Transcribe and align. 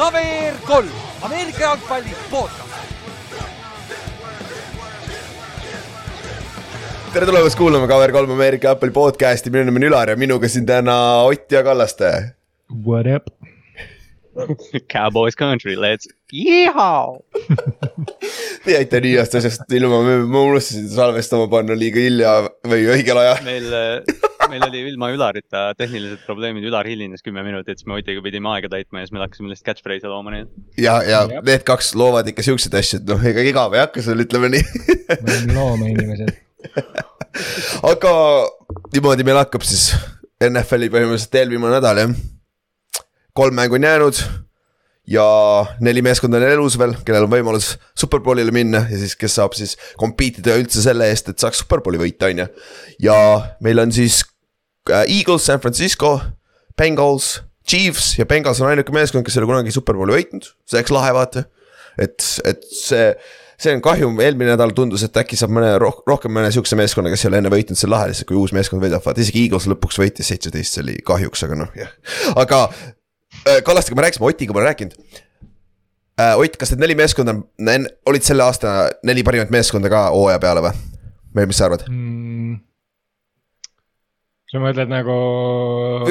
KVR 0.00 0.56
kolm, 0.66 0.88
Ameerika 1.22 1.60
jalgpalli 1.60 2.14
podcast. 2.30 2.70
tere 7.12 7.26
tulemast 7.26 7.58
kuulama 7.58 7.86
KVR3 7.86 8.32
Ameerika 8.32 8.68
jalgpalli 8.68 8.92
podcast'i, 8.92 9.50
minu 9.50 9.64
nimi 9.68 9.82
on 9.82 9.88
Ülar 9.90 10.08
ja 10.08 10.16
minuga 10.16 10.48
siin 10.48 10.66
täna 10.66 10.96
Ott 11.28 11.52
ja 11.52 11.62
Kallaste. 11.62 12.12
What 12.86 13.06
up? 13.16 13.39
Cowboys 14.92 15.34
country, 15.34 15.76
let's 15.76 16.08
yeehaw. 16.32 17.18
Te 18.64 18.74
jäite 18.76 19.00
nii 19.02 19.16
heast 19.18 19.34
asjast 19.38 19.72
ilma, 19.74 20.00
ma 20.30 20.42
unustasin 20.46 20.86
salvestama 20.92 21.48
panna 21.50 21.74
liiga 21.78 22.02
hilja 22.04 22.34
või 22.70 22.86
õigel 22.94 23.20
ajal. 23.22 23.42
meil, 23.46 23.66
meil 24.52 24.66
oli 24.68 24.84
ilma 24.92 25.10
Ülarita 25.14 25.64
tehnilised 25.78 26.22
probleemid, 26.28 26.66
Ülar 26.70 26.88
hilines 26.88 27.24
kümme 27.26 27.44
minutit, 27.46 27.80
siis 27.80 27.88
me 27.90 27.98
Otiga 27.98 28.22
pidime 28.24 28.52
aega 28.54 28.70
täitma 28.72 29.02
ja 29.02 29.08
siis 29.08 29.16
me 29.16 29.24
hakkasime 29.24 29.50
lihtsalt 29.50 29.72
catchphrase'e 29.72 30.12
looma, 30.12 30.34
nii 30.34 30.46
et. 30.46 30.54
ja, 30.86 31.00
ja 31.06 31.24
need 31.34 31.66
kaks 31.66 31.94
loovad 31.98 32.30
ikka 32.30 32.46
siukseid 32.46 32.78
asju, 32.80 33.02
et 33.02 33.10
noh, 33.10 33.28
ega 33.32 33.46
igav 33.50 33.76
ei 33.76 33.84
hakka 33.84 34.04
sul, 34.06 34.22
ütleme 34.26 34.52
nii 34.54 34.64
me 35.24 35.36
oleme 35.36 35.58
loomeinimesed. 35.58 36.34
aga 37.90 38.12
niimoodi 38.94 39.26
meil 39.26 39.42
hakkab 39.42 39.66
siis 39.66 39.90
NFL-i 40.40 40.92
põhimõtteliselt 40.92 41.42
eelviimane 41.42 41.80
nädal 41.80 42.04
jah. 42.04 42.20
Kolm 43.36 43.54
mängu 43.58 43.78
on 43.78 43.86
jäänud 43.86 44.22
ja 45.10 45.26
neli 45.80 46.02
meeskonda 46.06 46.38
on 46.38 46.46
elus 46.46 46.76
veel, 46.78 46.94
kellel 47.06 47.26
on 47.26 47.32
võimalus 47.32 47.72
superbowlile 47.98 48.52
minna 48.54 48.84
ja 48.90 48.98
siis, 49.00 49.16
kes 49.18 49.38
saab 49.40 49.56
siis 49.58 49.76
compete 49.98 50.42
ida 50.42 50.56
üldse 50.60 50.82
selle 50.84 51.08
eest, 51.10 51.32
et 51.32 51.42
saaks 51.42 51.64
superbowli 51.64 52.00
võita, 52.00 52.30
on 52.30 52.44
ju. 52.44 52.48
ja 53.08 53.16
meil 53.64 53.82
on 53.82 53.94
siis 53.94 54.22
äh, 54.90 55.02
Eagles, 55.06 55.48
San 55.48 55.62
Francisco, 55.62 56.18
Bengals, 56.78 57.40
Chiefs 57.66 58.14
ja 58.20 58.26
Bengals 58.28 58.62
on 58.62 58.70
ainuke 58.70 58.94
meeskond, 58.94 59.26
kes 59.26 59.36
ei 59.36 59.42
ole 59.42 59.50
kunagi 59.50 59.74
superbowli 59.74 60.18
võitnud, 60.20 60.50
see 60.68 60.78
oleks 60.78 60.94
lahe 60.94 61.14
vaata. 61.16 61.46
et, 61.98 62.22
et 62.46 62.62
see, 62.70 63.10
see 63.60 63.74
on 63.74 63.82
kahju, 63.84 64.12
eelmine 64.22 64.54
nädal 64.54 64.76
tundus, 64.76 65.02
et 65.06 65.18
äkki 65.24 65.38
saab 65.40 65.56
mõne 65.58 65.74
roh-, 65.82 66.04
rohkem 66.08 66.32
mõne 66.38 66.52
sihukese 66.54 66.78
meeskonna, 66.78 67.10
kes 67.10 67.26
ei 67.26 67.32
ole 67.32 67.42
enne 67.42 67.52
võitnud, 67.52 67.80
see 67.80 67.90
on 67.90 67.96
lahe 67.96 68.12
lihtsalt, 68.12 68.30
kui 68.30 68.38
uus 68.38 68.54
meeskond 68.56 68.84
võidab, 68.84 69.02
vaata 69.04 69.26
isegi 69.26 69.42
Eagles 69.48 69.66
lõpuks 69.74 69.98
võitis 70.00 70.30
seitseteist, 70.30 70.78
see 70.78 70.86
oli 70.86 70.96
kahjuks, 71.02 71.44
aga 71.48 71.58
noh, 71.64 71.76
jah, 71.76 71.92
aga 72.38 72.62
Kallastega 73.64 73.96
me 73.96 74.06
rääkisime, 74.06 74.26
Otiga 74.26 74.56
pole 74.56 74.68
rääkinud 74.68 74.96
äh,. 76.20 76.34
Ott, 76.36 76.56
kas 76.60 76.74
need 76.74 76.82
neli 76.84 76.96
meeskonda 76.98 77.36
on, 77.38 77.86
olid 78.10 78.26
selle 78.26 78.44
aasta 78.44 78.90
neli 79.06 79.24
parimat 79.26 79.52
meeskonda 79.54 79.92
ka 79.92 80.08
hooaja 80.14 80.40
peale 80.42 80.64
või? 80.64 80.74
või 81.36 81.46
mis 81.50 81.60
sa 81.60 81.68
arvad 81.68 81.86
mm.? 81.88 82.58
sa 84.50 84.62
mõtled 84.62 84.90
nagu. 84.90 85.18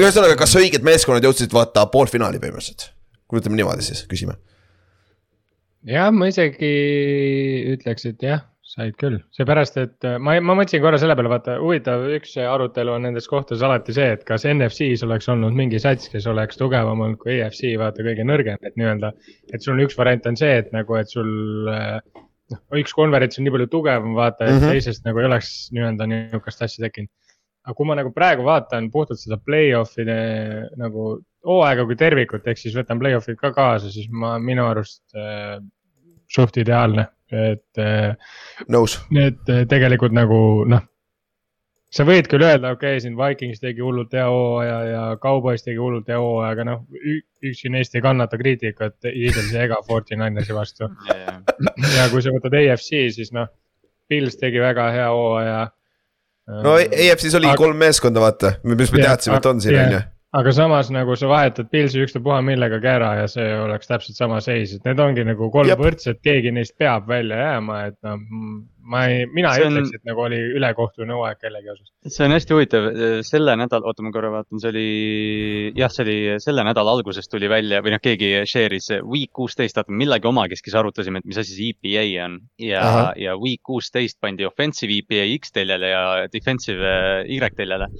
ühesõnaga, 0.00 0.38
kas 0.40 0.56
õiged 0.60 0.86
meeskonnad 0.86 1.26
jõudsid 1.26 1.52
vaata 1.54 1.86
poolfinaali 1.92 2.40
põhimõtteliselt? 2.42 2.90
kui 3.30 3.38
ütleme 3.38 3.60
niimoodi 3.60 3.84
siis, 3.86 4.02
küsime. 4.10 4.34
jah, 5.86 6.10
ma 6.14 6.30
isegi 6.32 6.72
ütleks, 7.76 8.08
et 8.10 8.24
jah, 8.26 8.46
said 8.70 8.94
küll, 9.00 9.18
seepärast, 9.34 9.76
et 9.82 10.06
äh, 10.06 10.16
ma, 10.22 10.36
ma 10.44 10.54
mõtlesin 10.58 10.82
korra 10.84 10.98
selle 11.00 11.16
peale, 11.18 11.32
vaata 11.32 11.56
huvitav, 11.58 12.04
üks 12.16 12.36
arutelu 12.38 12.94
on 12.94 13.06
nendes 13.08 13.26
kohtades 13.30 13.64
alati 13.66 13.94
see, 13.96 14.12
et 14.14 14.22
kas 14.28 14.46
NFC-s 14.46 15.02
oleks 15.06 15.26
olnud 15.32 15.56
mingi 15.58 15.80
sats, 15.82 16.10
kes 16.12 16.28
oleks 16.30 16.60
tugevam 16.60 17.02
olnud 17.02 17.18
kui 17.22 17.40
EFC, 17.40 17.72
vaata 17.80 18.06
kõige 18.06 18.26
nõrgem, 18.28 18.60
et 18.62 18.78
nii-öelda. 18.78 19.10
et 19.50 19.66
sul 19.66 19.82
üks 19.82 19.98
variant 19.98 20.30
on 20.30 20.38
see, 20.38 20.52
et 20.62 20.70
nagu, 20.76 20.98
et 21.00 21.10
sul 21.10 21.70
äh, 21.72 21.98
noh, 22.54 22.62
üks 22.82 22.94
konverents 22.96 23.40
on 23.40 23.46
nii 23.46 23.56
palju 23.56 23.70
tugevam, 23.72 24.14
vaata, 24.18 24.46
et 24.46 24.54
mm 24.54 24.62
-hmm. 24.62 24.76
teisest 24.76 25.06
nagu 25.08 25.22
ei 25.22 25.28
oleks 25.30 25.50
nii-öelda 25.74 26.06
niisugust 26.12 26.62
asja 26.66 26.86
tekkinud. 26.86 27.10
aga 27.66 27.76
kui 27.76 27.86
ma 27.86 27.94
nagu 27.98 28.10
praegu 28.12 28.44
vaatan 28.46 28.90
puhtalt 28.90 29.20
seda 29.20 29.36
play-off'ide 29.36 30.14
nagu 30.80 31.20
hooaega 31.46 31.84
kui 31.84 31.96
tervikut, 31.96 32.46
ehk 32.46 32.58
siis 32.58 32.76
võtan 32.76 32.98
play-off'id 33.02 33.36
ka 33.40 33.52
kaasa, 33.52 33.90
siis 33.92 34.08
ma 34.10 34.38
minu 34.38 34.64
arust 34.66 35.02
äh, 35.14 35.58
suht 36.30 36.56
ideaalne, 36.56 37.08
et 37.32 37.78
äh, 37.82 38.14
nõus. 38.72 38.98
Need 39.14 39.48
äh, 39.48 39.66
tegelikult 39.70 40.14
nagu 40.16 40.40
noh. 40.68 40.86
sa 41.90 42.04
võid 42.06 42.28
küll 42.30 42.44
öelda, 42.46 42.70
okei 42.76 42.94
okay,, 42.96 43.00
siin 43.02 43.16
Vikings 43.18 43.58
tegi 43.62 43.82
hullult 43.82 44.12
hea 44.14 44.26
hooaja 44.30 44.76
ja 44.86 45.00
Cowboys 45.22 45.64
tegi 45.66 45.80
hullult 45.82 46.06
hea 46.08 46.20
hooaja, 46.22 46.52
aga 46.54 46.66
noh, 46.68 46.84
ükski 47.42 47.72
neist 47.74 47.94
ei 47.98 48.04
kannata 48.04 48.38
kriitikat 48.38 49.10
Eaglesi 49.10 49.58
ega 49.58 49.80
Forty 49.86 50.18
Ninersi 50.18 50.54
vastu 50.54 50.90
Yeah. 51.10 51.42
ja 51.96 52.06
kui 52.12 52.22
sa 52.22 52.30
võtad 52.34 52.54
AFC, 52.60 52.92
siis 53.16 53.32
noh, 53.34 53.48
Pils 54.10 54.38
tegi 54.38 54.62
väga 54.62 54.88
hea 54.94 55.08
hooaja. 55.10 55.58
no 56.64 56.76
EFC-s 56.78 57.34
oli 57.38 57.50
Aga- 57.50 57.58
kolm 57.58 57.76
meeskonda, 57.78 58.22
vaata, 58.22 58.54
mis 58.64 58.92
me 58.92 59.02
Jah, 59.02 59.10
teadsime, 59.12 59.36
et 59.36 59.46
on 59.46 59.60
siin, 59.60 59.78
on 59.78 59.92
ju. 59.98 60.00
Aga 60.36 60.52
samas 60.54 60.90
nagu 60.94 61.16
sa 61.18 61.28
vahetad 61.30 61.70
Pilsi 61.72 62.02
ükstapuha 62.04 62.38
millegagi 62.46 62.86
ära 62.86 63.14
ja 63.18 63.30
see 63.30 63.46
oleks 63.58 63.90
täpselt 63.90 64.18
sama 64.18 64.38
seis, 64.44 64.76
et 64.76 64.84
need 64.86 65.00
ongi 65.02 65.24
nagu 65.26 65.50
kolm 65.50 65.72
Jep. 65.72 65.82
võrdset, 65.82 66.20
keegi 66.22 66.52
neist 66.54 66.76
peab 66.78 67.08
välja 67.10 67.40
jääma, 67.40 67.80
et 67.90 67.98
noh, 68.06 68.20
ma 68.90 69.02
ei, 69.10 69.24
mina 69.30 69.52
See 69.54 69.64
ei 69.64 69.72
ütleks, 69.72 69.90
et 69.98 70.06
nagu 70.06 70.22
oli 70.24 70.38
ülekohtune 70.58 71.16
hooaeg 71.18 71.40
kellegi 71.42 71.72
osas. 71.74 71.90
see 72.06 72.28
on 72.28 72.36
hästi 72.36 72.56
huvitav, 72.56 72.86
selle 73.26 73.56
nädal, 73.58 73.84
oota 73.90 74.06
ma 74.06 74.14
korra 74.14 74.30
vaatan, 74.36 74.62
see 74.62 74.70
oli, 74.70 74.86
jah, 75.78 75.90
see 75.90 76.06
oli 76.06 76.16
selle 76.46 76.64
nädala 76.66 76.94
alguses 76.94 77.30
tuli 77.30 77.50
välja 77.50 77.82
või 77.82 77.96
noh, 77.96 78.02
keegi 78.02 78.32
share'is 78.50 78.90
week 79.02 79.34
kuusteist, 79.34 79.82
vaata 79.82 79.94
millegi 79.94 80.30
omakeskis 80.30 80.78
arutasime, 80.78 81.24
et 81.24 81.30
mis 81.30 81.42
asi 81.42 81.58
see 81.58 81.74
EPA 81.74 82.06
on. 82.28 82.40
ja 82.62 82.86
ja 83.18 83.34
week 83.38 83.64
kuusteist 83.66 84.20
pandi 84.22 84.46
offensive 84.46 84.94
EPA 85.02 85.26
X 85.40 85.54
teljele 85.58 85.90
ja 85.90 86.02
defensive 86.30 86.86
äh, 86.86 87.30
Y 87.30 87.54
teljele. 87.56 87.90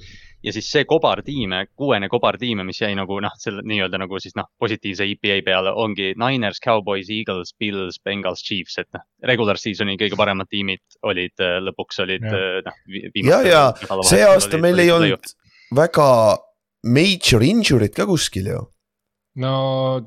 Ja 0.43 0.53
siis 0.53 0.67
see 0.73 0.85
kobartiime, 0.89 1.65
kuuene 1.77 2.09
kobartiime, 2.09 2.63
mis 2.67 2.81
jäi 2.81 2.91
nagu 2.97 3.19
noh, 3.23 3.33
selle 3.41 3.61
nii-öelda 3.67 3.99
nagu 4.01 4.19
siis 4.21 4.35
noh, 4.39 4.47
positiivse 4.59 5.05
EPA 5.13 5.39
peale 5.45 5.73
ongi 5.77 6.11
Niners, 6.19 6.61
Cowboys, 6.63 7.11
Eagles, 7.13 7.53
Bills, 7.59 7.99
Bengals, 8.03 8.41
Chiefs, 8.45 8.79
et 8.81 8.89
noh. 8.97 9.05
Regular 9.29 9.59
season'i 9.61 9.97
kõige 10.01 10.17
paremad 10.17 10.49
tiimid 10.49 10.81
olid 11.05 11.43
äh, 11.43 11.59
lõpuks 11.61 12.01
olid 12.01 12.25
äh, 12.25 12.61
noh 12.65 13.27
ja, 13.29 13.41
ja 13.45 13.63
see 14.07 14.23
aasta 14.25 14.57
olid- 14.57 14.65
meil 14.65 14.81
ei 14.81 14.91
olnud 14.93 15.33
väga 15.77 16.07
major 16.83 17.45
injury't 17.45 17.95
ka 17.95 18.07
kuskil 18.09 18.49
ju. 18.49 18.61
no 19.41 19.53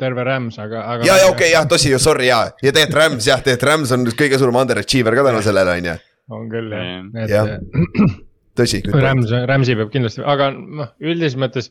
terve 0.00 0.24
Rams, 0.26 0.58
aga, 0.58 0.82
aga. 0.96 1.06
ja, 1.06 1.16
ja 1.22 1.30
okei 1.30 1.46
okay,, 1.48 1.52
jah, 1.54 1.64
tõsi 1.70 1.94
ju, 1.94 1.98
sorry 2.02 2.26
ja, 2.28 2.42
ja 2.60 2.74
tegelikult 2.74 2.98
Rams 3.00 3.30
jah, 3.30 3.40
tegelikult 3.40 3.70
Rams 3.70 3.94
on 3.96 4.04
kõige 4.10 4.40
suurem 4.40 4.58
underachiever 4.64 5.16
ka 5.16 5.24
tänu 5.30 5.40
sellele 5.46 5.78
on 5.78 5.88
ju, 5.92 5.96
on 6.34 6.50
küll 6.52 6.74
jah, 6.74 7.30
Jah. 7.30 7.54
et 7.56 8.33
tõsi. 8.58 8.82
Rams, 8.92 9.32
Ramsi 9.50 9.74
peab 9.78 9.90
kindlasti, 9.94 10.22
aga 10.24 10.50
noh, 10.54 10.92
üldises 11.02 11.36
mõttes. 11.40 11.70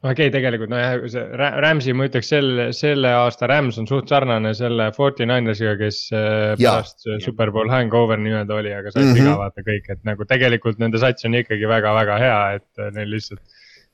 okei 0.00 0.30
okay,, 0.30 0.32
tegelikult 0.32 0.70
nojah, 0.72 0.94
see 1.12 1.22
Ra- 1.36 1.52
Ramsi 1.60 1.92
ma 1.92 2.06
ütleks 2.08 2.30
selle, 2.32 2.70
selle 2.72 3.10
aasta 3.18 3.46
Rams 3.50 3.76
on 3.82 3.86
suht 3.90 4.08
sarnane 4.08 4.54
selle 4.56 4.86
Forty 4.96 5.26
Ninersiga, 5.28 5.74
kes 5.76 5.98
äh, 6.16 6.54
Jaa. 6.56 6.78
pärast 6.80 7.04
äh, 7.06 7.18
Superbowl 7.20 7.68
hangover 7.70 8.16
nii-öelda 8.18 8.56
oli, 8.62 8.72
aga 8.72 8.90
said 8.94 9.04
Mhm. 9.10 9.18
viga 9.20 9.34
vaata 9.42 9.60
kõik, 9.66 9.90
et 9.92 10.00
nagu 10.08 10.24
tegelikult 10.24 10.80
nende 10.80 10.98
sats 11.02 11.24
on 11.28 11.36
ikkagi 11.36 11.68
väga-väga 11.68 12.16
hea, 12.22 12.38
et 12.60 12.80
äh, 12.86 12.90
neil 12.96 13.12
lihtsalt. 13.12 13.42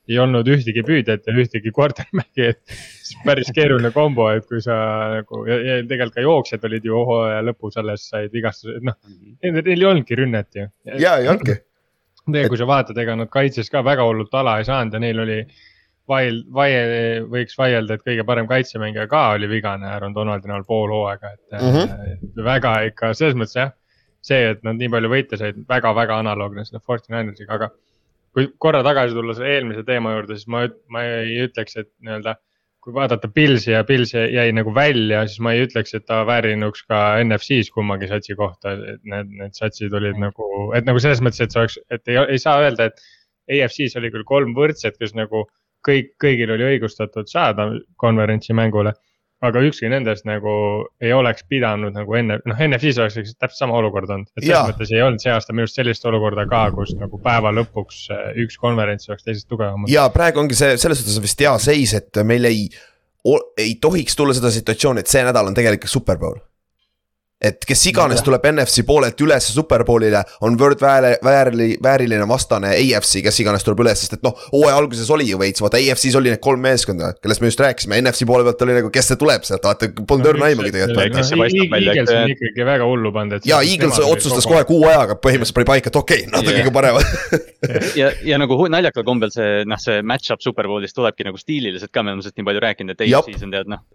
ei 0.07 0.15
olnud 0.23 0.47
ühtegi 0.47 0.79
püüdjat 0.87 1.25
ja 1.27 1.33
ühtegi 1.35 1.73
quarterback'i, 1.75 2.45
et 2.53 2.61
päris 3.27 3.49
keeruline 3.51 3.89
kombo, 3.91 4.29
et 4.31 4.45
kui 4.47 4.61
sa 4.63 4.77
nagu 5.17 5.41
ja, 5.49 5.57
ja 5.59 5.73
tegelikult 5.83 6.15
ka 6.15 6.23
jooksjad 6.23 6.63
olid 6.69 6.85
ju 6.87 7.01
hooaja 7.09 7.41
lõpus 7.43 7.75
alles 7.75 8.05
said 8.13 8.31
vigastused, 8.31 8.79
noh. 8.87 8.95
Neil 9.43 9.57
neil 9.59 9.73
ei 9.75 9.89
olnudki 9.89 10.15
rünnet 10.15 10.47
ju. 10.55 10.69
ja 11.03 11.17
ei 11.19 11.27
olnudki, 11.27 11.57
tegelikult, 12.27 12.53
kui 12.53 12.61
sa 12.61 12.69
vaatad, 12.69 12.99
ega 13.01 13.15
nad 13.17 13.31
kaitses 13.33 13.71
ka 13.73 13.81
väga 13.85 14.05
hullult 14.07 14.35
ala 14.35 14.57
ei 14.59 14.67
saanud 14.67 14.97
ja 14.97 15.03
neil 15.03 15.25
oli. 15.25 15.41
Vail-, 16.07 16.45
vaie-, 16.55 17.23
võiks 17.27 17.57
vaielda, 17.59 17.97
et 17.97 18.03
kõige 18.05 18.23
parem 18.23 18.45
kaitsemängija 18.47 19.09
ka 19.11 19.25
oli 19.35 19.49
vigane 19.51 19.89
Aaron 19.91 20.13
Donaldi 20.15 20.47
näol 20.47 20.63
pool 20.63 20.93
hooaega, 20.93 21.33
et 21.35 21.57
mm. 21.57 21.73
-hmm. 21.73 22.45
väga 22.45 22.71
ikka 22.87 23.09
selles 23.13 23.35
mõttes 23.35 23.57
jah. 23.59 23.73
see, 24.23 24.53
et 24.53 24.63
nad 24.63 24.79
nii 24.79 24.87
palju 24.93 25.09
võite 25.11 25.37
said 25.39 25.59
väga, 25.67 25.91
väga 25.95 26.21
analoogne 26.23 26.63
selle 26.65 26.79
Forty 26.79 27.11
Ninersiga, 27.11 27.59
aga. 27.59 27.69
kui 28.31 28.47
korra 28.57 28.83
tagasi 28.87 29.13
tulla 29.19 29.35
selle 29.35 29.51
eelmise 29.57 29.83
teema 29.83 30.13
juurde, 30.15 30.39
siis 30.39 30.47
ma, 30.47 30.63
ma 30.87 31.03
ei 31.03 31.41
ütleks, 31.49 31.75
et 31.75 31.91
nii-öelda. 31.99 32.37
Kui 32.87 32.95
vaadata 32.95 33.27
Pilsi 33.35 33.73
ja 33.73 33.81
Pils 33.83 34.13
jäi 34.15 34.47
nagu 34.55 34.71
välja, 34.71 35.25
siis 35.27 35.41
ma 35.43 35.51
ei 35.51 35.65
ütleks, 35.65 35.91
et 35.97 36.05
ta 36.07 36.21
väärinuks 36.27 36.85
ka 36.87 37.01
NFC-s 37.19 37.73
kummagi 37.75 38.07
satsi 38.07 38.35
kohta, 38.39 38.77
et 38.93 39.01
need, 39.03 39.33
need 39.41 39.57
satsid 39.59 39.91
olid 39.99 40.15
nagu, 40.23 40.47
et 40.77 40.87
nagu 40.87 41.01
selles 41.03 41.19
mõttes, 41.19 41.41
et 41.43 41.51
see 41.51 41.59
oleks, 41.65 41.75
et 41.91 42.13
ei, 42.13 42.19
ei 42.37 42.43
saa 42.43 42.63
öelda, 42.63 42.91
et. 42.91 43.07
AFC-s 43.47 43.95
oli 43.95 44.09
küll 44.11 44.25
kolm 44.27 44.49
võrdset, 44.57 44.97
kes 44.99 45.13
nagu 45.15 45.45
kõik, 45.87 46.09
kõigil 46.19 46.49
oli 46.51 46.65
õigustatud 46.65 47.29
saada 47.31 47.69
konverentsi 47.95 48.51
mängule. 48.51 48.91
Aga 49.45 49.61
ükski 49.67 49.89
nendest 49.91 50.25
nagu 50.25 50.51
ei 51.03 51.11
oleks 51.13 51.45
pidanud 51.49 51.93
nagu 51.93 52.15
enne, 52.17 52.39
noh 52.49 52.61
NFC-s 52.65 52.97
oleks 53.03 53.35
täpselt 53.37 53.59
sama 53.59 53.77
olukord 53.77 54.09
olnud, 54.09 54.29
et 54.33 54.47
selles 54.47 54.71
mõttes 54.71 54.93
ei 54.95 55.03
olnud 55.05 55.21
see 55.21 55.33
aasta 55.33 55.53
minu 55.53 55.67
arust 55.67 55.77
sellist 55.77 56.07
olukorda 56.09 56.47
ka, 56.49 56.63
kus 56.73 56.95
nagu 56.97 57.19
päeva 57.21 57.53
lõpuks 57.53 58.03
äh, 58.13 58.27
üks 58.43 58.57
konverents 58.61 59.09
oleks 59.11 59.27
teisest 59.27 59.49
tugevam. 59.51 59.85
ja 59.91 60.07
praegu 60.13 60.41
ongi 60.41 60.57
see 60.57 60.73
selles 60.81 61.03
suhtes 61.03 61.19
on 61.19 61.25
vist 61.27 61.45
hea 61.45 61.53
seis, 61.61 61.93
et 61.99 62.21
meil 62.25 62.49
ei, 62.49 62.65
ei 63.61 63.77
tohiks 63.81 64.17
tulla 64.17 64.33
seda 64.37 64.51
situatsiooni, 64.53 65.05
et 65.05 65.13
see 65.13 65.25
nädal 65.27 65.51
on 65.51 65.57
tegelikult 65.57 65.93
superbowl. 65.93 66.41
Et 67.37 67.65
kes 67.69 67.83
iganes 67.91 68.23
tuleb 68.25 68.45
NFC 68.49 68.81
poolelt 68.85 69.19
üles 69.21 69.49
superbowlile, 69.53 70.23
on 70.41 70.55
World 70.57 70.81
vääri, 70.81 71.13
vääri, 71.23 71.67
vääriline 71.83 72.25
vastane 72.29 72.71
AFC, 72.73 73.21
kes 73.25 73.41
iganes 73.43 73.65
tuleb 73.65 73.83
üles, 73.85 74.01
sest 74.01 74.17
et 74.17 74.23
noh, 74.25 74.33
hooaja 74.49 74.77
alguses 74.79 75.09
oli 75.13 75.27
ju 75.29 75.37
veits, 75.41 75.61
vaata 75.61 75.77
AFC-s 75.77 76.17
oli 76.17 76.33
need 76.33 76.41
kolm 76.41 76.63
meeskonda, 76.65 77.11
kellest 77.21 77.43
me 77.43 77.51
just 77.51 77.61
rääkisime, 77.61 77.99
NFC 78.01 78.25
poole 78.29 78.45
pealt 78.47 78.63
oli 78.65 78.77
nagu, 78.79 78.89
kes 78.93 79.11
see 79.11 79.19
tuleb 79.21 79.45
sealt, 79.45 79.67
vaata 79.69 79.91
polnud 80.09 80.31
õrna 80.33 80.49
aimugi 80.49 80.73
tegelikult. 80.73 81.03
Eagles 81.05 82.09
et- 82.09 82.15
on 82.17 82.33
ikkagi 82.33 82.67
väga 82.71 82.89
hullu 82.89 83.13
pannud, 83.13 83.37
et. 83.37 83.45
ja 83.49 83.61
Eagles 83.61 84.01
otsustas 84.01 84.49
kohe 84.49 84.63
kuu 84.69 84.81
ajaga 84.89 85.19
põhimõtteliselt 85.21 85.59
pani 85.59 85.69
paika, 85.69 85.93
et 85.93 86.01
okei 86.01 86.25
okay,, 86.25 86.33
nad 86.33 86.41
on 86.41 86.57
kõige 86.57 86.73
paremad 86.73 87.37
ja, 88.01 88.09
ja 88.25 88.41
nagu 88.41 88.57
naljakal 88.73 89.05
kombel 89.05 89.31
see 89.33 89.61
noh, 89.69 89.81
see 89.81 90.01
match-up 90.01 90.41
Superbowlis 90.41 90.97
tulebki 90.97 91.27
nagu 91.29 91.37
stiililiselt 91.37 91.93
ka, 91.93 92.01
me 92.01 92.15
oleme 92.15 92.25
sellest 92.25 92.41
nii 92.41 92.49
palju 92.49 92.65
rääkinud, 92.65 92.97
et. 92.97 93.05
AFC-s 93.07 93.45
on 93.45 93.53
tead 93.53 93.69
noh, 93.71 93.85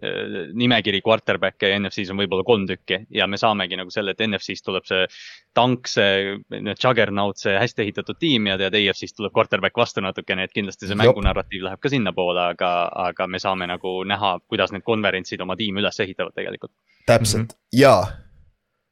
nimekiri 0.63 1.03
quarterback'e 1.03 1.73
ja 1.73 1.79
NFC-s 1.81 2.11
on 2.13 2.19
võib-olla 2.23 2.47
kolm 2.47 2.65
tükki 2.69 3.03
ja 3.13 3.27
me 3.33 3.39
saamegi 3.41 3.79
nagu 3.79 3.93
selle, 3.93 4.13
et 4.13 4.23
NFC-st 4.25 4.65
tuleb 4.67 4.87
see 4.89 5.07
tank, 5.57 5.89
see 5.91 6.37
noh, 6.53 6.77
juggernaut, 6.79 7.39
see 7.41 7.55
hästi 7.59 7.85
ehitatud 7.87 8.19
tiim 8.21 8.51
ja 8.51 8.57
tead 8.61 8.77
AFC-st 8.79 9.19
tuleb 9.19 9.35
quarterback 9.35 9.77
vastu 9.77 10.03
natukene, 10.05 10.47
et 10.47 10.55
kindlasti 10.55 10.89
see 10.89 10.99
mängunarratiiv 10.99 11.65
läheb 11.67 11.81
ka 11.83 11.91
sinnapoole, 11.93 12.49
aga, 12.55 12.73
aga 13.09 13.29
me 13.29 13.41
saame 13.41 13.69
nagu 13.69 13.99
näha, 14.09 14.35
kuidas 14.49 14.73
need 14.75 14.85
konverentsid 14.87 15.41
oma 15.45 15.57
tiimi 15.59 15.83
üles 15.83 15.99
ehitavad 16.05 16.35
tegelikult. 16.37 16.73
täpselt 17.09 17.41
mm 17.41 17.55
-hmm. 17.55 17.79
ja 17.81 17.95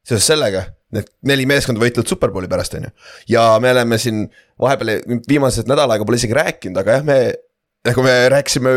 seoses 0.06 0.26
sellega 0.26 0.66
need 0.92 1.08
neli 1.28 1.46
meeskonda 1.48 1.80
võitlevad 1.80 2.10
superbowli 2.10 2.50
pärast, 2.50 2.74
on 2.74 2.88
ju. 2.88 2.90
ja 3.28 3.46
me 3.62 3.70
oleme 3.70 3.98
siin 3.98 4.26
vahepeal 4.60 5.00
viimased 5.28 5.70
nädal 5.70 5.90
aega 5.90 6.04
pole 6.04 6.20
isegi 6.20 6.36
rääkinud, 6.36 6.76
aga 6.82 6.98
jah, 6.98 7.04
me 7.06 7.18
nagu 7.88 8.04
me 8.04 8.16
rääkisime 8.32 8.74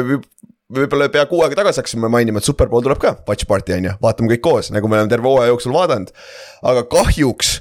võib-olla 0.73 1.09
pea 1.13 1.25
kuu 1.29 1.44
aega 1.45 1.59
tagasi 1.62 1.81
hakkasime 1.81 2.09
mainima, 2.12 2.41
et 2.41 2.47
superbowl 2.47 2.83
tuleb 2.85 3.01
ka, 3.01 3.15
watch 3.29 3.47
party 3.50 3.75
on 3.77 3.89
ju, 3.89 3.97
vaatame 4.01 4.31
kõik 4.33 4.45
koos, 4.45 4.71
nagu 4.73 4.89
me 4.89 4.97
oleme 5.00 5.12
terve 5.12 5.29
hooaja 5.29 5.51
jooksul 5.53 5.75
vaadanud. 5.75 6.13
aga 6.65 6.85
kahjuks 6.89 7.59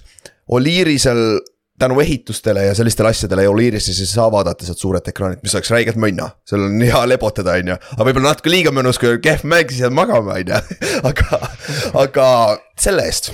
Oliirisel 0.55 1.41
tänu 1.79 2.01
ehitustele 2.01 2.65
ja 2.65 2.75
sellistele 2.75 3.09
asjadele 3.09 3.43
ja 3.43 3.51
Oliirises 3.51 4.01
ei 4.01 4.07
saa 4.07 4.29
vaadata 4.33 4.67
sealt 4.67 4.79
suurelt 4.79 5.09
ekraanilt, 5.09 5.43
mis 5.43 5.55
oleks 5.57 5.71
räigelt 5.75 5.99
mõnna. 6.01 6.31
seal 6.49 6.69
on 6.69 6.81
hea 6.81 7.03
lepotada, 7.09 7.57
on 7.59 7.73
ju, 7.73 7.79
aga 7.97 8.09
võib-olla 8.09 8.31
natuke 8.31 8.53
liiga 8.53 8.73
mõnus, 8.75 9.01
kui 9.01 9.19
kehv 9.25 9.45
mäng, 9.51 9.73
siis 9.73 9.83
jääd 9.83 9.97
magama, 9.97 10.39
on 10.39 10.53
ju. 10.55 10.79
aga, 11.11 11.41
aga 12.05 12.27
selle 12.81 13.07
eest 13.11 13.33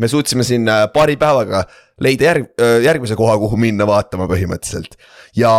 me 0.00 0.08
suutsime 0.10 0.46
siin 0.46 0.68
äh, 0.68 0.86
paari 0.94 1.18
päevaga 1.20 1.64
leida 2.02 2.32
järg, 2.32 2.48
järgmise 2.82 3.14
koha, 3.18 3.36
kuhu 3.38 3.58
minna 3.60 3.86
vaatama 3.86 4.26
põhimõtteliselt. 4.30 4.96
ja 5.38 5.52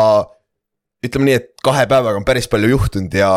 ütleme 1.10 1.30
nii, 1.30 1.40
et 1.42 1.52
kahe 1.66 1.86
päevaga 1.90 2.20
on 2.20 2.28
päris 2.28 2.50
palju 2.52 2.70
juhtunud 2.76 3.16
ja 3.16 3.32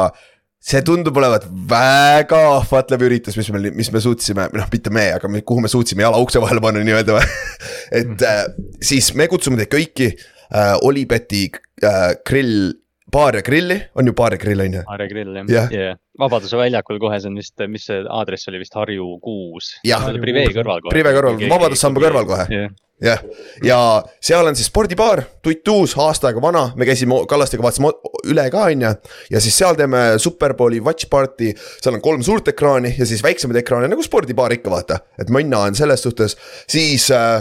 see 0.68 0.80
tundub 0.86 1.16
olevat 1.20 1.46
väga 1.70 2.40
ahvatlev 2.56 3.04
üritus, 3.06 3.36
mis 3.38 3.50
me, 3.54 3.62
mis 3.78 3.92
me 3.94 4.02
suutsime, 4.02 4.48
noh, 4.54 4.66
mitte 4.72 4.92
me, 4.94 5.06
aga 5.14 5.30
me, 5.30 5.44
kuhu 5.46 5.62
me 5.64 5.70
suutsime 5.70 6.04
jala 6.04 6.18
ukse 6.22 6.42
vahele 6.42 6.62
panna 6.64 6.82
nii-öelda 6.86 7.20
et 8.00 8.26
äh, 8.26 8.42
siis 8.84 9.12
me 9.18 9.28
kutsume 9.30 9.60
teid 9.60 9.72
kõiki 9.76 10.10
äh, 10.10 10.74
Olibeti 10.88 11.46
äh, 11.86 12.10
grill, 12.26 12.72
baar 13.14 13.38
ja 13.38 13.44
grilli, 13.46 13.78
on 13.94 14.10
ju 14.10 14.16
baar 14.18 14.34
ja 14.34 14.42
grill 14.42 14.66
on 14.66 14.80
ju? 14.80 14.82
Aare 14.90 15.08
grill 15.10 15.38
Jah. 15.38 15.48
yeah. 15.54 15.72
yeah., 15.72 16.02
Vabaduse 16.18 16.58
väljakul 16.58 16.98
kohe, 16.98 17.20
see 17.22 17.30
on 17.30 17.38
vist, 17.38 17.54
mis 17.70 17.86
see 17.86 18.02
aadress 18.10 18.50
oli 18.50 18.58
vist 18.58 18.74
Harju 18.74 19.12
kuus. 19.22 19.76
Privee 19.86 20.50
kõrval 20.50 20.82
kohe. 20.82 20.90
Privee 20.96 21.14
kõrval, 21.14 21.38
Vabadussamba 21.54 22.02
kõrval 22.02 22.26
kohe. 22.26 22.50
yeah.. 22.50 22.74
jah, 23.04 23.20
ja 23.64 23.78
seal 24.24 24.46
on 24.46 24.56
siis 24.58 24.70
spordibaar, 24.70 25.22
tutt 25.44 25.70
uus, 25.72 25.94
aasta 26.02 26.30
aega 26.30 26.42
vana, 26.42 26.64
me 26.76 26.88
käisime 26.88 27.20
Kallastega 27.30 27.64
vaatasime 27.64 27.92
üle 28.28 28.46
ka 28.54 28.68
on 28.72 28.86
ju. 28.86 28.94
ja 29.34 29.42
siis 29.42 29.58
seal 29.58 29.78
teeme 29.78 30.02
Superbowli 30.22 30.80
watch 30.84 31.10
party, 31.10 31.52
seal 31.82 31.98
on 31.98 32.04
kolm 32.04 32.24
suurt 32.26 32.48
ekraani 32.54 32.94
ja 32.98 33.06
siis 33.06 33.22
väiksemaid 33.22 33.62
ekraane 33.62 33.90
nagu 33.90 34.02
spordibaar 34.04 34.56
ikka 34.58 34.72
vaata, 34.72 35.02
et 35.18 35.30
mõnna 35.34 35.66
on 35.68 35.78
selles 35.78 36.02
suhtes, 36.02 36.36
siis 36.70 37.10
äh, 37.14 37.40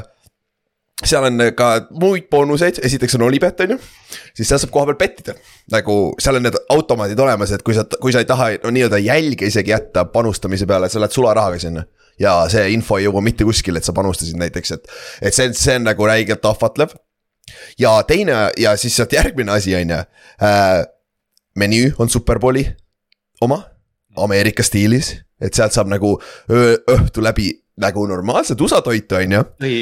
seal 1.05 1.27
on 1.27 1.41
ka 1.57 1.69
muid 2.01 2.25
boonuseid, 2.31 2.79
esiteks 2.85 3.17
on 3.17 3.27
Olipet 3.27 3.61
on 3.65 3.75
ju, 3.75 3.77
siis 4.33 4.49
seal 4.49 4.61
saab 4.61 4.73
kohapeal 4.73 4.97
pettida. 4.97 5.35
nagu 5.71 5.97
seal 6.21 6.39
on 6.39 6.47
need 6.47 6.57
automaadid 6.73 7.19
olemas, 7.19 7.53
et 7.53 7.63
kui 7.65 7.75
sa, 7.77 7.85
kui 8.01 8.13
sa 8.13 8.23
ei 8.23 8.29
taha 8.29 8.49
no 8.63 8.73
nii-öelda 8.73 9.01
jälge 9.03 9.49
isegi 9.49 9.73
jätta 9.73 10.05
panustamise 10.13 10.65
peale, 10.65 10.89
sa 10.89 11.01
lähed 11.01 11.13
sularahaga 11.13 11.59
sinna. 11.61 11.85
Ja 12.19 12.33
see 12.51 12.71
info 12.73 12.97
ei 12.97 13.07
jõua 13.07 13.23
mitte 13.25 13.47
kuskile, 13.47 13.81
et 13.81 13.87
sa 13.87 13.95
panustasid 13.95 14.39
näiteks, 14.39 14.73
et, 14.77 14.89
et 15.21 15.35
see, 15.35 15.51
see 15.57 15.77
on 15.79 15.87
nagu 15.89 16.09
räigelt 16.09 16.45
ahvatlev. 16.45 16.95
ja 17.79 18.01
teine 18.03 18.51
ja 18.59 18.75
siis 18.77 18.95
sealt 18.95 19.13
järgmine 19.13 19.51
asi 19.51 19.75
on 19.75 19.95
ju 19.95 20.01
äh,, 20.43 20.83
menüü 21.55 21.93
on 21.99 22.09
Superbowli 22.09 22.65
oma, 23.41 23.63
Ameerika 24.17 24.63
stiilis, 24.63 25.15
et 25.41 25.53
sealt 25.53 25.75
saab 25.75 25.89
nagu 25.91 26.17
öö, 26.49 26.75
õhtu 26.91 27.23
läbi 27.23 27.51
nagu 27.77 28.07
normaalset 28.09 28.61
USA 28.61 28.81
toitu, 28.81 29.19
on 29.19 29.35
ju 29.35 29.43
põhi, 29.61 29.81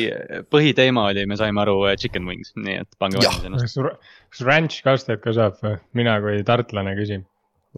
põhiteema 0.51 1.07
oli, 1.11 1.23
me 1.29 1.37
saime 1.39 1.63
aru, 1.63 1.77
chicken 1.99 2.27
wings, 2.27 2.51
nii 2.59 2.81
et 2.83 2.89
pange 2.99 3.21
valmis 3.21 3.47
ennast. 3.47 3.79
kas, 3.79 4.43
ranch 4.43 4.83
kastet 4.83 5.23
ka 5.23 5.33
saab 5.35 5.57
või? 5.63 5.77
mina 5.95 6.17
kui 6.23 6.43
tartlane 6.47 6.95
küsin. 6.99 7.23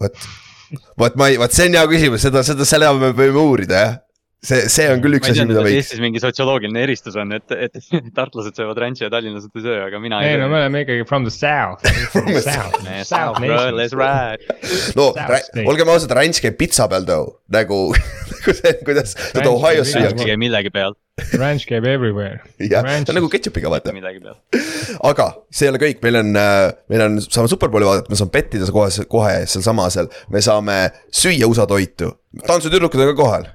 vot, 0.01 0.27
vot 0.98 1.19
ma 1.21 1.30
ei, 1.30 1.38
vot 1.42 1.53
see 1.53 1.69
on 1.69 1.77
hea 1.77 1.86
küsimus, 1.94 2.25
seda, 2.25 2.44
seda, 2.48 2.65
seda 2.68 2.92
me 2.98 3.13
võime 3.18 3.44
uurida 3.44 3.83
jah. 3.83 3.95
see, 4.47 4.67
see 4.71 4.88
on 4.91 5.01
küll 5.03 5.17
üks 5.17 5.31
asi, 5.31 5.45
mida 5.47 5.61
et 5.61 5.67
võiks. 5.67 5.79
Eestis 5.81 6.01
mingi 6.03 6.21
sotsioloogiline 6.23 6.83
eristus 6.85 7.17
on, 7.19 7.33
et, 7.35 7.53
et 7.53 7.77
tartlased 8.17 8.57
söövad 8.57 8.79
ranch'i 8.83 9.05
ja 9.05 9.11
tallinlased 9.13 9.51
ei 9.57 9.65
söö, 9.65 9.79
aga 9.88 10.01
mina 10.03 10.21
ei 10.23 10.35
ei 10.35 10.41
no 10.41 10.49
me 10.51 10.61
oleme 10.61 10.83
ikkagi 10.85 11.07
from 11.09 11.27
the 11.27 11.33
south. 11.33 11.83
From 12.13 12.31
the 12.31 12.44
south. 12.44 12.77
South 13.07 13.41
bro, 13.41 13.71
let's 13.75 13.95
ride. 13.97 14.44
no 14.97 15.11
olgem 15.67 15.91
ausad, 15.91 16.13
ranch 16.17 16.41
käib 16.44 16.57
pitsa 16.59 16.88
peal 16.91 17.07
too, 17.07 17.33
nagu, 17.53 17.81
nagu 18.31 18.55
see, 18.61 18.77
kuidas 18.88 19.15
seda 19.17 19.44
Ranch 19.44 19.51
Ohio's 19.53 19.91
käib 19.91 20.07
süüakse. 20.07 20.23
ei 20.23 20.31
käi 20.31 20.39
millegi 20.39 20.71
peal, 20.73 20.95
Ranch 21.39 21.67
käib 21.69 21.88
everywhere. 21.89 22.39
jah, 22.61 22.85
ta 22.85 23.13
on 23.13 23.19
nagu 23.19 23.31
ketšupiga 23.33 23.71
vaata. 23.73 23.95
aga 25.11 25.27
see 25.51 25.67
ei 25.67 25.73
ole 25.73 25.83
kõik, 25.83 26.01
meil 26.05 26.21
on, 26.21 26.31
meil 26.93 27.05
on, 27.09 27.19
saame 27.27 27.51
Superbowli 27.51 27.89
vaadata, 27.89 28.13
me 28.13 28.19
saame 28.19 28.35
pettida 28.35 28.69
kohe, 28.71 29.09
kohe 29.11 29.35
sealsamasel, 29.50 30.11
me 30.33 30.43
saame 30.45 30.79
süüa 31.11 31.50
USA 31.50 31.67
toitu, 31.69 32.13
tantsutüdrukud 32.47 33.03
on 33.03 33.13
ka 33.13 33.21
kohal. 33.21 33.53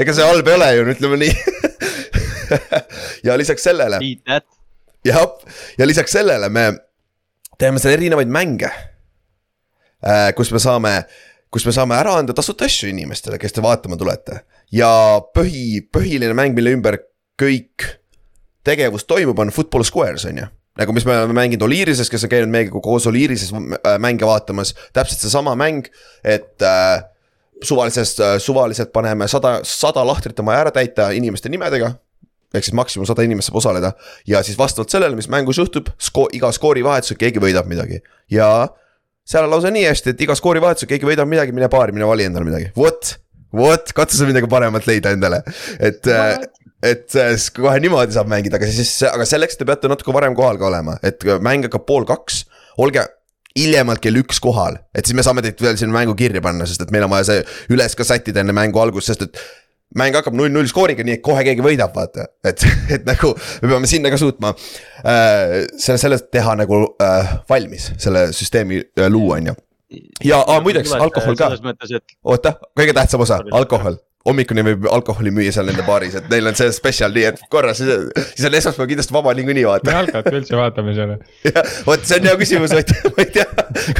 Ega 0.00 0.14
see 0.16 0.26
halb 0.26 0.48
ei 0.48 0.56
ole 0.58 0.68
ju, 0.76 0.84
ütleme 0.94 1.18
nii. 1.20 1.34
ja 3.26 3.36
lisaks 3.38 3.66
sellele, 3.66 4.00
jah, 5.06 5.26
ja 5.78 5.88
lisaks 5.88 6.14
sellele 6.16 6.48
me 6.52 6.70
teeme 7.60 7.82
seal 7.82 7.98
erinevaid 7.98 8.30
mänge. 8.32 8.70
kus 10.36 10.52
me 10.52 10.62
saame, 10.62 10.94
kus 11.52 11.66
me 11.68 11.74
saame 11.76 11.98
ära 11.98 12.16
anda 12.18 12.34
tasuta 12.36 12.64
asju 12.64 12.88
inimestele, 12.90 13.38
kes 13.38 13.52
te 13.56 13.64
vaatama 13.64 13.98
tulete 14.00 14.42
ja 14.72 14.92
põhi, 15.34 15.82
põhiline 15.92 16.34
mäng, 16.36 16.56
mille 16.56 16.72
ümber 16.78 16.96
kõik 17.40 17.86
tegevus 18.64 19.04
toimub, 19.08 19.38
on 19.40 19.52
Football 19.52 19.84
Squares 19.88 20.24
on 20.28 20.42
ju 20.42 20.48
nagu 20.80 20.94
mis 20.96 21.04
me 21.04 21.16
oleme 21.18 21.34
mänginud 21.36 21.66
Oliirises, 21.66 22.08
kes 22.08 22.24
on 22.24 22.32
käinud 22.32 22.52
meiega 22.52 22.80
koos 22.80 23.06
Oliirises 23.10 23.52
äh, 23.52 23.96
mänge 24.00 24.26
vaatamas, 24.26 24.72
täpselt 24.96 25.20
seesama 25.20 25.56
mäng, 25.58 25.90
et 26.24 26.62
äh, 26.64 27.02
suvalisest, 27.64 28.20
suvaliselt 28.42 28.92
paneme 28.92 29.28
sada, 29.28 29.58
sada 29.66 30.04
lahtrit 30.06 30.38
on 30.40 30.48
vaja 30.50 30.66
ära 30.66 30.72
täita 30.74 31.10
inimeste 31.16 31.48
nimedega. 31.52 31.94
ehk 32.54 32.66
siis 32.66 32.74
maksimum 32.74 33.06
sada 33.06 33.22
inimest 33.22 33.46
saab 33.46 33.60
osaleda. 33.60 33.92
Ja 34.26 34.42
siis 34.42 34.58
vastavalt 34.58 34.90
sellele, 34.90 35.14
mis 35.16 35.28
mängus 35.30 35.58
juhtub, 35.58 35.92
sko-, 35.98 36.26
iga 36.34 36.50
skoori 36.52 36.82
vahetusel 36.82 37.18
keegi 37.20 37.38
võidab 37.38 37.68
midagi. 37.70 38.00
Ja 38.30 38.68
seal 39.30 39.46
on 39.46 39.52
lausa 39.54 39.70
nii 39.70 39.84
hästi, 39.86 40.14
et 40.14 40.24
iga 40.26 40.34
skoori 40.38 40.62
vahetusel 40.62 40.90
keegi 40.90 41.06
võidab 41.06 41.30
midagi, 41.30 41.54
mine 41.54 41.68
baari, 41.70 41.94
mine 41.94 42.08
vali 42.10 42.26
endale 42.26 42.48
midagi, 42.48 42.72
vot, 42.74 43.12
vot, 43.54 43.92
katsu 43.94 44.18
sa 44.18 44.26
midagi 44.26 44.50
paremat 44.50 44.88
leida 44.90 45.14
endale, 45.14 45.44
et 45.78 46.10
äh, 46.10 46.40
et 46.82 47.14
äh, 47.20 47.36
kohe 47.54 47.76
niimoodi 47.84 48.16
saab 48.16 48.30
mängida, 48.32 48.58
aga 48.58 48.66
siis, 48.72 48.96
aga 49.06 49.26
selleks 49.28 49.58
te 49.60 49.68
peate 49.68 49.90
natuke 49.92 50.14
varem 50.16 50.34
kohal 50.34 50.58
ka 50.58 50.70
olema, 50.70 50.96
et 51.06 51.22
mäng 51.44 51.68
hakkab 51.68 51.86
pool 51.86 52.08
kaks, 52.08 52.44
olge 52.80 53.04
hiljemalt 53.58 54.02
kell 54.02 54.20
üks 54.20 54.38
kohal, 54.42 54.78
et 54.94 55.06
siis 55.06 55.16
me 55.18 55.24
saame 55.26 55.42
teid 55.44 55.60
veel 55.62 55.78
sinna 55.80 55.96
mängu 55.96 56.14
kirja 56.18 56.42
panna, 56.44 56.68
sest 56.68 56.84
et 56.84 56.92
meil 56.94 57.06
on 57.06 57.12
vaja 57.12 57.26
see 57.30 57.40
üles 57.74 57.96
ka 57.98 58.06
sättida 58.06 58.44
enne 58.44 58.54
mängu 58.56 58.78
algust, 58.82 59.10
sest 59.10 59.26
et 59.26 59.40
mäng 59.98 60.14
hakkab 60.14 60.36
null-null 60.38 60.68
skooriga, 60.70 61.02
nii 61.06 61.18
et 61.18 61.24
kohe 61.24 61.42
keegi 61.46 61.64
võidab, 61.64 61.94
vaata, 61.96 62.28
et, 62.46 62.62
et 62.94 63.08
nagu 63.08 63.32
me 63.34 63.72
peame 63.72 63.90
sinna 63.90 64.12
ka 64.12 64.20
suutma 64.20 64.52
äh, 64.54 65.56
selle, 65.74 65.98
sellest 66.02 66.30
teha 66.34 66.54
nagu 66.60 66.84
äh, 67.02 67.34
valmis, 67.50 67.90
selle 67.98 68.28
süsteemi 68.36 68.84
äh, 68.84 69.10
luua, 69.10 69.40
on 69.40 69.50
ju. 69.50 69.56
ja 70.24 70.38
ah, 70.46 70.62
muideks 70.62 70.94
alkohol 70.94 71.38
ka, 71.38 71.50
oota, 72.22 72.54
kõige 72.78 72.94
tähtsam 72.94 73.26
osa, 73.26 73.42
alkohol 73.50 73.98
hommikuni 74.30 74.66
võib 74.66 74.90
alkoholi 74.90 75.34
müüa 75.34 75.54
seal 75.54 75.68
nende 75.70 75.86
baaris, 75.86 76.16
et 76.18 76.30
neil 76.32 76.50
on 76.50 76.58
see 76.58 76.70
spetsial, 76.74 77.14
nii 77.14 77.28
et 77.32 77.42
korra 77.52 77.74
siis, 77.76 78.10
siis 78.34 78.46
on 78.48 78.56
esmaspäev 78.58 78.90
kindlasti 78.90 79.14
vaba 79.14 79.34
niikuinii 79.38 79.64
me 79.64 79.68
vaata. 79.68 79.96
alkat 80.00 80.30
üldse 80.32 80.58
vaatame 80.58 80.94
seal. 80.96 81.14
vot 81.88 82.04
see 82.06 82.18
on 82.20 82.28
hea 82.28 82.36
küsimus, 82.40 82.74
ma 82.74 83.24
ei 83.24 83.30
tea, 83.34 83.46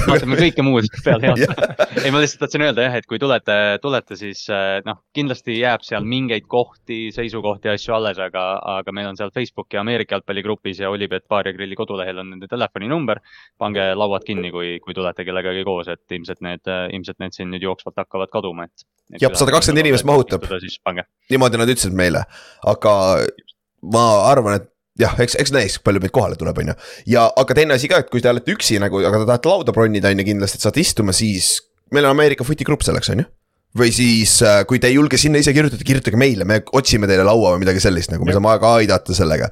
vaatame 0.06 0.38
kõike 0.40 0.64
muud 0.66 0.88
peale 1.04 1.32
Jah. 1.32 1.54
head. 1.54 2.04
ei, 2.04 2.12
ma 2.14 2.22
lihtsalt 2.22 2.44
tahtsin 2.44 2.64
öelda 2.66 2.86
jah, 2.86 2.96
et 3.00 3.08
kui 3.10 3.20
tulete, 3.22 3.56
tulete, 3.82 4.18
siis 4.20 4.42
eh, 4.52 4.78
noh, 4.86 5.00
kindlasti 5.16 5.58
jääb 5.58 5.84
seal 5.86 6.06
mingeid 6.06 6.46
kohti, 6.50 7.00
seisukohti 7.14 7.70
ja 7.70 7.76
asju 7.78 7.96
alles, 7.96 8.20
aga, 8.22 8.46
aga 8.78 8.94
meil 8.96 9.10
on 9.10 9.18
seal 9.20 9.32
Facebooki 9.34 9.80
Ameerika 9.80 10.16
jalgpalligrupis 10.16 10.82
ja 10.82 10.92
Olipet 10.92 11.26
Baar 11.30 11.50
ja 11.50 11.54
Grilli 11.56 11.78
kodulehel 11.78 12.22
on 12.22 12.32
nende 12.34 12.48
telefoninumber. 12.50 13.20
pange 13.58 13.90
lauad 13.94 14.24
kinni, 14.26 14.50
kui, 14.54 14.78
kui 14.84 14.96
tulete 14.96 15.24
kellegagi 15.26 15.64
koos, 15.66 15.88
et 15.92 16.16
ilmselt 16.16 16.40
need, 16.44 16.72
ilmselt 16.96 17.20
need 17.22 17.36
siin 17.36 17.50
nüüd 17.52 17.64
jooksvalt 17.66 17.98
hakkavad 18.00 18.32
kaduma, 18.32 18.66
et. 18.68 18.86
jah, 19.20 19.34
sada 19.36 19.54
kakskümmend 19.54 19.84
inimest. 19.84 20.06
mahub 20.08 20.19
pange. 20.84 21.06
niimoodi 21.32 21.60
nad 21.60 21.72
ütlesid 21.72 21.96
meile, 21.96 22.24
aga 22.72 22.94
ma 23.94 24.04
arvan, 24.28 24.60
et 24.60 24.68
jah, 25.00 25.16
eks, 25.22 25.36
eks 25.40 25.54
näis, 25.54 25.78
palju 25.82 26.02
meid 26.02 26.14
kohale 26.14 26.38
tuleb, 26.40 26.58
on 26.62 26.72
ju. 26.72 26.76
ja, 27.14 27.26
aga 27.40 27.56
teine 27.56 27.76
asi 27.76 27.90
ka, 27.90 28.02
et 28.02 28.10
kui 28.12 28.22
te 28.22 28.30
olete 28.32 28.54
üksi 28.54 28.80
nagu, 28.82 29.02
aga 29.06 29.22
te 29.22 29.28
tahate 29.32 29.52
lauda 29.52 29.74
bronnida, 29.76 30.12
on 30.12 30.22
ju 30.22 30.28
kindlasti, 30.32 30.60
et 30.60 30.66
saate 30.66 30.82
istuma, 30.82 31.14
siis 31.16 31.56
meil 31.94 32.06
on 32.06 32.14
Ameerika 32.16 32.46
fotigrupp 32.46 32.84
selleks, 32.86 33.12
on 33.14 33.24
ju. 33.24 33.30
Või 33.78 33.92
siis, 33.94 34.32
kui 34.66 34.80
te 34.82 34.88
ei 34.90 34.96
julge 34.96 35.18
sinna 35.20 35.38
ise 35.38 35.52
kirjutada, 35.54 35.84
kirjutage 35.86 36.18
meile, 36.18 36.46
me 36.48 36.58
otsime 36.76 37.06
teile 37.10 37.22
laua 37.26 37.52
või 37.54 37.62
midagi 37.62 37.82
sellist 37.82 38.10
nagu, 38.10 38.26
me 38.26 38.34
saame 38.34 38.56
ka 38.62 38.72
aidata 38.80 39.14
sellega. 39.14 39.50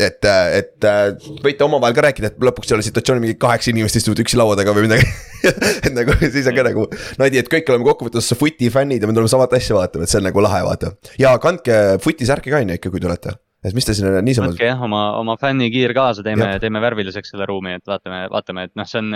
et, 0.00 0.24
et 0.24 0.88
äh, 0.88 1.02
võite 1.44 1.66
omavahel 1.66 1.96
ka 1.96 2.06
rääkida, 2.06 2.32
et 2.32 2.40
lõpuks 2.40 2.72
ei 2.72 2.78
ole 2.78 2.86
situatsiooni 2.86 3.24
mingi 3.26 3.36
kaheksa 3.40 3.72
inimest 3.74 4.00
istuvad 4.00 4.24
üksi 4.24 4.40
laua 4.40 4.56
taga 4.56 4.72
või 4.76 4.86
midagi. 4.88 5.04
et 5.84 5.92
nagu 5.96 6.16
siis 6.22 6.48
on 6.48 6.56
ka 6.56 6.66
nagu 6.70 6.88
nadi, 7.20 7.42
et 7.42 7.52
kõik 7.52 7.68
oleme 7.72 7.88
kokkuvõttes 7.90 8.32
footi 8.40 8.72
fännid 8.72 9.04
ja 9.04 9.10
me 9.10 9.16
tuleme 9.16 9.32
samat 9.32 9.58
asja 9.60 9.76
vaatama, 9.76 10.08
et 10.08 10.12
see 10.12 10.22
on 10.22 10.28
nagu 10.30 10.44
lahe, 10.48 10.64
vaata. 10.64 10.94
ja 11.20 11.36
kandke 11.42 12.00
footi 12.00 12.28
särki 12.28 12.52
ka 12.52 12.64
on 12.64 12.72
ju 12.72 12.80
ikka, 12.80 12.96
kui 12.96 13.04
tulete. 13.04 13.36
Et 13.64 13.76
mis 13.76 13.84
te 13.84 13.94
sinna 13.96 14.22
niisama 14.24 14.50
võtke 14.52 14.68
jah 14.70 14.80
oma, 14.84 15.00
oma 15.20 15.36
fännikiir 15.40 15.92
kaasa, 15.96 16.24
teeme 16.24 16.48
teeme 16.62 16.80
värviliseks 16.82 17.34
selle 17.34 17.48
ruumi, 17.48 17.74
et 17.76 17.90
vaatame, 17.90 18.22
vaatame, 18.32 18.66
et 18.68 18.72
noh, 18.78 18.88
see 18.88 19.02
on, 19.02 19.10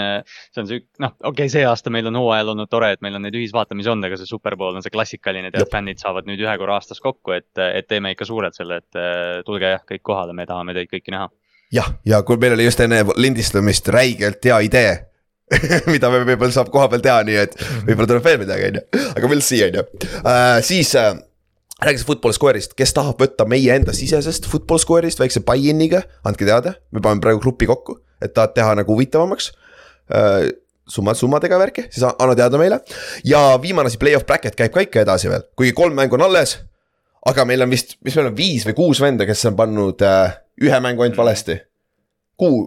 see 0.53 0.63
on 0.63 0.69
see, 0.71 0.83
noh, 1.03 1.15
okei 1.21 1.31
okay,, 1.31 1.53
see 1.55 1.65
aasta 1.69 1.93
meil 1.95 2.11
on 2.11 2.19
hooajal 2.21 2.53
olnud 2.55 2.71
tore, 2.73 2.93
et 2.95 3.05
meil 3.05 3.17
on 3.17 3.25
neid 3.25 3.39
ühisvaatamisi 3.39 3.93
olnud, 3.93 4.09
aga 4.11 4.21
see 4.21 4.29
Superbowl 4.29 4.77
on 4.77 4.85
see 4.85 4.93
klassikaline, 4.95 5.53
tead 5.55 5.71
fännid 5.73 6.03
saavad 6.03 6.29
nüüd 6.29 6.45
ühe 6.45 6.59
korra 6.61 6.77
aastas 6.81 7.01
kokku, 7.05 7.37
et, 7.39 7.51
et 7.65 7.89
teeme 7.89 8.13
ikka 8.15 8.29
suurelt 8.29 8.59
selle, 8.59 8.83
et 8.85 9.01
tulge 9.49 9.73
jah, 9.77 9.83
kõik 9.89 10.05
kohale, 10.05 10.37
me 10.37 10.49
tahame 10.51 10.77
teid 10.77 10.93
kõiki 10.93 11.15
näha. 11.15 11.31
jah, 11.75 11.91
ja 12.05 12.23
kui 12.27 12.41
meil 12.41 12.59
oli 12.59 12.69
just 12.69 12.85
enne 12.85 13.01
lindistamist 13.17 13.89
räigelt 13.93 14.45
hea 14.45 14.61
idee 14.69 14.95
mida 15.95 16.09
me 16.13 16.23
võib-olla 16.25 16.55
saab 16.55 16.71
koha 16.73 16.89
peal 16.93 17.05
teha, 17.05 17.21
nii 17.27 17.37
et 17.43 17.57
võib-olla 17.85 18.09
tuleb 18.11 18.27
veel 18.27 18.43
midagi, 18.45 18.69
on 18.71 18.79
ju, 18.81 18.85
aga 19.13 19.31
we'll 19.31 19.45
see, 19.45 19.61
on 19.67 19.79
ju. 19.79 19.85
siis 20.65 20.95
äh, 21.01 21.15
rääkides 21.83 22.07
Football 22.07 22.35
Square'ist, 22.37 22.75
kes 22.79 22.95
tahab 22.95 23.21
võtta 23.21 23.47
meie 23.49 23.75
enda 23.75 23.95
sisesest 23.97 24.47
Football 24.51 24.83
Square'ist 24.83 25.21
väikse 25.21 25.43
buy-in'iga, 25.47 26.05
andke 26.27 26.47
teada, 26.47 26.77
me 26.95 27.03
paneme 27.03 27.25
praegu 27.25 27.43
grupi 27.43 27.67
kokku, 27.71 27.99
et 28.23 28.35
tahad 28.37 28.55
teha 28.57 28.77
nagu 28.79 28.95
huvitavamaks 28.95 29.51
äh, 30.15 30.53
summad, 30.89 31.19
summadega 31.19 31.59
värki, 31.59 31.87
siis 31.91 32.05
anna 32.07 32.37
teada 32.39 32.61
meile. 32.61 32.81
ja 33.25 33.59
viimane 33.63 33.91
asi, 33.91 33.99
play-off 33.99 34.27
bracket 34.29 34.57
käib 34.59 34.73
ka 34.75 34.85
ikka 34.87 35.03
edasi 35.05 35.33
veel, 35.33 35.47
kuigi 35.57 35.75
kolm 35.77 35.97
mängu 35.99 36.19
on 36.19 36.29
alles. 36.29 36.59
aga 37.27 37.45
meil 37.49 37.63
on 37.65 37.71
vist, 37.73 37.97
mis 38.05 38.17
meil 38.17 38.31
on, 38.31 38.37
viis 38.37 38.67
või 38.69 38.77
kuus 38.79 39.01
venda, 39.01 39.27
kes 39.27 39.47
on 39.51 39.57
pannud 39.57 40.03
äh, 40.05 40.39
ühe 40.63 40.81
mängu 40.81 41.03
ainult 41.03 41.19
valesti. 41.19 41.57
Kuu, 42.39 42.67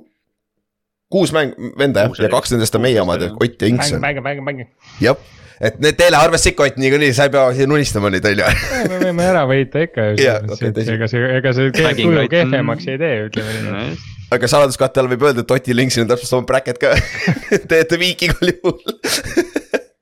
kuus 1.12 1.34
mäng, 1.36 1.54
venda 1.78 2.08
jah 2.08 2.24
ja 2.24 2.30
kaks 2.32 2.54
nendest 2.54 2.76
on 2.76 2.84
meie 2.84 3.02
omad 3.02 3.24
Ott 3.30 3.62
ja 3.62 3.68
Inks 3.68 3.92
mäng, 3.92 4.18
on, 4.20 4.24
mäng, 4.24 4.24
mäng, 4.24 4.46
mäng. 4.46 4.70
jah. 5.04 5.20
Et 5.62 5.80
need 5.84 5.98
teile 6.00 6.20
arvesse 6.20 6.52
ikka 6.54 6.68
Ott 6.68 6.78
niikuinii, 6.82 7.14
sa 7.16 7.28
ei 7.28 7.34
pea 7.34 7.46
siin 7.58 7.72
unistama 7.74 8.12
nüüd, 8.14 8.26
on 8.30 8.42
ju. 8.44 8.52
me 8.92 9.00
võime 9.06 9.26
ära 9.32 9.46
võita 9.50 9.84
ikka 9.88 10.12
ju 10.12 10.18
ega 10.28 11.10
see, 11.10 11.24
ega 11.40 11.54
see 11.56 11.72
tuju 11.78 12.28
kehvemaks 12.34 12.90
ei 12.92 13.00
tee, 13.02 13.16
ütleme 13.30 13.56
nii. 13.68 13.96
aga 14.38 14.52
saladuskatte 14.52 15.02
all 15.02 15.12
võib 15.14 15.26
öelda, 15.30 15.46
et 15.46 15.56
Otil 15.58 15.82
ja 15.82 15.88
Inksil 15.88 16.06
on 16.06 16.12
täpselt 16.12 16.34
sama 16.34 16.48
bracket 16.50 16.82
ka 16.82 16.94
Teete 17.72 18.00
viiki 18.02 18.30
igal 18.32 18.54
juhul. 18.54 18.78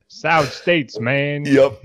South 0.09 0.51
States, 0.55 0.97
man. 1.03 1.45
jah, 1.45 1.75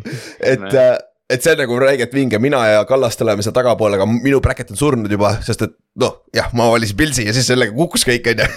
et 0.41 0.63
Näe., 0.65 0.99
et 1.31 1.45
see 1.45 1.55
on 1.55 1.63
nagu 1.63 1.79
räigelt 1.81 2.15
vinge, 2.15 2.39
mina 2.43 2.61
ja 2.67 2.85
Kallaste 2.89 3.25
oleme 3.25 3.45
seal 3.45 3.55
tagapool, 3.57 3.95
aga 3.97 4.07
minu 4.11 4.41
bracket 4.45 4.73
on 4.75 4.81
surnud 4.81 5.13
juba, 5.13 5.37
sest 5.47 5.65
et 5.67 5.77
noh, 6.03 6.21
jah, 6.37 6.51
ma 6.59 6.69
valisin 6.73 6.99
Pilsi 6.99 7.27
ja 7.29 7.35
siis 7.37 7.49
sellega 7.51 7.75
kukkus 7.77 8.07
kõik, 8.09 8.27
on 8.33 8.43
ju. 8.43 8.49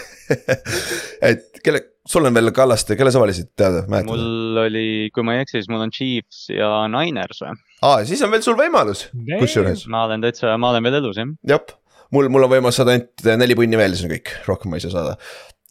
et 1.30 1.62
kelle, 1.66 1.84
sul 2.10 2.30
on 2.30 2.36
veel 2.36 2.54
Kallaste, 2.56 2.98
kelle 3.00 3.14
sa 3.14 3.22
valisid, 3.22 3.52
tead, 3.60 3.84
mäletad? 3.92 4.10
mul 4.10 4.64
oli, 4.66 4.88
kui 5.14 5.26
ma 5.28 5.38
ei 5.38 5.46
eksi, 5.46 5.60
siis 5.60 5.70
mul 5.72 5.86
on 5.86 5.94
Chiefs 5.94 6.48
ja 6.54 6.72
Niners 6.92 7.44
või? 7.46 7.56
aa, 7.86 8.04
siis 8.10 8.24
on 8.26 8.34
veel 8.34 8.46
sul 8.46 8.60
võimalus, 8.60 9.08
kusjuures, 9.40 9.88
ma 9.94 10.06
olen 10.08 10.26
täitsa, 10.26 10.58
ma 10.58 10.74
olen 10.74 10.90
veel 10.90 11.02
elus 11.04 11.22
jah. 11.22 11.34
jah. 11.54 11.76
mul, 12.16 12.32
mul 12.34 12.48
on 12.48 12.56
võimalus 12.58 12.82
saada 12.82 12.98
ainult 12.98 13.28
neli 13.44 13.58
punni 13.60 13.80
veel, 13.80 13.98
siis 13.98 14.10
on 14.10 14.16
kõik, 14.16 14.34
rohkem 14.50 14.74
ma 14.74 14.82
ei 14.82 14.88
saa 14.88 14.96
saada. 14.98 15.18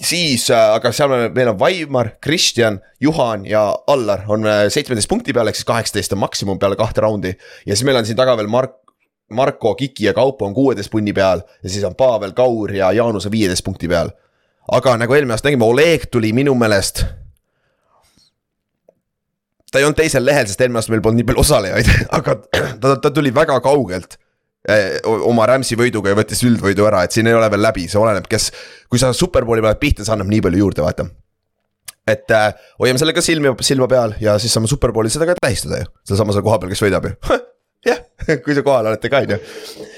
siis, 0.00 0.48
aga 0.50 0.92
seal 0.92 1.08
me- 1.12 1.28
meil 1.34 1.48
on 1.52 1.58
Vaimar, 1.58 2.10
Kristjan, 2.20 2.80
Juhan 3.00 3.46
ja 3.46 3.64
Allar 3.86 4.24
on 4.28 4.46
äh, 4.46 4.66
seitsmeteist 4.72 5.08
punkti 5.10 5.32
peal, 5.32 5.48
ehk 5.50 5.58
siis 5.58 5.68
kaheksateist 5.68 6.12
on 6.16 6.22
maksimum 6.22 6.58
peale 6.58 6.76
kahte 6.76 7.00
raundi. 7.04 7.34
ja 7.66 7.76
siis 7.76 7.84
meil 7.84 7.96
on 8.00 8.06
siin 8.06 8.16
taga 8.16 8.36
veel 8.36 8.46
Mark, 8.50 8.78
Marko, 9.30 9.74
Kiki 9.74 10.04
ja 10.04 10.14
Kaupo 10.14 10.46
on 10.46 10.54
kuueteist 10.54 10.90
punni 10.90 11.12
peal 11.12 11.42
ja 11.62 11.68
siis 11.70 11.84
on 11.84 11.94
Pavel, 11.94 12.32
Kaur 12.32 12.72
ja 12.74 12.92
Jaanus 12.92 13.26
on 13.26 13.32
viieteist 13.32 13.64
punkti 13.64 13.88
peal. 13.88 14.10
aga 14.72 14.96
nagu 14.96 15.14
eelmine 15.14 15.34
aasta 15.34 15.48
nägime, 15.48 15.64
Oleg 15.64 16.06
tuli 16.10 16.32
minu 16.32 16.54
meelest 16.54 17.04
ta 19.72 19.78
ei 19.80 19.84
olnud 19.84 19.96
teisel 19.96 20.24
lehel, 20.26 20.46
sest 20.46 20.60
eelmine 20.60 20.78
aasta 20.82 20.92
meil 20.92 21.00
polnud 21.04 21.22
nii 21.22 21.28
palju 21.30 21.40
osalejaid, 21.40 21.88
aga 22.18 22.36
ta, 22.80 22.96
ta 22.96 23.10
tuli 23.10 23.32
väga 23.34 23.60
kaugelt 23.64 24.18
oma 25.26 25.46
Rams'i 25.50 25.76
võiduga 25.78 26.12
ja 26.12 26.18
võttis 26.18 26.42
üldvõidu 26.46 26.86
ära, 26.86 27.02
et 27.02 27.14
siin 27.14 27.26
ei 27.26 27.34
ole 27.34 27.48
veel 27.50 27.64
läbi, 27.64 27.88
see 27.90 27.98
oleneb, 27.98 28.28
kes, 28.30 28.50
kui 28.90 29.00
sa 29.02 29.10
superbowli 29.16 29.64
paned 29.64 29.80
pihta, 29.82 30.06
see 30.06 30.14
annab 30.14 30.30
nii 30.30 30.42
palju 30.44 30.62
juurde, 30.62 30.84
vaata. 30.84 31.08
et 32.06 32.30
äh, 32.34 32.52
hoiame 32.82 32.98
sellega 32.98 33.22
silmi, 33.22 33.54
silma 33.62 33.88
peal 33.90 34.14
ja 34.22 34.36
siis 34.42 34.54
saame 34.54 34.70
superbowli 34.70 35.10
seda 35.10 35.26
ka 35.26 35.34
tähistada 35.42 35.82
ju, 35.82 35.90
sedasama 36.06 36.34
seal 36.34 36.46
kohapeal, 36.46 36.70
kes 36.70 36.82
võidab 36.82 37.10
ju. 37.10 37.14
jah, 37.90 38.00
kui 38.44 38.54
te 38.54 38.62
kohal 38.62 38.92
olete 38.92 39.10
ka, 39.10 39.24
on 39.26 39.34
ju. 39.34 39.40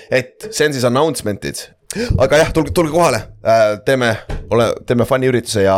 et 0.09 0.49
see 0.51 0.69
on 0.69 0.77
siis 0.77 0.89
announcement'id, 0.89 1.63
aga 2.25 2.41
jah, 2.41 2.57
tulge, 2.57 2.73
tulge 2.77 2.93
kohale 2.95 3.21
äh,, 3.45 3.77
teeme, 3.85 4.15
ole, 4.49 4.73
teeme 4.89 5.09
fun'i 5.09 5.29
ürituse 5.29 5.69
ja 5.69 5.77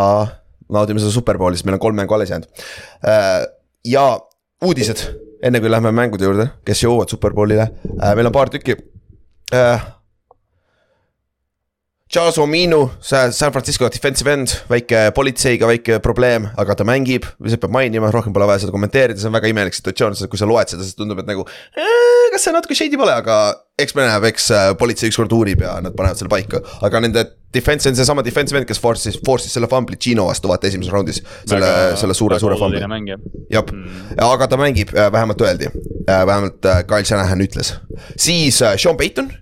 naudime 0.70 1.02
seda 1.02 1.14
superbowli, 1.14 1.58
sest 1.58 1.66
meil 1.66 1.80
on 1.80 1.86
kolm 1.88 1.98
mängu 1.98 2.14
alles 2.14 2.30
jäänud 2.30 2.66
äh,. 3.02 3.46
ja 3.86 4.08
uudised, 4.62 5.02
enne 5.44 5.60
kui 5.60 5.72
lähme 5.72 5.92
mängude 5.94 6.28
juurde, 6.28 6.48
kes 6.66 6.84
jõuavad 6.84 7.12
superbowlile 7.12 7.68
äh,, 7.68 8.14
meil 8.16 8.30
on 8.30 8.34
paar 8.36 8.52
tükki 8.52 8.78
äh,. 9.54 9.92
Charles 12.06 12.36
Ominu, 12.38 12.84
San 13.02 13.50
Francisco 13.50 13.88
defensive 13.90 14.30
end, 14.30 14.52
väike 14.70 15.08
politseiga 15.14 15.66
väike 15.66 15.96
probleem, 15.98 16.44
aga 16.54 16.76
ta 16.78 16.84
mängib, 16.86 17.26
lihtsalt 17.42 17.64
peab 17.64 17.74
mainima, 17.74 18.12
rohkem 18.14 18.32
pole 18.32 18.46
vaja 18.46 18.62
seda 18.62 18.74
kommenteerida, 18.74 19.18
see 19.18 19.26
on 19.26 19.34
väga 19.34 19.50
imelik 19.50 19.74
situatsioon, 19.74 20.14
kui 20.30 20.38
sa 20.38 20.46
loed 20.46 20.70
seda, 20.70 20.86
siis 20.86 20.94
tundub, 20.94 21.18
et 21.18 21.26
nagu 21.26 21.42
äh,. 21.74 22.30
kas 22.30 22.46
see 22.46 22.54
natuke 22.54 22.78
shady 22.78 23.00
pole, 23.00 23.10
aga 23.10 23.40
eks 23.82 23.98
me 23.98 24.06
näeme, 24.06 24.30
eks 24.30 24.46
äh, 24.54 24.68
politsei 24.78 25.10
ükskord 25.10 25.34
uurib 25.34 25.66
ja 25.66 25.74
nad 25.82 25.98
panevad 25.98 26.22
selle 26.22 26.30
paika, 26.30 26.62
aga 26.86 27.02
nende 27.02 27.26
defense 27.56 27.90
on 27.90 27.98
seesama 27.98 28.24
defensive 28.26 28.60
end, 28.60 28.68
kes 28.68 28.80
force'is, 28.82 29.18
force'is 29.26 29.56
selle 29.56 29.68
fumbli 29.72 29.98
Gino 30.02 30.28
vastu 30.28 30.52
vaata 30.52 30.68
esimeses 30.70 30.92
raundis. 30.94 31.22
selle, 31.48 31.72
selle 32.00 32.16
suure, 32.16 32.40
suure 32.42 32.58
fumbli. 32.60 32.84
jah, 33.52 33.74
aga 34.28 34.50
ta 34.52 34.60
mängib, 34.60 34.94
vähemalt 34.94 35.42
öeldi, 35.48 35.72
vähemalt 36.06 36.68
äh, 36.68 36.82
Kyle 36.86 37.04
Shanahan 37.04 37.44
ütles, 37.44 37.74
siis 38.16 38.62
äh, 38.62 38.76
Sean 38.78 38.98
Payton. 39.00 39.32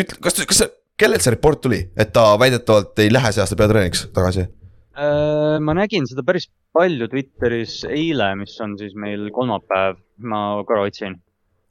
ütle, 0.00 0.18
kas, 0.24 0.40
kas, 0.48 0.64
kellelt 0.98 1.24
see 1.24 1.34
report 1.34 1.62
tuli, 1.64 1.80
et 1.98 2.12
ta 2.14 2.32
väidetavalt 2.40 2.98
ei 3.02 3.12
lähe 3.12 3.32
see 3.32 3.42
aasta 3.44 3.58
peatreeneriks 3.58 4.06
tagasi? 4.16 4.46
Äh, 4.92 5.56
ma 5.64 5.74
nägin 5.76 6.06
seda 6.08 6.24
päris 6.26 6.50
palju 6.76 7.08
Twitteris 7.12 7.80
eile, 7.88 8.32
mis 8.40 8.54
on 8.64 8.76
siis 8.80 8.94
meil 8.98 9.30
kolmapäev, 9.34 10.00
ma 10.28 10.42
korra 10.68 10.86
otsin, 10.88 11.16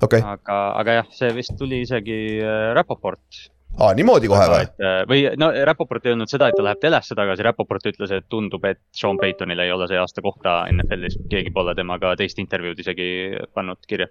okei 0.02 0.22
okay., 0.22 0.38
aga, 0.38 0.60
aga 0.82 0.96
jah, 1.00 1.12
see 1.18 1.30
vist 1.38 1.54
tuli 1.60 1.84
isegi 1.86 2.22
äh, 2.42 2.72
Rapoport. 2.78 3.44
Aa 3.80 3.94
niimoodi 3.98 4.30
kohe 4.32 4.48
või? 4.52 4.68
või 5.10 5.22
no 5.40 5.52
Rapoport 5.68 6.06
ei 6.06 6.16
öelnud 6.16 6.32
seda, 6.32 6.50
et 6.50 6.58
ta 6.58 6.66
läheb 6.66 6.82
telesse 6.82 7.16
tagasi, 7.18 7.46
Rapoport 7.48 7.88
ütles, 7.92 8.12
et 8.16 8.28
tundub, 8.30 8.66
et 8.68 8.82
Sean 8.96 9.20
Paytonil 9.22 9.64
ei 9.64 9.72
ole 9.72 9.88
see 9.92 10.00
aasta 10.02 10.24
kohta 10.26 10.64
NFL-is, 10.74 11.18
keegi 11.32 11.54
pole 11.56 11.76
temaga 11.78 12.16
teist 12.20 12.40
intervjuud 12.44 12.84
isegi 12.84 13.08
pannud 13.56 13.80
kirja. 13.88 14.10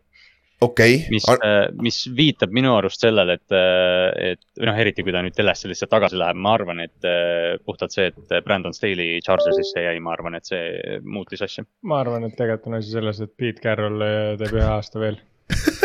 okei 0.64 0.96
mis 1.12 1.28
okay., 1.28 1.68
mis 1.80 2.02
viitab 2.16 2.52
minu 2.56 2.74
arust 2.76 3.04
sellele, 3.04 3.38
et, 3.38 3.56
et 4.32 4.42
või 4.58 4.70
noh, 4.70 4.80
eriti 4.84 5.04
kui 5.04 5.14
ta 5.14 5.22
nüüd 5.24 5.36
telesse 5.36 5.68
lihtsalt 5.68 5.92
tagasi 5.92 6.20
läheb, 6.20 6.40
ma 6.40 6.54
arvan, 6.56 6.84
et 6.86 7.10
puhtalt 7.64 7.96
see, 7.96 8.10
et 8.12 8.36
Brandon 8.44 8.76
Staley 8.76 9.20
Chargersisse 9.24 9.84
jäi, 9.86 9.98
ma 10.00 10.16
arvan, 10.16 10.40
et 10.40 10.48
see 10.48 11.00
muutis 11.04 11.44
asja. 11.46 11.66
ma 11.82 12.00
arvan, 12.04 12.28
et 12.28 12.36
tegelikult 12.36 12.72
on 12.72 12.80
asi 12.80 12.96
selles, 12.96 13.20
et 13.24 13.36
Pete 13.36 13.60
Carroll 13.64 14.08
teeb 14.40 14.56
ühe 14.56 14.68
aasta 14.68 15.02
veel. 15.02 15.20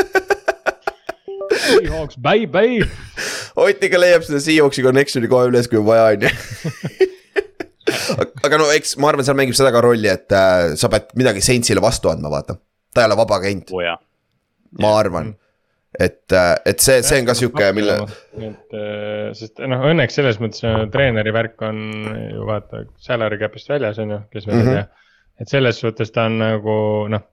Seahawks, 1.65 2.17
baby. 2.17 2.85
Ott 3.55 3.83
ikka 3.87 3.99
leiab 4.01 4.23
seda 4.27 4.39
Seahawksi 4.43 4.83
connection'i 4.83 5.29
kohe 5.31 5.47
üles, 5.51 5.69
kui 5.71 5.79
on 5.79 5.85
vaja, 5.87 6.09
on 6.15 6.25
ju. 6.27 6.31
aga 8.45 8.57
no 8.59 8.67
eks 8.73 8.95
ma 9.01 9.11
arvan, 9.11 9.25
seal 9.27 9.37
mängib 9.39 9.55
seda 9.57 9.71
ka 9.75 9.81
rolli, 9.85 10.09
et 10.11 10.31
äh, 10.35 10.73
sa 10.79 10.89
pead 10.91 11.11
midagi 11.19 11.43
Saintsile 11.45 11.83
vastu 11.83 12.09
andma, 12.11 12.31
vaata. 12.33 12.57
ta 12.95 13.03
ei 13.03 13.09
ole 13.09 13.17
vaba 13.19 13.37
agent, 13.41 13.71
jaa, 13.83 13.95
ma 14.81 14.91
arvan. 14.99 15.33
et, 15.99 16.33
et 16.67 16.79
see, 16.83 16.99
see 17.07 17.21
on 17.21 17.27
ka 17.29 17.35
sihuke, 17.37 17.69
mille, 17.77 17.95
et 18.35 18.75
eh, 18.75 19.29
sest 19.37 19.61
noh, 19.63 19.85
õnneks 19.91 20.17
selles 20.19 20.39
mõttes 20.43 20.63
äh, 20.67 20.81
treeneri 20.91 21.31
värk 21.35 21.61
on 21.67 21.79
ju 22.33 22.47
vaata 22.49 22.81
salary 23.03 23.39
cap'ist 23.39 23.71
väljas 23.71 23.99
on 24.03 24.11
ju, 24.17 24.21
kes 24.33 24.47
veel 24.49 24.57
ei 24.59 24.65
Mhm. 24.65 24.75
tea. 24.75 24.85
et 25.43 25.51
selles 25.51 25.79
suhtes 25.83 26.11
ta 26.15 26.25
on 26.29 26.37
nagu 26.41 26.75
noh, 27.11 27.23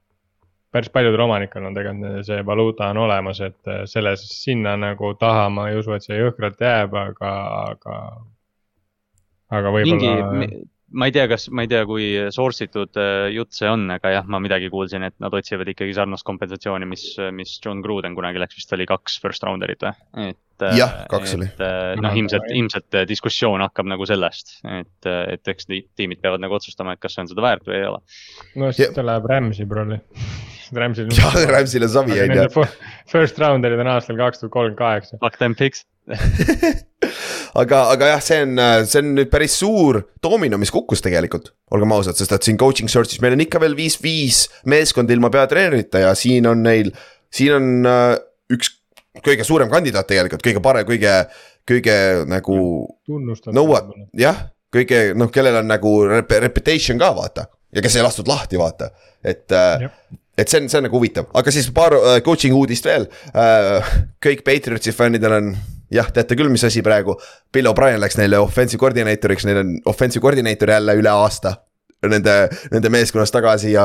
päris 0.73 0.91
paljudel 0.93 1.21
omanikel 1.27 1.65
on 1.69 1.77
tegelikult 1.77 2.27
see 2.27 2.43
valuuta 2.47 2.91
on 2.93 3.03
olemas, 3.05 3.41
et 3.45 3.71
eh, 3.71 3.83
selles, 3.91 4.25
sinna 4.43 4.75
nagu 4.81 5.15
taha 5.21 5.49
ma 5.53 5.69
ei 5.71 5.79
usu, 5.81 5.95
et 5.97 6.07
see 6.07 6.19
jõhkralt 6.19 6.61
jääb, 6.61 6.97
aga, 7.07 7.33
aga. 7.73 7.99
aga 9.53 9.75
mingi 9.77 10.09
võib-olla,, 10.09 10.63
ma 10.93 11.09
ei 11.09 11.15
tea, 11.15 11.27
kas, 11.31 11.49
ma 11.55 11.65
ei 11.65 11.71
tea, 11.71 11.83
kui 11.89 12.07
source 12.35 12.67
itud 12.69 12.99
äh, 13.01 13.29
jutt 13.35 13.57
see 13.57 13.69
on, 13.71 13.87
aga 13.95 14.15
jah, 14.17 14.29
ma 14.31 14.41
midagi 14.43 14.71
kuulsin, 14.73 15.07
et 15.09 15.17
nad 15.23 15.35
otsivad 15.35 15.71
ikkagi 15.73 15.95
sarnast 15.97 16.27
kompensatsiooni, 16.29 16.89
mis, 16.89 17.07
mis 17.35 17.57
John 17.65 17.83
Gruden 17.85 18.17
kunagi 18.19 18.43
läks, 18.43 18.59
vist 18.61 18.73
oli 18.77 18.89
kaks 18.89 19.19
first 19.23 19.47
rounder'it 19.49 19.85
või, 19.87 20.33
et. 20.33 20.41
Jah, 20.79 20.93
kaks 21.11 21.33
oli. 21.35 21.49
noh, 21.99 22.17
ilmselt, 22.21 22.45
ilmselt 22.55 22.97
diskussioon 23.11 23.65
hakkab 23.65 23.89
nagu 23.91 24.07
sellest, 24.07 24.61
et, 24.71 25.09
et 25.09 25.51
eks 25.51 25.67
tiimid 25.67 26.21
peavad 26.23 26.45
nagu 26.45 26.55
otsustama, 26.55 26.95
et 26.95 27.03
kas 27.03 27.17
see 27.17 27.25
on 27.25 27.33
seda 27.33 27.43
väärt 27.43 27.67
või 27.67 27.81
ei 27.81 27.89
ole. 27.89 27.99
no 28.63 28.71
siis 28.71 28.93
ta 28.95 29.03
läheb 29.03 29.27
Rams'i 29.33 29.67
prolli 29.67 29.99
Ramsil. 30.73 31.09
jah, 31.17 31.35
Ramsil 31.51 31.85
on 31.85 31.93
savi 31.93 32.21
on 32.23 32.37
ju. 32.37 32.67
First 33.11 33.41
rounder'id 33.43 33.83
on 33.83 33.91
aastal 33.93 34.21
kaks 34.21 34.41
tuhat 34.41 34.55
kolmkümmend 34.55 34.79
kaheksa. 34.79 35.19
Fuck 35.25 35.41
them 35.43 35.57
picks 35.59 35.85
aga, 37.59 37.83
aga 37.93 38.13
jah, 38.15 38.23
see 38.25 38.43
on, 38.47 38.61
see 38.89 39.01
on 39.03 39.15
nüüd 39.19 39.31
päris 39.33 39.57
suur 39.61 40.01
domino, 40.25 40.59
mis 40.61 40.73
kukkus 40.75 41.05
tegelikult, 41.05 41.53
olgem 41.75 41.95
ausad, 41.97 42.19
sest 42.19 42.35
et 42.37 42.49
siin 42.49 42.61
coaching 42.61 42.91
search'is 42.93 43.23
meil 43.25 43.37
on 43.37 43.45
ikka 43.45 43.61
veel 43.63 43.77
viis-viis 43.79 44.47
meeskonda 44.71 45.15
ilma 45.17 45.33
peatreenerita 45.33 46.07
ja 46.07 46.15
siin 46.19 46.49
on 46.51 46.65
neil, 46.65 46.93
siin 47.33 47.57
on 47.59 47.73
uh, 47.89 48.15
üks 48.53 48.77
kõige 49.21 49.45
suurem 49.45 49.71
kandidaat 49.73 50.09
tegelikult, 50.09 50.45
kõige 50.45 50.63
parem, 50.65 50.87
kõige, 50.89 51.17
kõige 51.69 51.97
nagu. 52.31 52.57
nõuab, 53.53 53.93
jah, 54.19 54.47
kõige 54.73 55.11
noh, 55.19 55.31
kellel 55.33 55.61
on 55.61 55.69
nagu 55.69 55.99
rep 56.09 56.33
reputation 56.47 57.01
ka 57.01 57.13
vaata 57.17 57.47
ja 57.73 57.85
kes 57.85 57.97
ei 57.97 58.05
lastud 58.05 58.29
lahti, 58.29 58.61
vaata, 58.61 58.91
et 59.25 59.53
uh, 59.57 59.85
et 60.39 60.49
see 60.49 60.63
on, 60.63 60.69
see 60.71 60.81
on 60.81 60.87
nagu 60.89 60.97
huvitav, 60.97 61.29
aga 61.37 61.53
siis 61.53 61.69
paar 61.77 61.97
uh, 61.99 62.17
coaching 62.25 62.57
uudist 62.57 62.89
veel 62.89 63.05
uh,. 63.35 63.93
kõik 64.23 64.45
Patriotsi 64.47 64.95
fännidel 64.97 65.37
on, 65.37 65.53
jah, 65.93 66.09
teate 66.15 66.39
küll, 66.39 66.51
mis 66.53 66.65
asi 66.67 66.83
praegu. 66.85 67.17
Bill 67.53 67.69
O'Brien 67.71 68.01
läks 68.03 68.19
neile 68.21 68.41
offensive 68.43 68.81
coordinator'iks, 68.83 69.47
neil 69.49 69.63
on 69.63 69.77
offensive 69.93 70.23
coordinator 70.25 70.75
jälle 70.75 70.97
üle 70.99 71.13
aasta. 71.13 71.57
Nende, 72.03 72.33
nende 72.73 72.91
meeskonnas 72.91 73.31
tagasi 73.31 73.77
ja 73.77 73.85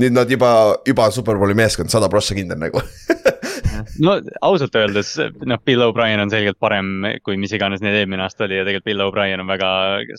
nüüd 0.00 0.14
nad 0.16 0.30
juba, 0.32 0.50
juba 0.88 1.10
superbowli 1.12 1.52
meeskond, 1.58 1.92
sada 1.92 2.08
prossa 2.08 2.32
kindel 2.32 2.56
nagu 2.62 2.80
no 4.04 4.14
ausalt 4.44 4.76
öeldes, 4.78 5.14
noh, 5.48 5.60
Bill 5.64 5.82
O'Brien 5.84 6.20
on 6.22 6.30
selgelt 6.32 6.58
parem, 6.60 7.06
kui 7.24 7.38
mis 7.40 7.52
iganes 7.56 7.82
need 7.84 7.96
eelmine 7.98 8.24
aasta 8.24 8.46
oli 8.46 8.58
ja 8.58 8.66
tegelikult 8.66 8.88
Bill 8.88 9.04
O'Brien 9.04 9.42
on 9.42 9.50
väga 9.50 9.70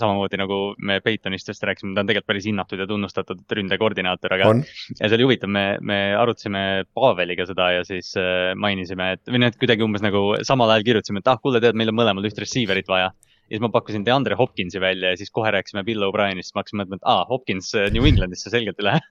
samamoodi 0.01 0.39
nagu 0.41 0.59
me 0.85 0.99
Peitonist 1.05 1.51
just 1.51 1.63
rääkisime, 1.67 1.95
ta 1.95 2.03
on 2.03 2.11
tegelikult 2.11 2.29
päris 2.33 2.49
hinnatud 2.49 2.81
ja 2.81 2.87
tunnustatud 2.89 3.57
ründekoordinaator, 3.59 4.37
aga. 4.37 4.51
ja 4.95 5.01
see 5.05 5.19
oli 5.19 5.29
huvitav, 5.29 5.53
me, 5.55 5.65
me 5.81 5.99
arutasime 6.19 6.65
Paveliga 6.97 7.47
seda 7.49 7.71
ja 7.77 7.87
siis 7.87 8.11
äh, 8.19 8.51
mainisime, 8.59 9.13
et 9.17 9.23
või 9.31 9.43
noh, 9.43 9.53
et 9.53 9.59
kuidagi 9.59 9.85
umbes 9.85 10.05
nagu 10.05 10.23
samal 10.47 10.75
ajal 10.75 10.87
kirjutasime, 10.91 11.23
et 11.23 11.31
ah, 11.31 11.41
kuule, 11.41 11.63
tead, 11.63 11.77
meil 11.79 11.93
on 11.93 11.99
mõlemal 12.01 12.29
üht 12.29 12.43
receiver'it 12.43 12.89
vaja 12.89 13.13
ja 13.49 13.57
siis 13.57 13.63
ma 13.65 13.71
pakkusin 13.73 14.05
DeAndre 14.05 14.37
Hopkinsi 14.39 14.81
välja 14.81 15.13
ja 15.13 15.19
siis 15.19 15.31
kohe 15.33 15.51
rääkisime 15.51 15.83
Bill 15.87 16.05
O'Brienist, 16.05 16.53
ma 16.53 16.63
hakkasin 16.63 16.83
mõtlema, 16.83 17.01
et 17.01 17.09
aa, 17.09 17.25
Hopkins 17.29 17.71
äh, 17.77 17.89
New 17.93 18.05
Englandisse 18.05 18.53
selgelt 18.53 18.79
ei 18.79 18.89
lähe 18.91 19.01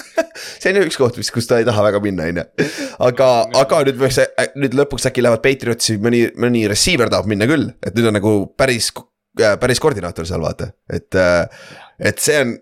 see 0.60 0.72
on 0.72 0.80
ju 0.80 0.86
üks 0.88 1.00
koht 1.00 1.18
vist, 1.18 1.32
kus 1.34 1.48
ta 1.48 1.60
ei 1.62 1.66
taha 1.68 1.86
väga 1.88 2.02
minna, 2.04 2.28
on 2.28 2.42
ju. 2.42 2.68
aga, 3.08 3.30
aga 3.62 3.82
nüüd 3.88 4.00
võiks, 4.04 4.20
nüüd 4.60 4.76
lõpuks 4.78 5.08
äkki 5.10 5.24
lähevad 5.24 5.44
Patriotsi, 5.44 5.98
mõni, 6.02 6.26
mõni 6.40 6.66
receiver 6.70 7.10
tahab 7.12 7.30
minna 7.30 7.48
küll, 7.50 7.70
et 7.82 7.96
nüüd 7.96 8.10
on 8.10 8.18
nagu 8.20 8.34
päris, 8.58 8.92
äh, 9.40 9.56
päris 9.60 9.82
koordinaator 9.82 10.28
seal 10.28 10.44
vaata, 10.44 10.72
et. 10.92 11.10
Äh, 11.18 11.76
et 11.98 12.20
see 12.22 12.36
on 12.38 12.52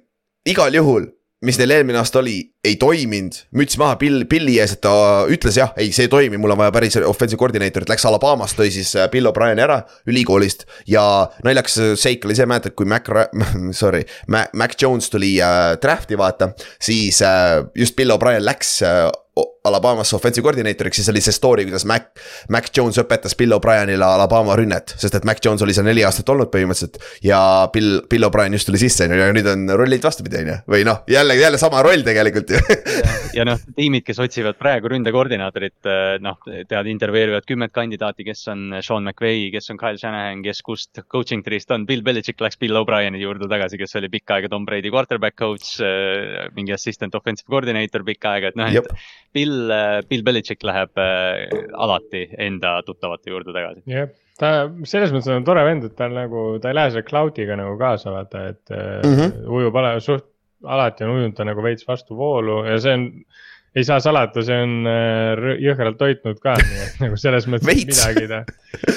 igal 0.48 0.72
juhul 0.72 1.10
mis 1.46 1.58
neil 1.60 1.74
eelmine 1.76 2.00
aasta 2.00 2.20
oli, 2.20 2.38
ei 2.66 2.76
toiminud, 2.80 3.38
müts 3.58 3.78
maha 3.78 3.96
Bill, 4.00 4.24
Billi 4.28 4.56
ees, 4.60 4.76
et 4.76 4.82
ta 4.84 4.92
ütles 5.32 5.58
jah, 5.60 5.72
ei, 5.78 5.92
see 5.94 6.08
ei 6.08 6.12
toimi, 6.12 6.40
mul 6.42 6.56
on 6.56 6.60
vaja 6.60 6.74
päris 6.74 6.98
offensive 7.06 7.38
coordinator'it, 7.40 7.90
läks 7.92 8.06
Alabamast, 8.08 8.58
tõi 8.58 8.72
siis 8.74 8.92
äh, 8.98 9.06
Bill 9.12 9.30
O'Brieni 9.30 9.62
ära 9.64 9.80
ülikoolist. 10.10 10.66
ja 10.90 11.04
naljakas 11.46 11.78
seik 12.02 12.26
oli 12.26 12.36
see, 12.38 12.48
mäletad, 12.50 12.74
kui 12.78 12.88
Mac, 12.90 13.10
sorry, 13.80 14.02
Mac 14.28 14.74
Jones 14.80 15.10
tuli 15.12 15.36
äh, 15.42 15.76
draft'i 15.82 16.18
vaata, 16.18 16.52
siis 16.82 17.22
äh, 17.22 17.62
just 17.74 17.96
Bill 17.96 18.14
O'Brien 18.16 18.44
läks 18.44 18.80
äh, 18.82 19.06
Alabamasse 19.66 20.16
offensive 20.16 20.44
koordineeritoriks, 20.46 21.00
siis 21.00 21.10
oli 21.12 21.22
see 21.24 21.34
story, 21.34 21.66
kuidas 21.68 21.86
Mac, 21.88 22.08
Mac 22.52 22.70
Jones 22.76 22.98
õpetas 23.02 23.36
Bill 23.38 23.56
O'Brienile 23.56 24.06
Alabama 24.06 24.56
rünnet, 24.58 24.94
sest 25.00 25.18
et 25.18 25.26
Mac 25.28 25.42
Jones 25.44 25.64
oli 25.66 25.74
seal 25.76 25.88
neli 25.88 26.04
aastat 26.06 26.30
olnud 26.32 26.50
põhimõtteliselt. 26.52 27.00
ja 27.26 27.40
Bill, 27.72 28.00
Bill 28.10 28.28
O'Brien 28.28 28.54
just 28.56 28.68
tuli 28.70 28.80
sisse, 28.80 29.06
on 29.06 29.14
ju, 29.14 29.20
ja 29.22 29.34
nüüd 29.34 29.50
on 29.50 29.66
rollid 29.78 30.04
vastupidi, 30.06 30.42
on 30.44 30.52
ju, 30.52 30.58
või 30.76 30.86
noh, 30.88 31.02
jälle, 31.10 31.36
jälle 31.38 31.60
sama 31.60 31.82
roll 31.86 32.06
tegelikult 32.06 32.54
ju. 32.54 32.62
Ja 33.36 33.44
noh, 33.44 33.60
tiimid, 33.76 34.00
kes 34.06 34.16
otsivad 34.22 34.56
praegu 34.56 34.88
ründekoordinaatorit, 34.88 35.76
eh, 35.90 36.14
noh, 36.24 36.38
tead, 36.46 36.88
intervjueerivad 36.88 37.44
kümmet 37.44 37.74
kandidaati, 37.74 38.24
kes 38.24 38.46
on 38.48 38.78
Sean 38.80 39.04
McVay, 39.04 39.50
kes 39.52 39.68
on 39.74 39.80
Kyle 39.80 40.00
Shanahan, 40.00 40.40
kes 40.46 40.62
kust 40.64 41.02
coaching 41.12 41.44
tree'st 41.44 41.74
on, 41.76 41.84
Bill 41.88 42.00
Belichik 42.06 42.40
läks 42.40 42.56
Bill 42.62 42.78
O'Brieni 42.80 43.20
juurde 43.20 43.50
tagasi, 43.50 43.76
kes 43.80 43.98
oli 44.00 44.08
pikka 44.14 44.38
aega 44.38 44.48
Tom 44.54 44.64
Brady 44.64 44.92
quarterback 44.94 45.36
coach, 45.36 45.74
eh, 45.84 46.46
mingi 46.56 46.72
assistant 46.72 47.14
offensive 47.18 47.50
coordinator 47.50 48.06
pikka 48.06 48.36
aega, 48.38 48.54
et 48.54 48.56
noh, 48.56 48.72
et 48.72 48.88
Bill, 49.36 49.72
Bill 50.08 50.24
Belichik 50.26 50.64
läheb 50.66 51.02
äh, 51.02 51.42
alati 51.76 52.26
enda 52.46 52.78
tuttavate 52.86 53.32
juurde 53.32 53.52
tagasi. 53.56 53.84
jah, 53.92 54.08
ta 54.40 54.52
selles 54.88 55.12
mõttes 55.14 55.32
on 55.34 55.44
tore 55.46 55.64
vend, 55.66 55.84
et 55.88 55.96
ta 55.98 56.08
on 56.10 56.16
nagu, 56.16 56.46
ta 56.62 56.72
ei 56.72 56.78
lähe 56.78 56.94
selle 56.94 57.08
cloud'iga 57.08 57.58
nagu 57.60 57.76
kaasa, 57.80 58.14
vaata, 58.14 58.46
et 58.54 58.72
mm 58.72 59.12
-hmm. 59.12 59.36
ujub 59.58 59.76
ala, 59.82 59.98
suht, 60.00 60.28
alati 60.64 61.04
on 61.04 61.18
ujunud 61.18 61.36
ta 61.36 61.44
nagu 61.44 61.62
veits 61.62 61.86
vastu 61.88 62.16
voolu 62.16 62.64
ja 62.64 62.80
see 62.80 62.96
on 62.96 63.10
ei 63.76 63.84
saa 63.84 64.00
salata, 64.00 64.40
see 64.44 64.56
on 64.56 64.88
äh, 64.88 65.50
jõhkralt 65.60 65.98
toitnud 66.00 66.38
ka, 66.40 66.54
nii 66.56 66.78
et 66.84 67.00
nagu 67.04 67.18
selles 67.20 67.44
mõttes 67.50 67.84
midagi 67.84 68.24
ta, 68.30 68.38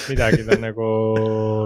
midagi 0.07 0.45
ta 0.47 0.55
nagu 0.59 0.91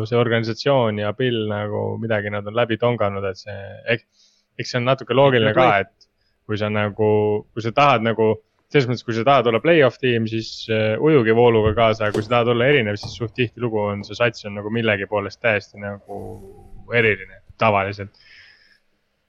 see 0.10 0.18
organisatsioon 0.18 1.04
ja 1.04 1.14
Bill 1.18 1.46
nagu 1.52 1.84
midagi 2.02 2.34
nad 2.34 2.48
on 2.50 2.58
läbi 2.58 2.80
tonganud, 2.82 3.26
et 3.30 3.38
see, 3.38 3.60
eks, 3.94 4.32
eks 4.58 4.74
see 4.74 4.82
on 4.82 4.90
natuke 4.90 5.14
loogiline 5.18 5.54
ka, 5.54 5.70
et 5.86 6.10
kui 6.50 6.58
sa 6.60 6.72
nagu, 6.74 7.12
kui 7.54 7.64
sa 7.64 7.72
tahad 7.76 8.04
nagu 8.06 8.34
selles 8.74 8.88
mõttes, 8.90 9.06
kui 9.06 9.14
sa 9.16 9.24
tahad 9.28 9.46
olla 9.50 9.60
play-off 9.62 10.00
tiim, 10.02 10.26
siis 10.30 10.50
uh, 10.72 10.96
ujugi 11.04 11.34
vooluga 11.38 11.72
kaasa, 11.78 12.08
aga 12.08 12.14
kui 12.16 12.24
sa 12.26 12.30
tahad 12.38 12.50
olla 12.56 12.66
erinev, 12.72 12.96
siis 13.00 13.14
suht 13.20 13.34
tihtilugu 13.38 13.78
on 13.84 13.98
see 14.08 14.18
sats 14.18 14.40
on 14.50 14.54
nagu 14.58 14.70
millegi 14.74 15.06
poolest 15.10 15.40
täiesti 15.44 15.76
nagu 15.82 16.16
eriline, 16.94 17.36
tavaliselt. 17.62 18.12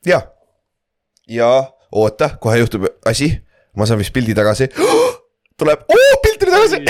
jah, 0.09 0.25
ja 1.29 1.51
oota, 1.93 2.27
kohe 2.41 2.57
juhtub 2.63 2.83
asi, 3.09 3.29
ma 3.77 3.83
saan 3.89 4.01
vist 4.01 4.15
pildi 4.17 4.35
tagasi 4.37 4.65
oh!. 4.81 5.11
tuleb 5.61 5.81
oh,, 5.87 6.15
pilt 6.25 6.39
tuli 6.41 6.51
tagasi 6.51 6.77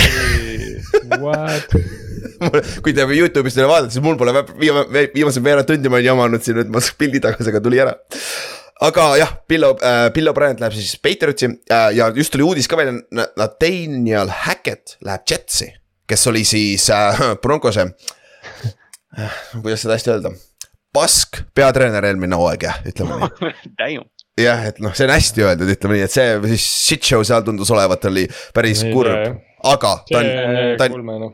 kui 2.84 2.92
te 2.96 3.04
Youtube'ist 3.04 3.58
ei 3.58 3.64
ole 3.64 3.70
vaadanud, 3.70 3.92
siis 3.92 4.04
mul 4.04 4.16
pole 4.20 4.32
viimase, 4.60 4.86
viimase 5.14 5.40
veerand 5.44 5.68
tundi 5.68 5.90
ma 5.90 5.96
olen 5.98 6.08
jamanud 6.08 6.42
siin, 6.44 6.60
et 6.62 6.70
ma 6.72 6.78
pildi 6.98 7.18
tagasi, 7.24 7.48
aga 7.52 7.60
tuli 7.64 7.78
ära 7.82 7.94
aga 8.82 9.06
jah, 9.20 9.32
Bill 9.48 9.66
äh,, 9.70 10.08
Bill 10.14 10.30
O'Brien 10.32 10.58
läheb 10.60 10.74
siis 10.76 10.96
Patriotsi 11.02 11.50
äh, 11.70 11.90
ja 11.96 12.08
just 12.16 12.32
tuli 12.34 12.46
uudis 12.46 12.68
ka 12.70 12.78
välja, 12.78 12.96
Nathaniel 13.38 14.32
Hackett 14.44 14.96
läheb 15.04 15.28
Jetsi, 15.30 15.70
kes 16.10 16.26
oli 16.30 16.44
siis 16.48 16.88
äh, 16.90 17.22
Broncose 17.42 17.86
äh,, 19.18 19.38
kuidas 19.60 19.84
seda 19.84 19.98
hästi 19.98 20.14
öelda, 20.16 20.34
pask 20.94 21.44
peatreener 21.54 22.10
eelmine 22.10 22.38
hooaeg 22.38 22.66
jah, 22.68 22.82
ütleme 22.88 23.22
nii. 23.22 24.02
Jah, 24.34 24.64
et 24.66 24.80
noh, 24.82 24.90
see 24.98 25.04
on 25.06 25.12
hästi 25.14 25.44
öeldud, 25.46 25.68
ütleme 25.70 25.94
nii, 25.94 26.06
et 26.08 26.10
see 26.10 26.54
siis 26.56 26.64
shit 26.88 27.04
show 27.06 27.22
seal 27.22 27.44
tundus 27.46 27.70
olevat, 27.70 28.02
oli 28.10 28.24
päris 28.56 28.80
kurb, 28.88 29.36
aga 29.62 29.92
ta 30.08 30.18
on, 30.18 30.30
ta 30.80 30.88
on 30.90 31.28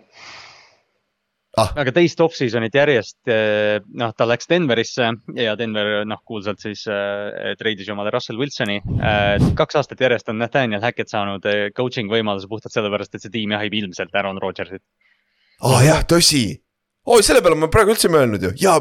ah.. 1.59 1.73
aga 1.83 1.95
teist 1.97 2.21
off-season'it 2.23 2.77
järjest, 2.77 3.19
eh, 3.31 3.81
noh, 4.01 4.15
ta 4.17 4.27
läks 4.29 4.51
Denverisse 4.51 5.11
ja 5.39 5.57
Denver, 5.59 5.93
noh, 6.09 6.23
kuulsalt 6.27 6.63
siis 6.63 6.87
äh, 6.91 7.53
treidis 7.61 7.91
omale 7.93 8.13
Russell 8.15 8.41
Wilsoni 8.41 8.81
äh,. 8.81 9.37
kaks 9.59 9.81
aastat 9.83 10.03
järjest 10.07 10.31
on 10.33 10.41
Nathaniel 10.43 10.85
Hackett 10.85 11.13
saanud 11.13 11.47
coaching 11.77 12.13
võimaluse 12.13 12.51
puhtalt 12.51 12.75
sellepärast, 12.77 13.15
et 13.15 13.27
see 13.27 13.39
tiim 13.39 13.57
jahib 13.57 13.79
ilmselt 13.83 14.15
Aaron 14.15 14.41
Rodgersit. 14.43 14.85
aa 15.63 15.71
oh, 15.77 15.81
jah, 15.85 16.05
tõsi. 16.09 16.45
oi, 17.07 17.23
selle 17.27 17.43
peale 17.45 17.59
ma 17.59 17.73
praegu 17.73 17.97
üldse 17.97 18.11
ei 18.11 18.17
mõelnud 18.19 18.51
ju, 18.51 18.55
ja. 18.63 18.77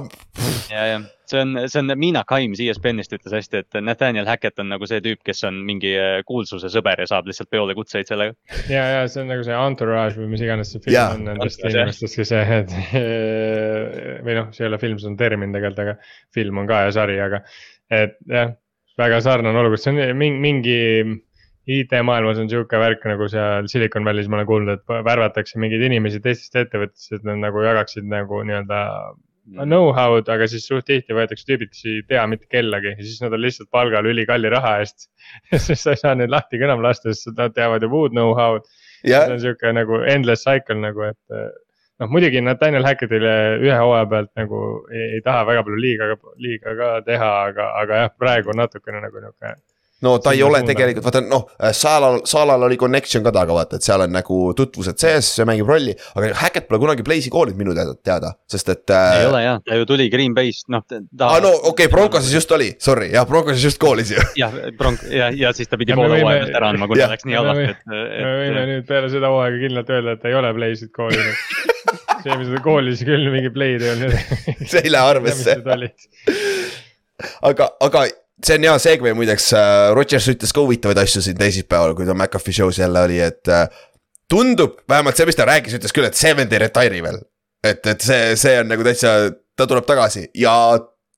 ja, 0.72 0.92
ja 0.96 1.00
see 1.32 1.42
on, 1.44 1.56
see 1.70 1.82
on 1.82 1.94
Miina 2.00 2.24
Kaims 2.28 2.62
ESPNist 2.64 3.14
ütles 3.16 3.36
hästi, 3.36 3.64
et 3.64 3.80
Nathaniel 3.86 4.28
Hackett 4.30 4.62
on 4.62 4.72
nagu 4.74 4.88
see 4.90 5.02
tüüp, 5.06 5.22
kes 5.26 5.44
on 5.50 5.60
mingi 5.68 5.94
äh, 5.98 6.20
kuulsuse 6.28 6.72
sõber 6.74 7.04
ja 7.04 7.10
saab 7.10 7.30
lihtsalt 7.30 7.52
peole 7.54 7.76
kutseid 7.78 8.10
sellega. 8.10 8.36
ja, 8.76 8.86
ja 8.96 9.04
see 9.12 9.24
on 9.24 9.32
nagu 9.34 9.46
see 9.46 9.58
entourage 9.58 10.20
või 10.20 10.32
mis 10.34 10.46
iganes 10.46 10.74
see 10.74 10.84
film 10.86 10.98
ja. 10.98 11.10
on 11.16 11.28
nendest 11.30 11.64
inimestest, 11.66 12.20
kes, 12.22 12.34
et 12.60 12.76
või 14.26 14.40
noh, 14.40 14.52
see 14.56 14.66
ei 14.66 14.72
ole 14.72 14.82
film, 14.82 15.00
see 15.02 15.12
on 15.12 15.20
termin 15.20 15.56
tegelikult, 15.56 15.86
aga 15.86 16.36
film 16.36 16.64
on 16.64 16.70
ka 16.70 16.84
ja 16.88 16.98
sari, 17.00 17.20
aga 17.24 17.44
et 17.94 18.20
jah, 18.30 18.54
väga 19.00 19.24
sarnane 19.26 19.64
olukord, 19.64 19.82
see 19.82 19.96
on 19.96 20.20
mingi, 20.20 20.40
mingi 20.44 20.80
IT-maailmas 21.70 22.40
on 22.42 22.50
sihuke 22.50 22.80
värk 22.82 23.04
nagu 23.06 23.28
seal 23.30 23.68
Silicon 23.70 24.08
Valley's 24.08 24.30
ma 24.32 24.40
olen 24.40 24.48
kuulnud, 24.50 24.80
et 24.80 24.94
värvatakse 25.06 25.60
mingeid 25.62 25.84
inimesi 25.86 26.22
teistest 26.24 26.58
ettevõtetest, 26.58 27.20
et 27.20 27.28
nad 27.28 27.42
nagu 27.44 27.62
jagaksid 27.62 28.08
nagu 28.10 28.42
nii-öelda 28.48 28.80
know-how'd, 29.58 30.30
aga 30.30 30.48
siis 30.52 30.68
suht 30.70 30.86
tihti 30.90 31.16
võetakse 31.16 31.48
tüübid, 31.48 31.72
kes 31.74 31.86
ei 31.90 32.04
tea 32.10 32.26
mitte 32.30 32.50
kellagi 32.52 32.94
ja 32.94 33.00
siis 33.00 33.22
nad 33.24 33.34
on 33.34 33.42
lihtsalt 33.44 33.70
palgal 33.74 34.10
ülikalli 34.10 34.52
raha 34.54 34.76
eest 34.84 35.10
sest 35.68 35.82
sa 35.82 35.96
ei 35.96 36.04
saa 36.04 36.14
neid 36.18 36.34
lahti 36.34 36.60
ka 36.60 36.70
enam 36.70 36.84
lasta, 36.86 37.14
sest 37.14 37.34
nad 37.40 37.56
teavad 37.56 37.86
ju 37.86 37.92
muud 37.92 38.16
know-how'd 38.16 38.68
yeah.. 39.04 39.26
see 39.26 39.34
on 39.38 39.42
sihuke 39.46 39.74
nagu 39.76 40.04
endless 40.14 40.46
cycle 40.48 40.80
nagu, 40.82 41.08
et, 41.10 41.40
noh, 42.00 42.12
muidugi 42.14 42.42
Nathaniel 42.44 42.88
Hackettile 42.88 43.34
ühe 43.64 43.80
hooaja 43.82 44.08
pealt 44.12 44.32
nagu 44.40 44.62
ei, 44.92 45.06
ei 45.18 45.26
taha 45.26 45.46
väga 45.50 45.66
palju 45.68 45.82
liiga, 45.82 46.12
liiga 46.46 46.76
ka 46.80 46.94
teha, 47.08 47.32
aga, 47.50 47.72
aga 47.82 48.04
jah, 48.04 48.14
praegu 48.20 48.56
natukene 48.56 49.04
nagu 49.04 49.24
nihuke. 49.24 49.56
No 50.06 50.16
ta 50.24 50.34
ei 50.36 50.44
ole 50.46 50.62
tegelikult, 50.68 51.06
vaata 51.06 51.22
noh, 51.26 51.48
Salal, 51.76 52.22
Salal 52.30 52.68
oli 52.70 52.78
connection 52.80 53.24
ka 53.26 53.34
taga, 53.36 53.56
vaata, 53.56 53.80
et 53.80 53.86
seal 53.86 54.06
on 54.06 54.14
nagu 54.16 54.40
tutvused 54.58 55.00
sees, 55.02 55.34
see 55.40 55.48
mängib 55.48 55.68
rolli. 55.70 55.96
aga 56.16 56.32
Hackett 56.40 56.70
pole 56.70 56.80
kunagi 56.82 57.06
Blaze'i 57.06 57.32
koolinud 57.34 57.60
minu 57.60 57.76
teada, 57.78 57.96
teada, 58.04 58.34
sest 58.50 58.72
et 58.76 58.96
ei 58.96 59.24
äh,. 59.24 59.30
ole 59.32 59.44
jah, 59.44 59.60
ta 59.66 59.80
ju 59.80 59.88
tuli 59.90 60.10
Green 60.14 60.36
Bay'st, 60.38 60.70
noh 60.74 60.86
ta 60.88 61.02
aa 61.28 61.42
no 61.44 61.52
okei 61.52 61.86
okay,, 61.86 61.92
Broncoses 61.92 62.32
just 62.34 62.52
oli, 62.56 62.72
sorry, 62.80 63.12
jah, 63.14 63.28
Broncoses 63.28 63.64
just 63.64 63.82
koolis 63.82 64.14
ju. 64.16 64.24
jah, 64.42 64.56
Bronk- 64.80 65.06
ja, 65.12 65.30
ja 65.36 65.54
siis 65.56 65.70
ta 65.72 65.80
pidi 65.80 65.94
Ja 65.94 66.00
poole 66.00 66.22
hooaja 66.22 66.46
pealt 66.46 66.56
ära 66.62 66.72
andma, 66.74 66.88
kuna 66.90 67.02
Jah. 67.04 67.12
läks 67.14 67.28
nii 67.28 67.36
Ja 67.36 67.44
me 67.44 67.52
halvasti, 67.54 67.74
võime- 67.90 68.06
et, 68.06 68.24
me 68.24 68.32
võime 68.40 68.64
et. 68.64 68.70
nüüd 68.74 68.88
peale 68.90 69.12
seda 69.14 69.34
hooaega 69.34 69.62
kindlalt 69.64 69.92
öelda, 69.96 70.16
et 70.16 70.24
ta 70.24 70.32
ei 70.32 70.38
ole 70.40 70.54
Blaze'it 70.58 70.94
koolinud. 70.96 71.44
see, 72.24 72.38
mis 72.42 72.54
ta 72.54 72.64
koolis 72.64 73.04
küll 73.08 73.30
mingi 73.34 73.52
play'd 73.56 73.86
ei 73.86 73.94
olnud. 73.96 74.18
see 74.72 74.84
ei 74.84 74.94
lähe 74.94 75.14
arvesse, 75.16 75.58
aga, 77.52 77.72
aga 77.84 78.06
see 78.46 78.58
on 78.60 78.68
hea 78.68 78.76
segue 78.84 79.14
muideks, 79.18 79.50
Rodgers 79.98 80.30
ütles 80.32 80.54
ka 80.56 80.64
huvitavaid 80.64 81.02
asju 81.04 81.24
siin 81.26 81.40
teisipäeval, 81.40 81.96
kui 81.98 82.08
ta 82.08 82.16
McAfee 82.16 82.56
show's 82.56 82.80
jälle 82.82 83.02
oli, 83.08 83.20
et 83.24 83.52
äh, 83.52 83.68
tundub, 84.32 84.80
vähemalt 84.90 85.18
see, 85.18 85.28
mis 85.30 85.40
ta 85.40 85.48
rääkis, 85.50 85.80
ütles 85.80 85.96
küll, 85.96 86.08
et 86.08 86.18
Seven 86.18 86.52
ei 86.52 86.62
retire'i 86.64 87.04
veel. 87.04 87.20
et, 87.66 87.84
et 87.92 88.02
see, 88.02 88.36
see 88.40 88.56
on 88.62 88.70
nagu 88.72 88.86
täitsa, 88.88 89.34
ta 89.60 89.68
tuleb 89.68 89.88
tagasi 89.88 90.30
ja 90.40 90.54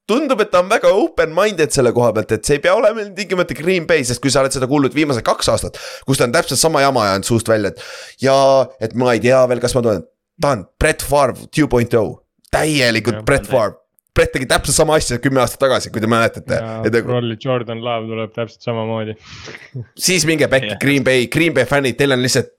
tundub, 0.10 0.42
et 0.42 0.50
ta 0.52 0.64
on 0.64 0.72
väga 0.72 0.90
open-minded 0.98 1.74
selle 1.74 1.92
koha 1.96 2.10
pealt, 2.16 2.32
et 2.34 2.48
see 2.48 2.58
ei 2.58 2.64
pea 2.64 2.74
olema 2.76 3.06
tingimata 3.16 3.56
Green 3.58 3.86
Bay, 3.88 4.06
sest 4.08 4.24
kui 4.24 4.34
sa 4.34 4.42
oled 4.42 4.56
seda 4.56 4.68
kuulnud 4.72 4.96
viimased 4.96 5.26
kaks 5.28 5.52
aastat, 5.54 5.78
kus 6.08 6.20
ta 6.20 6.26
on 6.28 6.34
täpselt 6.36 6.60
sama 6.60 6.82
jama 6.84 7.06
ajanud 7.08 7.28
suust 7.28 7.52
välja, 7.52 7.72
et 7.72 8.26
ja 8.26 8.36
et 8.82 8.98
ma 8.98 9.14
ei 9.14 9.22
tea 9.24 9.44
veel, 9.52 9.62
kas 9.64 9.78
ma 9.78 9.86
tulen, 9.86 10.02
ta 10.42 10.56
on 10.58 10.66
Brett 10.82 11.06
Favre 11.06 11.48
two 11.54 11.70
point 11.72 11.94
oh, 12.00 12.18
täielikult 12.52 13.22
Brett 13.28 13.48
Favre. 13.48 13.78
Brett 14.12 14.34
tegi 14.36 14.48
täpselt 14.50 14.76
sama 14.76 14.98
asja 15.00 15.18
kümme 15.24 15.40
aastat 15.40 15.62
tagasi, 15.64 15.92
kui 15.92 16.02
te 16.04 16.08
mäletate. 16.12 16.58
et 16.86 16.96
nagu 16.98 17.14
Rolli 17.14 17.38
Jordan 17.40 17.80
Love 17.84 18.10
tuleb 18.12 18.34
täpselt 18.36 18.66
samamoodi. 18.68 19.16
siis 19.98 20.26
minge 20.28 20.50
pekki 20.52 20.74
Jah. 20.74 20.82
Green 20.82 21.04
Bay, 21.08 21.28
Green 21.32 21.54
Bay 21.56 21.66
fännid, 21.66 21.96
teil 22.00 22.12
on 22.12 22.22
lihtsalt 22.24 22.52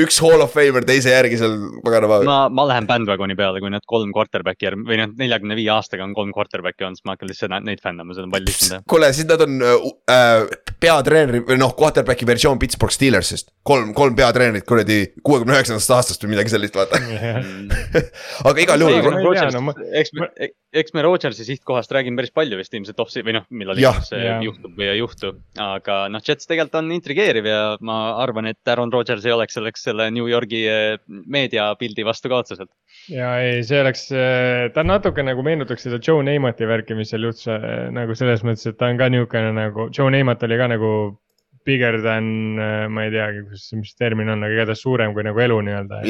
üks 0.00 0.18
hall 0.24 0.42
of 0.44 0.52
famer 0.54 0.86
teise 0.88 1.12
järgi 1.12 1.38
seal 1.40 1.56
paganama. 1.84 2.20
ma, 2.26 2.38
ma 2.52 2.66
lähen 2.70 2.88
bandwagoni 2.88 3.36
peale, 3.38 3.62
kui 3.62 3.72
need 3.72 3.84
kolm 3.90 4.12
quarterback'i 4.14 4.68
järg- 4.68 4.84
või 4.88 4.98
noh, 5.00 5.12
neljakümne 5.18 5.56
viie 5.58 5.70
aastaga 5.74 6.06
on 6.06 6.14
kolm 6.16 6.32
quarterback'i 6.36 6.86
olnud, 6.86 7.00
siis 7.00 7.06
ma 7.08 7.16
hakkan 7.16 7.30
lihtsalt 7.30 7.56
neid 7.68 7.82
fännama, 7.84 8.16
seda 8.16 8.28
on 8.28 8.34
palju 8.34 8.50
lihtsam 8.50 8.72
teha. 8.74 8.86
kuule, 8.90 9.10
siis 9.16 9.28
nad 9.30 9.44
on 9.46 9.60
äh, 9.64 10.46
peatreeneri 10.82 11.44
või 11.48 11.60
noh, 11.60 11.74
quarterback'i 11.78 12.28
versioon 12.28 12.60
Pittsburgh 12.62 12.94
Steelersist. 12.94 13.52
kolm, 13.62 13.94
kolm 13.96 14.16
peatreenerit 14.18 14.66
kuradi 14.68 15.00
kuuekümne 15.24 15.56
üheksandast 15.56 15.94
aastast 15.96 16.24
või 16.24 16.34
midagi 16.34 16.52
sellist, 16.54 16.76
vaata. 16.76 17.00
aga 18.50 18.64
igal 18.64 18.84
juhul 18.84 19.72
eks 20.00 20.12
me, 20.16 20.28
eks 20.74 20.94
me 20.94 21.04
Rodgersi 21.04 21.46
sihtkohast 21.46 21.92
räägime 21.94 22.20
päris 22.20 22.32
palju 22.34 22.58
vist 22.58 22.74
ilmselt 22.74 23.00
offsi 23.04 23.22
või 23.26 23.36
noh, 23.38 23.46
millal 23.54 23.78
iganes 23.78 24.10
see 24.10 24.20
Jah. 24.24 24.42
juhtub 24.44 24.74
või 24.78 24.88
ei 24.90 24.98
juhtu. 24.98 25.32
aga 25.60 25.98
noh, 26.12 26.22
Jets 26.24 26.48
tegelikult 26.50 26.80
on 26.80 26.92
intrigeeriv 26.96 27.48
ja 27.48 27.60
ma 27.84 27.98
arvan, 28.22 28.48
et 28.50 28.72
Aaron 28.72 28.92
Rodgers 28.92 29.26
ei 29.26 29.34
oleks 29.34 29.58
selleks 29.58 29.83
selle 29.84 30.08
New 30.14 30.28
Yorgi 30.30 30.62
eh, 30.70 30.96
meediapildi 31.08 32.06
vastu 32.06 32.30
ka 32.32 32.42
otseselt. 32.42 32.70
ja 33.12 33.34
ei, 33.42 33.60
see 33.66 33.82
oleks, 33.82 34.06
ta 34.74 34.86
natuke 34.86 35.24
nagu 35.26 35.44
meenutaks 35.46 35.86
seda 35.86 36.00
Joe 36.02 36.24
Namathi 36.26 36.68
värki, 36.70 36.96
mis 36.98 37.12
seal 37.12 37.28
juhtus 37.28 37.50
äh, 37.52 37.68
nagu 37.94 38.16
selles 38.18 38.44
mõttes, 38.46 38.66
et 38.70 38.80
ta 38.80 38.90
on 38.92 39.00
ka 39.00 39.10
niisugune 39.12 39.52
nagu, 39.56 39.90
Joe 39.94 40.10
Namath 40.14 40.46
oli 40.48 40.58
ka 40.60 40.70
nagu 40.74 40.94
bigger 41.64 41.96
than, 42.04 42.26
ma 42.92 43.06
ei 43.06 43.12
teagi, 43.12 43.46
kus, 43.48 43.70
mis 43.78 43.94
termin 43.96 44.28
on, 44.28 44.42
aga 44.44 44.52
igatahes 44.52 44.82
suurem 44.84 45.14
kui 45.16 45.24
nagu 45.24 45.40
elu 45.40 45.62
nii-öelda. 45.64 46.02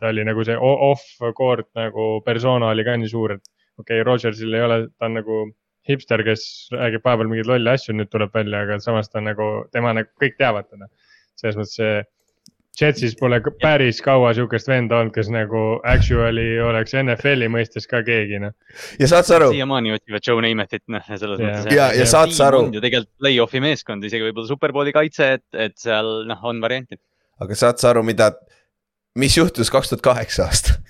Ta 0.00 0.08
oli 0.08 0.24
nagu 0.24 0.46
see 0.48 0.56
off-court 0.56 1.68
nagu 1.76 2.06
persona 2.24 2.70
oli 2.72 2.86
ka 2.86 2.94
nii 2.96 3.10
suur, 3.12 3.36
et 3.36 3.44
okei 3.76 4.00
okay,, 4.00 4.06
Rodgersil 4.08 4.56
ei 4.56 4.64
ole, 4.64 4.78
ta 4.96 5.10
on 5.10 5.18
nagu 5.18 5.42
hipster, 5.88 6.22
kes 6.24 6.44
räägib 6.72 7.04
vahepeal 7.04 7.30
mingeid 7.30 7.50
lolle 7.50 7.74
asju, 7.76 7.94
nüüd 7.96 8.10
tuleb 8.12 8.32
välja, 8.34 8.62
aga 8.64 8.78
samas 8.82 9.10
ta 9.10 9.20
on 9.20 9.28
nagu, 9.28 9.48
tema 9.74 9.92
nagu 9.96 10.08
kõik 10.22 10.38
teavad 10.40 10.70
teda. 10.70 10.88
selles 11.34 11.58
mõttes 11.58 11.76
see 11.76 11.94
Jetsis 12.80 13.12
pole 13.20 13.38
päris 13.62 14.00
kaua 14.02 14.32
sihukest 14.34 14.66
venda 14.68 14.98
olnud, 14.98 15.14
kes 15.14 15.28
nagu 15.30 15.60
actually 15.86 16.56
oleks 16.58 16.94
NFL-i 16.98 17.46
mõistes 17.52 17.86
ka 17.90 18.00
keegi 18.06 18.40
noh. 18.42 18.54
ja 18.98 19.06
saad 19.10 19.28
sa 19.28 19.36
aru, 19.38 19.52
siiamaani 19.54 19.94
otsivad 19.94 20.26
Joe 20.26 20.42
Namathit, 20.42 20.82
noh, 20.90 21.04
selles 21.06 21.38
Jah. 21.38 21.52
mõttes. 21.60 21.76
Ja- 21.76 21.92
ja 21.94 22.06
saad 22.10 22.34
sa 22.34 22.48
aru- 22.50 22.64
ju 22.74 22.82
tegelikult 22.82 23.12
play-off'i 23.22 23.62
meeskond, 23.62 24.04
isegi 24.04 24.26
võib-olla 24.26 24.50
superbowli 24.50 24.94
kaitse, 24.96 25.32
et, 25.38 25.46
et 25.54 25.76
seal 25.78 26.24
noh, 26.26 26.42
on 26.42 26.58
variantid. 26.64 26.98
aga 27.40 27.54
saad 27.54 27.78
sa 27.78 27.92
aru, 27.92 28.02
mida, 28.02 28.32
mis 29.14 29.36
juhtus 29.38 29.70
kaks 29.70 29.92
tuhat 29.94 30.02
kaheksa 30.10 30.48
aastal? 30.50 30.80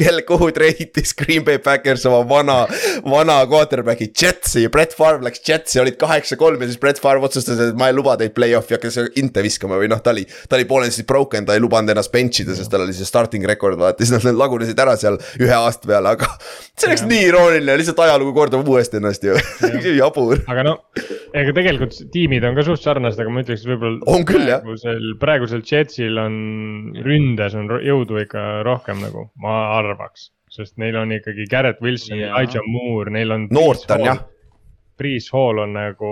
kelle, 0.00 0.24
kuhu 0.26 0.50
treitis 0.56 1.14
Green 1.18 1.44
Bay 1.46 1.60
Packers 1.62 2.04
oma 2.08 2.22
vana, 2.28 2.58
vana 3.04 3.40
quarterback'i 3.50 4.10
Jetsi, 4.10 4.66
Brett 4.72 4.94
Favre 4.96 5.24
läks 5.26 5.42
Jetsi, 5.46 5.80
olid 5.82 5.98
kaheksa-kolm 6.00 6.60
ja 6.60 6.70
siis 6.70 6.80
Brett 6.80 7.00
Favre 7.02 7.24
otsustas, 7.26 7.60
et 7.64 7.78
ma 7.78 7.90
ei 7.90 7.96
luba 7.96 8.16
teid 8.20 8.34
play-off'i, 8.36 8.76
hakkas 8.76 8.98
inte 9.20 9.44
viskama 9.44 9.78
või 9.80 9.90
noh, 9.90 10.00
ta 10.04 10.14
oli. 10.14 10.26
ta 10.48 10.58
oli 10.58 10.66
poolenisti 10.68 11.06
broken, 11.08 11.46
ta 11.48 11.56
ei 11.56 11.62
lubanud 11.62 11.92
ennast 11.94 12.12
bench 12.14 12.42
ida, 12.44 12.56
sest 12.58 12.72
tal 12.72 12.84
oli 12.86 12.96
see 12.96 13.08
starting 13.08 13.46
record 13.48 13.78
vaata, 13.80 14.04
siis 14.04 14.14
nad 14.16 14.38
lagunesid 14.42 14.78
ära 14.80 14.96
seal 15.00 15.18
ühe 15.40 15.54
aasta 15.56 15.90
peale, 15.90 16.14
aga. 16.16 16.28
see 16.78 16.90
oleks 16.90 17.04
Jah. 17.04 17.10
nii 17.12 17.26
irooniline, 17.30 17.78
lihtsalt 17.80 18.04
ajalugu 18.06 18.34
kordab 18.36 18.68
uuesti 18.68 19.00
ennast 19.00 19.26
ju, 19.26 19.36
jabur. 20.00 20.44
aga 20.50 20.66
no, 20.66 20.76
ega 21.36 21.54
tegelikult 21.56 21.98
tiimid 22.14 22.46
on 22.48 22.58
ka 22.58 22.66
suht 22.66 22.84
sarnased, 22.84 23.20
aga 23.20 23.32
ma 23.32 23.44
ütleks, 23.44 23.66
võib-olla. 23.68 24.00
On 24.10 24.26
küll, 24.28 24.46
jah. 24.48 24.62
praegusel, 24.64 25.12
praegusel 25.20 25.64
Jetsil 25.66 26.18
on 26.20 26.38
ründes 27.04 27.56
on 27.58 27.70
jõudu 27.84 28.20
ikka 28.24 28.46
rohkem 28.66 29.02
nagu, 29.04 29.28
ma 29.42 29.56
arvaks. 29.90 30.30
sest 30.50 30.76
neil 30.82 30.96
on 30.98 31.12
ikkagi 31.14 31.46
Garrett 31.50 31.82
Wilson, 31.82 32.18
Jaa. 32.18 32.34
Elijah 32.40 32.66
Moore, 32.66 33.12
neil 33.14 33.30
on. 33.36 33.48
noort 33.54 33.90
on 33.94 34.06
jah. 34.06 34.24
Priis 35.00 35.30
Hall 35.32 35.62
on 35.62 35.72
nagu 35.72 36.10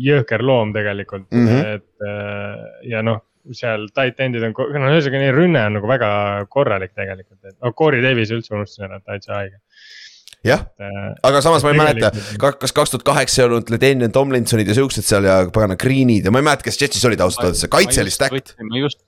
jõhker 0.00 0.40
loom 0.40 0.72
tegelikult 0.72 1.28
mm. 1.34 1.48
-hmm. 1.48 1.74
et 1.76 2.06
äh, 2.08 2.92
ja 2.94 3.02
noh, 3.04 3.20
seal 3.50 3.88
tight 3.96 4.20
end'id 4.22 4.44
on, 4.46 4.54
no 4.54 4.92
ühesõnaga 4.92 5.20
neil 5.24 5.34
rünne 5.36 5.64
on 5.66 5.76
nagu 5.78 5.90
väga 5.90 6.12
korralik 6.52 6.94
tegelikult, 6.94 7.40
et 7.44 7.58
no 7.58 7.74
Corey 7.76 8.04
Davis 8.04 8.32
üldse 8.34 8.54
unustasin 8.54 8.86
ära, 8.86 9.00
et 9.00 9.10
täitsa 9.10 9.34
haige, 9.40 9.58
jah, 10.46 10.64
äh, 10.80 11.08
aga 11.28 11.42
samas 11.44 11.66
ma 11.66 11.74
ei 11.74 11.80
mäleta 11.82 12.12
kas 12.62 12.74
kaks 12.74 12.94
tuhat 12.94 13.06
kaheksa 13.06 13.42
ei 13.42 13.48
olnud 13.48 13.72
Ledenian 13.74 14.14
Tomlinsonid 14.14 14.70
ja 14.70 14.78
siuksed 14.78 15.06
seal 15.06 15.26
ja 15.28 15.40
pagana 15.54 15.76
Greenid 15.78 16.28
ja 16.28 16.34
ma 16.34 16.42
ei 16.42 16.48
mäleta, 16.48 16.66
kes 16.68 16.80
Jetsis 16.80 17.04
olid 17.10 17.22
ausalt 17.24 17.50
öeldes, 17.50 17.66
kaitselist 17.72 18.22
äkki. 18.28 18.44
ma 18.68 18.80
just, 18.80 19.02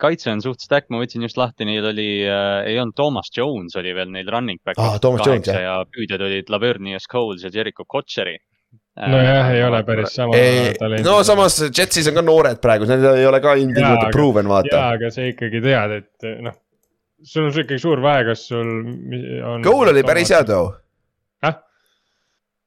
kaitse 0.00 0.28
on 0.32 0.42
suht 0.44 0.60
stack, 0.60 0.90
ma 0.92 0.98
võtsin 1.00 1.22
just 1.24 1.38
lahti, 1.40 1.64
neil 1.64 1.86
oli 1.88 2.08
äh,, 2.28 2.66
ei 2.68 2.76
olnud 2.82 2.94
Thomas 2.98 3.30
Jones 3.36 3.76
oli 3.80 3.94
veel 3.96 4.10
neil 4.12 4.28
running 4.28 4.60
back. 4.64 4.76
Jah. 5.54 5.62
ja 5.64 5.76
püüdjad 5.88 6.24
olid 6.26 6.50
Lavernius 6.52 7.06
Coles 7.10 7.42
ja 7.46 7.50
Jericho 7.54 7.84
Kotšeri. 7.88 8.36
nojah, 9.00 9.48
ei 9.54 9.62
ole 9.64 9.78
päris 9.86 10.12
sama 10.14 10.34
no 11.06 11.22
samas 11.24 11.56
Jetsis 11.72 12.08
on 12.10 12.14
ka 12.18 12.22
noored 12.26 12.58
praegu, 12.60 12.84
need 12.90 13.04
ei 13.14 13.24
ole 13.26 13.40
ka 13.40 13.54
ilmtingimata 13.56 14.10
proven 14.12 14.48
vaata 14.50 14.74
jaa, 14.76 14.90
aga 14.98 15.10
sa 15.14 15.24
ikkagi 15.30 15.62
tead, 15.64 15.94
et 16.02 16.28
noh, 16.44 16.58
sul 17.24 17.46
on 17.48 17.54
ikkagi 17.62 17.78
suur 17.80 18.02
vahe, 18.04 18.26
kas 18.28 18.42
sul 18.50 18.68
on. 19.46 19.62
Goal 19.64 19.88
oli 19.94 20.02
päris 20.04 20.28
hea. 20.34 20.42
too, 20.44 20.68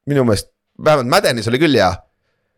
minu 0.09 0.23
meelest, 0.27 0.49
vähemalt 0.83 1.11
Maddenis 1.13 1.47
oli 1.51 1.59
küll 1.61 1.77
hea, 1.77 1.91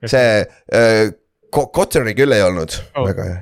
see 0.08 0.46
äh, 0.74 1.12
Ko- 1.56 1.68
Kotseri 1.76 2.16
küll 2.18 2.34
ei 2.36 2.42
olnud 2.46 2.74
Oh. 2.96 3.06
väga 3.10 3.28
hea. 3.30 3.42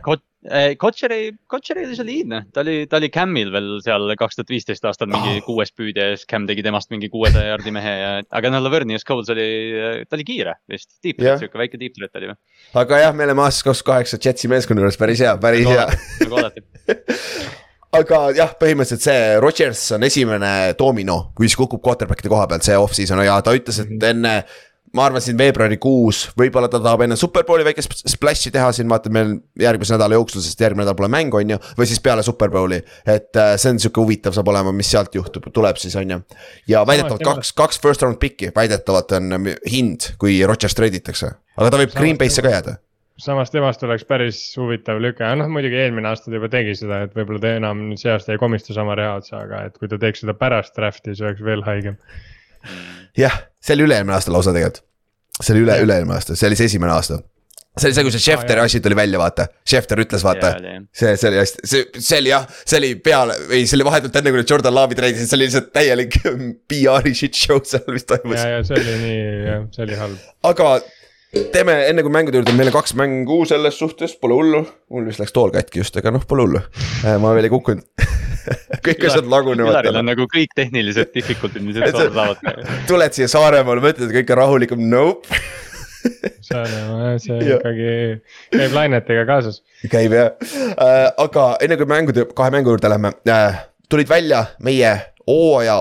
Kotšeri, 0.78 1.20
Kotšeri 1.48 1.86
oli 1.88 1.96
soliidne, 1.96 2.40
ta 2.52 2.64
oli, 2.66 2.84
ta 2.92 2.98
oli 3.00 3.08
Camil 3.14 3.52
veel 3.54 3.70
seal 3.86 4.12
kaks 4.20 4.36
tuhat 4.36 4.50
viisteist 4.52 4.84
aastal 4.90 5.08
mingi 5.08 5.38
Ah. 5.38 5.46
kuues 5.46 5.72
püüdja 5.72 6.10
ja 6.10 6.18
siis 6.18 6.28
Cam 6.28 6.48
tegi 6.50 6.66
temast 6.66 6.92
mingi 6.92 7.08
kuuesaja 7.14 7.54
jaardi 7.54 7.72
mehe 7.72 7.94
ja, 8.02 8.10
aga 8.28 8.52
noh, 8.52 8.64
Lavernius 8.66 9.08
Coles 9.08 9.32
oli, 9.32 9.48
ta 10.10 10.18
oli 10.18 10.26
kiire 10.28 10.58
vist, 10.70 10.90
deep 11.04 11.22
threat, 11.22 11.40
sihuke 11.40 11.62
väike 11.62 11.80
deep 11.80 11.96
threat 11.96 12.20
oli 12.20 12.34
või? 12.34 12.38
aga 12.84 13.00
jah, 13.06 13.16
me 13.16 13.28
oleme 13.30 13.46
aastast 13.46 13.70
kaks 13.70 13.84
tuhat 13.84 13.94
kaheksa 13.94 14.20
Jetsi 14.20 14.52
meeskonna 14.52 14.84
juures 14.84 15.00
päris 15.00 15.24
hea, 15.24 15.38
päris 15.40 15.68
hea. 15.70 15.88
nagu 16.26 16.42
alati. 16.42 16.66
aga 18.00 18.20
jah, 18.36 18.54
põhimõtteliselt 18.60 19.06
see 19.06 19.24
Rodgers 19.44 19.86
on 19.96 20.04
esimene 20.10 20.54
domino, 20.80 21.18
kui 21.38 21.48
siis 21.48 21.58
kukub 21.60 21.82
quarterback'ide 21.86 22.32
koha 22.32 22.48
pealt 22.52 22.68
see 22.68 22.78
off-season 22.80 23.24
ja 23.24 23.40
ta 23.46 23.56
ütles, 23.56 23.80
et 23.86 24.08
enne. 24.12 24.38
Ma 24.94 25.08
arvan 25.08 25.24
siin 25.26 25.38
veebruarikuus, 25.38 26.20
võib-olla 26.38 26.70
ta 26.70 26.78
tahab 26.82 27.02
enne 27.06 27.16
superbowli 27.18 27.66
väikest 27.66 28.04
splash'i 28.12 28.52
teha 28.54 28.70
siin, 28.76 28.88
vaata 28.92 29.10
meil 29.14 29.36
järgmise 29.60 29.96
nädala 29.96 30.20
jooksul, 30.20 30.44
sest 30.46 30.62
järgmine 30.62 30.86
nädal 30.86 30.98
pole 31.00 31.10
mängu, 31.10 31.40
on 31.40 31.54
ju. 31.56 31.60
või 31.80 31.90
siis 31.90 32.02
peale 32.04 32.26
superbowli, 32.26 32.80
et 33.10 33.40
äh, 33.42 33.56
see 33.62 33.74
on 33.74 33.82
sihuke 33.82 34.04
huvitav 34.04 34.36
saab 34.38 34.52
olema, 34.54 34.74
mis 34.76 34.92
sealt 34.94 35.16
juhtub, 35.18 35.50
tuleb 35.54 35.82
siis 35.82 35.98
on 35.98 36.14
ju. 36.14 36.20
ja 36.70 36.86
väidetavalt 36.86 37.26
kaks, 37.26 37.54
kaks 37.58 37.82
first 37.82 38.06
round 38.06 38.20
pick'i 38.22 38.52
väidetavalt 38.56 39.16
on 39.18 39.38
ähm, 39.40 39.54
hind, 39.70 40.14
kui 40.22 40.38
Rodgers 40.46 40.78
treiditakse. 40.78 41.32
aga 41.58 41.74
ta 41.74 41.80
võib 41.82 41.96
Green 41.98 42.20
Bay'sse 42.22 42.46
ka 42.46 42.54
jääda. 42.54 42.76
samas 43.24 43.50
temast 43.54 43.82
oleks 43.88 44.06
päris 44.06 44.44
huvitav 44.62 45.02
lüke, 45.02 45.26
noh 45.40 45.50
muidugi 45.50 45.80
eelmine 45.88 46.12
aasta 46.12 46.30
ta 46.30 46.38
juba 46.38 46.52
tegi 46.54 46.78
seda, 46.78 47.02
et 47.08 47.18
võib-olla 47.18 47.42
ta 47.42 47.56
enam 47.58 47.82
see 47.98 48.14
aasta 48.14 48.38
ei 48.38 48.42
komista 48.42 48.78
sama 48.78 48.94
reha 49.00 49.18
otsa, 49.24 49.42
aga 49.42 49.66
et 49.72 49.82
kui 49.82 49.90
ta 49.90 49.98
teeks 49.98 50.22
seda 50.22 50.38
pärast 50.38 50.78
draft'i, 50.78 51.18
see 51.18 51.32
oleks 51.32 51.42
veel 51.50 51.66
haigem. 51.66 51.98
jah, 53.18 53.38
see 53.64 53.78
oli 53.78 53.88
üle-eelmine 53.88 54.18
aasta 54.18 54.34
lausa 54.34 54.56
tegelikult. 54.56 54.84
see 55.42 55.54
oli 55.56 55.64
üle, 55.66 55.78
üle-eelmine 55.86 56.18
aasta, 56.18 56.38
see 56.40 56.50
oli 56.50 56.58
see 56.60 56.70
esimene 56.72 56.94
aasta. 56.94 57.20
see 57.78 57.90
oli 57.90 57.98
see, 57.98 58.06
kui 58.06 58.16
see 58.16 58.24
Schefteri 58.24 58.62
jaa. 58.62 58.70
asi 58.70 58.82
tuli 58.86 58.98
välja, 58.98 59.20
vaata, 59.22 59.48
Schefter 59.68 60.02
ütles, 60.04 60.26
vaata 60.26 60.56
see, 60.94 61.14
see 61.18 61.30
oli 61.32 61.40
hästi, 61.42 61.70
see, 61.74 61.86
see 62.00 62.24
oli 62.24 62.34
jah, 62.34 62.50
see 62.64 62.82
oli 62.82 62.92
peale 63.10 63.38
või 63.52 63.64
see 63.68 63.80
oli 63.80 63.88
vahetult 63.90 64.20
enne, 64.20 64.34
kui 64.34 64.44
nad 64.44 64.56
Jordan 64.56 64.78
Love'i 64.78 65.00
treidisid, 65.00 65.30
see 65.30 65.40
oli 65.40 65.50
lihtsalt 65.50 65.72
täielik 65.76 66.20
PR-i 66.72 67.16
shit 67.18 67.40
show 67.40 67.64
seal, 67.68 67.88
mis 67.94 68.06
toimus 68.10 68.42
ja, 68.42 68.58
ja 68.58 68.68
see 68.68 68.82
oli 68.82 69.00
nii, 69.06 69.24
jah, 69.50 69.66
see 69.76 69.88
oli 69.88 70.04
halb. 70.04 70.28
aga 70.52 70.76
teeme 71.54 71.76
enne 71.90 72.04
kui 72.06 72.14
mängude 72.14 72.40
juurde, 72.40 72.54
meil 72.58 72.70
on 72.70 72.76
kaks 72.76 72.94
mängu 73.00 73.40
selles 73.50 73.78
suhtes, 73.80 74.14
pole 74.22 74.38
hullu. 74.38 74.62
mul 74.94 75.08
vist 75.10 75.22
läks 75.22 75.34
tool 75.34 75.54
katki 75.54 75.82
just, 75.82 75.98
aga 75.98 76.14
noh, 76.14 76.26
pole 76.30 76.46
hullu. 76.46 76.62
ma 77.22 77.34
veel 77.34 77.50
ei 77.50 77.54
kukkunud. 77.54 77.86
kõik 78.86 79.06
asjad 79.08 79.30
lagunevad 79.32 79.74
Ülaril 79.74 80.00
on. 80.02 80.10
nagu 80.12 80.28
kõik 80.30 80.54
tehnilised 80.58 81.14
difficulty'd, 81.16 81.66
mis 81.66 81.78
üldse 81.80 82.06
olla 82.06 82.14
saavad. 82.38 82.64
tuled 82.90 83.18
siia 83.18 83.30
Saaremaale, 83.32 83.84
mõtled, 83.86 84.10
et 84.12 84.18
kõik 84.20 84.34
on 84.36 84.42
rahulikum, 84.44 84.86
nope. 84.94 85.42
see 86.44 86.60
on, 86.60 87.20
see 87.24 87.40
Jah. 87.40 87.62
ikkagi 87.62 87.92
käib 88.52 88.74
lainetega 88.76 89.24
kaasas. 89.30 89.62
käib 89.88 90.14
jah 90.18 90.34
äh,, 90.76 91.08
aga 91.24 91.54
enne 91.64 91.80
kui 91.80 91.88
mängude, 91.88 92.28
kahe 92.36 92.52
mängu 92.52 92.76
juurde 92.76 92.92
lähme 92.92 93.14
äh,, 93.32 93.62
tulid 93.88 94.12
välja 94.12 94.44
meie 94.60 94.98
hooaja 95.24 95.80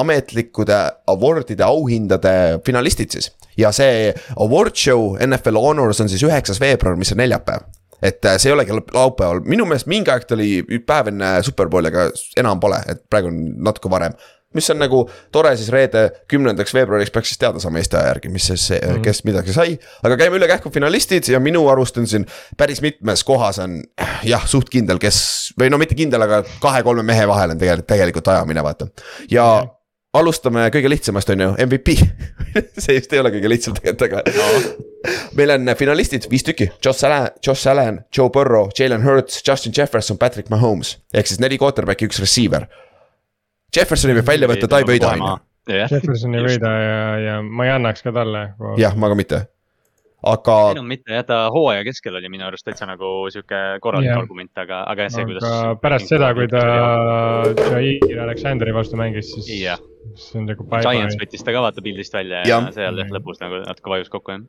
ametlikud 0.00 0.72
award'ide 1.10 1.66
auhindade 1.66 2.34
finalistid 2.66 3.16
siis. 3.16 3.32
ja 3.58 3.72
see 3.72 4.14
award 4.36 4.76
show 4.76 5.14
NFL 5.20 5.60
Honors 5.60 6.00
on 6.00 6.08
siis 6.08 6.24
üheksas 6.26 6.60
veebruar, 6.62 6.98
mis 6.98 7.12
on 7.12 7.22
neljapäev 7.22 7.68
et 8.02 8.24
äh, 8.24 8.36
see 8.40 8.50
ei 8.50 8.56
olegi 8.56 8.74
laupäeval, 8.74 9.42
minu 9.48 9.66
meelest 9.68 9.88
mingi 9.90 10.12
aeg 10.12 10.26
ta 10.28 10.36
oli 10.36 10.80
päev 10.86 11.12
enne 11.12 11.38
Superbowli, 11.44 11.90
aga 11.92 12.08
enam 12.40 12.60
pole, 12.62 12.80
et 12.88 13.02
praegu 13.12 13.30
on 13.30 13.40
natuke 13.66 13.90
varem. 13.92 14.16
mis 14.54 14.66
on 14.72 14.80
nagu 14.82 15.04
tore 15.30 15.52
siis 15.54 15.68
reede, 15.70 16.08
kümnendaks 16.28 16.72
veebruariks 16.74 17.12
peaks 17.14 17.28
siis 17.30 17.38
teada 17.38 17.60
saama 17.62 17.78
Eesti 17.78 17.96
aja 17.96 18.08
järgi, 18.10 18.28
mis 18.34 18.48
siis 18.50 18.64
mm, 18.70 18.78
-hmm. 18.80 19.02
kes 19.04 19.24
midagi 19.24 19.52
sai. 19.52 19.78
aga 20.02 20.16
käime 20.16 20.36
üle 20.36 20.48
kähku 20.48 20.70
finalistid 20.74 21.28
ja 21.28 21.40
minu 21.40 21.68
arust 21.68 21.98
on 21.98 22.06
siin 22.06 22.26
päris 22.56 22.82
mitmes 22.82 23.24
kohas 23.24 23.58
on 23.58 23.82
jah, 24.24 24.46
suht 24.46 24.70
kindel, 24.70 24.98
kes 24.98 25.52
või 25.60 25.70
no 25.70 25.78
mitte 25.78 25.94
kindel, 25.94 26.22
aga 26.22 26.42
kahe-kolme 26.60 27.02
mehe 27.02 27.28
vahel 27.28 27.50
on 27.50 27.58
tegelikult, 27.58 27.86
tegelikult 27.86 28.28
ajamine, 28.28 28.62
vaata. 28.62 28.88
ja 29.30 29.66
alustame 30.14 30.66
kõige 30.74 30.90
lihtsamast, 30.90 31.30
on 31.30 31.44
ju, 31.44 31.50
MVP 31.66 31.94
see 32.82 32.96
just 32.96 33.12
ei 33.14 33.20
ole 33.22 33.30
kõige 33.34 33.50
lihtsam 33.52 33.76
tegelikult, 33.76 34.08
aga 34.08 34.22
meil 35.38 35.54
on 35.54 35.74
finalistid 35.78 36.26
viis 36.30 36.44
tükki, 36.46 36.70
Josh 36.84 37.06
Allan, 37.06 37.28
Josh 37.46 37.70
Allan, 37.70 38.02
Joe 38.16 38.30
Burrow, 38.34 38.70
Jalen 38.78 39.04
Hurts, 39.06 39.42
Justin 39.46 39.74
Jefferson, 39.76 40.18
Patrick 40.18 40.50
Mahomes. 40.50 40.96
ehk 41.14 41.30
siis 41.30 41.40
neli 41.42 41.58
quarterback'i, 41.60 42.08
üks 42.10 42.20
receiver. 42.22 42.66
Jeffersoni 43.76 44.16
võib 44.18 44.26
välja 44.26 44.50
võtta, 44.50 44.66
ta 44.66 44.82
ei 44.82 44.88
võida, 44.88 45.14
on 45.14 45.22
ju. 45.22 45.38
Jefferson 45.70 46.34
ei 46.34 46.42
võida 46.42 46.74
ja, 46.74 47.00
ja 47.22 47.38
ma 47.46 47.68
ei 47.68 47.74
annaks 47.76 48.02
ka 48.02 48.12
talle. 48.14 48.48
jah, 48.80 48.96
ma 48.98 49.10
ka 49.12 49.18
mitte. 49.18 49.40
aga 50.26 50.56
ei 50.72 50.76
no 50.76 50.82
mitte 50.84 51.14
jah, 51.14 51.22
ta 51.24 51.36
hooaja 51.54 51.84
keskel 51.86 52.18
oli 52.18 52.28
minu 52.32 52.44
arust 52.48 52.66
täitsa 52.66 52.88
nagu 52.88 53.30
sihuke 53.32 53.78
korralik 53.80 54.10
Jah. 54.10 54.18
argument, 54.20 54.50
aga, 54.58 54.82
aga 54.90 55.06
jah, 55.06 55.14
see 55.14 55.28
kuidas. 55.28 55.46
pärast 55.80 56.10
seda, 56.10 56.32
kui 56.36 56.50
ta 56.50 56.64
Jair 57.78 58.24
Aleksandri 58.26 58.74
vastu 58.74 58.98
mängis, 59.00 59.30
siis 59.36 59.54
Jah. 59.62 59.80
See 60.22 60.40
on 60.40 60.48
nagu 60.50 60.66
Giants 60.84 61.16
võttis 61.20 61.44
ta 61.46 61.54
ka 61.54 61.62
vaata 61.64 61.84
pildist 61.84 62.14
välja 62.16 62.42
Jah. 62.48 62.68
ja 62.68 62.74
seal 62.76 63.00
jah 63.02 63.10
lõpus 63.16 63.40
nagu 63.42 63.62
natuke 63.64 63.92
vajus 63.92 64.10
kokku 64.12 64.34
jah. 64.34 64.44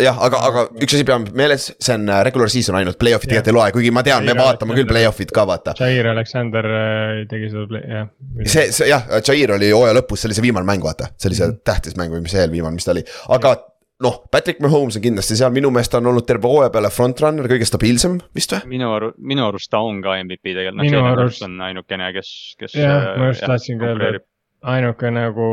jah, 0.00 0.20
aga, 0.26 0.40
aga 0.48 0.64
üks 0.80 0.96
asi 0.96 1.06
peame 1.08 1.32
meeles, 1.36 1.70
see 1.78 1.96
on 1.98 2.08
äh, 2.08 2.22
regular 2.26 2.52
season 2.52 2.78
ainult, 2.80 2.98
play-off'i 3.00 3.28
tegelikult 3.30 3.52
ei 3.52 3.56
loe, 3.58 3.72
kuigi 3.78 3.94
ma 3.94 4.04
tean, 4.06 4.24
me 4.26 4.36
vaatame 4.38 4.78
küll 4.78 4.88
play-off'id 4.90 5.32
ka 5.36 5.44
vaata. 5.50 5.74
Jair 5.80 6.08
Alexander 6.14 6.70
äh, 6.74 7.24
tegi 7.30 7.50
seda, 7.52 7.82
jah. 7.84 8.12
see, 8.44 8.68
see 8.72 8.88
jah, 8.92 9.04
Jair 9.20 9.56
oli 9.58 9.72
hooaja 9.74 9.98
lõpus, 10.00 10.22
see 10.22 10.30
oli 10.30 10.38
see 10.40 10.46
viimane 10.48 10.68
mäng, 10.68 10.84
vaata, 10.84 11.12
see 11.20 11.30
oli 11.32 11.40
see 11.42 11.52
tähtis 11.68 11.98
mäng 12.00 12.14
või 12.14 12.24
mis 12.24 12.32
see 12.36 12.44
eelviimane, 12.46 12.80
mis 12.80 12.88
ta 12.88 12.96
oli, 12.96 13.04
aga 13.36 13.58
noh, 14.00 14.22
Patrick 14.32 14.60
Mahomes 14.64 14.96
on 14.96 15.04
kindlasti 15.04 15.36
seal, 15.38 15.52
minu 15.54 15.70
meelest 15.72 15.92
ta 15.92 16.00
on 16.00 16.08
olnud 16.10 16.26
terve 16.28 16.48
hooaja 16.48 16.72
peale 16.72 16.90
frontrunner, 16.92 17.48
kõige 17.50 17.68
stabiilsem 17.68 18.16
vist 18.36 18.54
või? 18.56 18.72
minu 18.76 18.90
aru, 18.96 19.12
minu 19.20 19.44
arust 19.48 19.70
ta 19.72 19.82
on 19.84 20.00
ka 20.04 20.16
MVP 20.22 20.54
tegelikult, 20.54 20.78
noh 20.80 20.88
Minu 20.88 20.96
Jalen 21.00 21.20
arust- 21.26 21.44
on 21.46 21.58
ainukene, 21.68 22.08
kes, 22.16 22.30
kes. 22.60 22.76
jah, 22.80 23.10
ma 23.20 23.30
just 23.32 23.44
tahtsin 23.44 23.80
ka 23.80 23.90
öelda, 23.92 24.12
et 24.16 24.26
ainuke 24.62 25.10
nagu 25.14 25.50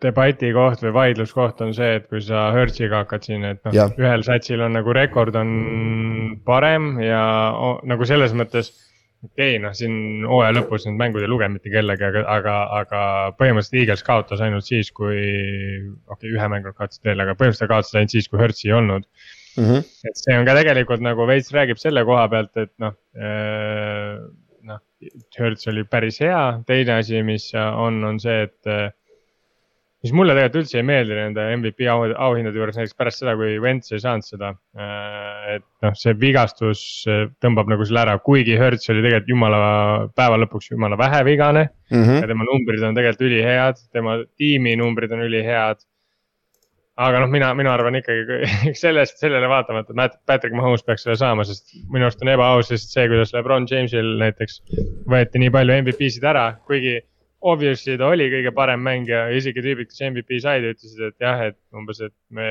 debati 0.00 0.50
koht 0.56 0.82
või 0.84 0.92
vaidluskoht 0.96 1.60
on 1.64 1.74
see, 1.76 1.98
et 1.98 2.06
kui 2.08 2.22
sa 2.24 2.48
Hertziga 2.54 3.02
hakkad 3.02 3.26
siin, 3.26 3.44
et 3.44 3.60
noh 3.66 3.96
ühel 4.00 4.24
satsil 4.24 4.62
on 4.64 4.78
nagu 4.78 4.94
rekord 4.96 5.36
on 5.36 5.50
parem 6.46 6.94
ja 7.04 7.24
o, 7.52 7.74
nagu 7.88 8.08
selles 8.08 8.32
mõttes. 8.36 8.72
okei 9.20 9.56
okay,, 9.56 9.60
noh, 9.60 9.74
siin 9.76 10.24
hooaja 10.24 10.54
lõpus 10.56 10.86
need 10.86 10.96
mängud 11.00 11.20
ei 11.20 11.28
lugenud 11.28 11.58
mitte 11.58 11.72
kellegi, 11.74 12.06
aga, 12.06 12.22
aga, 12.36 12.54
aga 12.78 13.02
põhimõtteliselt 13.36 13.82
Eagles 13.82 14.06
kaotas 14.06 14.40
ainult 14.40 14.64
siis, 14.64 14.88
kui. 14.90 15.18
okei 16.08 16.30
okay,, 16.30 16.32
ühe 16.32 16.48
mängu 16.48 16.72
kaotasid 16.72 17.04
veel, 17.04 17.20
aga 17.20 17.36
põhimõtteliselt 17.36 17.68
ta 17.68 17.74
kaotas 17.74 18.00
ainult 18.00 18.16
siis, 18.16 18.30
kui 18.32 18.40
Hertzi 18.40 18.70
ei 18.70 18.78
olnud 18.80 19.04
Mhm. 19.58 19.82
et 20.06 20.16
see 20.16 20.36
on 20.38 20.46
ka 20.46 20.54
tegelikult 20.54 21.02
nagu 21.02 21.26
veits 21.26 21.50
räägib 21.52 21.80
selle 21.82 22.04
koha 22.06 22.28
pealt, 22.30 22.54
et 22.56 22.70
noh, 22.78 22.94
noh, 23.18 24.28
Hertz 25.38 25.68
oli 25.72 25.84
päris 25.88 26.18
hea, 26.20 26.40
teine 26.68 26.98
asi, 27.00 27.22
mis 27.24 27.50
on, 27.56 28.02
on 28.04 28.18
see, 28.20 28.42
et. 28.48 28.94
mis 30.00 30.12
mulle 30.16 30.32
tegelikult 30.32 30.62
üldse 30.62 30.78
ei 30.80 30.84
meeldi 30.88 31.16
nende 31.16 31.42
MVP 31.58 31.84
au, 31.92 32.06
auhindade 32.28 32.56
juures 32.56 32.76
näiteks 32.78 32.96
pärast 32.96 33.20
seda, 33.20 33.34
kui 33.36 33.58
Wentz 33.60 33.92
ei 33.92 34.00
saanud 34.00 34.24
seda. 34.24 34.54
et 35.56 35.64
noh, 35.84 35.96
see 35.96 36.14
vigastus 36.20 36.82
tõmbab 37.44 37.68
nagu 37.72 37.84
selle 37.84 38.00
ära, 38.06 38.14
kuigi 38.24 38.56
Hertz 38.60 38.88
oli 38.92 39.02
tegelikult 39.04 39.28
jumala, 39.32 39.60
päeva 40.16 40.38
lõpuks 40.44 40.70
jumala 40.72 40.96
vähevigane 41.00 41.68
Mhm. 41.90 42.20
ja 42.22 42.26
tema 42.30 42.44
numbrid 42.46 42.82
on 42.86 42.94
tegelikult 42.94 43.26
ülihead, 43.28 43.80
tema 43.92 44.18
tiimi 44.38 44.76
numbrid 44.78 45.10
on 45.12 45.24
ülihead. 45.26 45.80
Aga 47.00 47.20
noh, 47.22 47.30
mina, 47.32 47.50
mina 47.56 47.72
arvan 47.74 47.96
ikkagi 47.96 48.40
sellest, 48.84 49.18
sellele 49.22 49.48
vaatamata, 49.50 49.94
et 50.04 50.16
Patrick 50.28 50.54
Mahomes 50.56 50.82
peaks 50.86 51.06
selle 51.06 51.16
saama, 51.20 51.46
sest 51.48 51.72
minu 51.92 52.04
arust 52.08 52.20
on 52.24 52.32
ebaaus 52.34 52.68
lihtsalt 52.72 52.92
see, 52.96 53.06
kuidas 53.12 53.32
Lebron 53.36 53.66
Jamesil 53.70 54.10
näiteks 54.20 54.58
võeti 55.08 55.40
nii 55.44 55.52
palju 55.54 55.78
MVP-sid 55.84 56.26
ära, 56.28 56.44
kuigi 56.68 56.98
obviously 57.40 57.94
ta 57.96 58.10
oli 58.12 58.26
kõige 58.28 58.50
parem 58.52 58.82
mängija, 58.84 59.22
isegi 59.32 59.62
tüübid, 59.64 59.88
kes 59.88 60.02
MVP 60.10 60.42
said, 60.44 60.66
ütlesid, 60.74 61.00
et 61.08 61.24
jah, 61.24 61.40
et 61.48 61.56
umbes, 61.72 62.02
et 62.04 62.12
me 62.36 62.48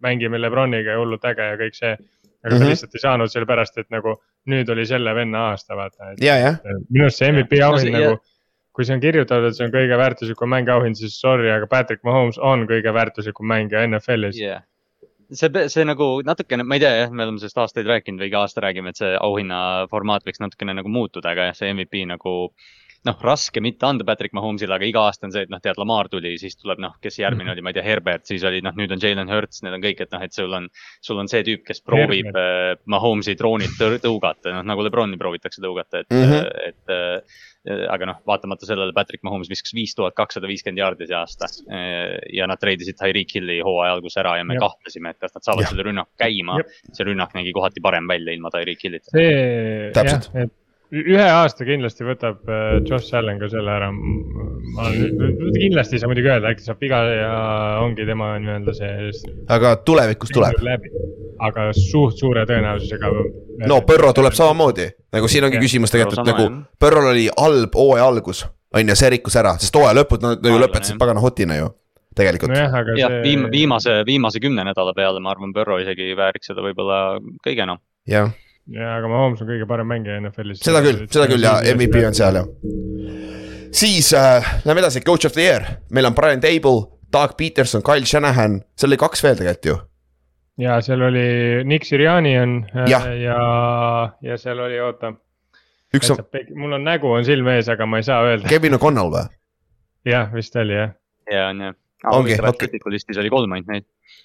mängime 0.00 0.40
Lebroniga 0.40 0.94
ja 0.94 1.02
hullult 1.02 1.26
äge 1.28 1.50
ja 1.52 1.58
kõik 1.60 1.76
see. 1.76 1.96
aga 2.40 2.54
Mhm. 2.56 2.62
ta 2.62 2.68
lihtsalt 2.70 2.94
ei 2.96 3.00
saanud 3.02 3.28
sellepärast, 3.28 3.74
et 3.82 3.90
nagu 3.92 4.14
nüüd 4.48 4.70
oli 4.72 4.86
selle 4.88 5.12
venna 5.14 5.50
aasta, 5.50 5.76
vaata. 5.76 6.14
minu 6.16 7.04
arust 7.04 7.18
see 7.20 7.28
MVP 7.28 7.58
No 7.60 7.66
auhind 7.66 7.82
see- 7.92 7.92
nagu 7.92 8.14
kui 8.80 8.88
see 8.88 8.96
on 8.96 9.02
kirjutatud, 9.02 9.52
see 9.52 9.66
on 9.68 9.72
kõige 9.74 9.96
väärtuslikum 10.00 10.48
mänguauhind, 10.54 10.96
siis 10.96 11.18
sorry, 11.20 11.50
aga 11.52 11.68
Patrick 11.68 12.00
Mahomes 12.08 12.38
on 12.40 12.64
kõige 12.70 12.94
väärtuslikum 12.96 13.48
mängija 13.50 13.84
NFL-is 13.84 14.38
yeah.. 14.40 14.62
see, 15.28 15.50
see 15.68 15.84
nagu 15.84 16.06
natukene, 16.24 16.64
ma 16.64 16.78
ei 16.78 16.84
tea 16.86 16.94
jah, 17.02 17.12
me 17.12 17.26
oleme 17.26 17.42
sellest 17.42 17.60
aastaid 17.60 17.90
rääkinud 17.90 18.24
või 18.24 18.30
iga 18.30 18.40
aasta 18.46 18.64
räägime, 18.64 18.94
et 18.94 19.02
see 19.02 19.12
auhinna 19.20 19.60
formaat 19.92 20.24
võiks 20.24 20.40
natukene 20.40 20.78
nagu 20.80 20.88
muutuda, 20.88 21.34
aga 21.34 21.50
jah, 21.50 21.58
see 21.60 21.74
MVP 21.74 22.06
nagu 22.08 22.34
noh, 23.06 23.16
raske 23.24 23.60
mitte 23.64 23.86
anda 23.88 24.04
Patrick 24.04 24.34
Mahomes'ile, 24.36 24.74
aga 24.76 24.84
iga 24.84 25.04
aasta 25.08 25.26
on 25.26 25.32
see, 25.32 25.42
et 25.46 25.52
noh, 25.52 25.60
tead, 25.62 25.78
Lamar 25.80 26.08
tuli, 26.12 26.34
siis 26.38 26.56
tuleb 26.60 26.78
noh, 26.82 26.96
kes 27.00 27.16
järgmine 27.22 27.48
Mhm. 27.48 27.52
oli, 27.56 27.62
ma 27.62 27.70
ei 27.70 27.78
tea, 27.78 27.82
Herbert, 27.86 28.26
siis 28.28 28.44
oli 28.44 28.60
noh, 28.60 28.72
nüüd 28.76 28.92
on 28.92 29.00
Jalen 29.00 29.28
Hurts, 29.32 29.62
need 29.62 29.72
on 29.72 29.80
kõik, 29.84 30.00
et 30.04 30.10
noh, 30.12 30.22
et 30.22 30.32
sul 30.36 30.52
on, 30.52 30.68
sul 31.00 31.18
on 31.18 31.28
see 31.28 31.42
tüüp, 31.46 31.62
kes 31.66 31.80
proovib 31.86 32.28
äh, 32.36 32.74
Mahomes'i 32.86 33.34
droonilt 33.40 33.78
tõ- 33.80 34.00
tõugata, 34.04 34.52
noh 34.52 34.62
nagu 34.68 34.84
Lebroni 34.84 35.16
proovitakse 35.16 35.62
tõugata, 35.64 36.00
et 36.04 36.10
mm. 36.10 36.26
-hmm. 36.28 36.68
et 36.68 36.94
äh, 36.96 37.86
aga 37.92 38.06
noh, 38.06 38.20
vaatamata 38.26 38.64
sellele 38.64 38.92
Patrick 38.96 39.22
Mahomes 39.22 39.48
viskas 39.50 39.74
viis 39.76 39.92
tuhat 39.94 40.14
kakssada 40.16 40.48
viiskümmend 40.48 40.78
jaardi 40.80 41.06
see 41.06 41.16
aasta. 41.16 41.46
ja 42.32 42.46
nad 42.46 42.56
treidisid 42.60 42.96
Tyreek 42.96 43.34
Hilli 43.34 43.58
hooaja 43.60 43.92
alguses 43.92 44.16
ära 44.16 44.36
ja 44.38 44.44
me 44.44 44.54
Jah. 44.54 44.62
kahtlesime, 44.64 45.10
et 45.10 45.18
kas 45.20 45.34
nad 45.34 45.42
saavad 45.44 45.62
Jah. 45.66 45.70
selle 45.70 45.82
rünnaku 45.84 46.10
käima 46.18 46.56
see 46.92 47.04
rünnak 47.04 47.34
nägi 47.36 47.52
kohati 47.52 47.80
parem 47.84 48.08
välja 48.08 48.32
ilma 48.32 48.48
Tyreek 48.50 48.80
Hillita. 48.84 49.10
see, 49.12 49.92
jah 49.92 49.92
Täpselt., 49.92 50.30
et 50.34 50.52
ühe 50.90 51.22
aasta 51.22 51.64
kindlasti 51.66 52.04
võtab 52.06 52.48
äh, 52.50 52.80
Josh 52.86 53.14
Allan 53.14 53.38
ka 53.40 53.48
selle 53.50 53.72
ära. 53.72 53.90
ma 53.94 54.86
olen, 54.88 55.36
kindlasti 55.54 55.96
ei 55.96 56.02
saa 56.02 56.10
muidugi 56.10 56.30
öelda, 56.30 56.50
äkki 56.50 56.66
saab 56.66 56.82
viga 56.82 57.00
ja 57.14 57.32
ongi 57.84 58.06
tema 58.08 58.32
nii-öelda 58.42 58.74
see. 58.76 59.10
aga 59.48 59.76
tulevikus 59.86 60.34
tuleb. 60.34 60.58
läbi, 60.66 60.90
aga 61.46 61.68
suht 61.76 62.18
suure 62.20 62.44
tõenäosusega. 62.48 63.12
no 63.70 63.80
Põrro 63.86 64.12
tuleb 64.16 64.34
samamoodi, 64.36 64.88
nagu 65.14 65.30
siin 65.30 65.46
ongi 65.46 65.60
Jah, 65.60 65.66
küsimus 65.68 65.94
tegelikult 65.94 66.24
Põrro 66.24 66.32
sama, 66.32 66.48
nagu 66.50 66.82
Põrrol 66.82 67.12
oli 67.12 67.28
halb 67.36 67.78
hooaja 67.78 68.10
algus, 68.10 68.44
on 68.74 68.92
ju, 68.92 68.98
see 68.98 69.14
rikkus 69.16 69.38
ära, 69.38 69.54
sest 69.62 69.78
hooaja 69.78 69.94
lõpud 70.02 70.26
nad 70.26 70.42
ju 70.42 70.58
lõpetasid 70.58 70.96
jah. 70.96 71.02
pagana 71.04 71.22
hotina 71.22 71.60
ju, 71.60 71.70
tegelikult. 72.18 72.56
aga 72.58 72.98
jah, 72.98 73.14
see. 73.14 73.24
viim-, 73.28 73.48
viimase, 73.54 74.00
viimase 74.10 74.42
kümne 74.42 74.66
nädala 74.66 74.96
peale 74.98 75.22
ma 75.22 75.36
arvan, 75.36 75.54
Burrow 75.54 75.78
isegi 75.82 76.16
vääriks 76.18 76.50
seda 76.50 76.66
võib-olla 76.66 77.20
kõige 77.46 77.68
enam. 77.68 77.78
jah, 78.10 78.34
ja, 78.68 78.94
aga 78.96 79.08
Mahomes 79.10 79.42
on 79.42 79.48
kõige 79.48 79.66
parem 79.68 79.88
mängija 79.90 80.18
NFL-is. 80.20 80.62
seda 80.64 80.82
küll, 80.84 81.04
seda 81.10 81.28
küll 81.30 81.44
ja 81.44 81.58
MVP 81.74 82.02
on 82.06 82.16
seal 82.16 82.40
jah. 82.40 82.48
siis 83.76 84.12
äh, 84.16 84.50
lähme 84.64 84.84
edasi, 84.84 85.02
coach 85.06 85.26
of 85.28 85.36
the 85.36 85.46
year, 85.46 85.66
meil 85.90 86.10
on 86.10 86.16
Brian 86.16 86.42
Table, 86.42 86.86
Doug 87.12 87.36
Peterson, 87.38 87.84
Kyle 87.86 88.06
Shanahan, 88.06 88.60
seal 88.76 88.92
oli 88.92 89.00
kaks 89.00 89.24
veel 89.24 89.40
tegelikult 89.40 89.70
ju. 89.70 89.78
ja 90.66 90.78
seal 90.84 91.02
oli 91.08 91.26
Nick 91.64 91.88
Siriani 91.88 92.36
on 92.42 92.56
äh, 92.74 92.86
Jah. 92.90 93.10
ja, 93.16 93.42
ja 94.22 94.38
seal 94.40 94.60
oli, 94.60 94.80
oota. 94.80 95.14
üks 95.96 96.12
on 96.14 96.24
mul 96.54 96.78
on 96.78 96.86
nägu 96.86 97.12
on 97.16 97.26
silme 97.26 97.58
ees, 97.58 97.68
aga 97.72 97.86
ma 97.86 98.02
ei 98.02 98.06
saa 98.06 98.22
öelda. 98.28 98.48
Kevin 98.48 98.78
O'Connell 98.78 99.12
või? 99.14 99.28
jah, 100.08 100.32
vist 100.34 100.56
oli 100.56 100.76
jah. 100.76 100.96
ja 101.30 101.48
on 101.50 101.64
jah, 101.68 101.78
Ongi, 102.08 102.36
okei. 102.48 102.80
Listis 102.94 103.18
oli 103.20 103.28
kolm 103.32 103.52
ainult 103.52 103.68
neid 103.68 103.84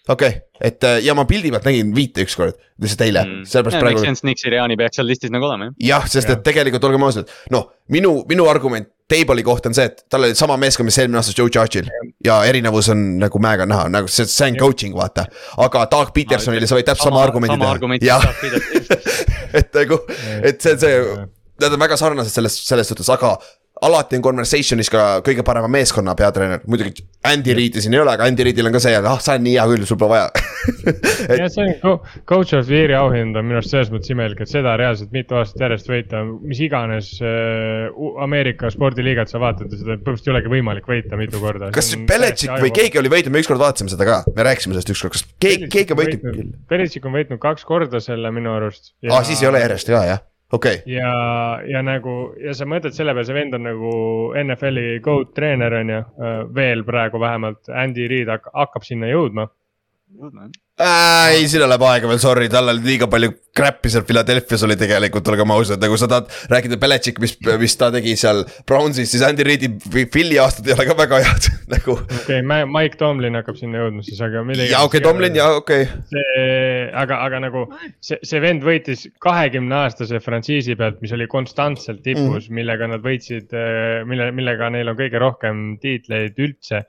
okei 0.09 0.27
okay., 0.27 0.41
et 0.61 0.83
äh, 0.83 0.99
ja 1.03 1.15
ma 1.17 1.25
pildi 1.29 1.51
pealt 1.53 1.65
nägin 1.67 1.91
viite 1.95 2.23
ükskord, 2.25 2.57
lihtsalt 2.81 3.03
eile 3.07 3.23
mm., 3.25 3.45
sellepärast 3.49 3.77
Make 3.79 3.85
praegu. 3.85 4.03
sense, 4.05 4.25
Nick 4.27 4.41
Siriani 4.41 4.77
peaks 4.79 4.99
seal 4.99 5.09
listis 5.09 5.33
nagu 5.33 5.47
olema 5.47 5.69
jah. 5.69 5.77
jah, 5.89 6.05
sest 6.09 6.29
Jah. 6.29 6.37
et 6.37 6.45
tegelikult 6.45 6.85
olgem 6.87 7.05
ausad, 7.07 7.31
noh, 7.53 7.67
minu, 7.91 8.19
minu 8.29 8.47
argument 8.51 8.91
Table'i 9.09 9.43
kohta 9.45 9.69
on 9.69 9.77
see, 9.77 9.85
et 9.85 10.05
tal 10.09 10.25
oli 10.25 10.37
sama 10.37 10.55
meeskond, 10.61 10.87
mis 10.89 10.97
eelmine 11.01 11.19
aasta 11.19 11.35
Joe 11.37 11.51
Judge'il 11.53 11.89
ja 12.25 12.39
erinevus 12.49 12.89
on 12.93 13.03
nagu 13.21 13.41
mäega 13.41 13.67
näha, 13.69 13.89
nagu 13.93 14.09
see, 14.09 14.25
see 14.29 14.49
on 14.49 14.57
coaching, 14.61 14.95
vaata. 14.97 15.27
aga 15.65 15.85
Doug 15.91 16.13
Petersonile 16.15 16.69
sa 16.69 16.77
võid 16.79 16.89
täpselt 16.89 17.11
sama 17.11 17.21
argumendi 17.25 17.53
sama 17.53 17.67
teha, 17.67 17.75
argumendi 17.77 18.09
jah, 18.09 18.25
saab 18.25 18.41
pidada. 18.41 19.19
et 19.61 19.77
nagu, 19.81 20.01
et 20.41 20.65
see 20.65 20.73
on 20.73 20.81
see, 20.85 21.05
nad 21.65 21.77
on 21.77 21.85
väga 21.85 21.99
sarnased 22.01 22.33
selles, 22.33 22.57
selles 22.65 22.89
suhtes, 22.89 23.11
aga 23.13 23.35
alati 23.85 24.19
on 24.19 24.23
conversation'is 24.25 24.89
ka 24.91 25.05
kõige 25.25 25.45
parema 25.45 25.69
meeskonna 25.71 26.15
peatreener, 26.17 26.63
muidugi 26.69 27.05
Andy 27.25 27.55
Reid'i 27.57 27.81
siin 27.83 27.95
ei 27.95 28.01
ole, 28.01 28.13
aga 28.15 28.27
Andy 28.29 28.45
Reid'il 28.47 28.69
on 28.69 28.75
ka 28.75 28.81
see, 28.83 28.93
et 28.97 29.07
ah, 29.07 29.19
sa 29.21 29.35
oled 29.35 29.45
nii 29.45 29.55
hea 29.57 29.65
küll, 29.71 29.85
sul 29.89 29.99
pole 30.01 30.15
vaja. 30.15 30.27
jah, 31.39 31.49
see 31.51 31.63
on 31.63 31.71
co- 31.81 31.95
coach 32.29 32.53
of 32.57 32.67
the 32.69 32.79
year'i 32.79 32.97
auhind 32.97 33.37
on 33.37 33.47
minu 33.47 33.59
arust 33.59 33.73
selles 33.73 33.91
mõttes 33.93 34.11
imelik, 34.13 34.41
et 34.45 34.51
seda 34.51 34.75
reaalselt 34.81 35.13
mitu 35.15 35.37
aastat 35.39 35.65
järjest 35.65 35.89
võita, 35.91 36.21
mis 36.45 36.61
iganes 36.65 37.11
äh, 37.23 37.89
Ameerika 38.25 38.71
spordiliigat 38.73 39.31
sa 39.31 39.41
vaatad 39.43 39.71
ja 39.71 39.81
seda 39.81 39.97
põhimõtteliselt 39.97 40.29
ei 40.29 40.35
olegi 40.35 40.53
võimalik 40.55 40.91
võita 40.91 41.19
mitu 41.19 41.41
korda. 41.43 41.71
kas 41.75 41.93
Belichik 42.09 42.53
või 42.61 42.73
keegi 42.75 43.01
oli 43.01 43.13
võitnud, 43.15 43.35
me 43.35 43.43
ükskord 43.45 43.61
vaatasime 43.61 43.93
seda 43.93 44.07
ka, 44.09 44.21
me 44.35 44.47
rääkisime 44.49 44.77
sellest 44.77 44.93
ükskord, 44.95 45.17
kas 45.17 45.25
keegi, 45.41 45.69
keegi 45.73 45.95
on 45.95 46.01
võitnud? 46.01 46.55
Belichik 46.71 47.09
on 47.09 47.17
võitnud 47.17 47.41
kaks 47.43 47.67
korda 47.67 48.01
selle 48.03 48.33
minu 48.35 48.53
arust. 48.57 48.93
aa, 49.09 49.23
siis 49.27 49.43
ei 49.43 49.51
ole 49.51 49.61
järjest 49.65 49.93
ka 49.93 50.05
jah, 50.09 50.23
okay., 50.51 50.81
ja, 50.85 51.61
ja 51.67 51.81
nagu 51.81 52.33
ja 52.41 52.53
sa 52.53 52.67
mõtled 52.69 52.93
selle 52.95 53.13
peale, 53.15 53.25
see 53.25 53.37
vend 53.37 53.57
on 53.57 53.65
nagu 53.65 53.93
NFL-i 54.43 54.99
GOAT 55.05 55.33
treener 55.37 55.73
on 55.79 55.89
ju, 55.89 56.01
veel 56.55 56.83
praegu 56.87 57.19
vähemalt, 57.21 57.69
Andy 57.69 58.07
Reid 58.11 58.29
hak- 58.31 58.51
hakkab 58.53 58.85
sinna 58.87 59.09
jõudma. 59.11 59.49
äh,. 60.79 61.35
ei, 61.35 61.47
sinna 61.47 61.67
läheb 61.69 61.83
aega 61.87 62.09
veel, 62.09 62.19
sorry, 62.19 62.47
tal 62.51 62.69
oli 62.71 62.83
liiga 62.83 63.07
palju 63.11 63.31
crap'i 63.55 63.91
seal 63.91 64.03
Philadelphia's 64.07 64.65
oli 64.67 64.75
tegelikult, 64.79 65.29
olgem 65.31 65.53
ausad, 65.55 65.79
nagu 65.79 65.95
sa 65.99 66.09
tahad 66.11 66.27
rääkida 66.51 66.77
Belichik, 66.81 67.21
mis, 67.23 67.35
mis 67.61 67.77
ta 67.79 67.87
tegi 67.93 68.17
seal 68.19 68.43
Brownsis, 68.67 69.13
siis 69.13 69.23
Andy 69.23 69.45
Reid'i 69.47 69.69
Philly 70.11 70.39
aastad 70.43 70.67
ei 70.67 70.75
ole 70.75 70.87
ka 70.89 70.97
väga 70.99 71.21
head 71.23 71.47
nagu. 71.75 71.95
okei 72.03 72.41
okay,, 72.41 72.65
Mike 72.67 72.99
Tomlin 72.99 73.39
hakkab 73.39 73.59
sinna 73.59 73.85
jõudma 73.85 74.03
siis, 74.07 74.19
aga 74.25 74.43
midagi. 74.47 74.73
ja 74.73 74.83
okei 74.83 74.99
okay,, 74.99 75.07
Tomlin 75.07 75.39
ja 75.39 75.47
okei 75.61 75.87
okay., 75.87 76.03
see, 76.11 76.35
aga, 77.05 77.21
aga 77.29 77.41
nagu 77.47 77.65
see, 78.03 78.19
see 78.19 78.43
vend 78.43 78.67
võitis 78.67 79.07
kahekümne 79.23 79.79
aastase 79.85 80.19
frantsiisi 80.23 80.75
pealt, 80.79 80.99
mis 81.05 81.15
oli 81.15 81.29
konstantselt 81.31 82.03
tipus 82.03 82.49
mm., 82.49 82.59
millega 82.59 82.91
nad 82.91 83.05
võitsid, 83.05 83.55
mille, 84.11 84.31
millega 84.35 84.71
neil 84.75 84.91
on 84.91 84.99
kõige 84.99 85.23
rohkem 85.23 85.65
tiitleid 85.79 86.43
üldse 86.43 86.83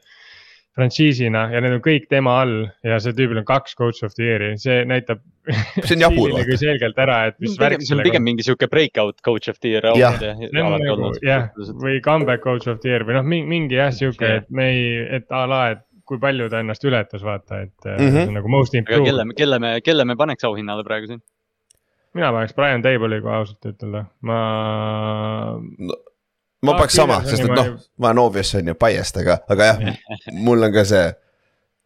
frantsiisina 0.76 1.46
ja 1.54 1.62
need 1.64 1.78
on 1.78 1.80
kõik 1.84 2.04
tema 2.12 2.34
all 2.42 2.66
ja 2.84 2.98
see 3.02 3.14
tüübil 3.16 3.40
on 3.40 3.46
kaks 3.48 3.76
coach 3.78 4.04
of 4.04 4.12
the 4.16 4.26
year'i, 4.26 4.52
see 4.60 4.84
näitab. 4.88 5.22
See 5.78 5.94
on 5.94 6.02
jabur, 6.02 6.34
vaata. 6.34 6.58
selgelt 6.64 6.98
ära, 7.00 7.18
et 7.30 7.38
mis 7.42 7.54
värk 7.60 7.84
see 7.86 7.96
on 7.96 8.02
pigem 8.04 8.24
mingi 8.26 8.44
sihuke 8.46 8.68
breakout 8.72 9.22
coach 9.24 9.48
of 9.52 9.60
the 9.62 9.76
year 9.76 9.88
Jah. 9.96 10.18
Nagu 10.52 11.12
jah, 11.24 11.48
või 11.80 12.00
comeback 12.04 12.44
coach 12.44 12.68
of 12.70 12.82
the 12.82 12.92
year 12.92 13.06
või 13.08 13.16
noh, 13.16 13.26
mingi, 13.26 13.78
jah, 13.78 13.92
sihuke, 13.94 14.32
et 14.42 14.50
me 14.50 14.68
ei, 14.74 14.88
et 15.20 15.30
a 15.32 15.46
la, 15.48 15.62
et 15.76 15.84
kui 16.06 16.20
palju 16.22 16.50
ta 16.50 16.60
ennast 16.62 16.84
ületas, 16.86 17.24
vaata, 17.26 17.62
et 17.66 17.88
mm. 17.88 18.10
-hmm. 18.10 18.36
nagu 18.36 18.50
most 18.52 18.76
improved 18.78 19.08
kelle, 19.08 19.26
kelle 19.38 19.58
me, 19.62 19.72
kelle 19.82 20.04
me 20.04 20.16
paneks 20.18 20.44
auhinnale 20.46 20.84
praegu 20.86 21.10
siin? 21.10 21.22
mina 22.16 22.32
paneks 22.32 22.54
Brian 22.56 22.84
Table'i, 22.84 23.20
kui 23.24 23.32
ausalt 23.32 23.66
ütelda, 23.72 24.06
ma. 24.26 24.38
Ma 26.62 26.72
Doug 26.72 26.80
paneks 26.80 26.96
sama, 26.96 27.20
sest 27.28 27.44
et 27.44 27.52
noh 27.52 27.76
ma 28.00 28.10
olen 28.10 28.24
obvious 28.24 28.54
on 28.58 28.72
ju, 28.72 28.74
biased, 28.80 29.20
aga, 29.22 29.38
aga 29.52 29.70
jah, 29.70 30.02
mul 30.46 30.66
on 30.66 30.74
ka 30.74 30.84
see, 30.88 31.06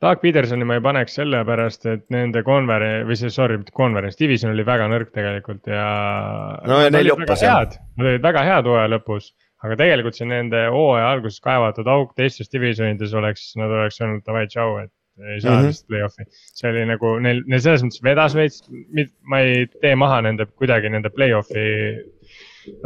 Doug 0.01 0.23
Petersoni 0.23 0.65
ma 0.65 0.79
ei 0.79 0.85
paneks 0.85 1.19
sellepärast, 1.19 1.85
et 1.91 2.07
nende 2.15 2.41
konverents 2.47 3.05
või 3.09 3.19
see, 3.21 3.33
sorry, 3.35 3.59
mitte 3.61 3.75
konverents, 3.77 4.17
division 4.17 4.55
oli 4.55 4.65
väga 4.65 4.87
nõrk 4.89 5.11
tegelikult 5.13 5.69
ja. 5.69 5.89
No 6.69 6.81
ja 6.81 6.93
neil 6.95 7.11
joppas, 7.11 7.45
jah. 7.45 7.67
nad 8.01 8.09
olid 8.09 8.25
väga 8.25 8.45
head 8.47 8.71
hooaja 8.71 8.89
lõpus, 8.95 9.35
aga 9.61 9.77
tegelikult 9.83 10.17
see 10.17 10.31
nende 10.31 10.63
hooaja 10.73 11.11
alguses 11.11 11.45
kaevatud 11.45 11.91
auk 11.93 12.15
teistes 12.17 12.49
divisionides 12.49 13.13
oleks, 13.21 13.51
nad 13.61 13.77
oleks 13.77 14.01
öelnud 14.01 14.25
davai, 14.25 14.47
tšau, 14.49 14.79
et 14.87 14.93
ei 15.21 15.41
saa 15.45 15.51
mm 15.51 15.59
-hmm. 15.59 15.67
lihtsalt 15.69 15.89
play-off'i. 15.93 16.25
see 16.57 16.71
oli 16.71 16.87
nagu 16.89 17.13
neil, 17.21 17.43
neil 17.47 17.61
selles 17.61 17.85
mõttes 17.85 18.01
vedas 18.03 18.35
veits, 18.35 18.65
ma 19.21 19.43
ei 19.45 19.67
tee 19.83 19.93
maha 19.95 20.23
nende 20.25 20.47
kuidagi 20.49 20.89
nende 20.89 21.13
play-off'i 21.13 21.67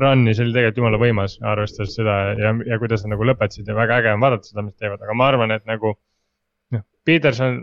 run'i, 0.00 0.34
see 0.34 0.44
oli 0.46 0.54
tegelikult 0.54 0.80
jumala 0.82 1.00
võimas, 1.02 1.36
arvestades 1.42 1.94
seda 1.98 2.16
ja, 2.38 2.54
ja 2.68 2.78
kuidas 2.82 3.04
nad 3.04 3.14
nagu 3.14 3.26
lõpetasid 3.30 3.68
ja 3.70 3.76
väga 3.78 4.00
äge 4.02 4.12
on 4.14 4.22
vaadata 4.24 4.50
seda, 4.50 4.64
mis 4.66 4.76
teevad, 4.80 5.02
aga 5.02 5.16
ma 5.18 5.30
arvan, 5.32 5.54
et 5.56 5.64
nagu. 5.70 5.94
noh, 6.74 6.84
Peterson 7.04 7.62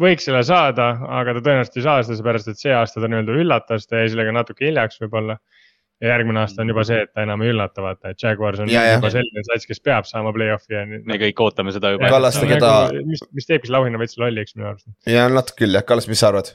võiks 0.00 0.26
selle 0.28 0.42
saada, 0.44 0.90
aga 1.18 1.36
ta 1.36 1.42
tõenäoliselt 1.44 1.78
ei 1.80 1.84
saa 1.86 2.02
seda, 2.04 2.16
seepärast 2.18 2.50
et 2.52 2.60
see 2.60 2.74
aasta 2.76 3.00
ta 3.00 3.08
nii-öelda 3.08 3.36
üllatas, 3.42 3.86
ta 3.88 4.02
jäi 4.02 4.10
sellega 4.12 4.34
natuke 4.36 4.66
hiljaks 4.68 5.00
võib-olla. 5.04 5.38
ja 6.04 6.10
järgmine 6.10 6.42
aasta 6.42 6.60
on 6.60 6.68
juba 6.68 6.82
see, 6.84 6.98
et 7.06 7.12
ta 7.16 7.22
enam 7.24 7.40
ei 7.40 7.48
üllata, 7.54 7.80
vaata, 7.80 8.10
et 8.12 8.20
Jaguars 8.20 8.60
on 8.60 8.68
Ja, 8.68 8.82
ja. 8.84 8.98
juba 8.98 9.08
selline 9.14 9.44
sats, 9.46 9.64
kes 9.64 9.80
peab 9.80 10.04
saama 10.04 10.32
play-off'i 10.36 10.74
ja. 10.76 10.82
me 10.84 11.16
kõik 11.22 11.40
ootame 11.40 11.72
seda 11.72 11.94
juba. 11.94 12.10
Kallaste, 12.12 12.44
keda- 12.50 12.92
mis, 13.08 13.22
mis 13.32 13.48
teebki 13.48 13.70
selle 13.70 13.80
auhinna 13.80 14.00
veits 14.02 14.18
lolliks 14.20 14.52
minu 14.58 14.68
arust. 14.74 14.84
ja 15.08 15.24
natuke 15.32 15.64
küll 15.64 15.72
jah, 15.78 15.86
Kallas, 15.88 16.08
mis 16.12 16.20
sa 16.20 16.28
arvad? 16.34 16.52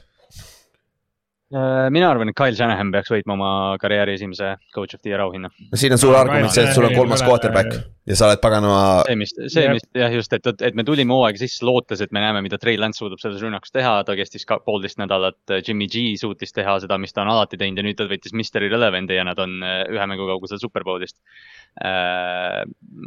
Äh, 1.52 1.90
mina 1.92 2.08
arvan, 2.08 2.30
et 2.30 2.36
Kyle 2.38 2.56
Shanahan 2.56 2.88
peaks 2.94 3.10
võitma 3.12 3.34
oma 3.34 3.48
karjääri 3.80 4.14
esimese 4.16 4.54
coach 4.72 4.96
of 4.96 5.02
the 5.02 5.10
year 5.12 5.20
auhinna. 5.20 5.50
no 5.52 5.80
siin 5.80 5.92
on 5.92 6.00
suur 6.00 6.16
argument 6.16 6.54
see, 6.54 6.64
et 6.64 6.72
sul 6.72 6.86
on 6.88 6.94
kolmas 6.96 7.20
quarterback 7.26 7.76
ja 8.08 8.16
sa 8.16 8.30
oled 8.30 8.40
paganama, 8.42 9.02
see, 9.06 9.18
mis, 9.20 9.34
see, 9.52 9.66
mis 9.70 9.84
jah, 9.94 10.10
just, 10.16 10.32
et, 10.32 10.48
et 10.66 10.78
me 10.78 10.84
tulime 10.86 11.14
hooaega 11.14 11.38
sisse 11.42 11.66
lootes, 11.66 12.00
et 12.02 12.14
me 12.14 12.22
näeme, 12.24 12.40
mida 12.46 12.58
Trey 12.58 12.78
Lance 12.80 12.98
suudab 12.98 13.20
selles 13.22 13.42
rünnakus 13.44 13.74
teha, 13.74 13.92
ta 14.08 14.16
kestis 14.18 14.48
ka 14.48 14.58
poolteist 14.64 14.98
nädalat, 14.98 15.38
Jimmy 15.60 15.86
G 15.92 16.16
suutis 16.18 16.56
teha 16.56 16.78
seda, 16.82 16.98
mis 16.98 17.14
ta 17.14 17.22
on 17.22 17.30
alati 17.34 17.60
teinud 17.60 17.78
ja 17.78 17.86
nüüd 17.86 18.00
ta 18.00 18.08
võttis 18.10 18.34
Mr 18.34 18.66
Irrelevanti 18.66 19.20
ja 19.20 19.26
nad 19.28 19.38
on 19.42 19.60
äh, 19.60 19.82
ühe 19.92 20.08
mängu 20.10 20.26
kaugusel 20.30 20.60
superbowlist. 20.62 21.20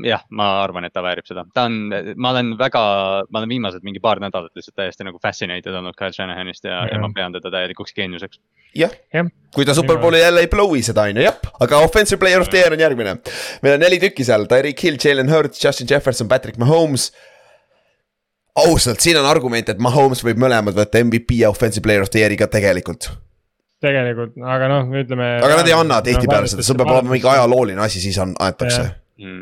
jah, 0.06 0.24
ma 0.34 0.46
arvan, 0.64 0.88
et 0.88 0.94
ta 0.96 1.04
väärib 1.06 1.28
seda, 1.28 1.44
ta 1.54 1.68
on, 1.70 1.76
ma 2.18 2.32
olen 2.32 2.56
väga, 2.58 2.82
ma 3.30 3.42
olen 3.42 3.52
viimased 3.52 3.84
mingi 3.86 4.02
paar 4.02 4.18
nädalat 4.24 4.58
lihtsalt 4.58 4.74
täiesti 4.80 5.06
nagu 5.06 5.20
fascinated 5.22 5.70
olnud 5.70 5.94
Kyle 6.00 6.16
Shanahanist 6.16 6.66
ja, 6.66 6.80
ja 6.88 6.96
Jah. 6.96 7.04
ma 7.04 7.12
pean 7.14 7.36
teda 7.36 7.52
täielikuks 7.54 7.94
geeniuseks. 7.94 8.35
jah, 8.76 8.94
jah, 9.14 9.30
kui 9.56 9.66
ta 9.66 9.74
superbowli 9.76 10.20
jälle 10.20 10.44
ei 10.44 10.50
blow'i 10.52 10.82
seda 10.86 11.08
on 11.08 11.20
ju, 11.20 11.26
jah, 11.26 11.38
aga 11.64 11.80
offensive 11.86 12.20
player 12.20 12.42
of 12.44 12.50
the 12.52 12.60
year 12.60 12.74
on 12.74 12.82
järgmine. 12.82 13.16
meil 13.64 13.78
on 13.78 13.86
neli 13.86 14.00
tükki 14.02 14.26
seal, 14.28 14.48
Tyreek 14.52 14.84
Hill, 14.84 15.00
Jalen 15.04 15.32
Hurts, 15.32 15.64
Justin 15.64 15.88
Jefferson, 15.92 16.28
Patrick 16.28 16.60
Mahomes. 16.62 17.12
ausalt, 18.56 19.00
siin 19.04 19.18
on 19.20 19.26
argument, 19.28 19.70
et 19.70 19.80
Mahomes 19.84 20.24
võib 20.24 20.40
mõlemad 20.40 20.76
võtta 20.76 21.04
MVP 21.04 21.42
ja 21.42 21.50
offensive 21.52 21.84
player 21.84 22.04
of 22.04 22.12
the 22.12 22.24
year'i 22.24 22.38
ka 22.40 22.48
tegelikult. 22.52 23.10
tegelikult, 23.84 24.38
aga 24.44 24.70
noh, 24.72 24.92
ütleme. 24.92 25.32
aga 25.44 25.62
nad 25.62 25.72
ei 25.72 25.76
anna 25.78 26.02
tihtipeale 26.04 26.52
seda, 26.52 26.64
sul 26.64 26.78
peab 26.80 26.94
olema 26.94 27.16
mingi. 27.16 27.28
ajalooline 27.28 27.82
asi, 27.88 28.04
siis 28.04 28.20
on, 28.20 28.36
antakse 28.40 28.82
Jah. 28.82 28.94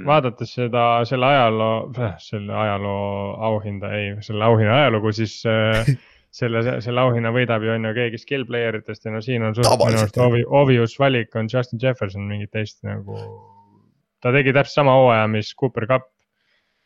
vaadates 0.05 0.53
seda, 0.53 0.87
selle 1.09 1.25
ajaloo, 1.25 1.75
selle 2.29 2.57
ajaloo 2.65 3.37
auhinda, 3.49 3.93
ei, 3.97 4.15
selle 4.25 4.45
auhinna 4.45 4.81
ajalugu, 4.83 5.13
siis 5.17 5.39
äh, 5.49 5.85
selle, 6.33 6.63
selle 6.81 7.03
auhinna 7.03 7.31
võidab 7.33 7.65
ju 7.65 7.73
on 7.75 7.89
ju 7.89 7.93
keegi 7.97 8.21
skill 8.21 8.47
player 8.49 8.79
itest 8.79 9.05
ja 9.05 9.13
no 9.13 9.21
siin 9.21 9.45
on 9.45 9.55
suht 9.57 9.69
minu 9.69 10.01
arust 10.01 10.17
obvious 10.61 10.95
valik 10.99 11.35
on 11.39 11.49
Justin 11.51 11.81
Jefferson, 11.81 12.25
mingit 12.29 12.53
teist 12.55 12.81
nagu. 12.87 13.19
ta 14.23 14.31
tegi 14.33 14.55
täpselt 14.55 14.81
sama 14.81 14.97
hooaja, 14.97 15.27
mis 15.29 15.53
Cooper 15.59 15.87
Cup 15.89 16.09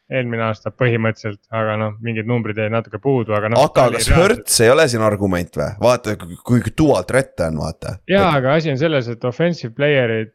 eelmine 0.07 0.45
aasta 0.45 0.71
põhimõtteliselt, 0.71 1.41
aga 1.51 1.75
noh, 1.79 1.95
mingid 2.03 2.27
numbrid 2.27 2.59
jäid 2.59 2.71
natuke 2.71 2.99
puudu, 3.03 3.35
aga 3.35 3.51
noh. 3.51 3.63
aga 3.67 3.89
kas 3.97 4.07
Hurts 4.15 4.61
ei 4.63 4.71
ole 4.71 4.87
siin 4.87 5.03
argument 5.03 5.59
või? 5.59 5.67
vaata, 5.83 6.15
kui 6.17 6.63
dual 6.71 7.03
threat 7.07 7.43
on, 7.47 7.59
vaata. 7.63 7.97
jaa, 8.07 8.29
aga 8.39 8.55
asi 8.55 8.71
on 8.71 8.79
selles, 8.79 9.09
et 9.11 9.27
offensive 9.27 9.75
player'id 9.75 10.31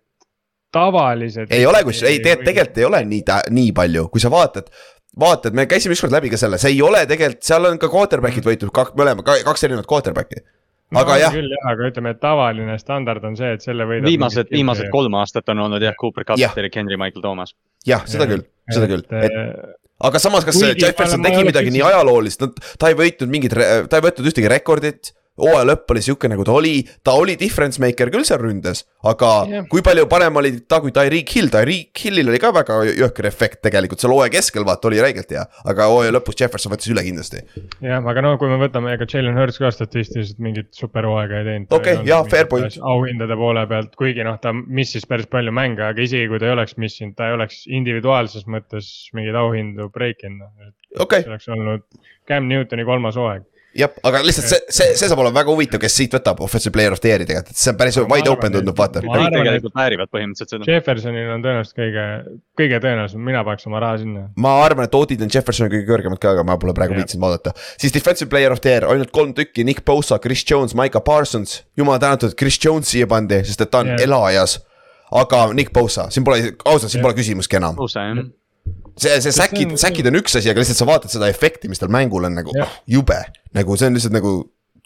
tavaliselt. 0.73 1.53
ei 1.53 1.65
ole 1.69 1.81
kus, 1.89 2.03
ei 2.05 2.21
tegelikult, 2.21 2.49
tegelikult 2.51 2.83
ei 2.83 2.89
ole 2.89 3.03
nii, 3.09 3.23
nii 3.61 3.73
palju, 3.77 4.07
kui 4.13 4.25
sa 4.25 4.33
vaatad 4.33 4.69
vaatad, 5.21 5.55
me 5.57 5.67
käisime 5.71 5.97
ükskord 5.97 6.15
läbi 6.15 6.31
ka 6.33 6.41
selle, 6.41 6.59
see 6.61 6.73
ei 6.75 6.81
ole 6.85 7.05
tegelikult, 7.09 7.45
seal 7.47 7.69
on 7.69 7.79
ka 7.81 7.91
quarterback'id 7.93 8.47
võitud 8.49 8.73
kaks, 8.75 8.95
mõlema, 8.99 9.25
kaks 9.27 9.67
erinevat 9.69 9.89
quarterback'i. 9.91 10.43
aga 10.97 11.19
jah, 11.21 11.35
küll 11.35 11.53
jah, 11.53 11.69
aga 11.73 11.91
ütleme, 11.91 12.15
et 12.15 12.21
tavaline 12.23 12.79
standard 12.81 13.25
on 13.29 13.37
see, 13.37 13.53
et 13.57 13.65
selle 13.65 13.87
võidab. 13.89 14.09
viimased, 14.09 14.51
viimased 14.53 14.91
kolm 14.93 15.17
aastat 15.21 15.49
on 15.53 15.65
olnud 15.67 15.85
jah, 15.85 15.97
Cooper 16.01 16.27
Cup 16.29 16.41
Derek 16.57 16.77
Henry, 16.81 16.99
Michael 17.01 17.25
Thomas. 17.25 17.55
jah, 17.89 18.05
seda 18.09 18.29
küll, 18.31 18.45
seda 18.73 18.89
küll, 18.91 19.05
et 19.11 19.41
et. 19.41 19.59
aga 20.09 20.23
samas, 20.23 20.47
kas 20.49 20.61
Jefferson 20.71 21.25
tegi 21.25 21.45
midagi 21.49 21.75
nii 21.75 21.85
ajaloolist, 21.93 22.47
ta 22.79 22.93
ei 22.93 22.99
võitnud 22.99 23.33
mingit, 23.33 23.57
ta 23.57 24.01
ei 24.01 24.09
võtnud 24.09 24.33
ühtegi 24.33 24.51
rekordit. 24.53 25.13
Hooaja 25.43 25.67
lõpp 25.73 25.95
oli 25.95 26.03
sihuke 26.05 26.31
nagu 26.31 26.45
ta 26.47 26.55
oli, 26.57 26.75
ta 27.05 27.15
oli 27.19 27.37
difference 27.41 27.83
maker 27.83 28.11
küll 28.15 28.27
seal 28.29 28.41
ründes, 28.43 28.85
aga 29.09 29.31
yeah. 29.51 29.67
kui 29.71 29.85
palju 29.85 30.07
parem 30.11 30.39
oli 30.41 30.55
ta 30.69 30.81
kui 30.85 30.95
Tyreek 30.95 31.35
Hill, 31.37 31.51
Tyreek 31.53 32.05
Hillil 32.05 32.31
oli 32.33 32.41
ka 32.43 32.53
väga 32.55 32.79
jõhker 32.89 33.29
efekt 33.29 33.63
tegelikult 33.67 34.03
seal 34.03 34.15
hooaja 34.15 34.33
keskel 34.37 34.67
vaata 34.69 34.91
oli 34.91 35.03
räigelt 35.03 35.33
hea, 35.35 35.45
aga 35.69 35.89
hooaja 35.91 36.15
lõpus 36.17 36.39
Jefferson 36.41 36.75
võttis 36.75 36.93
üle 36.95 37.05
kindlasti. 37.07 37.43
jah, 37.85 38.05
aga 38.13 38.25
no 38.25 38.35
kui 38.41 38.51
me 38.53 38.59
võtame, 38.63 38.95
ega 38.97 39.09
Jalen 39.09 39.39
Hurts 39.39 39.61
ka 39.63 39.73
statistiliselt 39.75 40.41
mingit 40.43 40.71
superhooaega 40.77 41.41
ei 41.41 41.49
teinud. 41.49 41.77
Okei, 41.79 41.99
jaa, 42.09 42.23
fair 42.31 42.49
point. 42.51 42.79
auhindade 42.95 43.37
poole 43.39 43.65
pealt, 43.71 43.95
kuigi 43.99 44.27
noh, 44.27 44.39
ta 44.43 44.55
missis 44.55 45.07
päris 45.09 45.29
palju 45.33 45.55
mänge, 45.55 45.85
aga 45.87 46.05
isegi 46.05 46.31
kui 46.31 46.41
ta 46.43 46.51
ei 46.51 46.57
oleks 46.57 46.79
missinud, 46.83 47.17
ta 47.19 47.31
ei 47.31 47.39
oleks 47.39 47.65
individuaalses 47.71 48.47
mõttes 48.51 48.93
mingeid 49.17 49.39
auhindu 49.39 49.89
break 49.95 50.25
inud, 50.29 50.47
noh. 50.47 50.75
okei 51.03 51.25
see, 51.25 51.33
oleks 51.33 51.51
olnud 51.53 51.87
Cam 52.29 52.47
Newtoni 52.51 52.87
kolmas 52.87 53.19
hooaeg. 53.19 53.49
jah, 53.79 53.91
aga 54.07 54.21
lihtsalt 54.25 54.49
see, 54.49 54.59
see, 54.73 54.89
see 54.99 55.09
saab 55.11 55.21
olema 55.23 55.41
väga 55.41 55.53
huvitav, 55.55 55.81
kes 55.83 55.95
siit 55.97 56.15
võtab 56.17 56.41
offensive 56.45 56.73
player 56.75 56.95
of 56.95 57.01
the 57.03 57.11
year'i 57.13 57.27
tegelikult, 57.29 57.59
see 57.59 57.73
on 57.73 57.79
päris 57.81 57.99
wide 58.11 58.31
open 58.33 58.55
tundub, 58.57 58.77
vaata. 58.79 59.03
Ma 59.05 59.15
kõik 59.15 59.27
arvan, 59.27 59.33
et- 59.33 59.47
tegelikult 59.49 59.77
väärivad 59.79 60.11
põhimõtteliselt 60.13 60.55
seda. 60.55 60.69
Jeffersonil 60.73 61.31
on 61.35 61.45
tõenäoliselt 61.47 61.79
kõige, 61.79 62.07
kõige 62.61 62.81
tõenäolisem, 62.85 63.23
mina 63.31 63.45
paneks 63.47 63.69
oma 63.71 63.83
raha 63.85 64.01
sinna. 64.03 64.27
ma 64.37 64.57
arvan, 64.65 64.89
et 64.89 64.99
oodid 64.99 65.23
on 65.25 65.33
Jeffersoni 65.33 65.73
kõige 65.73 65.89
kõrgemad 65.89 66.21
ka, 66.23 66.35
aga 66.37 66.45
ma 66.45 66.59
pole 66.59 66.75
praegu 66.77 66.99
viitsinud 66.99 67.25
vaadata. 67.25 67.55
siis 67.79 67.95
defensive 67.95 68.29
player 68.31 68.53
of 68.53 68.61
the 68.61 68.75
year, 68.75 68.85
ainult 68.85 69.13
kolm 69.13 69.33
tükki, 69.35 69.65
Nick 69.65 69.85
Bosa, 69.85 70.19
Chris 70.19 70.45
Jones, 70.51 70.75
Micah 70.75 71.03
Parsons. 71.05 71.63
jumal 71.77 71.99
tänatud, 71.99 72.31
et 72.31 72.39
Chris 72.39 72.59
Jones 72.65 72.89
siia 72.89 73.07
pandi, 73.07 73.43
sest 73.45 73.61
et 73.61 73.71
ta 73.71 73.79
on 73.81 73.87
yeah. 73.95 74.05
elajas. 74.05 74.61
aga 75.13 75.53
Nick 75.53 75.73
Bosa, 75.73 76.09
siin 76.11 76.25
pole, 76.25 76.55
ausalt, 76.65 76.91
siin 76.91 77.01
Jah. 77.01 77.09
pole 77.09 77.15
küsimustki 77.19 77.57
enam. 77.57 77.77
Usa 77.79 78.01
jah, 78.01 78.23
see, 78.97 79.21
see 79.25 79.37
säkid 79.37 79.71
on-, 79.71 79.79
säkid 79.81 80.09
on 80.11 80.19
üks 80.23 80.37
asi, 80.39 80.51
aga 80.53 80.63
lihtsalt 80.63 80.83
sa 80.83 80.89
vaatad 80.89 81.15
seda 81.15 81.31
efekti, 81.33 81.71
mis 81.73 81.83
tal 81.83 81.93
mängul 81.93 82.29
on 82.29 82.37
nagu 82.39 82.57
Jah. 82.57 82.81
jube. 82.91 83.21
nagu 83.57 83.79
see 83.79 83.91
on 83.91 83.99
lihtsalt 83.99 84.17
nagu 84.17 84.35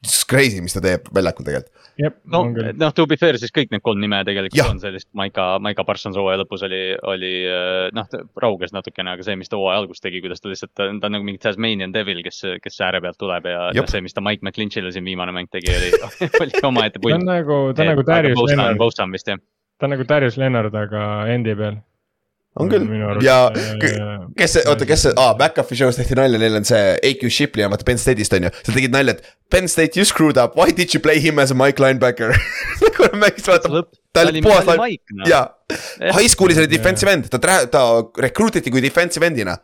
it's 0.04 0.24
crazy, 0.28 0.60
mis 0.60 0.74
ta 0.76 0.82
teeb 0.84 1.08
väljakul 1.14 1.46
tegelikult. 1.46 1.72
jep, 1.96 2.18
no 2.28 2.42
noh, 2.52 2.92
to 2.94 3.06
be 3.08 3.16
fair, 3.20 3.38
siis 3.40 3.52
kõik 3.54 3.72
need 3.72 3.82
kolm 3.84 4.00
nime 4.02 4.18
tegelikult 4.28 4.58
Jah. 4.58 4.68
on 4.74 4.80
sellist, 4.82 5.08
Maika, 5.16 5.46
Maika 5.64 5.84
Parsons 5.88 6.18
hooaja 6.20 6.42
lõpus 6.42 6.64
oli, 6.66 6.80
oli 7.08 7.32
äh, 7.48 7.88
noh, 7.96 8.06
ta 8.12 8.20
rauges 8.42 8.74
natukene, 8.76 9.16
aga 9.16 9.26
see, 9.26 9.38
mis 9.40 9.50
ta 9.52 9.58
hooaja 9.60 9.80
alguses 9.82 10.04
tegi, 10.04 10.20
kuidas 10.24 10.44
ta 10.44 10.52
lihtsalt, 10.52 10.74
ta 10.76 10.90
on 10.92 11.00
ta 11.02 11.10
nagu 11.12 11.26
mingi 11.26 11.40
Tasmanian 11.42 11.94
devil, 11.94 12.20
kes, 12.26 12.42
kes 12.62 12.80
ääre 12.84 13.00
pealt 13.04 13.18
tuleb 13.22 13.48
ja 13.50 13.66
noh, 13.76 13.90
see, 13.90 14.04
mis 14.04 14.16
ta 14.16 14.24
Mike 14.24 14.44
McClinchile 14.44 14.92
siin 14.94 15.08
viimane 15.08 15.34
mäng 15.36 15.50
tegi, 15.52 15.72
oli, 15.72 15.92
oli 16.44 16.64
omaette 16.68 17.00
ta 17.00 17.04
pull 17.06 17.18
on. 17.18 17.28
nagu, 17.28 17.60
ta 17.72 17.86
on 17.86 17.94
nagu 17.94 18.06
Darius 18.06 18.44
Lennart, 18.52 19.44
ta 19.76 19.88
on 19.88 19.96
nagu 19.96 20.08
Darius 20.08 20.40
Lennart, 20.40 20.76
aga 20.86 21.02
endi 21.32 21.56
peal. 21.56 21.80
On 22.56 22.70
küll. 22.72 22.86
Ja 23.24 23.36
äh, 23.52 23.72
k- 23.82 23.92
kes 24.38 24.54
see, 24.56 24.62
oota, 24.70 24.86
kes 24.88 25.02
see, 25.06 25.12
aa, 25.20 25.34
McAfee 25.38 25.76
show's 25.80 25.98
tehti 26.00 26.16
nalja, 26.18 26.40
neil 26.40 26.56
on 26.58 26.64
see 26.68 26.80
AQ 27.10 27.28
Shipley 27.32 27.64
on 27.66 27.72
vaata 27.74 27.84
Penn 27.88 28.00
State'ist 28.00 28.32
on 28.38 28.48
ju, 28.48 28.52
seal 28.64 28.78
tegid 28.78 28.94
nalja, 28.96 29.16
et 29.18 29.30
Penn 29.52 29.68
State 29.70 29.96
you 30.00 30.04
screwed 30.08 30.40
up, 30.40 30.56
why 30.58 30.70
did 30.72 30.94
you 30.94 31.00
play 31.04 31.20
him 31.22 31.38
as 31.42 31.52
a 31.52 31.56
Mike 31.58 31.82
linebacker? 31.82 32.32
Nagu 32.82 33.06
nad 33.10 33.16
mängisid 33.26 33.52
vaata, 33.52 33.84
ta 34.16 34.24
oli 34.26 34.42
puhas 34.44 34.66
line- 34.68 34.82
Mike, 34.82 35.16
noh. 35.20 35.28
jaa, 35.30 35.44
high 36.16 36.28
school'is 36.32 36.58
oli 36.62 36.70
defensive 36.72 37.12
end, 37.12 37.28
ta, 37.32 37.40
ta 37.70 37.82
recruit 38.24 38.56
iti 38.62 38.72
kui 38.74 38.80
defensive 38.84 39.26
end'ina. 39.28 39.56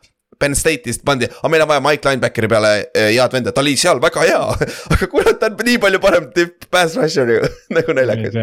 Penn 0.43 0.57
State'ist 0.59 1.05
pandi, 1.07 1.29
aga 1.31 1.49
meil 1.53 1.63
on 1.63 1.69
vaja 1.71 1.83
Mike 1.85 2.09
linebackeri 2.09 2.49
peale 2.51 2.71
eh, 2.99 3.13
head 3.15 3.31
venda, 3.37 3.53
ta 3.55 3.63
oli 3.63 3.77
seal 3.79 4.01
väga 4.03 4.25
hea, 4.27 4.41
aga 4.97 5.07
kurat, 5.13 5.37
ta 5.39 5.49
on 5.53 5.61
nii 5.69 5.79
palju 5.85 6.01
parem 6.03 6.27
tipp 6.35 6.67
pass 6.73 6.97
rusher 6.99 7.31
ju, 7.31 7.41
nagu 7.79 7.95
naljakas. 7.95 8.39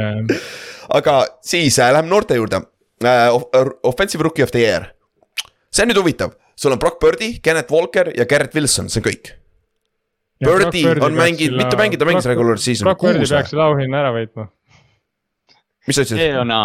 aga 0.99 1.15
siis 1.45 1.75
äh, 1.83 1.91
läheme 1.93 2.07
noorte 2.13 2.37
juurde. 2.39 2.61
Offensive 3.03 4.23
rookie 4.23 4.43
of 4.43 4.51
the 4.51 4.59
year. 4.59 4.93
see 5.71 5.83
on 5.85 5.91
nüüd 5.91 5.99
huvitav, 6.01 6.33
sul 6.57 6.73
on 6.73 6.79
Brock 6.81 6.97
Birdi, 6.99 7.35
Kenneth 7.43 7.71
Walker 7.71 8.09
ja 8.17 8.25
Garrett 8.25 8.55
Wilson, 8.57 8.89
see 8.89 8.99
on 8.99 9.05
kõik. 9.05 9.29
Birdi 10.43 10.81
on 11.03 11.13
mänginud, 11.15 11.59
mitu 11.59 11.77
mängi 11.79 11.99
ta 11.99 12.07
mängis 12.07 12.27
regular 12.29 12.59
season, 12.59 12.87
Brock 12.87 13.03
Birdi 13.03 13.27
peaks 13.27 13.53
selle 13.53 13.65
auhinna 13.67 13.99
ära 14.01 14.11
võitma. 14.15 14.47
mis 15.87 15.99
sa 15.99 16.05
see 16.07 16.15
ütlesid? 16.15 16.39
on 16.41 16.53
A. 16.55 16.61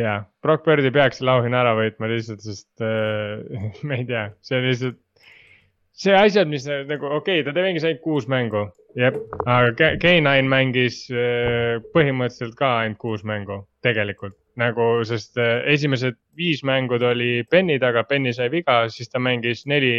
jaa, 0.00 0.18
Brock 0.42 0.66
Birdi 0.66 0.92
peaks 0.92 1.20
selle 1.20 1.34
auhinna 1.36 1.62
ära 1.62 1.74
võitma 1.78 2.10
lihtsalt, 2.10 2.44
sest 2.44 2.84
äh, 2.84 3.42
ma 3.86 4.00
ei 4.00 4.06
tea, 4.08 4.28
see 4.44 4.60
on 4.60 4.68
lihtsalt. 4.70 5.00
see 6.04 6.16
asjad, 6.18 6.50
mis 6.50 6.68
nagu 6.68 7.12
okei 7.20 7.42
okay,, 7.44 7.50
ta 7.52 7.56
mängis 7.60 7.84
ainult 7.86 8.04
kuus 8.04 8.28
mängu, 8.28 8.66
jep, 8.98 9.20
aga 9.44 9.74
K- 9.78 9.96
K9 10.02 10.48
mängis 10.50 11.04
äh, 11.12 11.76
põhimõtteliselt 11.94 12.56
ka 12.58 12.78
ainult 12.82 13.00
kuus 13.04 13.24
mängu, 13.28 13.62
tegelikult. 13.84 14.36
nagu, 14.60 14.88
sest 15.08 15.38
äh, 15.40 15.62
esimesed 15.72 16.18
viis 16.36 16.62
mängud 16.66 17.02
oli 17.02 17.44
Benny 17.50 17.78
taga, 17.82 18.04
Benny 18.08 18.32
sai 18.36 18.50
viga, 18.52 18.84
siis 18.92 19.10
ta 19.10 19.22
mängis 19.22 19.64
neli 19.70 19.94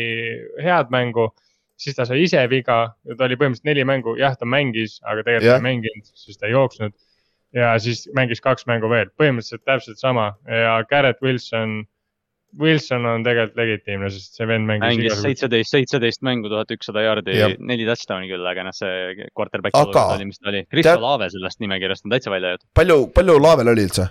head 0.64 0.94
mängu 0.94 1.32
siis 1.80 1.96
ta 1.98 2.06
sai 2.08 2.24
ise 2.26 2.44
viga 2.52 2.78
ja 3.06 3.18
ta 3.18 3.28
oli 3.28 3.38
põhimõtteliselt 3.40 3.70
neli 3.70 3.84
mängu, 3.88 4.16
jah, 4.20 4.36
ta 4.40 4.48
mängis, 4.48 5.00
aga 5.04 5.26
tegelikult 5.26 5.50
yeah. 5.52 5.60
ei 5.60 5.68
mänginud, 5.68 6.14
sest 6.14 6.40
ta 6.40 6.48
ei 6.50 6.56
jooksnud. 6.56 6.96
ja 7.56 7.74
siis 7.80 8.06
mängis 8.16 8.42
kaks 8.44 8.66
mängu 8.68 8.90
veel, 8.92 9.12
põhimõtteliselt 9.20 9.64
täpselt 9.68 10.00
sama 10.00 10.32
ja 10.48 10.78
Garrett 10.90 11.22
Wilson, 11.24 11.84
Wilson 12.60 13.06
on 13.08 13.24
tegelikult 13.24 13.60
legitiimne, 13.60 14.10
sest 14.12 14.40
see 14.40 14.48
vend 14.48 14.68
mängis, 14.68 14.88
mängis 14.88 15.22
seitseteist, 15.24 15.72
seitseteist 15.76 16.24
mängu, 16.24 16.52
tuhat 16.52 16.72
ükssada 16.76 17.04
jaardi 17.04 17.38
neli 17.60 17.88
touchdown'i 17.88 18.32
küll, 18.32 18.48
aga 18.52 18.68
noh, 18.68 18.76
see 18.76 19.28
quarterback 19.36 19.76
Aga- 19.80 20.06
oli, 20.16 20.30
mis 20.32 20.40
ta 20.40 20.52
oli. 20.52 20.64
Kristo 20.72 21.00
Laave 21.04 21.32
sellest 21.32 21.64
nimekirjast 21.64 22.08
on 22.08 22.16
täitsa 22.16 22.32
välja 22.32 22.56
jäetud. 22.56 22.70
palju, 22.80 23.02
palju 23.16 23.42
Laavel 23.44 23.76
oli 23.76 23.88
üldse? 23.90 24.08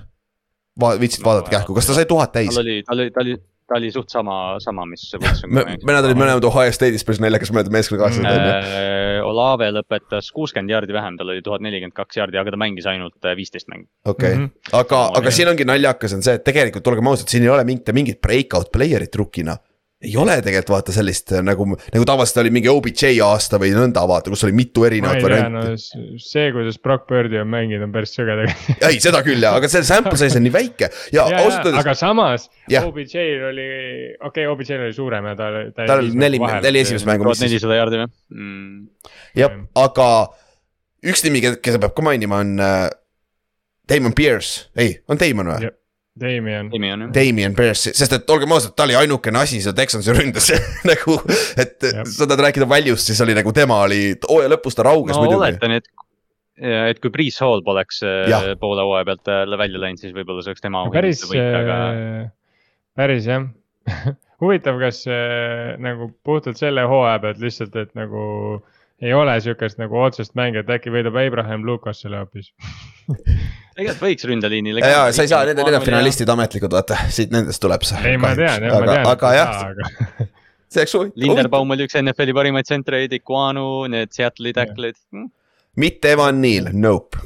Va-, 0.81 0.95
viitsid 0.99 1.25
vaadata 1.25 1.53
kähku, 1.53 1.75
kas 1.77 1.87
ta 1.87 1.95
sai 1.95 2.07
tuhat 2.11 2.33
täis 2.35 2.51
tal? 2.51 2.64
oli, 2.64 2.81
ta 2.87 2.95
oli, 2.97 3.11
ta 3.14 3.22
oli, 3.22 3.37
ta 3.70 3.77
oli 3.79 3.91
suht 3.95 4.11
sama, 4.11 4.57
sama, 4.62 4.87
mis 4.91 5.05
mõned 5.14 6.09
olid 6.09 6.18
mõlemad 6.18 6.47
Ohio 6.49 6.72
State'is 6.75 7.07
päris 7.07 7.20
naljakas, 7.22 7.53
mõned 7.55 7.70
meeskonnakaaslased 7.75 8.27
on 8.27 8.49
ju. 8.49 8.55
Äh, 8.59 9.20
Olave 9.25 9.70
lõpetas 9.72 10.33
kuuskümmend 10.35 10.75
jaardi 10.75 10.97
vähem, 10.97 11.18
tal 11.20 11.31
oli 11.31 11.45
tuhat 11.47 11.62
nelikümmend 11.64 11.95
kaks 11.97 12.18
jaardi, 12.18 12.41
aga 12.41 12.57
ta 12.57 12.61
mängis 12.61 12.89
ainult 12.91 13.22
äh, 13.22 13.37
viisteist 13.39 13.70
mängu. 13.70 13.87
okei 14.05 14.35
Mhm., 14.35 14.51
aga, 14.81 15.05
aga 15.20 15.35
siin 15.35 15.53
ongi 15.53 15.68
naljakas 15.68 16.18
on 16.18 16.27
see, 16.27 16.35
et 16.41 16.45
tegelikult 16.47 16.91
olgem 16.91 17.12
ausad, 17.12 17.31
siin 17.31 17.47
ei 17.47 17.55
ole 17.55 17.64
mingit, 17.68 17.95
mingit 17.95 18.20
breakout 18.25 18.75
player'it 18.75 19.14
rukina. 19.22 19.57
Ei 20.05 20.12
ole 20.20 20.34
tegelikult 20.42 20.72
vaata 20.74 20.92
sellist 20.92 21.32
äh, 21.32 21.40
nagu, 21.45 21.64
nagu 21.70 22.05
tavaliselt 22.09 22.40
oli 22.42 22.51
mingi 22.53 22.68
OBJ 22.68 23.14
aasta 23.24 23.61
või 23.62 23.70
nõnda 23.72 24.03
vaata, 24.09 24.32
kus 24.32 24.42
oli 24.45 24.53
mitu 24.57 24.84
erinevat 24.84 25.20
no 25.20 25.24
varianti. 25.28 25.76
s- 25.78 26.26
see, 26.26 26.51
kuidas 26.53 26.76
Brock 26.82 27.07
Birdi 27.09 27.38
on 27.40 27.49
mänginud, 27.53 27.86
on 27.86 27.95
päris 27.95 28.12
sõge 28.16 28.34
tegelikult. 28.40 28.82
ei, 28.90 28.99
seda 29.01 29.22
küll 29.26 29.47
ja, 29.47 29.55
aga 29.61 29.70
see 29.72 29.84
sample 29.86 30.18
size 30.20 30.40
on 30.40 30.45
nii 30.49 30.55
väike 30.55 30.90
ja 31.14 31.24
Ja, 31.30 31.45
ausalt 31.45 31.70
öeldes, 31.70 31.80
aga 31.80 31.95
samas 31.99 32.49
Jah. 32.72 32.88
OBJ-l 32.88 33.47
oli, 33.53 33.68
okei 34.18 34.45
okay,, 34.45 34.51
OBJ-l 34.53 34.84
oli 34.88 34.97
suurem 34.97 35.30
ja 35.30 35.36
ta 35.38 35.53
tal 35.78 35.95
oli 36.03 36.12
neli, 36.18 36.42
neli 36.42 36.82
esimest 36.82 37.09
mängu 37.09 37.28
tuhat 37.28 37.45
nelisada 37.47 37.78
jaardi 37.78 38.03
või 38.03 38.11
mm.? 38.11 38.82
jah, 39.40 39.57
aga 39.86 40.09
üks 41.05 41.24
nimi, 41.24 41.40
keda 41.62 41.80
peab 41.80 41.97
ka 41.97 42.05
mainima, 42.05 42.42
on 42.45 42.59
äh, 42.61 42.90
Damon 43.88 44.12
Pierce, 44.16 44.68
ei, 44.80 44.99
on 45.09 45.20
Damon 45.20 45.53
või? 45.55 45.72
Damien, 46.15 46.69
jah. 46.71 47.09
Damien 47.11 47.55
Pierce, 47.59 47.91
sest 47.99 48.12
et 48.15 48.29
olgem 48.31 48.53
ausad, 48.55 48.77
ta 48.79 48.85
oli 48.87 48.95
ainukene 48.95 49.41
asi 49.41 49.59
seal 49.62 49.75
Texansi 49.75 50.12
ründes 50.15 50.47
nagu, 50.91 51.17
et 51.59 51.83
Jah. 51.83 52.05
sa 52.07 52.29
tahad 52.31 52.45
rääkida 52.47 52.69
value'st, 52.71 53.11
siis 53.11 53.23
oli 53.25 53.35
nagu 53.35 53.51
tema 53.57 53.81
oli, 53.83 54.12
hooaja 54.29 54.53
lõpus 54.53 54.79
ta 54.79 54.87
rauges 54.87 55.19
ma 55.19 55.25
muidugi. 55.25 55.41
oletan, 55.41 55.75
et, 55.81 55.91
et 56.62 57.01
kui 57.03 57.11
Priis 57.15 57.41
Hall 57.43 57.65
poleks 57.67 57.99
äh, 58.07 58.29
Jah. 58.31 58.47
poole 58.62 58.87
hooaja 58.87 59.09
pealt 59.11 59.33
äh, 59.35 59.43
välja 59.59 59.83
läinud, 59.83 60.03
siis 60.05 60.15
võib-olla 60.15 60.45
see 60.47 60.55
oleks 60.55 60.62
tema 60.62 60.85
päris 60.95 61.25
aga, 61.35 61.81
päris 62.95 63.27
jah. 63.27 63.51
huvitav, 64.45 64.79
kas 64.87 65.03
äh, 65.11 65.75
nagu 65.83 66.12
puhtalt 66.23 66.62
selle 66.62 66.87
hooaja 66.87 67.19
pealt 67.27 67.43
lihtsalt, 67.43 67.75
et 67.83 67.91
nagu 67.99 68.61
ei 69.03 69.14
ole 69.14 69.34
sihukest 69.40 69.80
nagu 69.80 69.99
otsest 69.99 70.34
mänge, 70.38 70.62
et 70.62 70.70
äkki 70.70 70.92
võidab 70.95 71.16
Abraham 71.18 71.66
Lucas 71.66 72.03
selle 72.05 72.22
hoopis. 72.22 72.53
tegelikult 73.74 74.05
võiks 74.07 74.28
ründeliinile. 74.28 74.84
ja, 74.84 75.05
ja 75.09 75.12
sa 75.14 75.26
ei 75.26 75.30
saa, 75.30 75.42
need, 75.49 75.61
on 75.61 75.84
finalistid 75.84 76.30
ametlikud, 76.30 76.72
vaata, 76.74 76.99
siit 77.12 77.34
nendest 77.34 77.62
tuleb 77.62 77.84
see. 77.86 78.01
ei, 78.12 78.20
ma 78.20 78.32
tean, 78.38 78.66
ma 78.68 78.78
aga, 78.78 78.92
tean. 78.92 79.11
aga 79.11 79.32
jah, 79.34 79.55
see 80.72 80.84
oleks 80.84 80.97
huvitav, 80.99 81.20
Linderbaum 81.24 81.74
oli 81.76 81.88
üks 81.88 81.99
NFL-i 82.01 82.36
parimaid 82.38 82.70
tsentreid, 82.70 83.16
Iguanu, 83.18 83.68
need 83.92 84.14
Seattle'i 84.14 84.55
tackle'id 84.57 84.99
mm.. 85.14 85.30
mitte 85.82 86.14
Evan 86.14 86.40
Neal, 86.45 86.70
nope, 86.72 87.18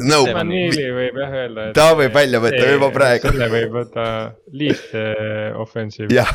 nope 0.00 0.30
Evan 0.32 0.48
Niili 0.50 0.86
võib 0.94 1.18
jah 1.20 1.34
öelda. 1.42 1.66
ta 1.76 1.86
võib 1.98 2.14
välja 2.16 2.40
võtta 2.42 2.68
juba 2.72 2.88
praegu. 2.94 3.30
selle 3.30 3.48
võib 3.52 3.74
võtta 3.76 4.06
least 4.52 4.94
äh, 4.98 5.56
offensive. 5.62 6.08
jah, 6.14 6.30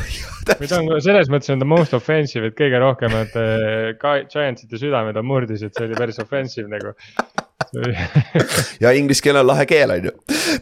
või 0.60 0.70
ta 0.70 0.80
on 0.80 0.90
selles 1.04 1.30
mõttes 1.32 1.52
on 1.54 1.62
ta 1.62 1.68
most 1.68 1.94
offensive, 1.98 2.50
et 2.52 2.56
kõige 2.58 2.80
rohkem 2.82 3.12
nad 3.14 3.36
äh, 3.38 3.92
ka- 4.00 4.22
Giantside 4.32 4.80
südamed 4.80 5.18
on 5.20 5.28
murdis, 5.28 5.62
et 5.66 5.76
see 5.76 5.86
oli 5.88 5.98
päris 5.98 6.20
offensive 6.22 6.68
nagu. 6.72 6.94
ja 8.82 8.90
inglise 8.96 9.22
keel 9.24 9.38
on 9.40 9.46
lahe 9.48 9.66
keel, 9.70 9.92
on 9.94 10.08
ju. 10.10 10.14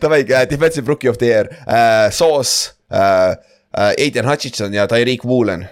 Davai, 0.03 0.23
defensive 0.51 0.87
rookie 0.89 1.11
of 1.11 1.19
the 1.19 1.31
year 1.31 1.49
uh,, 1.67 2.11
Sauce 2.13 2.75
uh,, 2.93 3.35
uh, 3.75 3.93
Aiden 3.99 4.29
Hutchinson 4.29 4.75
ja 4.75 4.87
Tyreek 4.91 5.25
Woolen. 5.25 5.69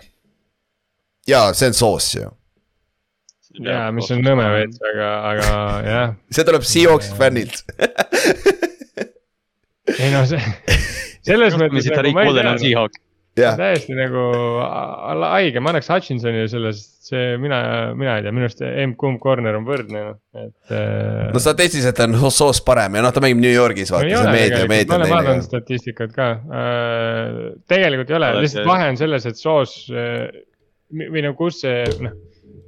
ja 1.28 1.48
see 1.52 1.68
on 1.68 1.74
Sauce 1.76 2.18
ju, 2.22 2.30
ja, 3.64 3.88
mis 3.94 4.10
on 4.14 4.22
nõme 4.24 4.46
veits, 4.54 4.80
aga, 4.92 5.10
aga 5.32 5.50
jah. 5.86 6.14
see 6.34 6.46
tuleb 6.48 6.66
Seahawks 6.68 7.10
fännilt. 7.18 7.62
ei 9.98 10.12
no 10.14 10.24
see, 10.28 10.40
selles 11.26 11.58
mõttes 11.58 11.90
nagu 11.92 12.10
ei 12.10 12.16
Mullen 12.16 12.54
on. 12.54 12.62
Seahawk. 12.62 13.04
Täiesti 13.38 13.94
nagu 13.94 14.22
haige, 15.30 15.60
ma 15.62 15.70
annaks 15.72 15.90
Hutchinsonile 15.92 16.48
selle, 16.50 16.72
sest 16.74 16.98
see 17.12 17.36
mina, 17.40 17.58
mina 17.96 18.16
ei 18.18 18.24
tea, 18.24 18.32
minu 18.34 18.48
arust 18.48 18.62
emb-kumb 18.66 19.20
corner 19.22 19.56
on 19.58 19.66
võrdne, 19.68 20.02
et 20.36 20.74
äh, 20.74 21.28
no 21.32 21.42
statistiliselt 21.42 22.02
on 22.04 22.18
Soos 22.34 22.60
parem 22.66 22.98
ja 22.98 23.04
noh, 23.04 23.14
ta 23.14 23.22
mängib 23.24 23.40
New 23.44 23.54
Yorgis 23.54 23.92
no 23.92 23.98
vaata 23.98 24.10
ei 24.10 24.16
see 24.18 24.34
meedia, 24.34 24.66
meedia 24.70 24.90
ma 24.90 24.98
olen 24.98 25.14
vaadanud 25.14 25.46
statistikat 25.46 26.14
ka 26.16 26.28
äh,. 26.34 27.38
tegelikult 27.70 28.12
ei 28.12 28.18
ole, 28.18 28.32
lihtsalt 28.42 28.68
vahe 28.68 28.90
on 28.92 29.00
selles, 29.00 29.28
et 29.30 29.40
soos 29.40 29.78
äh, 29.94 30.26
või 30.98 31.24
no 31.24 31.34
kus 31.38 31.62
see 31.64 31.84
noh. 32.04 32.16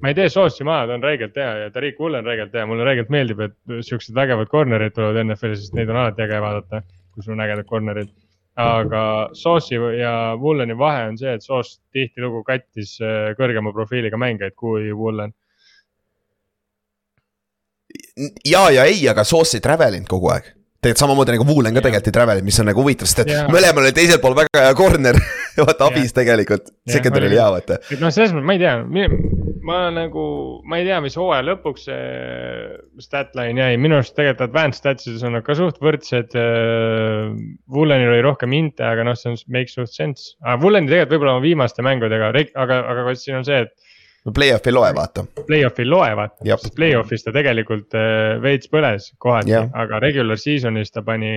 Ma 0.00 0.08
ei 0.08 0.16
tee 0.16 0.28
soosi 0.32 0.64
maha, 0.64 0.86
ta 0.88 0.96
on 0.96 1.04
räigelt 1.04 1.36
hea 1.36 1.50
ja 1.64 1.70
Tariq 1.74 2.00
Woolen 2.00 2.24
on 2.24 2.30
räigelt 2.30 2.54
hea, 2.56 2.66
mulle 2.68 2.86
räigelt 2.88 3.10
meeldib, 3.12 3.42
et 3.44 3.84
siuksed 3.86 4.16
vägevad 4.16 4.50
corner'id 4.52 4.94
tulevad 4.96 5.20
NFL-i, 5.26 5.58
sest 5.60 5.76
neid 5.76 5.92
on 5.92 6.00
alati 6.00 6.24
äge 6.24 6.40
vaadata, 6.40 6.82
kui 7.14 7.24
sul 7.24 7.36
on 7.36 7.44
ägedad 7.44 7.68
corner'id. 7.68 8.12
aga 8.60 9.02
Soosi 9.32 9.76
ja 9.96 10.36
Wooleni 10.40 10.74
vahe 10.76 11.06
on 11.08 11.18
see, 11.18 11.32
et 11.32 11.44
Soos 11.44 11.78
tihtilugu 11.94 12.42
kattis 12.44 12.96
äh, 13.00 13.30
kõrgema 13.38 13.72
profiiliga 13.72 14.18
mängijaid 14.20 14.56
kui 14.58 14.90
Woolen. 14.92 15.32
ja, 18.44 18.68
ja 18.70 18.84
ei, 18.84 19.08
aga 19.08 19.24
Soos 19.24 19.54
ei 19.54 19.64
travel 19.64 20.00
inud 20.00 20.10
kogu 20.10 20.32
aeg. 20.34 20.50
Tegelikult 20.80 21.02
samamoodi 21.04 21.34
nagu 21.36 21.44
Woolen 21.48 21.76
ka 21.76 21.82
tegelikult 21.84 22.08
ei 22.08 22.16
travel 22.16 22.40
inud, 22.40 22.48
mis 22.48 22.60
on 22.62 22.70
nagu 22.70 22.80
huvitav, 22.84 23.08
sest 23.10 23.26
et 23.26 23.34
Jaa. 23.34 23.48
mõlemal 23.52 23.84
oli 23.84 23.96
teisel 23.96 24.20
pool 24.22 24.36
väga 24.38 24.64
hea 24.64 24.76
corner. 24.78 25.18
vaata 25.60 25.90
abis 25.90 26.14
tegelikult, 26.16 26.70
Jah, 26.70 26.94
secondary 26.96 27.28
oli 27.28 27.36
hea 27.36 27.48
vaata. 27.52 27.76
et 27.92 28.00
noh, 28.00 28.12
selles 28.14 28.32
mõttes 28.32 28.46
ma 28.48 28.56
ei 28.56 28.62
tea, 28.62 29.10
ma 29.66 29.80
nagu, 29.92 30.24
ma 30.64 30.78
ei 30.80 30.86
tea, 30.86 31.02
mis 31.04 31.18
hooaja 31.20 31.44
lõpuks 31.50 31.84
see 31.90 32.00
statline 33.04 33.60
jäi, 33.60 33.76
minu 33.82 33.98
arust 33.98 34.14
tegelikult 34.16 34.46
advanced 34.46 34.80
statsides 34.80 35.26
on 35.26 35.36
nad 35.36 35.44
ka 35.44 35.56
suht 35.58 35.82
võrdsed. 35.84 36.32
Woolenil 37.76 38.14
oli 38.14 38.24
rohkem 38.24 38.56
inte, 38.56 38.86
aga 38.86 39.04
noh, 39.04 39.18
see 39.18 39.34
on, 39.34 39.38
makes 39.52 39.76
suht 39.76 39.92
sense. 39.92 40.32
Wooleni 40.62 40.88
tegelikult 40.88 41.18
võib-olla 41.18 41.44
viimaste 41.44 41.84
mängudega, 41.84 42.32
aga, 42.32 42.82
aga 42.94 43.16
siin 43.20 43.42
on 43.42 43.48
see, 43.48 43.66
et 43.66 43.76
no 44.24 44.32
play-off 44.32 44.66
ei 44.68 44.74
loe, 44.74 44.92
vaata. 44.96 45.24
play-off'i 45.46 45.84
ei 45.84 45.88
loe 45.88 46.12
vaata, 46.18 46.44
sest 46.60 46.76
play-off'is 46.76 47.24
ta 47.24 47.32
tegelikult 47.34 47.96
äh, 47.96 48.36
veits 48.42 48.70
põles 48.72 49.10
kohati 49.22 49.56
aga 49.56 50.00
regular 50.02 50.40
season'is 50.40 50.92
ta 50.92 51.04
pani, 51.06 51.32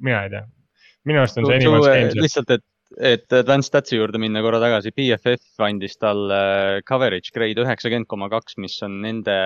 mina 0.00 0.24
ei 0.24 0.32
tea. 0.32 0.44
minu 1.08 1.22
arust 1.22 1.40
on 1.40 1.48
see 1.48 1.58
animal 1.60 1.84
game 1.84 2.12
seal. 2.12 2.24
lihtsalt, 2.24 2.52
et, 2.56 2.64
et 3.12 3.36
advanced 3.36 3.68
stats'i 3.68 3.98
juurde 3.98 4.20
minna 4.22 4.42
korra 4.44 4.60
tagasi, 4.62 4.94
BFF 4.96 5.64
andis 5.66 5.98
talle 6.00 6.40
coverage 6.88 7.34
grade 7.34 7.60
üheksakümmend 7.64 8.08
koma 8.08 8.30
kaks, 8.32 8.56
mis 8.62 8.78
on 8.86 9.00
nende 9.04 9.36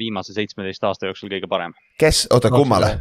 viimase 0.00 0.36
seitsmeteist 0.36 0.84
aasta 0.84 1.08
jooksul 1.08 1.32
kõige 1.32 1.48
parem. 1.48 1.76
kes, 2.02 2.26
oota, 2.34 2.52
kummale, 2.52 2.92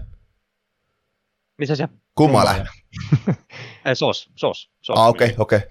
mis 1.60 1.76
asja? 1.76 1.90
kummale? 2.16 2.62
soos, 4.00 4.30
soos, 4.40 4.70
soos. 4.80 4.96
aa, 4.96 5.12
okei, 5.12 5.36
okei. 5.36 5.68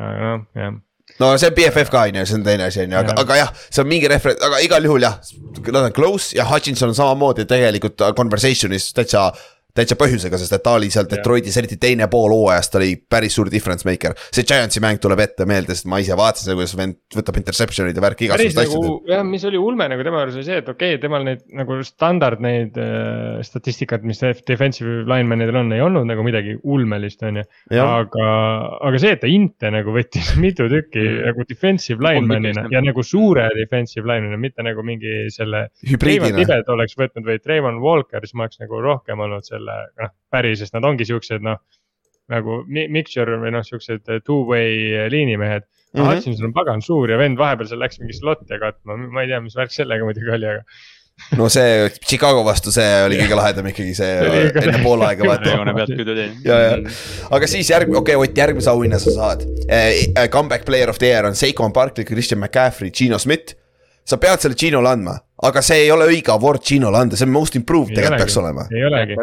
aga 0.00 0.32
noh, 0.32 0.48
jah 0.56 0.80
no 1.22 1.32
see 1.38 1.50
on 1.50 1.56
BFF 1.56 1.92
ka 1.92 2.04
on 2.08 2.20
ju, 2.20 2.26
see 2.28 2.38
on 2.40 2.44
teine 2.46 2.68
asi 2.68 2.84
on 2.84 2.94
ju, 2.96 3.00
aga, 3.00 3.16
aga 3.22 3.40
jah, 3.44 3.54
see 3.68 3.82
on 3.84 3.90
mingi 3.90 4.10
refer-, 4.10 4.36
aga 4.48 4.60
igal 4.66 4.90
juhul 4.90 5.06
jah. 5.06 5.18
Nad 5.62 5.82
on 5.84 5.94
close 5.94 6.34
ja 6.36 6.46
Hutchinson 6.48 6.90
on 6.92 6.98
samamoodi 6.98 7.46
tegelikult 7.48 8.02
conversation'is 8.18 8.90
täitsa, 8.96 9.28
täitsa 9.76 9.96
põhjusega, 10.00 10.38
sest 10.40 10.56
et 10.56 10.64
ta 10.64 10.74
oli 10.78 10.90
seal. 10.92 11.06
Detroitis, 11.10 11.56
eriti 11.60 11.78
teine 11.80 12.08
pool 12.12 12.32
hooajast, 12.34 12.76
oli 12.80 12.94
päris 13.10 13.36
suur 13.38 13.50
difference 13.52 13.86
maker. 13.88 14.16
see 14.32 14.46
Giantsi 14.48 14.82
mäng 14.84 15.00
tuleb 15.02 15.20
ette 15.24 15.46
meelde, 15.48 15.76
sest 15.76 15.88
ma 15.90 16.00
ise 16.02 16.16
vaatasin 16.18 16.50
seda, 16.50 16.58
kuidas 16.58 16.76
vend 16.78 16.98
võtab 17.16 17.38
interception'id 17.40 17.98
ja 17.98 18.04
värki 18.04 18.30
päris 18.32 18.52
igasugused 18.52 18.82
nagu 18.82 18.98
asjad. 18.98 19.14
jah, 19.14 19.24
mis 19.28 19.46
oli 19.48 19.60
ulme 19.60 19.88
nagu 19.92 20.06
tema 20.06 20.22
juures 20.22 20.38
oli 20.38 20.46
see, 20.48 20.60
et 20.62 20.68
okei 20.72 20.96
okay,, 20.96 21.02
temal 21.02 21.26
neid 21.26 21.44
nagu 21.56 21.78
standard 21.86 22.42
neid 22.44 22.78
äh, 22.80 23.40
statistikat, 23.46 24.04
mis 24.08 24.22
def- 24.22 24.44
defensive 24.48 25.06
lineman 25.08 25.44
idel 25.44 25.62
on, 25.62 25.72
ei 25.76 25.84
olnud 25.84 26.08
nagu 26.08 26.24
midagi 26.26 26.58
ulmelist, 26.62 27.22
on 27.28 27.42
ju. 27.42 27.46
aga, 27.82 28.28
aga 28.88 29.02
see, 29.02 29.14
et 29.16 29.22
ta 29.24 29.30
inte 29.30 29.72
nagu 29.72 29.94
võttis 29.96 30.34
mitu 30.44 30.68
tükki 30.72 31.02
Mm. 31.02 31.26
nagu 31.26 31.44
defensive 31.48 32.02
lineman'ina 32.02 32.66
ja 32.72 32.80
nagu 32.84 33.02
suure 33.06 33.48
defensive 33.56 34.06
lineman'ina, 34.08 34.38
mitte 34.40 34.64
nagu 34.64 34.82
mingi 34.86 35.26
selle. 35.34 35.66
Hübriidina. 35.88 36.60
Oleks 36.72 36.96
võtnud 36.98 37.26
või 37.26 37.40
Trayvon 37.42 37.80
Walker, 37.82 38.22
siis 38.24 38.36
ma 38.38 38.46
oleks 38.46 38.60
nagu 38.62 38.80
rohkem 38.84 39.20
olnud 39.22 39.46
selle, 39.62 39.78
noh 40.02 40.12
päris, 40.32 40.62
sest 40.62 40.74
nad 40.76 40.86
ongi 40.88 41.06
siuksed 41.08 41.44
noh. 41.44 41.60
nagu 42.32 42.62
mi- 42.70 42.88
mixture 42.88 43.36
või 43.40 43.50
noh, 43.52 43.64
siuksed 43.66 44.06
two-way 44.24 45.08
liinimehed 45.12 45.66
mm. 45.66 46.00
-hmm. 46.00 46.08
Hutchinson 46.08 46.48
on 46.48 46.56
pagan 46.56 46.82
suur 46.82 47.10
ja 47.10 47.18
vend 47.20 47.38
vahepeal 47.38 47.68
seal 47.68 47.82
läks 47.82 48.00
mingi 48.00 48.16
slot'e 48.16 48.58
katma, 48.62 48.96
ma 48.96 49.24
ei 49.24 49.30
tea, 49.32 49.40
mis 49.44 49.56
värk 49.58 49.74
sellega 49.74 50.06
muidugi 50.06 50.32
oli, 50.32 50.48
aga. 50.54 50.62
no 51.38 51.48
see 51.52 51.90
Chicago 52.00 52.44
vastu, 52.46 52.72
see 52.72 52.88
oli 53.06 53.18
kõige 53.20 53.36
lahedam 53.36 53.68
ikkagi 53.68 53.94
see 53.98 54.12
enne 54.62 54.80
poolaega 54.84 55.28
vaata. 55.28 55.58
aga 57.36 57.50
siis 57.50 57.70
järgmine, 57.70 57.98
okei 58.00 58.16
okay,, 58.16 58.30
Ott, 58.30 58.38
järgmise 58.38 58.70
auhinna 58.72 59.02
sa 59.02 59.16
saad 59.18 59.44
eh,. 59.68 60.28
Comeback 60.32 60.64
player 60.68 60.90
of 60.90 61.02
the 61.02 61.12
year 61.12 61.28
on 61.28 61.36
Seikon 61.38 61.72
Barkley, 61.72 62.06
Christian 62.08 62.40
McCaffrey, 62.40 62.90
Gino 62.90 63.18
Schmidt. 63.18 63.58
sa 64.04 64.16
pead 64.18 64.40
selle 64.42 64.56
Ginole 64.58 64.88
andma, 64.90 65.20
aga 65.48 65.62
see 65.64 65.86
ei 65.86 65.90
ole 65.94 66.06
õige 66.10 66.32
award 66.34 66.62
Ginole 66.66 67.00
anda, 67.02 67.18
see 67.18 67.26
on 67.26 67.32
most 67.34 67.56
improved 67.58 67.94
tegelikult 67.96 68.22
peaks 68.22 68.38
olema. 68.40 68.66
ei 68.70 68.84
olegi. 68.86 69.16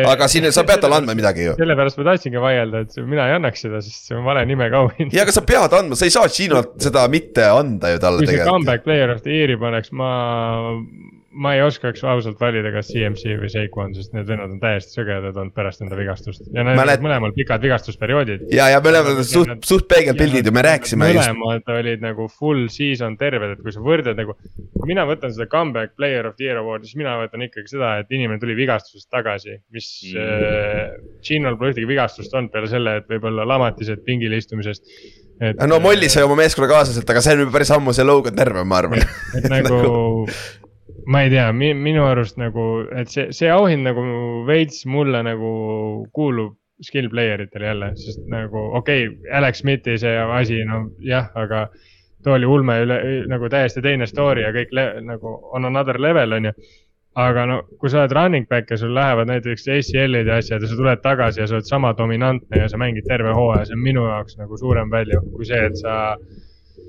aga 0.00 0.28
siin 0.32 0.48
sa 0.54 0.64
pead 0.68 0.82
talle 0.84 1.00
andma 1.02 1.16
midagi 1.18 1.48
ju. 1.48 1.56
sellepärast 1.58 2.00
ma 2.00 2.08
tahtsingi 2.10 2.42
vaielda, 2.42 2.84
et 2.86 2.96
mina 3.04 3.28
ei 3.28 3.36
annaks 3.36 3.66
seda, 3.66 3.82
sest 3.84 4.08
see 4.10 4.16
on 4.18 4.24
vale 4.28 4.44
nimega 4.48 4.82
auhind. 4.84 5.14
ja 5.16 5.26
aga 5.26 5.34
sa 5.36 5.44
pead 5.48 5.76
andma, 5.80 5.98
sa 5.98 6.08
ei 6.08 6.14
saa 6.14 6.32
Ginolt 6.32 6.78
seda 6.88 7.04
mitte 7.12 7.46
anda 7.52 7.92
ju 7.92 8.02
talle 8.04 8.22
kui 8.22 8.30
see 8.30 8.36
tegelikult. 8.36 8.56
comeback 8.56 8.86
player 8.88 9.12
of 9.12 9.22
the 9.26 9.36
year'i 9.36 9.58
paneks, 9.60 9.92
ma, 9.92 10.10
ma 11.38 11.52
ei 11.54 11.60
oskaks 11.62 12.02
ausalt 12.08 12.40
valida, 12.42 12.72
kas 12.74 12.88
CMC 12.90 13.36
või 13.38 13.48
Saquon, 13.52 13.92
sest 13.94 14.14
need 14.16 14.26
vennad 14.26 14.50
on 14.56 14.58
täiesti 14.62 14.96
sõgedad 14.98 15.36
olnud 15.38 15.54
pärast 15.54 15.84
enda 15.84 15.94
vigastust 15.98 16.42
ja 16.50 16.64
need 16.66 16.74
Mälet- 16.80 16.98
olid 16.98 17.04
mõlemal 17.06 17.34
pikad 17.36 17.62
vigastusperioodid. 17.62 18.46
ja, 18.54 18.66
ja 18.72 18.80
me 18.82 18.90
oleme 18.90 19.22
suht, 19.28 19.52
suht 19.68 19.86
peegelpildid 19.92 20.48
ju, 20.50 20.54
me 20.56 20.64
rääkisime 20.66 21.12
just. 21.12 21.30
mõlemad 21.38 21.70
olid 21.78 22.02
nagu 22.02 22.26
full 22.32 22.66
season 22.74 23.14
terved, 23.20 23.54
et 23.54 23.62
kui 23.62 23.72
sa 23.76 23.84
võrdled 23.84 24.18
nagu, 24.18 24.34
kui 24.74 24.90
mina 24.90 25.06
võtan 25.08 25.30
seda 25.36 25.46
comeback 25.52 25.94
player 25.96 26.26
of 26.26 26.34
the 26.40 26.48
year 26.48 26.58
award'i, 26.58 26.90
siis 26.90 26.98
mina 26.98 27.14
võtan 27.22 27.46
ikkagi 27.46 27.70
seda, 27.76 27.92
et 28.02 28.10
inimene 28.10 28.40
tuli 28.42 28.56
vigastusest 28.58 29.08
tagasi, 29.14 29.58
mis 29.74 29.88
Mm. 30.08 30.18
äh, 30.22 30.90
Ginol 31.26 31.56
pole 31.58 31.72
ühtegi 31.72 31.86
vigastust 31.88 32.34
olnud 32.34 32.52
peale 32.52 32.68
selle, 32.70 32.96
et 33.00 33.08
võib-olla 33.10 33.44
lamatised 33.46 34.02
pingil 34.06 34.32
istumisest. 34.36 34.82
et 35.40 35.60
no 35.70 35.78
Molli 35.82 36.08
sai 36.10 36.22
oma 36.26 36.34
meeskonnakaaslaselt, 36.40 37.08
aga 37.10 37.20
see 37.22 37.34
on 37.36 37.42
juba 37.44 37.52
päris 37.58 37.70
ammu 37.74 37.92
see 37.94 38.04
Logan 38.06 38.34
terve, 38.38 38.64
ma 38.66 38.78
arvan. 38.82 38.98
et 39.38 39.46
nagu 39.54 40.26
ma 41.06 41.22
ei 41.24 41.30
tea, 41.32 41.50
minu 41.52 42.04
arust 42.06 42.38
nagu, 42.40 42.64
et 42.96 43.10
see, 43.12 43.28
see 43.36 43.50
auhind 43.52 43.86
nagu 43.88 44.02
veits 44.48 44.84
mulle 44.88 45.22
nagu 45.26 45.52
kuulub 46.14 46.56
skill 46.82 47.08
player 47.10 47.40
itele 47.42 47.66
jälle, 47.66 47.92
sest 47.96 48.26
nagu 48.30 48.58
okei 48.78 49.08
okay,, 49.08 49.30
Alex 49.34 49.62
Smithi 49.62 49.98
see 49.98 50.18
asi, 50.18 50.60
no 50.64 50.84
jah, 51.04 51.30
aga 51.34 51.66
too 52.24 52.34
oli 52.34 52.46
ulme 52.46 52.76
üle 52.84 52.98
nagu 53.30 53.48
täiesti 53.50 53.82
teine 53.82 54.06
story 54.06 54.44
ja 54.44 54.52
kõik 54.54 54.74
nagu 55.06 55.34
on 55.54 55.66
another 55.68 56.00
level 56.00 56.36
on 56.38 56.50
ju. 56.50 56.52
aga 57.18 57.44
no 57.50 57.54
kui 57.80 57.90
sa 57.90 58.04
oled 58.04 58.12
running 58.14 58.46
back 58.46 58.70
ja 58.70 58.76
sul 58.78 58.92
lähevad 58.94 59.26
näiteks 59.26 59.64
ACL-id 59.74 60.28
ja 60.30 60.36
asjad 60.38 60.62
ja 60.62 60.68
sa 60.70 60.76
tuled 60.78 61.00
tagasi 61.02 61.40
ja 61.40 61.46
sa 61.50 61.56
oled 61.56 61.66
sama 61.66 61.90
dominantne 61.98 62.60
ja 62.60 62.68
sa 62.68 62.78
mängid 62.78 63.08
terve 63.08 63.32
hooaja, 63.34 63.64
see 63.66 63.74
on 63.74 63.82
minu 63.82 64.04
jaoks 64.06 64.38
nagu 64.38 64.58
suurem 64.60 64.90
value 64.90 65.22
kui 65.32 65.48
see, 65.48 65.64
et 65.66 65.80
sa 65.80 65.96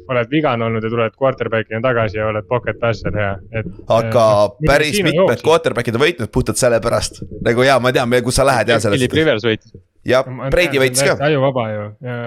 oled 0.10 0.32
vigane 0.32 0.66
olnud 0.66 0.84
ja 0.84 0.90
tuled 0.92 1.16
quarterback'ina 1.20 1.82
tagasi 1.84 2.18
ja 2.18 2.30
oled 2.32 2.48
pocket 2.50 2.80
passer 2.82 3.16
ja, 3.16 3.34
et. 3.54 3.70
aga 3.94 4.26
päris 4.66 5.02
mitmed. 5.06 5.44
quarterback'id 5.46 6.00
on 6.00 6.06
võitnud 6.06 6.34
puhtalt 6.34 6.62
sellepärast. 6.62 7.22
nagu 7.46 7.66
jaa, 7.68 7.80
ma 7.84 7.94
tean, 7.96 8.18
kus 8.26 8.42
sa 8.42 8.48
lähed 8.48 8.74
ja 8.74 8.80
Philip 8.80 8.98
sellest. 8.98 9.18
Rivers 9.22 9.48
võitis. 9.48 9.76
Ja 10.08 10.24
Brady 10.24 10.82
võitis 10.82 11.06
ka. 11.06 11.18
ajuvaba 11.30 11.70
ju 11.74 11.86
ja 12.06 12.18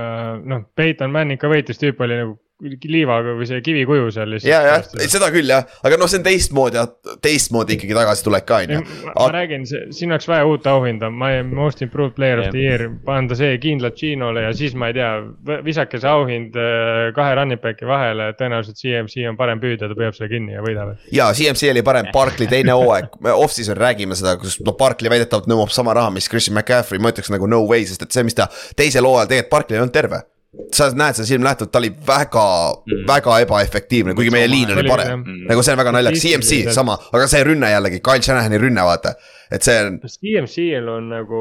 noh, 0.45 0.64
Peyton 0.77 1.12
Manning 1.12 1.41
ka 1.41 1.51
võitis, 1.53 1.81
tüüp 1.81 2.01
oli 2.05 2.20
nagu 2.23 2.39
liivaga 2.62 3.35
või 3.37 3.47
see 3.49 3.62
kivikuju 3.64 4.11
seal 4.14 4.31
lihtsalt. 4.31 4.51
ja, 4.51 4.61
jah, 4.66 5.09
seda 5.11 5.29
küll 5.35 5.51
jah, 5.51 5.66
aga 5.83 5.99
noh, 5.99 6.09
see 6.11 6.20
on 6.20 6.27
teistmoodi, 6.27 6.83
teistmoodi 7.25 7.77
ikkagi 7.77 7.97
tagasitulek 7.97 8.47
ka 8.47 8.61
on 8.62 8.75
ju. 8.77 8.83
ma, 9.09 9.27
räägin, 9.35 9.66
siin 9.66 10.14
oleks 10.14 10.29
vaja 10.31 10.47
uut 10.47 10.66
auhinda, 10.70 11.11
ma 11.11 11.33
ei, 11.35 11.43
most 11.47 11.83
improved 11.83 12.14
player 12.18 12.43
of 12.45 12.53
the 12.55 12.62
year, 12.62 12.87
anda 13.11 13.39
see 13.39 13.57
kindlalt 13.62 13.99
Ginole 13.99 14.47
ja 14.47 14.53
siis 14.57 14.77
ma 14.79 14.93
ei 14.93 14.97
tea, 14.99 15.11
visake 15.66 16.01
see 16.03 16.11
auhind 16.11 16.59
äh, 16.59 17.11
kahe 17.16 17.35
running 17.39 17.62
back'i 17.62 17.89
vahele, 17.89 18.31
tõenäoliselt 18.39 18.79
CMC 18.79 19.27
on 19.31 19.39
parem 19.41 19.62
püüdja, 19.62 19.91
ta 19.91 19.99
püüab 19.99 20.16
selle 20.16 20.31
kinni 20.33 20.55
ja 20.55 20.62
võidab. 20.64 20.95
ja 21.14 21.31
CMC 21.35 21.73
oli 21.75 21.85
parem, 21.87 22.12
Barkley 22.14 22.51
teine 22.51 22.77
hooaeg, 22.79 23.18
me 23.25 23.35
off-season 23.35 23.79
räägime 23.79 24.18
seda, 24.18 24.37
kus 24.41 24.61
noh, 24.62 24.77
Barkley 24.79 25.11
väidetavalt 25.12 25.51
nõuab 25.51 25.75
sama 25.75 25.97
raha, 25.99 26.14
mis 26.14 26.31
Christian 26.31 26.55
McCaffrey, 26.59 27.03
ma 27.03 27.11
ütleks 27.11 27.33
nagu 27.35 27.51
no 27.51 27.62
way, 27.69 27.87
sest 27.89 28.07
et 28.07 28.15
see, 28.15 28.27
mis 28.27 28.37
ta 28.39 28.49
teisel 28.77 29.09
hooajal 29.09 29.31
tegelikult 29.31 29.57
Barkley 29.57 29.79
ei 29.79 29.85
olnud 29.85 29.95
terve. 29.95 30.23
sa 30.77 30.91
näed 30.93 31.17
seda 31.17 31.25
silmnähtavalt, 31.31 31.71
ta 31.73 31.81
oli 31.81 31.89
väga 32.07 32.47
mm., 32.75 33.05
väga 33.09 33.39
ebaefektiivne, 33.47 34.15
kuigi 34.15 34.33
meie 34.35 34.51
liin 34.51 34.75
oli 34.75 34.83
parem 34.85 35.23
jah.. 35.25 35.39
nagu 35.49 35.63
see 35.65 35.73
on 35.73 35.81
väga 35.81 35.95
naljakas, 35.97 36.27
CMC 36.27 36.75
sama, 36.77 36.99
aga 37.13 37.29
see 37.33 37.47
rünne 37.49 37.71
jällegi, 37.73 38.03
Kyle 38.05 38.21
Shanahani 38.27 38.61
rünne, 38.61 38.85
vaata. 38.85 39.15
et 39.49 39.65
see 39.65 39.79
on, 39.81 39.97
CMC-l 40.05 40.91
on 40.93 41.09
nagu, 41.15 41.41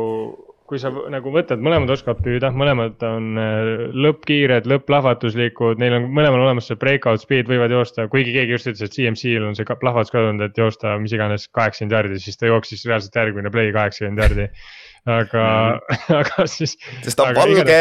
kui 0.72 0.80
sa 0.80 0.94
nagu 1.12 1.34
võtad, 1.36 1.60
mõlemad 1.60 1.92
oskavad 1.92 2.22
püüda, 2.24 2.54
mõlemad 2.56 3.04
on 3.04 3.26
äh, 3.36 3.72
lõppkiired, 4.06 4.70
lõpplahvatuslikud, 4.72 5.84
neil 5.84 5.98
on 5.98 6.08
mõlemal 6.08 6.46
olemas 6.46 6.72
see 6.72 6.80
breakout 6.80 7.20
speed, 7.20 7.52
võivad 7.52 7.76
joosta, 7.76 8.08
kuigi 8.14 8.32
keegi 8.38 8.56
just 8.56 8.72
ütles, 8.72 8.88
et 8.88 8.96
CMC-l 8.96 9.50
on 9.50 9.60
see 9.60 9.68
plahvatus 9.68 10.16
kadunud, 10.16 10.48
et 10.48 10.64
joosta 10.64 10.96
mis 11.04 11.12
iganes 11.18 11.50
kaheksakümmend 11.52 11.98
jardi, 11.98 12.22
siis 12.24 12.40
ta 12.40 12.48
jooksis 12.48 12.88
reaalselt 12.88 13.20
järgmine 13.20 13.52
play 13.52 13.76
kaheksakümmend 13.76 14.24
jardi. 14.24 14.48
aga 15.10 15.46
aga 16.22 16.48
siis. 16.50 16.78
sest 17.02 17.18
ta 17.18 17.30
on 17.30 17.38
valge. 17.40 17.78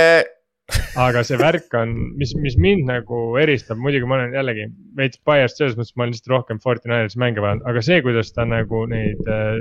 aga 1.03 1.23
see 1.27 1.39
värk 1.41 1.73
on, 1.75 1.95
mis, 2.19 2.33
mis 2.39 2.57
mind 2.61 2.87
nagu 2.87 3.23
eristab, 3.43 3.81
muidugi 3.83 4.07
ma 4.07 4.21
olen 4.21 4.37
jällegi 4.39 4.69
veits 4.97 5.19
biased 5.27 5.59
selles 5.59 5.79
mõttes, 5.79 5.97
ma 5.97 6.07
olen 6.07 6.15
lihtsalt 6.15 6.35
rohkem 6.37 6.61
Fortnite'is 6.63 7.19
mänge 7.19 7.43
vaadanud, 7.43 7.67
aga 7.67 7.83
see, 7.83 7.99
kuidas 8.07 8.31
ta 8.37 8.47
nagu 8.47 8.85
neid 8.91 9.27
äh, 9.27 9.59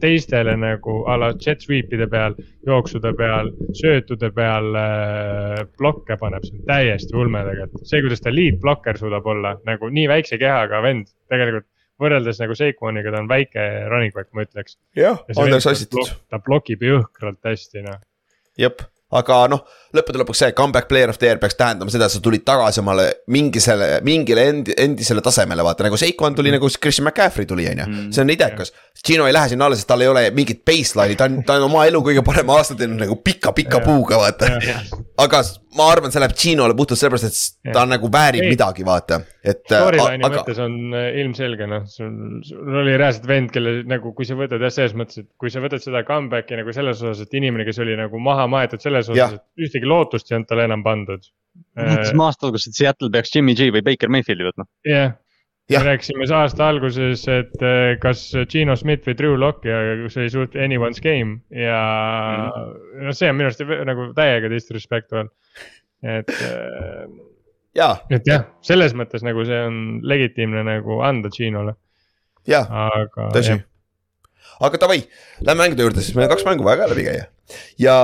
teistele 0.00 0.56
nagu 0.58 0.96
a 1.06 1.16
la 1.20 1.30
jet 1.38 1.62
sweep'ide 1.62 2.08
peal, 2.10 2.34
jooksude 2.66 3.12
peal, 3.18 3.52
söötude 3.78 4.32
peal 4.34 4.74
äh, 4.80 5.62
blokke 5.78 6.16
paneb, 6.20 6.46
see 6.46 6.58
on 6.58 6.66
täiesti 6.68 7.16
ulme 7.16 7.44
tegelikult. 7.46 7.86
see, 7.86 8.02
kuidas 8.04 8.24
ta 8.24 8.34
lead 8.34 8.58
blokker 8.64 8.98
suudab 8.98 9.28
olla 9.30 9.54
nagu 9.68 9.92
nii 9.92 10.08
väikse 10.10 10.40
kehaga 10.40 10.82
vend, 10.82 11.12
tegelikult 11.30 11.69
võrreldes 12.00 12.40
nagu 12.42 12.56
Seikoniga, 12.58 13.12
ta 13.14 13.22
on 13.22 13.28
väike 13.30 13.66
running 13.90 14.14
back, 14.16 14.30
ma 14.36 14.46
ütleks. 14.46 14.78
jah, 14.98 15.20
Anders 15.36 15.68
assitud. 15.70 16.14
ta 16.30 16.40
blokib 16.42 16.82
jõhkralt 16.86 17.44
hästi, 17.46 17.84
noh. 17.86 18.00
jep 18.60 18.84
aga 19.18 19.38
noh, 19.50 19.62
lõppude 19.96 20.20
lõpuks 20.22 20.40
see 20.44 20.54
comeback 20.56 20.86
player 20.90 21.10
of 21.10 21.18
the 21.18 21.26
year 21.26 21.38
peaks 21.42 21.56
tähendama 21.58 21.90
seda, 21.90 22.06
et 22.06 22.14
sa 22.14 22.20
tulid 22.22 22.44
tagasi 22.46 22.80
omale 22.82 23.06
mingisele, 23.34 23.88
mingile 24.06 24.44
endi, 24.52 24.74
endisele 24.78 25.22
tasemele, 25.24 25.64
vaata 25.66 25.86
nagu 25.86 25.98
Seikon 25.98 26.36
tuli 26.38 26.52
mm. 26.52 26.58
nagu 26.58 26.70
Christian 26.76 27.08
McCaffrey 27.08 27.48
tuli, 27.50 27.66
on 27.72 27.82
ju, 27.82 27.88
mm. 27.88 28.12
see 28.14 28.22
on 28.22 28.30
idekas. 28.30 28.70
Gino 29.06 29.26
ei 29.26 29.34
lähe 29.34 29.50
sinna 29.50 29.66
alla, 29.66 29.78
sest 29.78 29.88
tal 29.90 30.04
ei 30.04 30.10
ole 30.10 30.22
mingit 30.36 30.62
baseline'i, 30.66 31.18
ta 31.18 31.26
on, 31.26 31.40
ta 31.46 31.58
on 31.58 31.66
oma 31.66 31.86
elu 31.90 32.02
kõige 32.06 32.22
parema 32.26 32.60
aasta 32.60 32.78
teinud 32.78 33.02
nagu 33.02 33.18
pika-pika 33.24 33.82
puuga, 33.82 34.20
vaata. 34.22 34.52
aga 35.26 35.42
ma 35.78 35.90
arvan, 35.90 36.14
see 36.14 36.22
läheb 36.22 36.36
Ginole 36.38 36.78
puhtalt 36.78 37.02
sellepärast, 37.02 37.58
et 37.66 37.74
ta 37.74 37.86
nagu 37.90 38.10
väärib 38.12 38.46
ei. 38.46 38.54
midagi, 38.54 38.86
vaata, 38.86 39.24
et. 39.44 39.62
Storyline'i 39.66 40.26
aga... 40.26 40.40
mõttes 40.40 40.60
on 40.62 40.76
äh, 40.96 41.08
ilmselge, 41.22 41.68
noh, 41.70 41.86
sul, 41.90 42.10
oli 42.82 42.96
reaalselt 43.00 43.28
vend, 43.30 43.52
kelle 43.54 43.78
nagu, 43.88 44.12
kui 44.16 44.28
sa 44.28 44.36
võtad 44.38 44.62
jah, 44.64 44.74
selles 44.74 44.96
mõttes, 44.98 45.22
et 45.22 45.30
kui 45.40 45.52
sa 45.52 45.62
võtad 45.64 45.84
seda 45.84 46.02
comeback'i 46.08 46.58
nagu 46.60 46.74
selles 46.76 47.00
osas, 47.02 47.24
et 47.24 47.38
inimene, 47.40 47.66
kes 47.68 47.80
oli 47.84 47.96
nagu 47.98 48.20
maha 48.22 48.46
maetud 48.50 48.82
selles 48.82 49.10
osas, 49.12 49.38
et 49.38 49.66
ühtegi 49.68 49.88
lootust 49.88 50.30
ei 50.30 50.38
olnud 50.38 50.50
talle 50.50 50.68
enam 50.68 50.84
pandud. 50.86 51.32
mõtlesin 51.78 52.14
äh, 52.14 52.26
aasta 52.26 52.48
alguses, 52.48 52.70
et 52.70 52.78
Seattle 52.82 53.10
peaks 53.14 53.34
Jimmy 53.34 53.56
G 53.58 53.72
või 53.74 53.84
Baker 53.86 54.12
Mayfieldi 54.12 54.48
võtma. 54.50 54.68
jah 54.88 55.12
yeah. 55.70 55.84
me 55.84 55.92
rääkisime 55.92 56.26
aasta 56.34 56.68
alguses, 56.68 57.24
et 57.30 57.64
äh, 57.64 57.94
kas 58.02 58.24
Gino 58.50 58.76
Schmidt 58.76 59.06
või 59.08 59.16
Drew 59.18 59.38
Lock 59.38 59.66
ja 59.68 59.80
see 60.10 60.24
oli 60.24 60.32
suht 60.34 60.56
anyone's 60.58 61.02
game 61.02 61.40
ja 61.54 61.80
mm. 62.50 63.04
noh, 63.06 63.16
see 63.16 63.30
on 63.30 63.38
minu 63.38 63.50
arust 63.50 63.62
nagu 63.88 64.10
täiega 64.18 64.50
disrespectful 64.52 65.30
et 66.02 66.30
äh. 66.30 67.29
Et 68.10 68.26
jah, 68.26 68.46
selles 68.66 68.94
mõttes 68.98 69.24
nagu 69.26 69.44
see 69.46 69.58
on 69.66 69.80
legitiimne 70.06 70.64
nagu 70.66 71.00
anda 71.06 71.30
Ginole. 71.34 71.76
jah, 72.48 72.68
tõsi. 73.34 73.58
aga 74.60 74.80
davai, 74.82 75.02
lähme 75.44 75.64
mängude 75.64 75.86
juurde, 75.86 76.04
sest 76.04 76.16
meil 76.18 76.28
on 76.28 76.34
kaks 76.34 76.46
mängu 76.48 76.66
ka 76.66 76.88
läbi 76.90 77.06
käia. 77.06 77.26
ja 77.78 77.96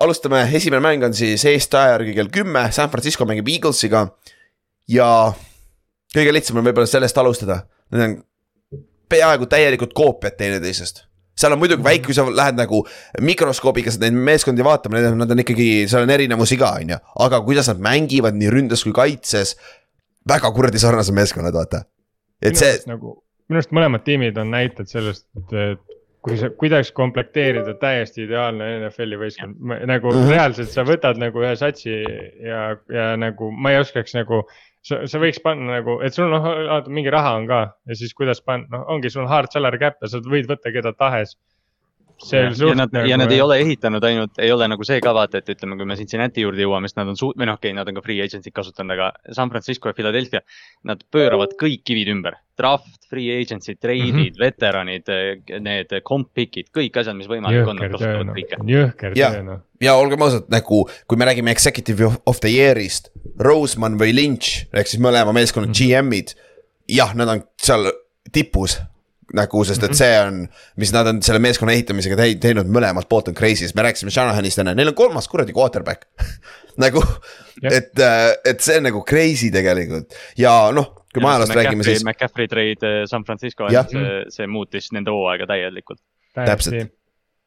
alustame, 0.00 0.44
esimene 0.52 0.82
mäng 0.84 1.04
on 1.04 1.16
siis 1.16 1.44
Eesti 1.44 1.80
aja 1.80 1.96
järgi 1.98 2.16
kell 2.18 2.32
kümme, 2.32 2.68
San 2.72 2.92
Francisco 2.92 3.28
mängib 3.28 3.48
Eaglesiga. 3.48 4.06
ja 4.88 5.08
kõige 6.14 6.36
lihtsam 6.36 6.60
on 6.60 6.68
võib-olla 6.68 6.88
sellest 6.88 7.18
alustada, 7.18 7.64
need 7.92 8.06
on 8.08 8.20
peaaegu 9.08 9.46
täielikult 9.50 9.92
koopiad 9.94 10.38
teineteisest 10.38 11.04
seal 11.38 11.54
on 11.54 11.60
muidugi 11.62 11.84
väike, 11.84 12.04
kui 12.08 12.16
sa 12.16 12.26
lähed 12.30 12.58
nagu 12.58 12.82
mikroskoobiga 13.24 13.94
neid 14.02 14.18
meeskondi 14.28 14.66
vaatama, 14.66 15.02
nad 15.18 15.34
on 15.34 15.42
ikkagi, 15.44 15.70
seal 15.90 16.06
on 16.06 16.14
erinevusi 16.14 16.58
ka, 16.60 16.74
on 16.80 16.94
ju. 16.94 17.00
aga 17.26 17.40
kuidas 17.46 17.70
nad 17.72 17.82
mängivad 17.88 18.38
nii 18.38 18.52
ründes 18.54 18.84
kui 18.86 18.94
kaitses, 18.96 19.56
väga 20.28 20.50
kuradi 20.54 20.82
sarnased 20.82 21.16
meeskonnad, 21.16 21.56
vaata. 21.56 21.84
et 22.42 22.58
see. 22.60 22.78
nagu, 22.90 23.18
minu 23.48 23.60
arust 23.60 23.74
mõlemad 23.74 24.06
tiimid 24.06 24.38
on 24.40 24.54
näited 24.54 24.90
sellest, 24.90 25.26
et 25.40 25.82
kui 26.24 26.38
sa, 26.40 26.48
kuidas 26.56 26.92
komplekteerida 26.96 27.74
täiesti 27.80 28.24
ideaalne 28.24 28.70
NFL-i 28.78 29.18
võistkond, 29.20 29.58
nagu 29.90 30.12
-hmm. 30.12 30.30
reaalselt 30.32 30.70
sa 30.72 30.86
võtad 30.88 31.20
nagu 31.20 31.42
ühe 31.42 31.52
satsi 31.60 31.92
ja, 31.92 32.62
ja 32.88 33.10
nagu 33.20 33.50
ma 33.52 33.74
ei 33.74 33.82
oskaks 33.82 34.16
nagu 34.16 34.44
sa, 34.84 35.00
sa 35.08 35.20
võiks 35.22 35.40
panna 35.44 35.78
nagu, 35.78 35.98
et 36.04 36.16
sul 36.16 36.30
noh, 36.32 36.46
mingi 36.92 37.12
raha 37.12 37.34
on 37.38 37.48
ka 37.50 37.60
ja 37.88 37.98
siis 37.98 38.14
kuidas 38.16 38.42
panna, 38.44 38.68
noh, 38.74 38.86
ongi 38.94 39.12
sul 39.12 39.28
hard 39.30 39.52
salary 39.54 39.80
cap 39.82 40.00
ja 40.02 40.10
sa 40.12 40.20
võid 40.24 40.48
võtta 40.50 40.72
keda 40.74 40.94
tahes 40.98 41.36
see 42.22 42.46
on 42.46 42.54
suht. 42.54 42.68
ja 42.68 42.74
nad 42.78 42.92
nagu..., 42.94 43.08
ja 43.08 43.18
nad 43.18 43.32
ei 43.32 43.40
ole 43.42 43.58
ehitanud 43.62 44.04
ainult, 44.04 44.38
ei 44.38 44.52
ole 44.52 44.68
nagu 44.70 44.86
see 44.86 45.00
ka 45.04 45.14
vaata, 45.16 45.40
et 45.40 45.50
ütleme, 45.54 45.76
kui 45.78 45.88
me 45.88 45.96
Cincinnati 45.98 46.44
juurde 46.44 46.62
jõuame, 46.64 46.88
sest 46.90 47.00
nad 47.00 47.10
on 47.10 47.18
suut-, 47.18 47.36
või 47.38 47.48
noh, 47.50 47.58
okei 47.58 47.72
okay,, 47.72 47.78
nad 47.78 47.90
on 47.90 47.98
ka 47.98 48.04
free 48.04 48.22
agency'd 48.24 48.54
kasutanud, 48.54 48.94
aga 48.96 49.34
San 49.36 49.52
Francisco 49.52 49.90
ja 49.90 49.96
Philadelphia. 49.96 50.44
Nad 50.88 51.04
pööravad 51.12 51.56
kõik 51.60 51.82
kivid 51.88 52.12
ümber, 52.14 52.38
draft, 52.58 53.08
free 53.10 53.34
agency, 53.34 53.74
trade'id 53.74 54.14
mm, 54.14 54.22
-hmm. 54.22 54.40
veteranid, 54.40 55.12
need 55.64 55.94
comp 56.06 56.30
pick'id, 56.36 56.70
kõik 56.74 57.00
asjad, 57.02 57.16
mis 57.18 57.30
võimalik 57.30 57.66
on, 57.66 57.80
nad 57.80 57.92
kasutavad 57.92 58.30
noh. 58.30 58.38
kõike. 58.38 58.60
jõhker 58.70 59.18
töö 59.18 59.42
noh. 59.42 59.60
ja 59.82 59.96
olgem 59.98 60.22
ausad, 60.22 60.48
nagu 60.52 60.84
kui 61.10 61.20
me 61.20 61.28
räägime 61.28 61.54
executive 61.54 62.12
of 62.26 62.40
the 62.44 62.52
year'ist, 62.52 63.10
Roseman 63.40 63.98
või 63.98 64.14
Lynch 64.14 64.68
ehk 64.72 64.90
siis 64.90 65.02
mõlema 65.02 65.34
meeskonna 65.34 65.68
mm 65.68 65.74
-hmm. 65.74 66.00
GM-id. 66.00 66.34
jah, 66.88 67.14
nad 67.14 67.28
on 67.28 67.46
seal 67.58 67.90
tipus 68.32 68.78
nagu, 69.34 69.62
sest 69.66 69.82
et 69.82 69.92
mhm. 69.92 69.98
see 69.98 70.18
on, 70.22 70.40
mis 70.80 70.92
nad 70.94 71.10
on 71.10 71.20
selle 71.24 71.42
meeskonna 71.42 71.74
ehitamisega 71.76 72.18
teinud, 72.42 72.70
mõlemalt 72.72 73.08
poolt 73.10 73.30
on 73.32 73.38
crazy, 73.38 73.66
sest 73.66 73.78
me 73.78 73.86
rääkisime 73.86 74.12
Shanahanist 74.14 74.62
enne, 74.62 74.76
neil 74.78 74.92
on 74.92 74.98
kolmas 74.98 75.28
kuradi 75.30 75.54
quarterback 75.56 76.08
nagu, 76.84 77.02
et, 77.62 77.94
äh, 77.98 78.26
et 78.46 78.64
see 78.64 78.80
on 78.80 78.88
nagu 78.90 79.04
crazy 79.08 79.52
tegelikult 79.54 80.16
ja 80.40 80.56
noh, 80.74 80.90
kui 81.14 81.22
me 81.22 81.30
ajaloost 81.34 81.54
räägime, 81.60 81.86
siis. 81.86 82.04
McCaffrey 82.06 82.50
trade 82.50 82.90
äh, 82.90 83.00
San 83.10 83.26
Francisco, 83.26 83.70
see, 83.70 84.18
see 84.34 84.50
muutis 84.50 84.90
nende 84.96 85.14
hooaega 85.14 85.48
täielikult. 85.50 86.02
täpselt 86.34 86.94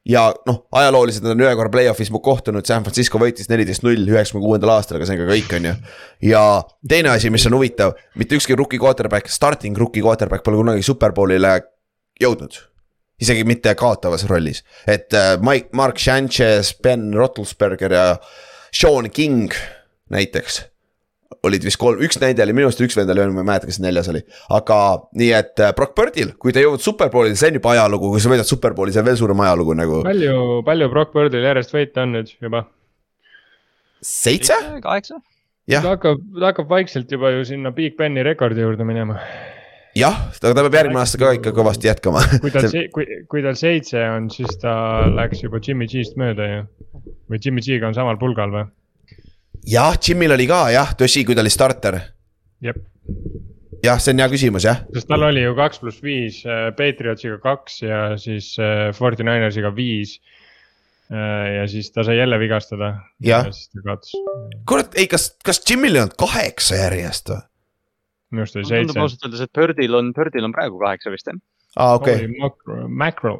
ja 0.08 0.28
noh, 0.48 0.62
ajalooliselt 0.72 1.26
nad 1.26 1.34
on 1.34 1.44
ühe 1.44 1.54
korra 1.58 1.72
play-off'is 1.72 2.10
kohtunud, 2.24 2.66
San 2.66 2.84
Francisco 2.86 3.20
võitis 3.20 3.50
neliteist 3.50 3.84
null 3.84 4.08
üheksakümne 4.08 4.44
kuuendal 4.44 4.72
aastal, 4.78 4.98
aga 4.98 5.08
see 5.08 5.18
on 5.18 5.24
ka 5.24 5.32
kõik, 5.32 5.56
on 5.58 5.68
ju. 5.68 5.74
ja 6.30 6.42
teine 6.88 7.12
asi, 7.12 7.32
mis 7.34 7.44
on 7.50 7.58
huvitav, 7.58 7.96
mitte 8.18 8.38
ükski 8.38 8.56
rookie 8.58 8.80
quarterback, 8.80 9.28
starting 9.32 9.78
rookie 9.78 10.04
quarterback 10.04 10.46
pole 10.46 10.60
kunagi 10.62 10.86
superbowlile 10.86 11.52
jõudnud. 12.22 12.64
isegi 13.18 13.42
mitte 13.44 13.74
kaotavas 13.74 14.26
rollis, 14.30 14.62
et 14.86 15.14
äh, 15.14 15.34
Mike, 15.42 15.72
Mark 15.72 15.98
Sanchez, 15.98 16.74
Ben 16.82 17.10
Roethlisberger 17.14 17.92
ja 17.92 18.08
Sean 18.70 19.10
King 19.10 19.54
näiteks 20.10 20.62
olid 21.46 21.64
vist 21.64 21.78
kolm, 21.80 22.00
üks 22.04 22.18
näide 22.22 22.42
oli 22.44 22.54
minu 22.56 22.68
arust 22.68 22.80
üks 22.82 22.96
vend 22.98 23.10
oli 23.12 23.22
öelnud, 23.22 23.36
ma 23.36 23.44
ei 23.44 23.48
mäleta, 23.50 23.68
kes 23.68 23.80
neljas 23.82 24.08
oli. 24.10 24.22
aga 24.54 24.78
nii, 25.18 25.28
et 25.36 25.62
äh, 25.62 25.74
Brock 25.76 25.94
Birdil, 25.98 26.32
kui 26.40 26.54
ta 26.54 26.62
jõuab 26.62 26.82
superbowli, 26.82 27.36
see 27.38 27.52
on 27.52 27.58
juba 27.60 27.74
ajalugu, 27.74 28.12
kui 28.14 28.22
sa 28.22 28.32
võidad 28.32 28.48
superbowli, 28.48 28.94
see 28.94 29.02
on 29.02 29.08
veel 29.10 29.20
suurem 29.20 29.44
ajalugu 29.44 29.76
nagu. 29.78 30.00
palju, 30.06 30.38
palju 30.66 30.90
Brock 30.94 31.14
Birdil 31.16 31.46
järjest 31.50 31.74
võite 31.76 32.04
on 32.04 32.16
nüüd 32.16 32.32
juba? 32.38 32.64
seitse? 34.04 34.56
kaheksa? 34.84 35.20
ta 35.68 35.84
hakkab, 35.92 36.24
ta 36.38 36.50
hakkab 36.50 36.72
vaikselt 36.72 37.12
juba 37.12 37.34
ju 37.36 37.46
sinna 37.52 37.74
Big 37.76 37.98
Beni 37.98 38.24
rekordi 38.26 38.64
juurde 38.64 38.86
minema 38.88 39.20
jah, 39.98 40.18
aga 40.38 40.54
ta 40.54 40.64
peab 40.64 40.78
järgmine 40.78 41.02
aasta 41.02 41.20
ka 41.20 41.34
ikka 41.36 41.52
kõvasti 41.56 41.90
jätkama. 41.90 42.24
kui 42.42 42.54
tal 42.54 42.68
see, 42.70 42.88
kui, 42.94 43.06
kui 43.30 43.44
tal 43.44 43.58
seitse 43.58 44.02
on, 44.14 44.30
siis 44.32 44.58
ta 44.62 44.72
läks 45.12 45.44
juba 45.44 45.60
Jimmy 45.64 45.88
G-st 45.90 46.18
mööda 46.20 46.50
ju. 46.52 46.66
või 47.28 47.40
Jimmy 47.44 47.64
G-ga 47.64 47.90
on 47.90 47.96
samal 47.96 48.20
pulgal 48.20 48.54
või? 48.54 48.68
jah, 49.68 49.96
Jimmyl 50.00 50.36
oli 50.36 50.46
ka 50.48 50.68
jah, 50.74 50.94
tõsi, 50.98 51.24
kui 51.26 51.36
ta 51.36 51.44
oli 51.44 51.52
starter. 51.52 51.98
jah, 52.62 54.00
see 54.00 54.14
on 54.14 54.22
hea 54.22 54.30
küsimus 54.32 54.66
jah. 54.68 54.82
sest 54.94 55.08
tal 55.10 55.26
oli 55.28 55.44
ju 55.44 55.54
kaks 55.58 55.82
pluss 55.82 56.02
viis, 56.04 56.40
äh, 56.46 56.68
Patriotsiga 56.78 57.38
kaks 57.42 57.82
ja 57.84 58.02
siis 58.20 58.54
äh, 58.62 58.88
Forty 58.96 59.26
Ninersiga 59.26 59.72
viis 59.74 60.18
äh, 61.12 61.60
ja 61.60 61.68
siis 61.70 61.90
ta 61.94 62.04
sai 62.06 62.18
jälle 62.18 62.38
vigastada. 62.40 62.94
jah, 63.24 63.48
kurat, 64.68 64.94
ei, 64.98 65.08
kas, 65.10 65.32
kas 65.44 65.62
Jimmyl 65.64 65.96
ei 65.96 66.06
olnud 66.06 66.18
kaheksa 66.20 66.82
järjest 66.84 67.34
või? 67.34 67.44
Minu 68.32 68.44
arust 68.44 68.58
oli 68.58 68.66
seitse. 68.68 68.88
tundub 68.88 69.04
ausalt 69.04 69.28
öeldes, 69.28 69.44
et 69.44 69.52
Birdil 69.56 69.94
on, 69.98 70.10
Birdil 70.16 70.48
on 70.48 70.54
praegu 70.56 70.80
kaheksa 70.82 71.12
vist 71.12 71.30
jah. 71.30 71.38
aa, 71.76 71.94
okei 71.96 72.26
okay.. 72.48 72.82
Macro. 72.88 73.38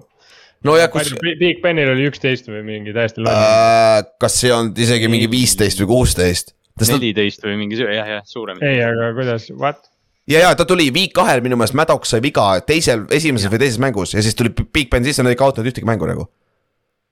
nojah, 0.64 0.88
kus. 0.92 1.12
Big 1.40 1.60
Benil 1.64 1.92
oli 1.92 2.08
üksteist 2.08 2.48
või 2.50 2.64
mingi 2.66 2.94
täiesti 2.96 3.22
loll 3.22 3.34
uh,. 3.34 4.00
kas 4.20 4.40
see 4.42 4.54
on 4.54 4.72
isegi 4.76 5.10
mingi 5.12 5.28
viisteist 5.30 5.84
või 5.84 5.92
kuusteist? 5.92 6.54
neliteist 6.78 7.42
või 7.42 7.56
mingi, 7.58 7.78
jah, 7.82 8.06
jah, 8.16 8.26
suurem. 8.26 8.60
ei, 8.62 8.80
aga 8.86 9.12
kuidas, 9.16 9.48
what? 9.58 9.88
ja, 10.30 10.44
ja 10.46 10.52
ta 10.56 10.64
tuli 10.68 10.88
week 10.94 11.12
kahel 11.16 11.42
minu 11.44 11.58
meelest, 11.58 11.76
Maddox 11.78 12.14
sai 12.14 12.22
viga 12.24 12.50
teisel, 12.66 13.04
esimeses 13.14 13.52
või 13.52 13.60
teises 13.64 13.80
mängus 13.82 14.14
ja 14.14 14.24
siis 14.24 14.38
tuli 14.38 14.54
Big 14.54 14.90
Ben 14.92 15.04
sisse, 15.04 15.24
nad 15.26 15.34
ei 15.34 15.40
kaotanud 15.40 15.72
ühtegi 15.72 15.88
mängu 15.88 16.08
nagu. 16.08 16.28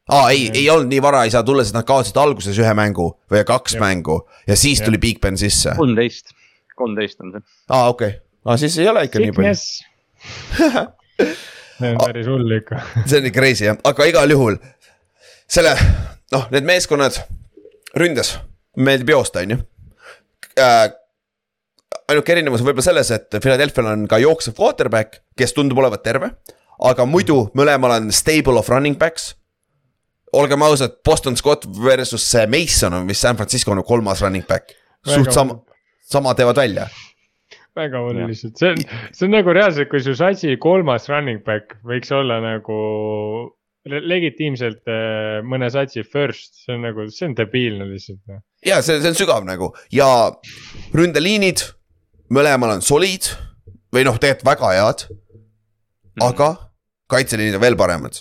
aa, 0.07 0.31
ei, 0.31 0.49
ei 0.55 0.70
olnud 0.70 0.89
nii 0.95 1.03
vara, 1.03 1.27
ei 1.27 1.35
saa 1.35 1.45
tulla, 1.45 1.66
sest 1.66 1.77
nad 1.77 1.85
kaotasid 1.89 2.16
alguses 2.22 2.62
ühe 2.62 2.74
mängu 2.79 3.11
või 3.33 3.45
kaks 3.45 3.77
ja. 3.77 3.83
mängu 3.83 4.22
ja 4.47 4.57
siis 4.57 4.81
ja. 4.81 4.89
tuli 4.89 5.03
Big 5.03 5.20
Ben 5.20 5.37
sisse. 5.37 5.74
kolmteist 5.77 6.36
kolmteist 6.79 7.20
on 7.24 7.35
see. 7.35 7.45
aa, 7.68 7.89
okei 7.89 8.09
okay., 8.09 8.20
aa 8.47 8.57
siis 8.61 8.79
ei 8.79 8.89
ole 8.89 9.05
ikka 9.09 9.22
Sickness. 9.22 9.83
nii 10.61 10.70
palju 10.72 11.35
see 11.79 11.93
on 11.93 12.03
päris 12.03 12.29
hull 12.31 12.59
ikka 12.59 12.83
see 13.09 13.20
on 13.20 13.31
ikka 13.31 13.41
crazy 13.41 13.68
jah, 13.68 13.81
aga 13.85 14.11
igal 14.11 14.37
juhul 14.37 14.61
selle, 15.47 15.72
noh, 16.35 16.47
need 16.51 16.66
meeskonnad 16.66 17.20
ründes, 17.97 18.35
meeldib 18.77 19.14
joosta, 19.14 19.45
on 19.47 19.57
ju 19.57 19.59
äh,. 20.59 20.87
ainuke 22.11 22.35
erinevus 22.35 22.62
on 22.62 22.68
võib-olla 22.68 22.87
selles, 22.87 23.11
et 23.14 23.39
Philadelphia'l 23.41 23.93
on 23.93 24.05
ka 24.11 24.18
jooksev 24.22 24.57
quarterback, 24.59 25.20
kes 25.39 25.55
tundub 25.57 25.79
olevat 25.83 26.03
terve. 26.07 26.33
aga 26.91 27.07
muidu 27.09 27.47
mõlemal 27.57 27.97
on 28.01 28.12
stable 28.12 28.59
of 28.61 28.68
running 28.72 28.99
backs 28.99 29.35
olgem 30.37 30.62
ausad, 30.62 30.99
Boston 31.05 31.37
Scott 31.37 31.64
versus 31.85 32.24
see 32.31 32.47
Mason 32.47 32.95
on 32.95 33.07
vist 33.09 33.24
San 33.24 33.37
Francisco 33.37 33.72
on 33.72 33.85
kolmas 33.85 34.20
running 34.20 34.45
back. 34.47 34.74
suht 35.07 35.33
sama, 35.33 35.61
sama 36.07 36.35
teevad 36.39 36.63
välja. 36.63 36.89
väga 37.77 38.01
lihtsalt, 38.15 38.57
see 38.57 38.73
on, 38.73 38.83
see 39.13 39.27
on 39.27 39.35
nagu 39.37 39.53
reaalselt, 39.53 39.91
kui 39.91 40.01
su 40.01 40.15
satsi 40.17 40.57
kolmas 40.57 41.11
running 41.13 41.43
back 41.45 41.77
võiks 41.85 42.13
olla 42.15 42.39
nagu 42.41 42.77
le- 43.91 44.03
legitiimselt 44.09 44.89
äh, 44.89 45.43
mõne 45.45 45.69
satsi 45.73 46.05
first, 46.07 46.55
see 46.65 46.77
on 46.77 46.87
nagu, 46.89 47.09
see 47.13 47.29
on 47.29 47.37
debiilne 47.37 47.89
lihtsalt. 47.91 48.23
noh. 48.31 48.41
ja 48.67 48.81
see, 48.83 49.01
see 49.03 49.13
on 49.13 49.19
sügav 49.19 49.45
nagu 49.49 49.73
ja 49.93 50.09
ründeliinid 50.97 51.67
mõlemal 52.33 52.79
on 52.79 52.83
solid 52.83 53.29
või 53.95 54.07
noh, 54.07 54.17
tegelikult 54.21 54.49
väga 54.49 54.73
head, 54.77 55.05
aga 56.25 56.51
kaitseliinid 57.13 57.59
on 57.59 57.63
veel 57.63 57.79
paremad. 57.79 58.19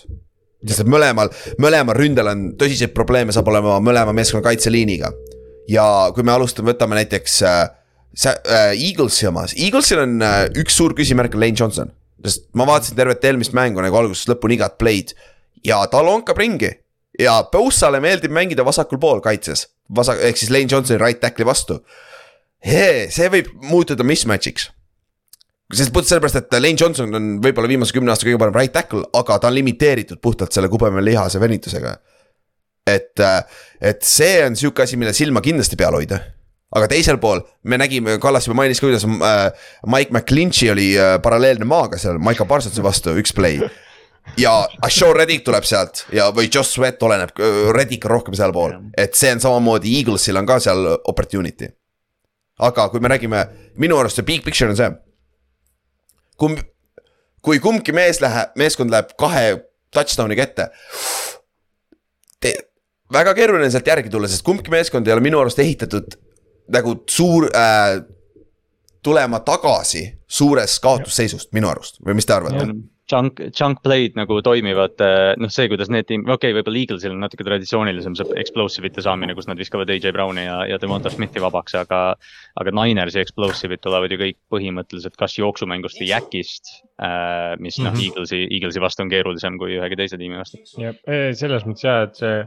sest 0.66 0.88
mõlemal, 0.90 1.30
mõlemal 1.62 1.98
ründel 1.98 2.30
on 2.32 2.46
tõsiseid 2.60 2.94
probleeme, 2.96 3.34
saab 3.36 3.50
olema 3.52 3.80
mõlema 3.84 4.14
meeskonna 4.16 4.46
kaitseliiniga. 4.46 5.12
Ja 5.72 5.86
kui 6.16 6.26
me 6.26 6.34
alustame, 6.36 6.74
võtame 6.74 6.99
näiteks 6.99 7.41
äh, 7.45 7.61
äh, 8.28 8.72
Eaglesi 8.74 9.28
omas, 9.30 9.55
Eaglesil 9.57 10.03
on 10.03 10.18
äh, 10.26 10.45
üks 10.61 10.78
suur 10.78 10.95
küsimärk 10.97 11.36
on 11.36 11.43
Lane 11.43 11.59
Johnson. 11.59 11.93
sest 12.26 12.47
ma 12.57 12.66
vaatasin 12.66 12.97
tervet 12.97 13.24
eelmist 13.28 13.53
mängu 13.53 13.84
nagu 13.84 13.97
algusest 13.99 14.32
lõpuni 14.32 14.57
igat 14.57 14.80
play'd 14.82 15.13
ja 15.66 15.84
ta 15.91 16.01
lonkab 16.01 16.39
ringi 16.41 16.72
ja 17.20 17.43
Bossale 17.51 17.99
meeldib 18.03 18.34
mängida 18.34 18.66
vasakul 18.66 18.99
pool 19.01 19.22
kaitses, 19.24 19.68
vasak, 19.95 20.22
ehk 20.26 20.39
siis 20.39 20.51
Lane 20.53 20.70
Johnsoni 20.72 20.99
right 21.01 21.22
tackle'i 21.22 21.47
vastu. 21.47 21.82
see 22.66 23.30
võib 23.30 23.51
muutuda 23.61 24.03
mismatch'iks. 24.03 24.72
sest 25.74 25.93
puht 25.93 26.07
sellepärast, 26.07 26.36
et 26.36 26.59
Lane 26.59 26.78
Johnson 26.80 27.13
on 27.16 27.30
võib-olla 27.41 27.68
viimase 27.68 27.93
kümne 27.93 28.11
aasta 28.11 28.26
kõige 28.28 28.39
parem 28.39 28.55
right 28.55 28.74
tackle, 28.74 29.05
aga 29.13 29.39
ta 29.39 29.47
on 29.47 29.55
limiteeritud 29.55 30.22
puhtalt 30.22 30.51
selle 30.51 30.70
kubeme 30.70 31.03
lihase 31.03 31.39
venitusega. 31.39 31.97
et, 32.86 33.22
et 33.82 34.06
see 34.06 34.40
on 34.46 34.56
sihuke 34.58 34.86
asi, 34.86 34.98
mille 34.98 35.14
silma 35.14 35.42
kindlasti 35.46 35.78
peal 35.80 35.98
hoida. 35.98 36.20
aga 36.76 36.90
teisel 36.92 37.18
pool 37.22 37.40
me 37.64 37.78
nägime, 37.80 38.18
Kallas 38.20 38.48
juba 38.48 38.60
mainis 38.62 38.82
kuidas 38.84 39.06
äh, 39.06 39.68
Mike 39.88 40.12
McClinchy 40.12 40.70
oli 40.74 40.92
äh, 41.00 41.16
paralleelne 41.22 41.66
maaga 41.66 41.98
seal 42.02 42.20
Maiko 42.20 42.46
Parsonsi 42.46 42.84
vastu 42.84 43.16
üks 43.16 43.34
play 43.34 43.62
ja 44.38 44.68
Ashore 44.82 45.20
Reddick 45.20 45.46
tuleb 45.46 45.66
sealt 45.68 46.06
ja, 46.14 46.30
või 46.36 46.50
Josh 46.50 46.76
Sweat 46.76 47.02
oleneb, 47.04 47.34
Reddick 47.76 48.06
on 48.06 48.16
rohkem 48.16 48.38
sealpool, 48.38 48.76
et 48.98 49.16
see 49.18 49.32
on 49.36 49.42
samamoodi, 49.44 49.94
Eaglesil 50.00 50.38
on 50.40 50.48
ka 50.50 50.60
seal 50.64 50.86
opportunity. 51.06 51.70
aga 52.60 52.90
kui 52.90 53.00
me 53.04 53.12
räägime, 53.12 53.46
minu 53.78 53.98
arust 54.00 54.16
see 54.20 54.28
big 54.28 54.44
picture 54.44 54.70
on 54.70 54.78
see. 54.78 54.92
kumb, 56.38 56.60
kui 57.42 57.60
kumbki 57.60 57.94
mees 57.94 58.22
läheb, 58.22 58.56
meeskond 58.56 58.92
läheb 58.92 59.14
kahe 59.20 59.62
touchdown'iga 59.94 60.44
ette. 60.44 60.70
Väga 63.14 63.36
keeruline 63.38 63.70
sealt 63.74 63.88
järgi 63.88 64.12
tulla, 64.14 64.30
sest 64.32 64.45
kumbki 64.45 64.74
meeskond 64.74 65.08
ei 65.08 65.14
ole 65.14 65.24
minu 65.26 65.39
arust 65.41 65.60
ehitatud 65.62 66.18
nagu 66.74 66.97
suur 67.12 67.49
äh,, 67.53 68.01
tulema 69.06 69.39
tagasi 69.45 70.08
suurest 70.26 70.82
kaotusseisust 70.82 71.53
minu 71.53 71.70
arust 71.70 72.01
või 72.06 72.18
mis 72.18 72.26
te 72.26 72.34
arvate? 72.38 72.74
Chunk, 73.06 73.38
chunk 73.53 73.84
play'd 73.86 74.16
nagu 74.18 74.39
toimivad, 74.41 74.97
noh, 75.38 75.51
see, 75.53 75.68
kuidas 75.70 75.91
need 75.93 76.08
tiim, 76.10 76.24
okei 76.26 76.49
okay,, 76.49 76.56
võib-olla 76.58 76.80
Eaglesil 76.80 77.14
on 77.14 77.20
natuke 77.22 77.45
traditsioonilisem 77.45 78.16
see 78.18 78.39
explosive'ite 78.41 79.03
saamine, 79.06 79.36
kus 79.38 79.45
nad 79.45 79.62
viskavad 79.62 79.91
AJ 79.93 80.10
Brown'i 80.16 80.47
ja, 80.47 80.56
ja 80.66 80.80
Devonta 80.82 81.12
Smithi 81.14 81.43
vabaks, 81.43 81.78
aga. 81.78 81.99
aga 82.58 82.74
Ninersi 82.74 83.22
explosive'id 83.22 83.84
tulevad 83.86 84.10
ju 84.10 84.18
kõik 84.24 84.39
põhimõtteliselt 84.49 85.20
kas 85.22 85.38
jooksumängust 85.38 86.01
või 86.01 86.10
jäkist 86.16 86.74
äh,. 86.97 87.53
mis 87.62 87.78
noh 87.78 87.93
Mhm. 87.93 87.93
mm 87.93 88.01
-hmm., 88.01 88.10
Eaglesi, 88.10 88.41
Eaglesi 88.49 88.82
vastu 88.82 89.06
on 89.06 89.14
keerulisem 89.14 89.62
kui 89.62 89.78
ühegi 89.78 90.01
teise 90.01 90.18
tiimi 90.18 90.41
vastu. 90.41 90.58
jah, 90.82 90.97
selles 91.38 91.70
mõttes 91.70 91.86
ja, 91.86 92.01
et 92.10 92.16
see 92.18 92.41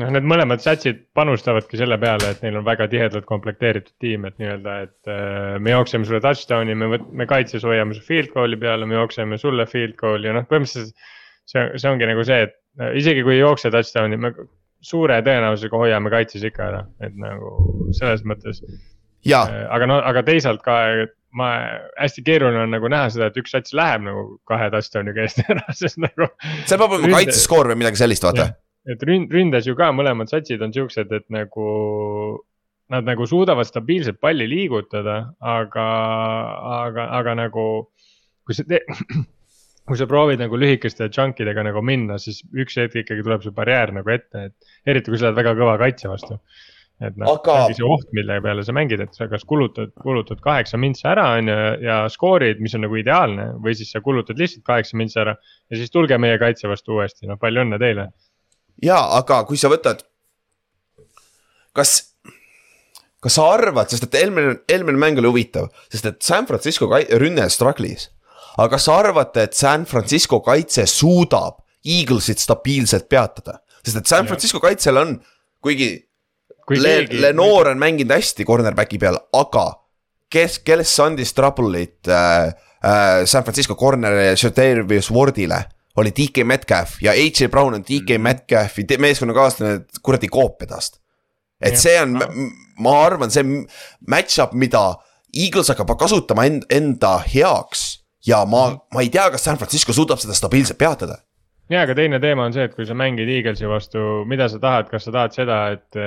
noh, 0.00 0.12
need 0.14 0.26
mõlemad 0.28 0.62
satsid 0.64 1.02
panustavadki 1.16 1.80
selle 1.80 1.98
peale, 2.00 2.32
et 2.32 2.44
neil 2.44 2.56
on 2.60 2.66
väga 2.66 2.88
tihedalt 2.92 3.26
komplekteeritud 3.28 3.94
tiim, 4.02 4.24
et 4.28 4.38
nii-öelda, 4.40 4.76
et 4.86 5.12
äh, 5.12 5.58
me 5.62 5.74
jookseme 5.74 6.08
sulle 6.08 6.22
touchdown'i, 6.24 6.76
me 6.78 6.88
võt-, 6.94 7.10
me 7.12 7.28
kaitses 7.30 7.66
hoiame 7.68 7.96
su 7.96 8.04
field 8.06 8.32
goal'i 8.32 8.58
peale, 8.60 8.88
me 8.88 8.98
jookseme 8.98 9.38
sulle 9.40 9.66
field 9.70 9.98
goal'i 10.00 10.30
ja 10.30 10.36
noh, 10.38 10.48
põhimõtteliselt. 10.48 10.96
see, 11.52 11.64
see 11.76 11.90
ongi 11.90 12.08
nagu 12.08 12.24
see, 12.26 12.48
et 12.48 12.56
äh, 12.80 12.96
isegi 13.02 13.24
kui 13.26 13.36
ei 13.36 13.42
jookse 13.42 13.72
touchdown'i, 13.74 14.20
me 14.20 14.32
suure 14.82 15.20
tõenäosusega 15.22 15.78
hoiame 15.78 16.10
kaitses 16.12 16.44
ikka 16.46 16.68
ära, 16.70 16.84
et 17.04 17.14
nagu 17.18 17.90
selles 17.96 18.24
mõttes. 18.26 18.62
ja, 19.28 19.44
aga 19.70 19.88
no, 19.90 20.00
aga 20.02 20.24
teisalt 20.26 20.64
ka, 20.64 20.78
ma, 21.38 21.52
hästi 22.00 22.24
keeruline 22.26 22.64
on 22.64 22.74
nagu 22.74 22.90
näha 22.90 23.12
seda, 23.12 23.28
et 23.30 23.38
üks 23.38 23.54
sats 23.54 23.76
läheb 23.76 24.08
nagu 24.08 24.26
kahe 24.48 24.72
touchdown'iga 24.74 25.28
eest 25.28 25.44
ära, 25.46 25.68
sest 25.84 26.00
nagu 26.02 26.32
seal 26.64 26.80
peab 26.80 26.98
olema 26.98 27.20
kaitseskoor 27.20 27.74
või 27.74 27.84
midagi 27.84 28.02
sellist, 28.02 28.26
vaata 28.26 28.48
Jah. 28.48 28.58
Et 28.90 29.04
ründ-, 29.06 29.30
ründes 29.32 29.68
ju 29.68 29.76
ka 29.78 29.90
mõlemad 29.94 30.30
satsid 30.30 30.62
on 30.64 30.74
siuksed, 30.74 31.12
et 31.12 31.28
nagu 31.32 31.68
nad 32.92 33.06
nagu 33.08 33.26
suudavad 33.28 33.66
stabiilselt 33.68 34.18
palli 34.20 34.48
liigutada, 34.50 35.18
aga, 35.38 35.86
aga, 36.82 37.06
aga 37.20 37.36
nagu 37.44 37.66
kui 38.46 38.56
sa 38.56 38.66
te-, 38.68 38.82
kui 39.88 39.98
sa 39.98 40.08
proovid 40.10 40.42
nagu 40.42 40.58
lühikeste 40.58 41.08
chunk 41.14 41.40
idega 41.42 41.64
nagu 41.66 41.82
minna, 41.84 42.18
siis 42.22 42.42
üks 42.52 42.76
hetk 42.80 43.00
ikkagi 43.02 43.24
tuleb 43.24 43.46
see 43.46 43.54
barjäär 43.54 43.94
nagu 43.96 44.12
ette, 44.12 44.50
et 44.50 44.92
eriti 44.92 45.12
kui 45.12 45.20
sa 45.20 45.30
oled 45.30 45.40
väga 45.40 45.56
kõva 45.58 45.78
kaitse 45.80 46.10
vastu. 46.10 46.38
et 47.02 47.16
noh 47.18 47.32
Aga- 47.32 47.54
aga..., 47.64 47.74
see 47.74 47.86
oht, 47.86 48.10
mille 48.14 48.36
peale 48.44 48.62
sa 48.66 48.74
mängid, 48.76 49.00
et 49.02 49.16
sa 49.16 49.26
kas 49.30 49.46
kulutad, 49.48 49.94
kulutad 50.02 50.42
kaheksa 50.44 50.78
mintsi 50.78 51.06
ära, 51.10 51.24
on 51.38 51.48
ju, 51.50 51.56
ja 51.82 51.96
skoorid, 52.12 52.60
mis 52.62 52.76
on 52.78 52.84
nagu 52.86 52.98
ideaalne 53.00 53.48
või 53.62 53.74
siis 53.78 53.90
sa 53.94 54.02
kulutad 54.04 54.38
lihtsalt 54.38 54.66
kaheksa 54.68 55.00
mintsi 55.00 55.18
ära 55.22 55.34
ja 55.38 55.80
siis 55.80 55.90
tulge 55.90 56.18
meie 56.22 56.36
kaitse 56.38 56.70
vastu 56.70 56.98
uuesti, 56.98 57.26
noh 57.30 57.40
palju 57.42 57.64
õnne 57.64 57.80
teile 57.82 58.10
ja 58.82 58.98
aga 59.18 59.42
kui 59.48 59.60
sa 59.60 59.70
võtad. 59.72 60.02
kas, 61.72 61.92
kas 63.22 63.38
sa 63.38 63.48
arvad, 63.54 63.88
sest 63.88 64.04
et 64.08 64.18
eelmine, 64.20 64.58
eelmine 64.68 65.00
mäng 65.00 65.20
oli 65.22 65.30
huvitav, 65.30 65.70
sest 65.92 66.08
et 66.10 66.22
San 66.22 66.46
Francisco 66.46 66.90
rünne 66.90 67.48
struggle'is. 67.48 68.10
aga 68.58 68.68
kas 68.76 68.88
sa 68.88 68.98
arvate, 69.00 69.48
et 69.48 69.54
San 69.54 69.86
Francisco 69.86 70.40
kaitse 70.40 70.86
suudab 70.86 71.60
Eaglesit 71.82 72.38
stabiilselt 72.38 73.08
peatada, 73.10 73.58
sest 73.82 73.96
et 74.02 74.06
San 74.06 74.26
Francisco 74.26 74.60
kaitsel 74.60 75.00
on, 75.00 75.16
kuigi 75.62 75.96
kui 76.66 76.78
Le, 76.78 77.06
Lenore 77.10 77.72
on 77.72 77.80
mänginud 77.80 78.14
hästi 78.14 78.46
cornerback'i 78.46 79.00
peal, 79.02 79.18
aga 79.34 79.66
kes, 80.32 80.60
kellest 80.64 80.94
see 80.94 81.04
andis 81.04 81.34
trouble'it 81.36 82.08
äh, 82.08 82.52
äh, 82.82 83.24
San 83.26 83.44
Francisco 83.44 83.74
corner'ile 83.78 84.36
Shadarius 84.38 85.10
Wardile 85.10 85.58
oli 85.96 86.10
DK 86.10 86.44
Metcalf 86.46 86.96
ja 87.02 87.12
AJ 87.12 87.48
Brown 87.50 87.74
on 87.74 87.84
DK 87.84 88.18
Metcalfi 88.18 88.84
te- 88.84 88.98
meeskonnakaaslane 88.98 89.80
kuradi 90.02 90.28
koopia 90.28 90.66
tast. 90.74 91.00
et 91.62 91.78
see 91.78 91.94
on, 92.02 92.16
ma 92.82 92.94
arvan, 93.04 93.30
see 93.30 93.44
match-up, 94.08 94.54
mida 94.58 94.96
Eagles 95.32 95.70
hakkab 95.70 95.92
kasutama 96.00 96.46
end, 96.48 96.64
enda 96.72 97.18
heaks 97.22 98.02
ja 98.26 98.42
ma, 98.46 98.70
ma 98.94 99.04
ei 99.04 99.12
tea, 99.12 99.28
kas 99.30 99.44
San 99.46 99.60
Francisco 99.60 99.94
suudab 99.94 100.20
seda 100.22 100.34
stabiilselt 100.34 100.80
peatada. 100.80 101.20
ja, 101.70 101.84
aga 101.84 101.94
teine 101.96 102.18
teema 102.20 102.48
on 102.48 102.52
see, 102.52 102.66
et 102.66 102.74
kui 102.74 102.84
sa 102.88 102.96
mängid 102.98 103.30
Eaglesi 103.30 103.68
vastu, 103.70 104.02
mida 104.28 104.48
sa 104.50 104.58
tahad, 104.60 104.90
kas 104.90 105.06
sa 105.06 105.14
tahad 105.14 105.36
seda, 105.36 105.60
et, 105.76 106.00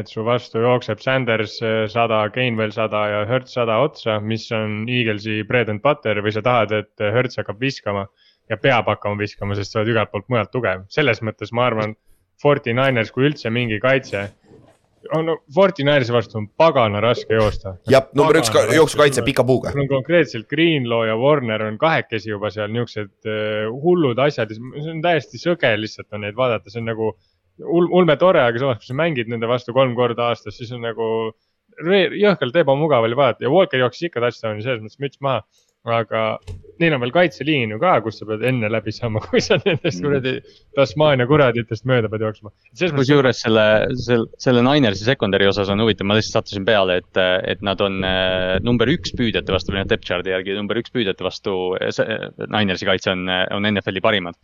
et 0.00 0.10
su 0.10 0.24
vastu 0.26 0.60
jookseb 0.64 1.00
Sanders 1.04 1.60
sada, 1.92 2.24
Gainwell 2.34 2.74
sada 2.74 3.06
ja 3.12 3.24
Hertz 3.28 3.54
sada 3.56 3.78
otsa, 3.86 4.18
mis 4.20 4.50
on 4.56 4.84
Eaglesi 4.90 5.44
bread 5.48 5.70
and 5.72 5.84
butter 5.84 6.20
või 6.24 6.34
sa 6.34 6.42
tahad, 6.44 6.74
et 6.76 7.06
Hertz 7.14 7.38
hakkab 7.38 7.62
viskama 7.62 8.08
ja 8.50 8.56
peab 8.60 8.88
hakkama 8.92 9.18
viskama, 9.20 9.56
sest 9.58 9.72
sa 9.72 9.80
oled 9.80 9.92
igalt 9.94 10.12
poolt 10.12 10.28
mujalt 10.32 10.52
tugev, 10.54 10.86
selles 10.92 11.22
mõttes 11.24 11.52
ma 11.52 11.66
arvan, 11.70 11.96
Forty 12.42 12.74
Niners, 12.76 13.10
kui 13.14 13.24
üldse 13.30 13.48
mingi 13.50 13.78
kaitse 13.80 14.26
on, 15.14 15.30
Forty 15.54 15.84
Ninersi 15.84 16.12
vastu 16.14 16.38
on 16.40 16.48
pagana 16.58 17.00
raske 17.00 17.34
joosta. 17.34 17.76
jah, 17.90 18.06
number 18.14 18.38
üks 18.40 18.50
ka- 18.52 18.66
jooksukaitse 18.74 19.24
pika 19.26 19.44
puuga. 19.46 19.72
sul 19.72 19.84
on 19.84 19.88
konkreetselt 19.88 20.48
Greenlaw 20.50 21.06
ja 21.06 21.16
Warner 21.16 21.62
on 21.68 21.78
kahekesi 21.78 22.30
juba 22.30 22.50
seal 22.50 22.72
niuksed 22.74 23.12
uh, 23.28 23.72
hullud 23.82 24.18
asjad 24.18 24.50
ja 24.50 24.58
see 24.58 24.92
on 24.94 25.02
täiesti 25.04 25.40
sõge 25.40 25.72
lihtsalt 25.80 26.12
on 26.12 26.26
neid 26.26 26.36
vaadata, 26.38 26.70
see 26.70 26.82
on 26.82 26.90
nagu 26.92 27.10
ul-, 27.60 27.90
ulme 27.90 28.16
tore, 28.20 28.42
aga 28.42 28.62
samas, 28.62 28.80
kui 28.82 28.90
sa 28.90 28.98
mängid 28.98 29.30
nende 29.32 29.48
vastu 29.50 29.74
kolm 29.76 29.94
korda 29.98 30.30
aastas, 30.32 30.58
siis 30.58 30.72
on 30.76 30.84
nagu 30.84 31.10
jõhkralt 31.76 32.56
ebamugav 32.62 33.04
oli 33.04 33.16
vaadata 33.16 33.44
ja 33.44 33.52
Walker 33.52 33.80
jooksis 33.82 34.08
ikka 34.08 34.22
touchdown'i, 34.24 34.64
selles 34.64 34.82
mõttes 34.84 35.00
müts 35.02 35.20
maha. 35.20 35.44
Aga 35.92 36.22
neil 36.80 36.94
on 36.96 37.02
veel 37.02 37.12
kaitseliin 37.14 37.72
ju 37.72 37.78
ka, 37.80 37.94
kus 38.04 38.18
sa 38.20 38.26
pead 38.28 38.42
enne 38.48 38.68
läbi 38.72 38.92
saama, 38.94 39.22
kui 39.30 39.40
sa 39.44 39.58
nendest 39.62 40.02
kuradi 40.04 40.34
Tasmaania 40.76 41.28
kuraditest 41.30 41.86
mööda 41.88 42.10
pead 42.12 42.26
jooksma. 42.26 42.52
kusjuures 42.98 43.40
selle, 43.44 43.66
selle, 44.02 44.28
selle 44.42 44.64
Ninersi 44.66 45.06
secondary 45.08 45.48
osas 45.48 45.70
on 45.72 45.82
huvitav, 45.84 46.08
ma 46.08 46.18
lihtsalt 46.18 46.42
sattusin 46.42 46.66
peale, 46.68 47.00
et, 47.02 47.22
et 47.52 47.64
nad 47.66 47.80
on 47.84 48.02
äh, 48.06 48.56
number 48.66 48.90
üks 48.92 49.14
püüdjate 49.16 49.54
vastu 49.54 49.72
või 49.72 49.82
noh, 49.82 49.90
depth 49.92 50.08
chart'i 50.08 50.34
järgi 50.34 50.58
number 50.58 50.80
üks 50.80 50.92
püüdjate 50.94 51.26
vastu. 51.26 51.56
Ninersi 52.52 52.88
kaitse 52.88 53.12
on, 53.14 53.26
on 53.28 53.68
NFL-i 53.72 54.02
parimad. 54.04 54.36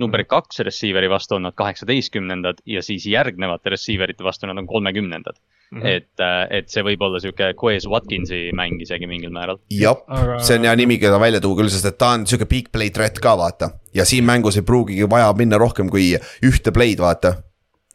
Number 0.00 0.24
kaks 0.24 0.62
receiver'i 0.66 1.10
vastu 1.10 1.36
on 1.36 1.46
nad 1.48 1.56
kaheksateistkümnendad 1.58 2.62
ja 2.66 2.82
siis 2.82 3.06
järgnevate 3.06 3.74
receiver 3.76 4.10
ite 4.10 4.24
vastu 4.24 4.48
nad 4.48 4.58
on 4.58 4.66
kolmekümnendad 4.66 5.36
mm. 5.70 5.80
-hmm. 5.80 5.86
et, 5.86 6.24
et 6.50 6.72
see 6.72 6.84
võib 6.86 7.04
olla 7.06 7.20
sihuke 7.20 7.52
Quez 7.62 7.86
Watkinsi 7.88 8.42
mäng 8.56 8.82
isegi 8.82 9.06
mingil 9.10 9.32
määral. 9.34 9.60
jah 9.70 10.00
Aga..., 10.08 10.38
see 10.44 10.58
on 10.58 10.68
hea 10.68 10.76
nimi, 10.76 10.98
keda 10.98 11.20
välja 11.20 11.40
tuua 11.40 11.60
küll, 11.60 11.72
sest 11.72 11.92
et 11.92 11.98
ta 11.98 12.14
on 12.16 12.26
sihuke 12.26 12.48
big 12.48 12.72
play 12.72 12.90
threat 12.90 13.20
ka 13.20 13.36
vaata. 13.38 13.70
ja 13.94 14.04
siin 14.04 14.24
mängus 14.24 14.56
ei 14.56 14.66
pruugigi 14.66 15.10
vaja 15.10 15.32
minna 15.36 15.58
rohkem 15.58 15.90
kui 15.90 16.14
ühte 16.46 16.72
play'd 16.72 17.00
vaata. 17.00 17.36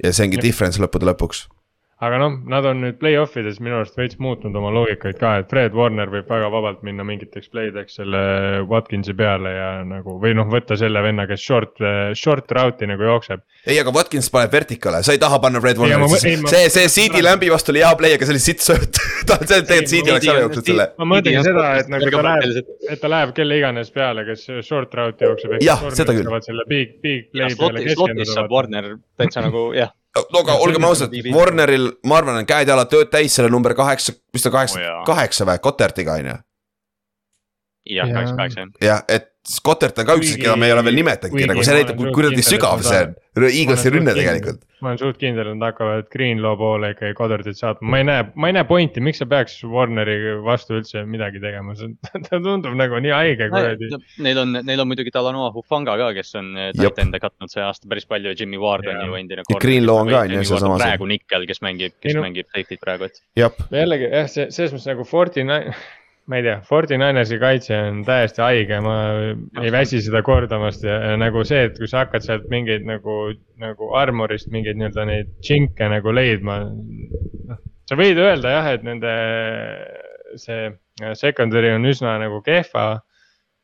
ja 0.03 0.13
see 0.13 0.27
ongi 0.27 0.41
difference 0.41 0.81
lõppude 0.81 1.11
lõpuks 1.11 1.47
aga 2.03 2.17
noh, 2.19 2.33
nad 2.51 2.65
on 2.67 2.81
nüüd 2.83 2.97
play-off 2.99 3.37
ides 3.39 3.61
minu 3.63 3.77
arust 3.79 3.95
veits 3.95 4.17
muutnud 4.19 4.55
oma 4.59 4.67
loogikaid 4.75 5.15
ka, 5.19 5.29
et 5.39 5.47
Fred 5.51 5.75
Warner 5.77 6.09
võib 6.11 6.27
väga 6.27 6.49
vabalt 6.51 6.81
minna 6.83 7.05
mingiteks 7.07 7.47
play 7.53 7.71
deks 7.71 7.95
selle 8.01 8.19
Watkinsi 8.67 9.15
peale 9.15 9.53
ja 9.55 9.69
nagu 9.87 10.17
või 10.19 10.33
noh, 10.35 10.49
võtta 10.51 10.75
selle 10.79 10.99
venna, 11.05 11.23
kes 11.29 11.45
short, 11.45 11.79
short 12.19 12.51
route'i 12.57 12.91
nagu 12.91 13.07
jookseb. 13.07 13.45
ei, 13.63 13.79
aga 13.79 13.95
Watkins 13.95 14.27
paneb 14.33 14.51
vertikale, 14.51 15.01
sa 15.07 15.15
ei 15.15 15.23
taha 15.23 15.39
panna 15.39 15.63
Fred 15.63 15.79
Warnerit, 15.79 16.19
see, 16.19 16.35
see, 16.51 16.67
see 16.75 16.93
CD 16.97 17.23
lämbi 17.23 17.53
vastu 17.53 17.71
oli 17.71 17.85
hea 17.85 17.95
play, 17.95 18.19
aga 18.19 18.27
see 18.27 18.35
oli 18.35 18.43
sitt 18.43 18.67
sööt 18.67 18.99
ta, 19.29 19.39
see 19.39 19.63
tegelikult 19.63 19.93
CD 19.95 20.15
oleks 20.17 20.31
ära 20.35 20.45
jooksnud 20.45 20.71
selle. 20.73 20.91
ma 20.99 21.11
mõtlengi 21.15 21.47
seda, 21.47 21.67
et 21.79 21.91
nagu 21.95 22.11
ta 22.11 22.25
läheb, 22.27 22.73
et 22.91 23.05
ta 23.05 23.15
läheb 23.15 23.35
kelle 23.39 23.61
iganes 23.63 23.95
peale, 23.95 24.27
kes 24.27 24.49
short 24.67 24.99
route'i 24.99 25.31
jookseb. 25.31 25.59
jah, 25.63 25.87
seda 25.95 26.17
küll. 26.17 26.39
selle 26.43 26.67
big, 26.67 26.97
big 26.99 27.29
play 27.31 27.55
peale 27.55 27.87
keskenduda. 27.87 28.33
saab 28.35 28.51
Warner 28.51 28.97
täitsa 29.15 29.47
nagu 29.47 29.69
jah 29.79 29.95
no 30.33 30.41
aga 30.43 30.57
olgem 30.63 30.87
ausad, 30.87 31.13
Warneril, 31.33 31.89
ma 32.07 32.19
arvan, 32.21 32.39
on 32.41 32.49
käed-jalad 32.49 32.91
tööd 32.91 33.11
täis 33.13 33.35
selle 33.35 33.51
number 33.53 33.75
kaheksa, 33.77 34.15
mis 34.35 34.45
ta 34.45 34.51
kaheksa 34.53 34.81
oh,, 34.81 35.01
kaheksa 35.07 35.47
või, 35.47 35.61
Kotertiga 35.63 36.19
on 36.19 36.31
ju. 36.31 36.37
Jah, 37.85 38.11
kaheksa, 38.11 38.35
kaheksa 38.35 38.59
jah. 38.59 38.75
jah, 38.81 39.07
et 39.09 39.31
Scottert 39.45 39.99
on 40.01 40.07
ka 40.07 40.15
üks, 40.17 40.31
keda 40.41 40.55
me 40.57 40.65
ei 40.65 40.73
ole 40.73 40.81
veel 40.87 40.95
nimetanudki, 40.97 41.45
nagu 41.45 41.63
see 41.65 41.75
näitab, 41.77 41.99
kui 41.99 42.09
kuradi 42.15 42.41
sügav 42.45 42.81
see 42.81 43.01
on. 43.03 43.11
Eaglesi 43.45 43.91
rünne 43.93 44.13
tegelikult. 44.15 44.63
ma 44.81 44.91
olen 44.91 44.99
suht 45.01 45.19
kindel, 45.21 45.51
et 45.51 45.57
nad 45.57 45.71
hakkavad 45.71 46.07
Greenlaw 46.13 46.55
poole 46.57 46.91
ikkagi 46.93 47.13
Cottertit 47.17 47.57
saatma, 47.57 47.87
ma 47.93 47.99
ei 48.01 48.05
näe, 48.07 48.23
ma 48.41 48.49
ei 48.49 48.55
näe 48.57 48.65
pointi, 48.69 49.03
miks 49.05 49.21
sa 49.21 49.27
peaks 49.29 49.59
Warneri 49.69 50.15
vastu 50.45 50.79
üldse 50.79 51.03
midagi 51.09 51.41
tegema, 51.43 51.75
see, 51.77 51.93
ta 52.25 52.39
tundub 52.41 52.73
nagu 52.77 52.97
nii 53.05 53.13
haige 53.13 53.49
kuradi. 53.53 53.89
Neil 54.25 54.41
on, 54.41 54.57
neil 54.65 54.81
on 54.81 54.89
muidugi 54.89 55.13
Talanoa 55.13 55.51
Hufanga 55.53 55.97
ka, 56.01 56.09
kes 56.17 56.33
on 56.41 56.49
titan'e 56.79 57.21
katnud 57.21 57.53
see 57.53 57.65
aasta 57.65 57.91
päris 57.91 58.09
palju 58.09 58.33
ja 58.33 58.39
Jimmy 58.39 58.61
Ward 58.61 58.89
on 58.89 59.03
ju 59.03 59.19
endine. 59.19 59.45
ja 59.45 59.61
Greenlaw 59.61 60.01
on 60.05 60.13
ka 60.13 60.23
on 60.25 60.33
ju 60.39 60.47
sealsamas. 60.53 60.81
praegu 60.81 61.11
Nickel, 61.11 61.45
kes 61.49 61.61
mängib, 61.65 61.97
kes 62.01 62.17
no, 62.17 62.25
mängib 62.25 62.49
safety't 62.49 62.81
praegu, 62.81 63.11
et. 63.11 63.21
jällegi 63.37 64.09
jah, 64.09 64.31
see 64.31 64.49
selles 64.49 64.73
mõttes 64.73 64.89
nagu 64.89 65.05
Fortnite 65.05 65.75
ma 66.25 66.39
ei 66.39 66.45
tea, 66.45 66.59
Fortinanersi 66.65 67.37
kaitse 67.41 67.77
on 67.77 68.01
täiesti 68.05 68.41
haige, 68.41 68.79
ma 68.81 68.95
ei 69.61 69.71
väsi 69.73 70.01
seda 70.01 70.23
kordamast 70.25 70.85
ja, 70.87 70.97
ja 71.11 71.19
nagu 71.21 71.43
see, 71.45 71.67
et 71.69 71.77
kui 71.77 71.89
sa 71.89 72.03
hakkad 72.03 72.25
sealt 72.25 72.47
mingeid 72.53 72.87
nagu, 72.87 73.17
nagu 73.61 73.91
armorist 73.99 74.49
mingeid 74.53 74.79
nii-öelda 74.79 75.05
neid 75.09 75.35
džinke 75.45 75.89
nagu 75.91 76.13
leidma. 76.15 76.63
noh, 77.51 77.61
sa 77.85 77.99
võid 77.99 78.21
öelda 78.21 78.55
jah, 78.57 78.71
et 78.73 78.87
nende 78.87 79.13
see 80.41 80.71
secondary 81.15 81.69
on 81.75 81.85
üsna 81.85 82.17
nagu 82.21 82.41
kehva 82.45 83.04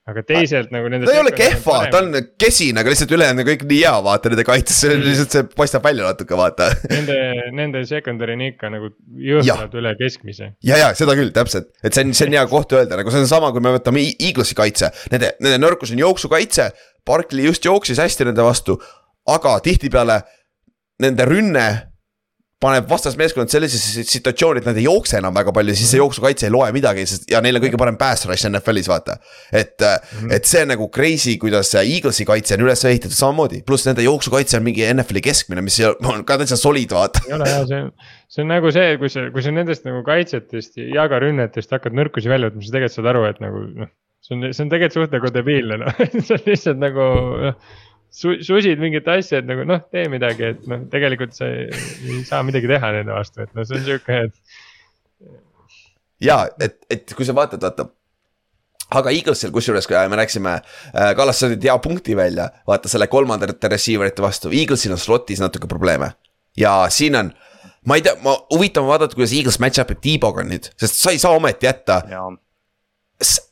aga 0.10 0.24
teisalt 0.26 0.72
nagu 0.74 0.90
nende. 0.90 1.06
ta 1.06 1.14
ei 1.14 1.22
ole 1.22 1.32
kehva, 1.36 1.76
ta 1.94 2.00
on 2.02 2.16
kesine, 2.42 2.82
aga 2.82 2.90
lihtsalt 2.94 3.12
ülejäänud 3.14 3.44
on 3.44 3.48
kõik 3.52 3.66
nii 3.70 3.82
hea, 3.84 3.92
vaata 4.08 4.32
nende 4.34 4.46
kaitses, 4.48 4.80
lihtsalt 4.98 5.36
see 5.36 5.46
paistab 5.54 5.86
välja 5.86 6.08
natuke, 6.10 6.38
vaata. 6.38 6.72
Nende, 6.90 7.18
nende 7.58 7.84
secondary 7.90 8.34
on 8.38 8.46
ikka 8.48 8.72
nagu 8.74 8.90
jõhkralt 9.28 9.78
üle 9.78 9.94
keskmise. 10.00 10.52
ja, 10.66 10.80
ja 10.82 10.90
seda 10.98 11.16
küll, 11.20 11.30
täpselt, 11.36 11.70
et 11.84 11.94
see 11.94 12.08
on, 12.08 12.16
see 12.18 12.32
on 12.32 12.38
hea 12.40 12.48
koht 12.50 12.74
öelda, 12.78 12.98
nagu 12.98 13.14
see 13.14 13.22
on 13.22 13.30
sama, 13.30 13.54
kui 13.54 13.64
me 13.64 13.76
võtame 13.78 14.08
Eaglesi 14.16 14.58
kaitse, 14.58 14.90
nende, 15.14 15.36
nende 15.44 15.62
nõrkus 15.62 15.94
on 15.94 16.02
jooksukaitse. 16.02 16.72
Barkley 17.06 17.48
just 17.48 17.66
jooksis 17.66 18.02
hästi 18.02 18.28
nende 18.30 18.44
vastu, 18.46 18.76
aga 19.30 19.56
tihtipeale 19.66 20.20
nende 21.02 21.26
rünne 21.30 21.68
paneb 22.62 22.86
vastasmeeskond 22.90 23.50
sellisesse 23.50 24.04
situatsiooni, 24.06 24.62
et 24.62 24.68
nad 24.70 24.78
ei 24.78 24.86
jookse 24.86 25.18
enam 25.18 25.34
väga 25.34 25.54
palju, 25.56 25.74
siis 25.78 25.90
see 25.90 26.00
jooksukaitse 26.02 26.46
ei 26.46 26.54
loe 26.54 26.68
midagi, 26.76 27.08
sest 27.10 27.26
ja 27.32 27.42
neil 27.42 27.58
on 27.58 27.64
kõige 27.64 27.80
parem 27.82 27.98
pass 27.98 28.28
rush 28.30 28.46
NFL-is 28.50 28.90
vaata. 28.92 29.18
et 29.50 29.82
mm, 29.82 30.20
-hmm. 30.20 30.36
et 30.38 30.46
see 30.46 30.62
on 30.62 30.70
nagu 30.74 30.90
crazy, 30.94 31.38
kuidas 31.42 31.74
Eaglesi 31.82 32.26
kaitse 32.26 32.56
on 32.56 32.66
üles 32.68 32.86
ehitatud 32.86 33.18
samamoodi, 33.18 33.64
pluss 33.66 33.88
nende 33.90 34.06
jooksukaitse 34.06 34.60
on 34.60 34.68
mingi 34.68 34.86
NFL-i 34.86 35.26
keskmine, 35.26 35.66
mis 35.66 35.80
on 35.82 36.26
ka 36.26 36.38
täitsa 36.38 36.58
solid 36.58 36.94
vaata. 36.94 37.26
ei 37.28 37.34
ole 37.34 37.50
jah, 37.50 37.66
see 37.66 37.82
on, 37.82 37.92
see 38.30 38.46
on 38.46 38.54
nagu 38.54 38.72
see, 38.72 38.98
kui 39.02 39.10
sa, 39.10 39.28
kui 39.34 39.42
sa 39.42 39.58
nendest 39.58 39.90
nagu 39.90 40.06
kaitsetest 40.06 40.78
ja 40.78 41.10
ka 41.10 41.20
rünnetest 41.24 41.74
hakkad 41.74 41.98
nõrkusi 41.98 42.30
välja 42.30 42.52
võtma, 42.52 42.62
siis 42.62 42.78
tegelikult 42.78 43.00
saad 43.00 43.14
aru, 43.16 43.26
et 43.26 43.42
nagu 43.42 43.66
noh. 43.74 43.96
see 44.22 44.38
on, 44.38 44.52
see 44.54 44.68
on 44.68 44.76
tegelikult 44.76 45.00
suht 45.00 45.18
nagu 45.18 45.34
debiilne 45.34 45.82
noh 45.82 46.04
see 46.28 46.38
on 46.38 46.46
lihtsalt 46.46 46.86
nagu 46.86 47.08
noh 47.48 47.58
su-, 48.12 48.40
susid 48.44 48.82
mingit 48.82 49.08
asja, 49.12 49.42
et 49.42 49.48
nagu 49.50 49.66
noh, 49.68 49.82
tee 49.94 50.08
midagi, 50.12 50.52
et 50.54 50.68
noh, 50.70 50.84
tegelikult 50.92 51.36
sa 51.38 51.48
ei, 51.50 51.70
ei 52.08 52.22
saa 52.28 52.44
midagi 52.48 52.70
teha 52.72 52.92
nende 52.98 53.16
vastu, 53.16 53.46
et 53.46 53.56
noh, 53.58 53.68
see 53.68 53.80
on 53.80 53.88
sihuke, 53.88 54.20
et. 54.28 55.34
ja 56.28 56.44
et, 56.62 56.78
et 56.92 57.16
kui 57.18 57.28
sa 57.28 57.36
vaatad, 57.38 57.64
vaata 57.64 57.88
aga 58.92 59.14
Eaglesil 59.16 59.54
kusjuures, 59.56 59.88
kui 59.88 60.00
me 60.12 60.20
rääkisime 60.20 60.58
äh,, 60.58 61.14
Kallas, 61.18 61.40
sa 61.40 61.48
tõid 61.52 61.64
hea 61.64 61.78
punkti 61.84 62.18
välja, 62.18 62.50
vaata 62.68 62.92
selle 62.92 63.08
kolmandate 63.12 63.72
receiver 63.72 64.12
ite 64.12 64.24
vastu, 64.24 64.52
Eaglesil 64.52 64.96
on 64.96 65.00
slot'is 65.02 65.40
natuke 65.44 65.70
probleeme. 65.72 66.12
ja 66.60 66.74
siin 66.92 67.16
on, 67.16 67.32
ma 67.88 67.96
ei 67.96 68.04
tea, 68.06 68.18
ma, 68.26 68.36
huvitav 68.52 68.84
on 68.84 68.92
vaadata, 68.92 69.16
kuidas 69.16 69.36
Eagles 69.38 69.62
match-up 69.64 69.94
ib 69.96 70.04
T-Boga 70.04 70.44
nüüd, 70.48 70.68
sest 70.80 71.00
sa 71.00 71.16
ei 71.16 71.22
saa 71.22 71.32
ometi 71.38 71.70
jätta. 71.70 72.02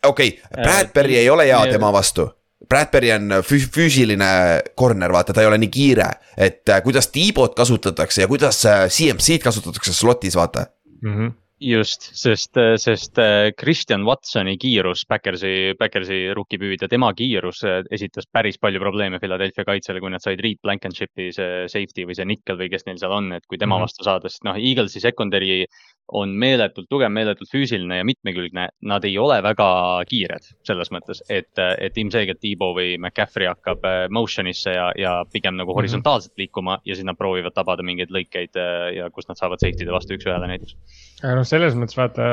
okei 0.04 0.34
okay,, 0.36 0.64
Bradbury 0.64 1.16
äh, 1.16 1.24
ei 1.24 1.30
ole 1.30 1.48
hea 1.48 1.62
tema 1.72 1.94
vastu 1.94 2.28
Bradbury 2.70 3.12
on 3.16 3.40
füüsiline 3.42 4.30
corner, 4.78 5.12
vaata, 5.12 5.34
ta 5.34 5.42
ei 5.42 5.50
ole 5.50 5.58
nii 5.58 5.72
kiire. 5.74 6.10
et 6.38 6.70
äh, 6.70 6.84
kuidas 6.84 7.10
T-bot 7.12 7.56
kasutatakse 7.56 8.22
ja 8.22 8.28
kuidas 8.28 8.62
CMC-d 8.64 9.40
äh, 9.40 9.44
kasutatakse 9.44 9.94
slot'is, 9.94 10.36
vaata 10.36 10.66
mm. 11.02 11.14
-hmm 11.16 11.32
just, 11.60 12.10
sest, 12.16 12.58
sest 12.80 13.20
äh, 13.20 13.52
Christian 13.60 14.06
Watsoni 14.08 14.58
kiirus, 14.58 15.06
Backersi, 15.10 15.76
Backersi 15.80 16.20
rukkipüüdja, 16.38 16.90
tema 16.92 17.12
kiirus 17.18 17.64
esitas 17.92 18.28
päris 18.32 18.60
palju 18.62 18.82
probleeme 18.82 19.20
Philadelphia 19.20 19.66
kaitsele, 19.68 20.00
kui 20.00 20.14
nad 20.14 20.24
said 20.24 20.42
Reed 20.44 20.62
Blankenship'i 20.64 21.30
see 21.36 21.68
safety 21.72 22.08
või 22.08 22.18
see 22.18 22.28
nickel 22.30 22.60
või 22.60 22.72
kes 22.72 22.88
neil 22.88 23.00
seal 23.02 23.16
on, 23.16 23.32
et 23.38 23.46
kui 23.48 23.58
tema 23.58 23.76
-hmm. 23.76 23.88
vastu 23.88 24.08
saada, 24.08 24.30
sest 24.30 24.48
noh, 24.48 24.58
Eaglesi 24.58 25.04
secondary 25.04 25.66
on 26.12 26.32
meeletult 26.42 26.88
tugev, 26.90 27.12
meeletult 27.14 27.50
füüsiline 27.52 28.00
ja 28.00 28.06
mitmekülgne. 28.08 28.68
Nad 28.90 29.06
ei 29.06 29.18
ole 29.22 29.40
väga 29.46 29.68
kiired 30.10 30.48
selles 30.68 30.92
mõttes, 30.94 31.22
et, 31.30 31.52
et 31.60 31.98
ilmselgelt 31.98 32.42
Tiibo 32.42 32.72
või 32.78 32.96
McCaffrey 32.98 33.50
hakkab 33.50 33.86
äh, 33.86 34.00
motion'isse 34.14 34.74
ja, 34.74 34.90
ja 34.98 35.14
pigem 35.32 35.58
nagu 35.60 35.72
mhm. 35.72 35.80
horisontaalselt 35.82 36.38
liikuma 36.42 36.80
ja 36.86 36.98
siis 36.98 37.08
nad 37.08 37.18
proovivad 37.20 37.54
tabada 37.56 37.86
mingeid 37.86 38.14
lõikeid 38.14 38.58
äh, 38.60 38.86
ja 39.00 39.10
kus 39.14 39.30
nad 39.30 39.40
saavad 39.40 39.62
safety'de 39.62 39.94
vastu 39.94 40.18
üks-ühele 40.18 40.50
näiteks. 40.50 40.76
Aga 41.22 41.38
noh, 41.40 41.48
selles 41.48 41.78
mõttes 41.78 41.98
vaata, 42.00 42.28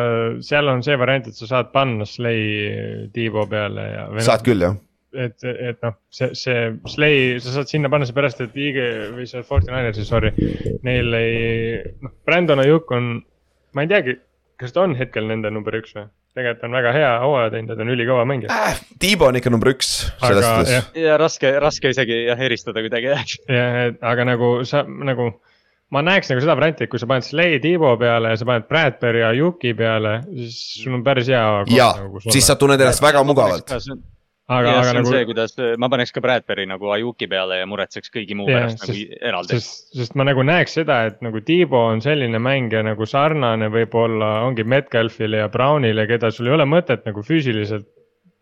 seal 0.47 0.73
on 0.73 0.83
see 0.87 0.99
variant, 1.01 1.31
et 1.31 1.39
sa 1.39 1.49
saad 1.51 1.73
panna 1.75 2.07
Slay 2.09 3.09
Tiibo 3.15 3.47
peale 3.51 3.87
ja. 3.93 4.11
saad 4.27 4.45
küll 4.47 4.67
jah 4.67 4.77
et, 5.17 5.39
et 5.45 5.79
noh, 5.85 5.95
see, 6.13 6.33
see 6.37 6.67
Slay, 6.93 7.39
sa 7.41 7.55
saad 7.55 7.71
sinna 7.71 7.91
panna 7.93 8.09
seepärast, 8.09 8.43
et 8.45 8.57
IG 8.61 8.79
või 9.17 9.27
see 9.31 9.45
Fortinanersi, 9.47 10.05
sorry, 10.05 10.33
neil 10.87 11.17
ei, 11.17 11.81
noh, 12.05 12.13
Brandon 12.29 12.63
Ajuk 12.63 12.93
on 12.97 13.17
ma 13.77 13.85
ei 13.85 13.91
teagi, 13.91 14.17
kas 14.61 14.73
ta 14.73 14.85
on 14.87 14.97
hetkel 14.99 15.29
nende 15.29 15.53
number 15.53 15.77
üks 15.79 15.97
või? 15.97 16.09
tegelikult 16.37 16.67
on 16.69 16.75
väga 16.77 16.91
hea 16.93 17.11
hooaja 17.23 17.51
teinud 17.55 17.71
ja 17.73 17.77
ta 17.79 17.85
on 17.87 17.91
ülikõva 17.95 18.25
mängija 18.29 18.53
äh,. 18.53 18.81
Tiibo 19.01 19.31
on 19.31 19.39
ikka 19.39 19.53
number 19.53 19.71
üks 19.73 19.93
selles 20.21 20.45
suhtes. 20.45 20.91
ja 21.01 21.17
raske, 21.21 21.53
raske 21.65 21.93
isegi 21.95 22.19
jah 22.27 22.43
eristada 22.45 22.83
kuidagi 22.85 23.09
jah. 23.09 23.23
jah, 23.49 23.79
aga 24.05 24.27
nagu 24.29 24.51
sa 24.69 24.83
nagu 24.85 25.31
ma 25.95 26.03
näeks 26.03 26.33
nagu 26.33 26.43
seda 26.43 26.57
varianti, 26.59 26.87
et 26.87 26.91
kui 26.91 26.99
sa 27.03 27.09
paned 27.11 27.27
Slay 27.27 27.61
Tiibo 27.63 27.93
peale 28.01 28.35
ja 28.35 28.41
sa 28.41 28.49
paned 28.49 28.67
Bradbury 28.71 29.23
ja 29.23 29.31
Yuki 29.37 29.75
peale, 29.79 30.19
siis 30.35 30.83
sul 30.83 30.99
on 30.99 31.07
päris 31.07 31.31
hea. 31.31 31.47
ja, 31.77 31.93
siis 32.29 32.47
sa 32.47 32.59
tunned 32.59 32.81
ennast 32.81 33.05
väga 33.05 33.23
mugavalt 33.27 33.75
aga, 34.47 34.73
aga 34.81 34.93
nagu. 35.01 35.11
see, 35.11 35.25
kuidas 35.29 35.55
ma 35.81 35.89
paneks 35.91 36.15
ka 36.15 36.23
Bradbury 36.23 36.67
nagu 36.71 36.91
Ajuki 36.95 37.29
peale 37.31 37.61
ja 37.61 37.67
muretseks 37.69 38.13
kõigi 38.15 38.37
muu 38.39 38.47
pärast 38.49 38.85
nagu 38.85 39.05
eraldi. 39.19 39.59
sest, 39.59 39.89
sest 39.99 40.17
ma 40.19 40.27
nagu 40.29 40.45
näeks 40.47 40.79
seda, 40.79 41.01
et 41.11 41.23
nagu 41.25 41.43
Tiibo 41.47 41.81
on 41.91 42.03
selline 42.05 42.41
mängija 42.43 42.85
nagu 42.87 43.09
sarnane 43.11 43.71
võib-olla 43.75 44.33
ongi 44.47 44.67
Metcalfile 44.67 45.43
ja 45.43 45.51
Brownile, 45.53 46.07
keda 46.11 46.31
sul 46.35 46.51
ei 46.51 46.57
ole 46.59 46.69
mõtet 46.71 47.07
nagu 47.09 47.25
füüsiliselt 47.27 47.89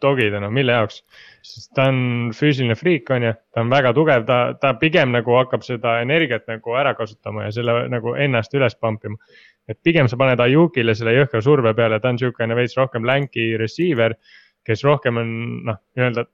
dogida, 0.05 0.41
no 0.43 0.51
mille 0.53 0.75
jaoks. 0.77 1.01
Sest 1.45 1.73
ta 1.77 1.89
on 1.93 2.31
füüsiline 2.37 2.77
friik, 2.79 3.11
on 3.13 3.29
ju, 3.29 3.33
ta 3.53 3.65
on 3.65 3.73
väga 3.73 3.93
tugev, 3.97 4.25
ta, 4.29 4.39
ta 4.61 4.75
pigem 4.81 5.13
nagu 5.13 5.37
hakkab 5.37 5.67
seda 5.67 5.99
energiat 6.03 6.47
nagu 6.49 6.79
ära 6.81 6.95
kasutama 6.97 7.49
ja 7.49 7.53
selle 7.53 7.83
nagu 7.93 8.15
ennast 8.17 8.55
üles 8.57 8.79
pump 8.81 9.05
ima. 9.05 9.21
et 9.69 9.79
pigem 9.85 10.09
sa 10.09 10.17
paned 10.21 10.41
Ajukile 10.41 10.95
selle 10.97 11.13
jõhkra 11.17 11.43
surve 11.45 11.75
peale, 11.77 12.01
ta 12.01 12.11
on 12.13 12.19
sihukene 12.21 12.57
veits 12.57 12.77
rohkem 12.81 13.05
lanky 13.05 13.55
receiver 13.61 14.17
kes 14.65 14.85
rohkem 14.85 15.21
on 15.21 15.31
noh, 15.69 15.81
nii-öelda 15.97 16.25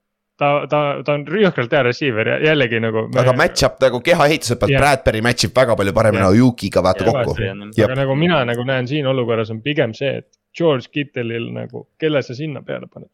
ta, 0.41 0.51
ta, 0.71 0.81
ta 1.05 1.15
on 1.17 1.25
jõhkralt 1.43 1.75
hea 1.75 1.83
receiver 1.87 2.33
ja 2.33 2.37
jällegi 2.51 2.81
nagu. 2.83 3.07
aga 3.23 3.35
match-up 3.37 3.81
nagu 3.83 4.01
kehaehituse 4.05 4.57
pealt 4.61 4.77
Bradbury 4.79 5.23
match 5.25 5.49
ib 5.49 5.57
väga 5.57 5.77
palju 5.79 5.95
paremini 5.97 6.27
Ojukiga 6.29 6.85
vaata 6.87 7.09
kokku. 7.09 7.37
aga 7.85 7.99
nagu 8.03 8.19
mina 8.19 8.43
nagu 8.49 8.67
näen 8.67 8.89
siin 8.91 9.09
olukorras 9.11 9.51
on 9.55 9.63
pigem 9.67 9.95
see, 9.97 10.21
et 10.23 10.31
George 10.57 10.91
Kittle'il 10.91 11.51
nagu, 11.55 11.85
kelle 12.01 12.23
sa 12.27 12.35
sinna 12.35 12.63
peale 12.67 12.89
paned. 12.91 13.11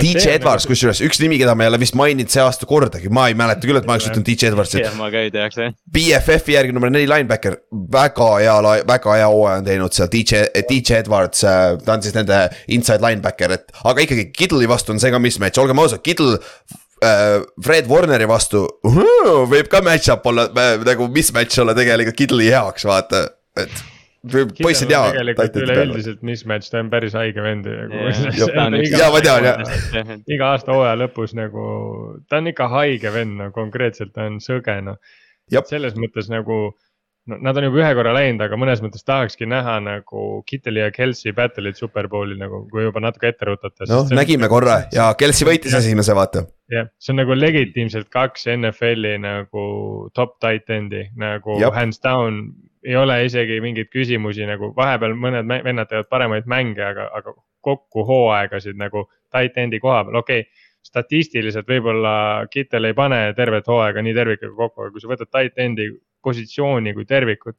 DJ 0.00 0.32
Edwards, 0.40 0.64
kusjuures 0.66 0.98
üks 1.06 1.20
nimi, 1.22 1.36
keda 1.38 1.52
ma 1.54 1.66
ei 1.66 1.70
ole 1.70 1.78
vist 1.78 1.94
maininud 1.94 2.32
see 2.32 2.42
aasta 2.42 2.66
kordagi, 2.66 3.10
ma 3.14 3.28
ei 3.30 3.36
mäleta 3.38 3.62
küll, 3.62 3.78
et 3.78 3.86
ma 3.86 3.94
oleks 3.94 4.08
ütelnud 4.08 4.26
DJ 4.26 4.50
Edwardsi. 4.50 4.80
jah, 4.82 4.96
ma 4.98 5.06
ka 5.12 5.22
ei 5.22 5.30
teaks 5.34 5.60
jah. 5.60 5.74
BFF-i 5.94 6.56
järgi 6.56 6.74
number 6.74 6.90
neli 6.90 7.06
linebacker, 7.10 7.60
väga 7.94 8.30
hea, 8.42 8.56
väga 8.90 9.18
hea 9.20 9.28
hooaja 9.30 9.60
on 9.62 9.68
teinud 9.68 9.94
seal 9.94 10.10
DJ, 10.10 10.48
DJ 10.66 10.98
Edwards, 11.04 11.44
ta 11.46 11.94
on 11.94 12.02
siis 12.02 12.16
nende 12.18 12.40
inside 12.74 13.06
linebacker, 13.06 13.54
et 13.54 13.70
aga 13.86 14.06
ikkagi 14.08 14.26
Kiddle'i 14.34 14.70
vastu 14.70 14.96
on 14.96 15.02
see 15.02 15.14
ka 15.14 15.22
mismatch, 15.22 15.62
olgem 15.62 15.84
ausad, 15.84 16.02
Kiddle 16.02 16.40
äh, 16.42 17.38
Fred 17.62 17.86
Warneri 17.90 18.26
vastu 18.26 18.66
võib 19.54 19.70
ka 19.70 19.84
match-up 19.86 20.26
olla 20.26 20.50
äh, 20.50 20.74
nagu 20.90 21.06
mismatch 21.14 21.62
olla 21.62 21.78
tegelikult 21.78 22.18
Kiddle'i 22.18 22.50
heaks, 22.50 22.90
vaata, 22.90 23.28
et 23.62 23.84
tea. 24.88 25.02
tegelikult 25.12 25.58
üleüldiselt 25.60 26.22
mismatch, 26.26 26.70
ta 26.72 26.80
on 26.82 26.90
päris 26.92 27.16
haige 27.18 27.44
vend 27.44 27.68
nagu 27.68 28.06
Jaa, 28.94 29.10
ma 29.12 29.20
tean, 29.24 29.48
jah. 29.48 30.14
iga 30.30 30.54
aasta 30.54 30.74
hooaja 30.76 30.96
lõpus 31.04 31.36
nagu, 31.36 31.66
ta 32.30 32.40
on 32.40 32.50
ikka 32.52 32.70
haige 32.72 33.12
vend, 33.14 33.36
no 33.40 33.50
konkreetselt 33.54 34.14
ta 34.16 34.28
on 34.30 34.40
sõge, 34.44 34.78
noh. 34.84 34.98
Selles 35.68 35.96
mõttes 36.00 36.30
nagu, 36.32 36.58
no 37.28 37.38
nad 37.44 37.58
on 37.60 37.66
juba 37.68 37.82
ühe 37.82 37.92
korra 37.98 38.14
läinud, 38.16 38.40
aga 38.46 38.56
mõnes 38.60 38.80
mõttes 38.84 39.04
tahakski 39.04 39.48
näha 39.50 39.76
nagu 39.84 40.26
Kitteli 40.48 40.80
ja 40.80 40.90
Kelsey 40.94 41.34
battle'it 41.36 41.80
superbowl'i 41.80 42.38
nagu, 42.40 42.64
kui 42.72 42.86
juba 42.86 43.02
natuke 43.04 43.28
ette 43.32 43.48
rutata. 43.48 43.88
noh, 43.90 44.08
nägime 44.16 44.48
korra 44.52 44.82
ja 44.94 45.10
Kelsey 45.20 45.48
võitis 45.48 45.76
esimese, 45.76 46.16
vaata. 46.16 46.46
jah, 46.72 46.88
see 46.98 47.12
on 47.12 47.20
nagu 47.22 47.36
legitiimselt 47.36 48.08
kaks 48.12 48.48
NFL-i 48.56 49.18
nagu 49.24 49.66
top 50.16 50.38
tight 50.40 50.72
end'i 50.72 51.10
nagu. 51.20 51.60
Jab. 51.60 51.76
hands 51.76 52.00
down. 52.00 52.46
Ei 52.84 52.96
ole 52.96 53.18
isegi 53.24 53.60
mingeid 53.64 53.90
küsimusi 53.92 54.46
nagu 54.48 54.70
vahepeal 54.76 55.16
mõned 55.16 55.48
vennad 55.64 55.88
teevad 55.90 56.08
paremaid 56.10 56.48
mänge, 56.50 56.84
aga, 56.84 57.08
aga 57.16 57.34
kokku 57.64 58.04
hooaegasid 58.04 58.78
nagu 58.80 59.06
tight 59.32 59.56
end'i 59.60 59.80
koha 59.80 60.04
peal, 60.04 60.20
okei 60.20 60.44
okay,. 60.44 60.70
statistiliselt 60.84 61.68
võib-olla 61.68 62.14
Kittel 62.52 62.90
ei 62.90 62.96
pane 62.96 63.20
tervet 63.36 63.68
hooaega 63.70 64.02
nii 64.04 64.16
tervikuga 64.16 64.56
kokku, 64.58 64.82
aga 64.82 64.92
kui 64.92 65.04
sa 65.04 65.12
võtad 65.14 65.30
tight 65.32 65.62
end'i 65.64 65.88
positsiooni 66.24 66.92
kui 66.96 67.06
tervikut, 67.08 67.56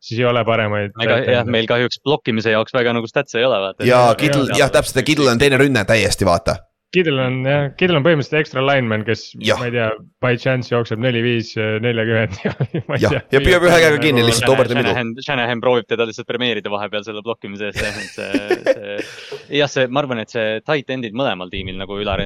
siis 0.00 0.20
ei 0.20 0.28
ole 0.28 0.44
paremaid. 0.44 0.94
ega 1.04 1.18
jah, 1.24 1.48
meil 1.48 1.68
kahjuks 1.68 2.00
blokkimise 2.04 2.54
jaoks 2.54 2.76
väga 2.76 2.94
nagu 2.96 3.08
statse 3.10 3.40
ei 3.40 3.48
ole, 3.48 3.60
vaata. 3.66 3.88
ja 3.88 4.06
Kiddle, 4.20 4.48
jah, 4.56 4.72
täpselt 4.72 5.02
ja 5.02 5.06
Kiddle 5.10 5.32
on 5.32 5.40
teine 5.40 5.60
rünne 5.60 5.84
täiesti, 5.88 6.28
vaata. 6.28 6.56
Kidel 6.94 7.18
on 7.24 7.40
jah, 7.46 7.66
Kidel 7.80 7.98
on 7.98 8.04
põhimõtteliselt 8.06 8.38
extra 8.40 8.62
lineman, 8.64 9.02
kes 9.06 9.26
Jah. 9.42 9.58
ma 9.60 9.66
ei 9.68 9.74
tea, 9.74 9.88
by 10.24 10.38
chance 10.40 10.70
jookseb 10.72 11.02
neli-viis, 11.02 11.52
neljakümmend 11.84 12.38
ja 12.44 12.54
ma 12.88 12.96
ei 12.98 13.04
jah 13.04 13.16
tea., 13.18 13.22
ja 13.36 13.42
püüab 13.44 13.66
ühe 13.68 13.78
käega 13.84 14.00
kinni 14.02 14.22
Nagu- 14.22 14.30
lihtsalt 14.30 14.54
over 14.54 14.70
the 14.70 14.78
middle. 14.78 15.22
Shanahan, 15.26 15.60
proovib 15.64 15.88
teda 15.90 16.06
lihtsalt 16.08 16.28
premeerida 16.30 16.72
vahepeal 16.72 17.04
selle 17.06 17.22
blokkimise 17.26 17.70
eest 17.72 17.82
jah, 17.82 18.00
et 18.00 18.18
see, 18.18 18.58
see. 18.64 19.58
jah, 19.60 19.70
see, 19.70 19.88
ma 19.90 20.04
arvan, 20.04 20.22
et 20.24 20.32
see 20.34 20.60
tight 20.64 20.94
end'id 20.94 21.16
mõlemal 21.18 21.50
tiimil 21.52 21.76
nagu 21.82 21.98
Ülar 22.00 22.22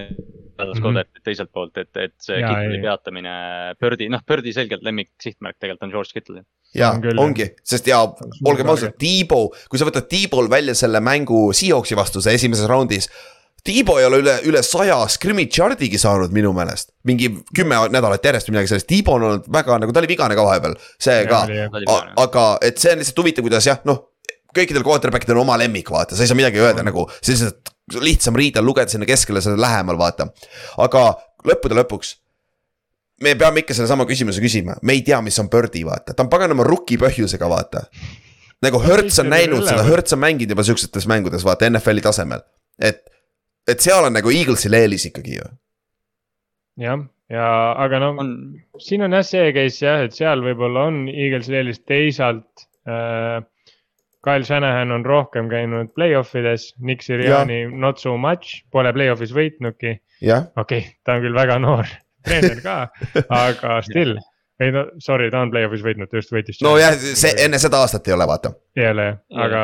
Dallas 0.59 0.81
Mhm. 0.81 0.83
Goddardit 0.83 1.23
teiselt 1.23 1.53
poolt, 1.55 1.77
et, 1.79 1.93
et 2.03 2.15
see 2.19 2.41
Jaa, 2.41 2.49
Kittli 2.51 2.81
peatamine, 2.83 3.33
Birdi, 3.79 4.09
noh, 4.11 4.25
Birdi 4.27 4.51
selgelt 4.57 4.83
lemmik 4.83 5.13
sihtmärk 5.23 5.55
tegelikult 5.63 5.85
on 5.87 5.93
George 5.95 6.11
Kittle. 6.17 6.43
ja 6.75 6.89
On 6.97 7.01
küll, 7.05 7.21
ongi, 7.23 7.47
sest 7.63 7.87
ja 7.87 8.01
olgem 8.45 8.67
ausad, 8.73 8.97
Tiibo, 8.99 9.45
kui 9.71 9.79
sa 9.79 9.87
võtad 9.87 10.09
Tiibol 10.11 10.51
välja 10.51 10.75
selle 10.75 10.99
mängu 10.99 11.45
Seahawksi 11.55 11.95
vastu 11.97 12.21
see 12.25 12.35
esimeses 12.35 12.67
raundis. 12.67 13.07
Tiibo 13.69 13.99
ei 14.01 14.07
ole 14.09 14.23
üle, 14.23 14.35
üle 14.49 14.63
saja 14.65 14.97
scrimmage 15.13 15.61
yard'igi 15.61 16.01
saanud 16.01 16.33
minu 16.33 16.55
meelest, 16.57 16.95
mingi 17.09 17.29
kümme 17.55 17.83
nädalat 17.93 18.25
järjest 18.25 18.49
või 18.49 18.57
midagi 18.57 18.73
sellist, 18.73 18.89
Tiibo 18.89 19.19
on 19.19 19.27
olnud 19.29 19.49
väga 19.53 19.77
nagu, 19.83 19.93
ta 19.93 20.01
oli 20.01 20.09
vigane 20.09 20.39
ka 20.39 20.47
vahepeal, 20.47 20.77
see 20.97 21.25
ka. 21.29 21.43
aga 22.25 22.47
et 22.65 22.81
see 22.81 22.95
on 22.95 23.03
lihtsalt 23.03 23.21
huvitav, 23.21 23.45
kuidas 23.45 23.69
jah, 23.69 23.83
noh, 23.89 24.07
kõikidel 24.57 24.87
quarterback 24.87 25.27
idel 25.27 25.37
on 25.37 25.45
oma 25.45 25.59
lemmik, 25.61 25.91
vaata, 25.93 26.17
sa 26.17 26.25
ei 26.25 26.31
saa 26.31 26.39
midagi 26.39 26.63
öelda 26.63 26.85
nagu, 26.87 27.05
see 27.21 27.35
lihtsalt 27.35 27.75
lihtsam 28.05 28.37
riidel 28.37 28.65
lugeda 28.65 28.91
sinna 28.93 29.09
keskele, 29.09 29.43
seda 29.45 29.61
lähemal, 29.61 29.99
vaata. 30.01 30.31
aga 30.85 31.05
lõppude 31.49 31.77
lõpuks 31.79 32.15
me 33.25 33.35
peame 33.39 33.65
ikka 33.65 33.77
sellesama 33.77 34.07
küsimuse 34.09 34.43
küsima, 34.43 34.79
me 34.83 34.97
ei 34.97 35.03
tea, 35.07 35.21
mis 35.25 35.39
on 35.43 35.51
Birdi, 35.51 35.85
vaata, 35.87 36.15
ta 36.15 36.25
on 36.25 36.31
paganama 36.33 36.67
rookie 36.67 36.99
põhjusega, 37.01 37.51
vaata. 37.51 37.85
nagu 38.65 38.81
Hertz 38.83 39.21
on 39.23 39.31
näinud 39.33 39.67
seda, 39.67 39.85
Hertz 39.87 40.15
on 40.17 40.23
mänginud 40.23 40.55
juba 40.55 40.67
siuksetes 40.67 41.09
mängudes, 41.11 41.45
vaata 41.47 41.69
NFL-i 41.71 42.05
tasemel, 42.05 42.45
et, 42.79 43.05
et 43.69 43.85
seal 43.85 44.09
on 44.09 44.17
nagu 44.17 44.33
Eaglesil 44.33 44.77
eelis 44.79 45.07
ikkagi 45.11 45.39
ju. 45.39 45.51
jah, 46.81 47.05
ja 47.33 47.51
aga 47.85 48.01
no 48.03 48.15
on, 48.23 48.33
siin 48.83 49.05
on 49.07 49.17
jah 49.17 49.27
see 49.27 49.53
case 49.57 49.85
jah, 49.85 50.03
et 50.07 50.17
seal 50.17 50.43
võib-olla 50.45 50.89
on 50.93 51.07
Eaglesil 51.13 51.61
eelis, 51.63 51.85
teisalt 51.87 52.69
äh,. 52.89 53.39
Kyle 54.29 54.43
Shanahan 54.45 54.91
on 54.91 55.05
rohkem 55.07 55.47
käinud 55.49 55.93
play-off 55.95 56.35
ides, 56.37 56.73
Nick 56.83 57.05
Siriani 57.07 57.61
not 57.71 58.01
so 58.03 58.17
much, 58.19 58.65
pole 58.75 58.91
play-off'is 58.93 59.31
võitnudki. 59.33 59.93
okei 59.95 60.43
okay,, 60.59 60.89
ta 61.07 61.15
on 61.15 61.23
küll 61.23 61.39
väga 61.39 61.61
noor 61.63 61.87
treener 62.27 62.59
ka, 62.65 62.75
aga 63.31 63.79
still. 63.87 64.19
ei 64.59 64.75
no 64.75 64.89
sorry, 64.99 65.31
ta 65.31 65.45
on 65.47 65.55
play-off'is 65.55 65.87
võitnud, 65.87 66.11
ta 66.11 66.19
just 66.19 66.35
võitis. 66.35 66.59
nojah, 66.67 66.99
see 66.99 67.31
enne 67.45 67.63
seda 67.63 67.79
aastat 67.85 68.11
ei 68.11 68.17
ole, 68.19 68.27
vaata. 68.29 68.53
ei 68.77 68.91
ole 68.91 69.07
jah, 69.07 69.23
aga, 69.47 69.63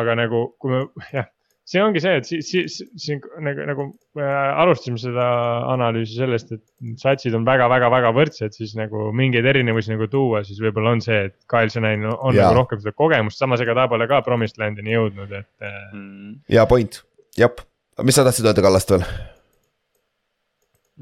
aga 0.00 0.16
nagu, 0.24 0.42
kui 0.62 0.72
me 0.72 0.82
jah, 1.12 1.28
see 1.68 1.82
ongi 1.82 2.02
see, 2.02 2.14
et 2.18 2.26
siis, 2.26 2.48
siis 2.50 2.78
siin 3.00 3.20
nagu, 3.44 3.66
nagu 3.68 3.86
äh, 4.18 4.62
alustasime 4.62 4.98
seda 5.00 5.26
analüüsi 5.72 6.18
sellest, 6.18 6.54
et 6.56 6.62
satsid 7.00 7.36
on 7.38 7.46
väga-väga-väga 7.46 8.10
võrdsed, 8.16 8.56
siis 8.56 8.74
nagu 8.78 9.10
mingeid 9.16 9.46
erinevusi 9.48 9.94
nagu 9.94 10.08
tuua, 10.10 10.42
siis 10.46 10.60
võib-olla 10.62 10.96
on 10.96 11.04
see, 11.04 11.20
et 11.30 11.36
Kyle 11.50 11.70
Shanahan 11.72 12.08
on, 12.10 12.18
on 12.18 12.38
nagu 12.38 12.56
rohkem 12.58 12.82
seda 12.82 12.94
kogemust, 12.98 13.38
samas 13.40 13.62
ega 13.64 13.76
ta 13.78 13.86
pole 13.90 14.08
ka 14.10 14.22
Promised 14.26 14.58
Landini 14.62 14.96
jõudnud, 14.96 15.30
et 15.30 15.68
äh, 15.68 15.78
mm, 15.92 16.34
hea 16.56 16.66
point, 16.70 17.02
jep. 17.38 17.62
mis 18.02 18.18
sa 18.18 18.26
tahtsid 18.26 18.50
öelda 18.50 18.66
Kallast 18.66 18.96
veel? 18.96 19.06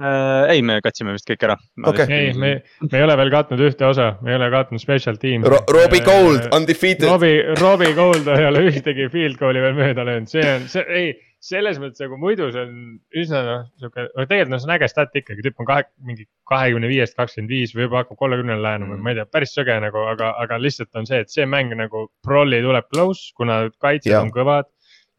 Äh, 0.00 0.52
ei, 0.54 0.64
me 0.66 0.80
katsime 0.84 1.14
vist 1.16 1.28
kõik 1.28 1.46
ära. 1.48 1.56
Okei. 1.86 2.06
ei, 2.16 2.34
me, 2.34 2.52
me 2.86 2.92
ei 2.98 3.06
ole 3.06 3.16
veel 3.20 3.32
katnud 3.34 3.64
ühte 3.70 3.88
osa, 3.88 4.12
me 4.24 4.34
ei 4.34 4.40
ole 4.40 4.50
katnud 4.52 4.82
special 4.82 5.20
tiimi 5.20 5.48
Ro-, 5.50 5.64
Robbie 5.76 6.04
Gold, 6.06 6.50
undefeated. 6.56 7.08
Robbie, 7.08 7.42
Robbie 7.60 7.96
Gold 7.98 8.30
ei 8.34 8.46
ole 8.48 8.68
ühtegi 8.70 9.10
field 9.12 9.40
goal'i 9.40 9.64
veel 9.64 9.76
mööda 9.78 10.06
löönud, 10.08 10.30
see 10.32 10.46
on, 10.46 10.68
see 10.72 10.86
ei, 10.88 11.12
selles 11.40 11.78
mõttes 11.80 12.02
nagu 12.04 12.18
muidu 12.20 12.50
see 12.52 12.62
on 12.66 12.74
üsna 13.16 13.40
noh, 13.46 13.62
sihuke, 13.80 14.04
aga 14.12 14.26
tegelikult 14.28 14.52
noh, 14.52 14.60
see 14.60 14.68
on 14.68 14.74
äge 14.76 14.88
stat 14.92 15.14
ikkagi, 15.16 15.44
tüüp 15.46 15.62
on 15.62 15.68
kahe, 15.70 15.86
mingi 16.04 16.26
kahekümne 16.50 16.90
viiest 16.90 17.16
kakskümmend 17.16 17.52
viis 17.54 17.72
või 17.76 17.86
juba 17.86 18.02
hakkab 18.02 18.20
kolmekümnele 18.20 18.60
lähenema 18.64 18.92
mm., 18.92 19.04
ma 19.06 19.14
ei 19.14 19.20
tea, 19.20 19.26
päris 19.38 19.54
sõge 19.56 19.76
nagu, 19.80 20.04
aga, 20.12 20.34
aga 20.42 20.58
lihtsalt 20.60 21.00
on 21.00 21.08
see, 21.08 21.22
et 21.24 21.32
see 21.32 21.48
mäng 21.48 21.72
nagu 21.78 22.06
prolli 22.26 22.60
tuleb 22.64 22.90
close, 22.92 23.32
kuna 23.38 23.62
kaitsjad 23.80 24.18
Jah. 24.18 24.26
on 24.26 24.34
kõvad. 24.36 24.68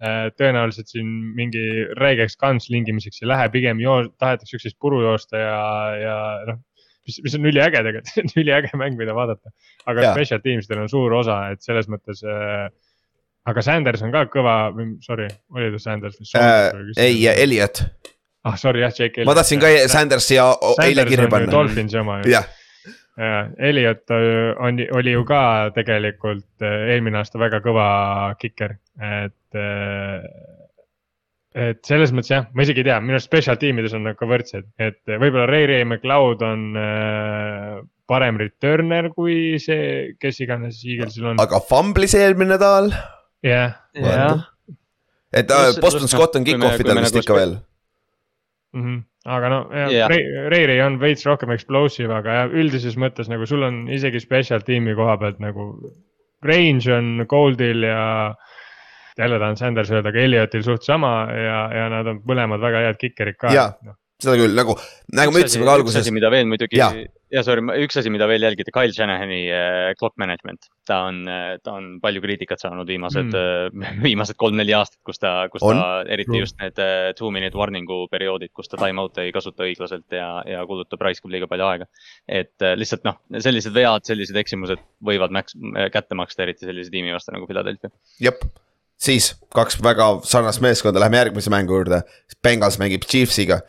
Tõenäoliselt 0.02 0.90
siin 0.90 1.10
mingi 1.38 1.62
räigeks 2.00 2.34
kantslingimiseks 2.42 3.22
ei 3.22 3.30
lähe, 3.30 3.50
pigem 3.54 3.82
joo-, 3.84 4.08
tahetakse 4.18 4.58
üksteist 4.58 4.80
puru 4.82 5.04
joosta 5.04 5.38
ja, 5.38 5.62
ja 6.02 6.16
noh 6.50 6.62
mis, 7.08 7.20
mis 7.26 7.36
on 7.38 7.50
üliäge 7.50 7.82
tegelikult, 7.82 8.38
üliäge 8.42 8.72
mäng, 8.80 8.98
mida 9.00 9.16
vaadata. 9.18 9.52
aga 9.86 10.08
Jaa. 10.08 10.14
special 10.16 10.42
teams'idel 10.44 10.84
on 10.84 10.90
suur 10.92 11.14
osa, 11.22 11.42
et 11.56 11.66
selles 11.66 11.90
mõttes 11.92 12.24
äh,. 12.26 12.70
aga 13.50 13.66
Sanders 13.66 14.04
on 14.06 14.14
ka 14.14 14.26
kõva, 14.32 14.56
sorry, 15.06 15.28
oli 15.56 15.72
ta 15.74 15.82
Sanders 15.82 16.20
või 16.20 16.28
äh, 16.30 16.32
Saunders? 16.34 17.02
ei, 17.02 17.22
Elliot, 17.32 17.84
ah 18.46 18.58
sorry 18.60 18.86
jah, 18.86 18.94
Jake. 18.98 19.26
ma 19.28 19.38
tahtsin 19.38 19.62
ka 19.64 19.72
Sandersi 19.92 20.38
ja 20.38 20.52
eile 20.84 21.06
kirja 21.10 21.30
panna. 21.32 21.52
Dolphinsi 21.54 22.02
oma 22.02 22.22
ju. 22.22 22.36
jah, 22.36 22.48
ja 23.20 23.50
Elliot 23.58 24.12
äh, 24.12 24.56
on, 24.60 24.80
oli 24.98 25.16
ju 25.16 25.26
ka 25.28 25.44
tegelikult 25.76 26.64
äh, 26.64 26.88
eelmine 26.94 27.22
aasta 27.22 27.42
väga 27.42 27.62
kõva 27.64 27.88
kiker, 28.42 28.78
et. 29.02 29.62
et 31.52 31.82
selles 31.84 32.14
mõttes 32.16 32.32
jah, 32.32 32.46
ma 32.56 32.64
isegi 32.64 32.80
ei 32.80 32.88
tea, 32.88 33.00
minu 33.04 33.18
arust 33.18 33.28
special 33.28 33.58
tiimides 33.60 33.96
on 33.98 34.06
nad 34.08 34.16
ka 34.20 34.30
võrdsed, 34.30 34.70
et 34.80 35.02
äh, 35.10 35.20
võib-olla 35.20 35.50
Ray 35.50 35.68
Ray 35.68 35.88
McLeod 35.88 36.46
on 36.48 36.64
äh, 36.80 37.82
parem 38.08 38.40
returner 38.40 39.12
kui 39.16 39.60
see, 39.60 40.16
kes 40.22 40.40
iganes 40.46 40.80
Eaglesil 40.88 41.34
on. 41.34 41.44
aga 41.44 41.60
fumblis 41.68 42.16
eelmine 42.16 42.56
nädal, 42.56 42.94
jah, 43.44 43.76
jah, 44.00 44.48
et 45.36 45.52
äh, 45.52 45.74
Boston 45.84 46.08
Scott 46.08 46.40
on 46.40 46.48
kick-off 46.48 46.80
idel 46.80 47.04
vist 47.04 47.16
nagu 47.16 47.26
ikka 47.26 47.40
veel. 47.42 47.58
Mhm. 48.78 49.00
Aga 49.26 49.50
no 49.54 49.60
yeah. 49.92 50.10
Ray 50.50 50.80
on 50.82 50.98
veits 51.02 51.26
rohkem 51.28 51.52
explosive, 51.54 52.14
aga 52.14 52.38
jah, 52.40 52.56
üldises 52.62 52.98
mõttes 52.98 53.30
nagu 53.30 53.46
sul 53.50 53.68
on 53.68 53.84
isegi 53.92 54.22
special 54.24 54.64
tiimi 54.66 54.96
koha 54.98 55.18
pealt 55.22 55.42
nagu. 55.44 55.74
Range 56.42 56.94
on 56.96 57.26
Goldil 57.30 57.84
ja 57.86 58.34
jälle 59.20 59.38
tahan 59.38 59.58
Sanders 59.60 59.92
öelda, 59.94 60.10
aga 60.10 60.24
Elliotil 60.24 60.64
suht 60.66 60.88
sama 60.88 61.12
ja, 61.30 61.60
ja 61.76 61.90
nad 61.94 62.08
on 62.10 62.24
mõlemad 62.26 62.64
väga 62.64 62.82
head 62.88 62.98
kikerid 63.02 63.38
ka 63.38 63.54
Jaa.. 63.54 63.94
Seda 64.22 64.38
küll 64.40 64.54
nagu, 64.58 64.76
nagu 65.18 65.34
me 65.34 65.42
ütlesime 65.44 65.66
ka 65.66 65.74
üks 65.74 65.80
alguses 65.80 66.04
asi, 66.04 66.14
mida 66.16 66.30
veel 66.34 66.48
muidugi 66.50 66.80
Jaa., 66.80 66.94
ja 67.32 67.44
sorry, 67.48 67.64
üks 67.86 67.98
asi, 68.02 68.12
mida 68.14 68.28
veel 68.30 68.44
jälgida, 68.44 68.74
Kyle 68.76 68.94
Shanahani 68.96 69.40
äh, 69.56 69.92
clock 70.00 70.18
management. 70.22 70.68
ta 70.88 70.98
on, 71.08 71.22
ta 71.64 71.76
on 71.78 71.88
palju 72.04 72.24
kriitikat 72.24 72.64
saanud 72.64 72.90
viimased 72.90 73.30
mm., 73.32 74.02
viimased 74.08 74.38
kolm-neli 74.42 74.76
aastat, 74.76 75.00
kus 75.08 75.22
ta, 75.22 75.34
kus 75.54 75.64
On. 75.68 75.78
ta 75.80 76.02
eriti 76.06 76.34
True. 76.34 76.42
just 76.44 76.58
need 76.62 76.82
äh, 76.82 77.12
two 77.18 77.32
minute 77.34 77.58
warning'u 77.58 78.06
perioodid, 78.12 78.54
kus 78.58 78.72
ta 78.72 78.80
time 78.82 79.04
out'e 79.04 79.28
ei 79.28 79.36
kasuta 79.36 79.68
õiglaselt 79.68 80.18
ja, 80.18 80.32
ja 80.48 80.66
kulutab, 80.70 81.04
raiskab 81.08 81.32
liiga 81.34 81.50
palju 81.52 81.70
aega. 81.70 81.90
et 82.28 82.66
äh, 82.66 82.76
lihtsalt 82.80 83.08
noh, 83.08 83.22
sellised 83.38 83.76
vead, 83.78 84.08
sellised 84.08 84.42
eksimused 84.44 84.82
võivad 85.06 85.34
mäks-, 85.36 85.58
kätte 85.94 86.18
maksta, 86.20 86.46
eriti 86.48 86.68
sellise 86.68 86.92
tiimi 86.94 87.16
vastu 87.16 87.34
nagu 87.36 87.48
Philadelphia. 87.50 87.94
jep, 88.22 88.44
siis 89.02 89.32
kaks 89.56 89.80
väga 89.84 90.08
sarnast 90.28 90.62
meeskonda, 90.64 91.02
lähme 91.02 91.22
järgmise 91.22 91.54
mängu 91.54 91.80
juurde. 91.80 92.04
Bengals 92.44 92.80
mängib 92.82 93.08
Chiefsiga. 93.08 93.62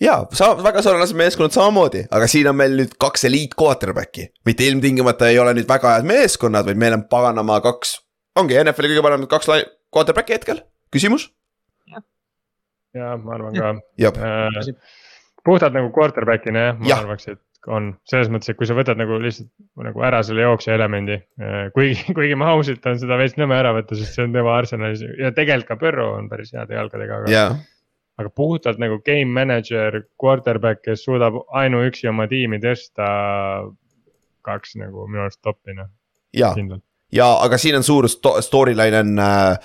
Ja, 0.00 0.16
sa 0.36 0.52
väga 0.58 0.82
sarnased 0.84 1.18
meeskonnad 1.18 1.54
samamoodi, 1.54 2.04
aga 2.10 2.28
siin 2.30 2.48
on 2.50 2.58
meil 2.60 2.76
nüüd 2.78 2.94
kaks 3.00 3.26
eliit 3.28 3.56
quarterback'i. 3.58 4.30
mitte 4.46 4.68
ilmtingimata 4.68 5.28
ei 5.30 5.38
ole 5.42 5.54
nüüd 5.58 5.68
väga 5.68 5.96
head 5.96 6.08
meeskonnad, 6.08 6.68
vaid 6.68 6.80
meil 6.80 6.96
on 6.96 7.04
paganama 7.10 7.60
kaks, 7.64 7.98
ongi 8.40 8.58
NFL-i 8.62 8.94
kõige 8.94 9.04
paremad 9.06 9.30
kaks 9.30 9.52
quarterback'i 9.92 10.38
hetkel, 10.38 10.64
küsimus? 10.94 11.30
ja 12.96 13.14
ma 13.22 13.36
arvan 13.36 13.54
ka 13.54 13.68
äh,. 14.26 14.74
puhtalt 15.46 15.76
nagu 15.76 15.92
quarterback'ina 15.94 16.66
jah, 16.66 16.80
ma 16.80 16.90
ja. 16.90 16.98
arvaks, 17.04 17.28
et 17.30 17.40
on 17.68 17.90
selles 18.08 18.30
mõttes, 18.32 18.50
et 18.50 18.56
kui 18.56 18.66
sa 18.68 18.74
võtad 18.74 18.96
nagu 18.96 19.18
lihtsalt 19.20 19.50
nagu 19.84 20.02
ära 20.06 20.22
selle 20.24 20.46
jooksja 20.46 20.78
elemendi. 20.78 21.18
kuigi, 21.76 22.06
kuigi 22.16 22.38
Mahomesilt 22.40 22.86
on 22.88 22.98
seda 23.02 23.18
veits 23.20 23.36
nõme 23.40 23.58
ära 23.58 23.74
võtta, 23.76 23.98
sest 23.98 24.16
see 24.16 24.24
on 24.26 24.34
tema 24.34 24.56
arsenalis 24.56 25.04
ja 25.20 25.32
tegelikult 25.36 25.68
ka 25.68 25.78
Burrow 25.82 26.16
on 26.16 26.30
päris 26.32 26.54
heade 26.56 26.74
jalgadega, 26.78 27.20
aga 27.20 27.34
jaa, 27.34 27.52
aga 28.20 28.30
puhtalt 28.36 28.78
nagu 28.82 28.98
game 29.06 29.32
manager, 29.32 30.02
quarterback, 30.20 30.82
kes 30.84 31.04
suudab 31.06 31.40
ainuüksi 31.56 32.08
oma 32.12 32.26
tiimi 32.28 32.58
tõsta. 32.62 33.08
kaks 34.42 34.76
nagu 34.80 35.06
minu 35.08 35.20
arust 35.26 35.40
topi 35.44 35.74
noh, 35.76 35.88
kindlalt. 36.56 36.82
ja 37.12 37.26
aga 37.44 37.58
siin 37.60 37.76
on 37.76 37.82
suur 37.84 38.06
sto- 38.08 38.38
storyline 38.44 38.98
on 39.04 39.18
äh,. 39.18 39.56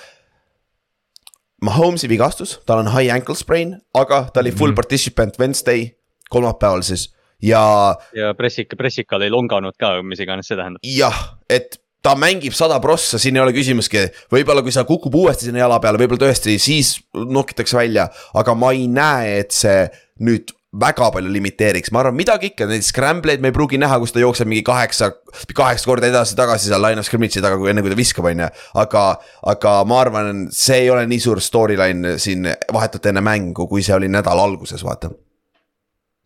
Mahomes'i 1.66 2.10
vigastus, 2.12 2.58
tal 2.68 2.82
on 2.84 2.89
high 2.91 3.10
ankle 3.14 3.34
sprain, 3.39 3.72
aga 3.95 4.26
ta 4.34 4.41
oli 4.43 4.51
full 4.51 4.70
Mhm. 4.74 4.76
participant 4.76 5.39
Wednesday, 5.39 5.86
kolmapäeval 6.30 6.82
siis. 6.84 7.14
ja 7.41 7.95
ja 8.14 8.34
pressik, 8.34 8.76
pressikal 8.78 9.22
ei 9.22 9.30
longanud 9.32 9.74
ka, 9.80 10.01
mis 10.03 10.20
iganes 10.20 10.47
see 10.47 10.58
tähendab. 10.58 10.80
jah, 10.84 11.38
et 11.49 11.78
ta 12.06 12.14
mängib 12.20 12.53
sada 12.56 12.78
prossa, 12.84 13.20
siin 13.22 13.38
ei 13.38 13.43
ole 13.43 13.53
küsimuski, 13.56 14.06
võib-olla 14.34 14.62
kui 14.66 14.74
sa 14.74 14.86
kukub 14.88 15.16
uuesti 15.18 15.49
sinna 15.49 15.64
jala 15.64 15.80
peale, 15.82 15.99
võib-olla 16.01 16.28
tõesti 16.28 16.60
siis 16.62 16.95
nokitakse 17.14 17.80
välja, 17.80 18.10
aga 18.38 18.53
ma 18.58 18.76
ei 18.76 18.86
näe, 18.91 19.39
et 19.41 19.56
see 19.56 19.88
nüüd 20.26 20.53
väga 20.76 21.08
palju 21.16 21.32
limiteeriks, 21.32 21.91
ma 21.95 22.01
arvan, 22.01 22.18
midagi 22.18 22.49
ikka, 22.51 22.68
neid 22.68 22.84
scramble'id 22.84 23.43
me 23.43 23.49
ei 23.49 23.56
pruugi 23.56 23.80
näha, 23.80 23.97
kus 24.01 24.12
ta 24.12 24.20
jookseb 24.20 24.49
mingi 24.51 24.64
kaheksa, 24.68 25.10
kaheksa 25.56 25.88
korda 25.88 26.10
edasi-tagasi 26.12 26.70
seal 26.70 26.84
line 26.84 26.99
of 26.99 27.08
scrimmage'i 27.08 27.43
taga, 27.43 27.60
enne 27.72 27.84
kui 27.86 27.93
ta 27.93 27.99
viskab, 27.99 28.28
on 28.28 28.43
ju. 28.43 28.49
aga, 28.84 29.06
aga 29.53 29.76
ma 29.88 30.01
arvan, 30.03 30.43
see 30.56 30.84
ei 30.84 30.91
ole 30.91 31.06
nii 31.10 31.22
suur 31.24 31.41
storyline 31.43 32.18
siin 32.22 32.49
vahetult 32.76 33.08
enne 33.12 33.24
mängu, 33.24 33.70
kui 33.72 33.86
see 33.86 33.95
oli 33.95 34.12
nädala 34.12 34.43
alguses, 34.49 34.84
vaata. 34.86 35.14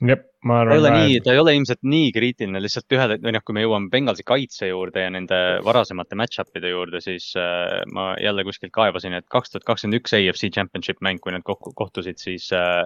jep, 0.10 0.26
ma 0.48 0.62
ta 0.64 0.72
ei 0.72 0.80
arvan 0.80 0.80
ole 0.80 0.92
nii, 0.96 1.22
ta 1.24 1.34
ei 1.34 1.42
ole 1.42 1.54
ilmselt 1.58 1.82
nii 1.84 2.12
kriitiline 2.16 2.62
lihtsalt 2.64 2.96
ühe, 2.96 3.08
või 3.26 3.34
noh, 3.36 3.44
kui 3.46 3.58
me 3.58 3.64
jõuame 3.66 3.92
Bengalsi 3.92 4.24
kaitse 4.28 4.70
juurde 4.70 5.04
ja 5.04 5.12
nende 5.12 5.40
varasemate 5.66 6.16
match-up'ide 6.20 6.72
juurde, 6.72 7.02
siis 7.04 7.32
äh, 7.40 7.82
ma 7.96 8.14
jälle 8.22 8.46
kuskilt 8.48 8.72
kaevasin, 8.76 9.18
et 9.20 9.28
kaks 9.32 9.52
tuhat 9.52 9.68
kakskümmend 9.68 10.00
üks 10.00 10.16
AFC 10.16 10.48
Championship 10.56 11.04
mäng, 11.04 11.20
kui 11.24 11.36
nad 11.36 11.44
kokku 11.48 11.74
kohtusid, 11.76 12.22
siis 12.24 12.48
äh, 12.56 12.86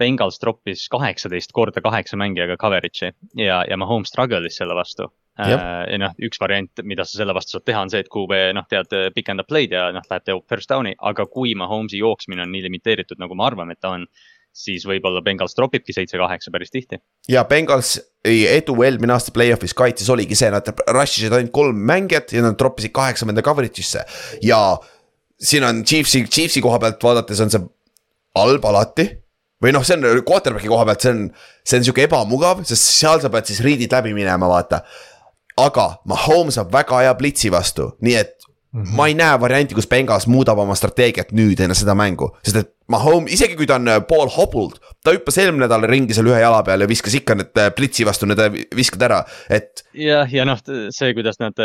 Bengals 0.00 0.40
troppis 0.40 0.86
kaheksateist 0.92 1.52
korda 1.56 1.80
kaheksa 1.84 2.18
mängijaga 2.20 2.56
coverage'i 2.60 3.12
ja, 3.40 3.62
ja 3.68 3.76
Mahomes 3.80 4.12
struggle'is 4.12 4.58
selle 4.60 4.76
vastu. 4.76 5.10
Jah. 5.36 5.84
ja 5.84 5.98
noh, 6.00 6.14
üks 6.24 6.38
variant, 6.40 6.80
mida 6.88 7.04
sa 7.04 7.18
selle 7.18 7.34
vastu 7.36 7.58
saad 7.58 7.66
teha, 7.68 7.82
on 7.84 7.90
see, 7.92 8.00
et 8.00 8.08
QB 8.08 8.38
noh, 8.56 8.64
tead, 8.70 8.94
pikendab 9.12 9.44
play'd 9.50 9.74
ja 9.76 9.90
noh, 9.92 10.04
läheb 10.08 10.24
teeb 10.24 10.40
first 10.48 10.70
down'i, 10.72 10.94
aga 11.10 11.26
kui 11.28 11.52
Mahomes'i 11.60 12.00
jooksmine 12.00 12.46
on 12.46 12.54
nii 12.54 12.64
limiteeritud, 12.64 13.20
nagu 13.20 13.36
me 13.36 13.44
arvame, 13.44 13.76
et 13.76 13.82
ta 13.84 13.92
on, 13.98 14.06
siis 14.56 14.86
võib-olla 14.88 15.20
Bengals 15.24 15.54
tropibki 15.56 15.92
seitse-kaheksa 15.92 16.52
päris 16.54 16.72
tihti 16.72 16.98
ja 17.28 17.44
Bengals 17.48 17.96
edu 18.26 18.76
eelmine 18.86 19.14
aasta 19.14 19.34
play-off'is 19.34 19.76
kaitses 19.76 20.08
oligi 20.12 20.38
see, 20.38 20.50
nad 20.52 20.66
rush 20.88 21.20
isid 21.20 21.34
ainult 21.36 21.52
kolm 21.54 21.82
mängijat 21.88 22.32
ja 22.34 22.44
nad 22.44 22.56
troppisid 22.58 22.94
kaheksa 22.96 23.28
venda 23.28 23.44
coverage'isse. 23.44 24.04
ja 24.42 24.60
siin 25.38 25.64
on 25.64 25.84
Chiefsi, 25.84 26.24
Chiefsi 26.24 26.62
koha 26.64 26.80
pealt 26.82 27.02
vaadates 27.02 27.40
on 27.44 27.52
see 27.52 27.62
halb 28.36 28.64
alati. 28.64 29.08
või 29.62 29.72
noh, 29.72 29.84
see 29.88 29.96
on 29.96 30.22
quarterback'i 30.28 30.68
koha 30.68 30.84
pealt, 30.88 31.04
see 31.04 31.12
on, 31.14 31.20
see 31.64 31.78
on 31.78 31.86
sihuke 31.86 32.04
ebamugav, 32.04 32.64
sest 32.68 32.90
seal 32.98 33.22
sa 33.22 33.30
pead 33.32 33.48
siis 33.48 33.62
riidid 33.64 33.92
läbi 33.92 34.12
minema, 34.16 34.48
vaata. 34.50 34.82
aga 35.56 35.86
Mahomes 36.04 36.58
saab 36.58 36.72
väga 36.72 37.04
hea 37.06 37.14
blitsi 37.16 37.52
vastu, 37.52 37.94
nii 38.04 38.18
et 38.20 38.35
ma 38.96 39.08
ei 39.10 39.14
näe 39.18 39.40
varianti, 39.40 39.76
kus 39.76 39.88
Bengals 39.90 40.26
muudab 40.30 40.58
oma 40.62 40.76
strateegiat 40.78 41.32
nüüd 41.36 41.60
enne 41.64 41.76
seda 41.78 41.94
mängu, 41.98 42.32
sest 42.44 42.62
et 42.62 42.72
Mahomes, 42.86 43.32
isegi 43.34 43.56
kui 43.58 43.66
ta 43.66 43.80
on 43.80 43.90
äh, 43.90 43.96
pool 44.06 44.28
hobult, 44.30 44.76
ta 45.02 45.10
hüppas 45.10 45.40
eelmine 45.42 45.64
nädal 45.64 45.88
ringi 45.90 46.14
seal 46.14 46.28
ühe 46.30 46.38
jala 46.38 46.60
peal 46.66 46.84
ja 46.84 46.86
viskas 46.86 47.16
ikka 47.18 47.34
need 47.34 47.58
äh, 47.58 47.72
blitsi 47.74 48.06
vastu 48.06 48.28
need 48.30 48.38
äh, 48.38 48.60
viskad 48.78 49.02
ära, 49.02 49.24
et 49.50 49.82
jah, 49.90 50.30
ja 50.30 50.44
noh, 50.46 50.60
see, 50.94 51.10
kuidas 51.16 51.40
nad, 51.42 51.58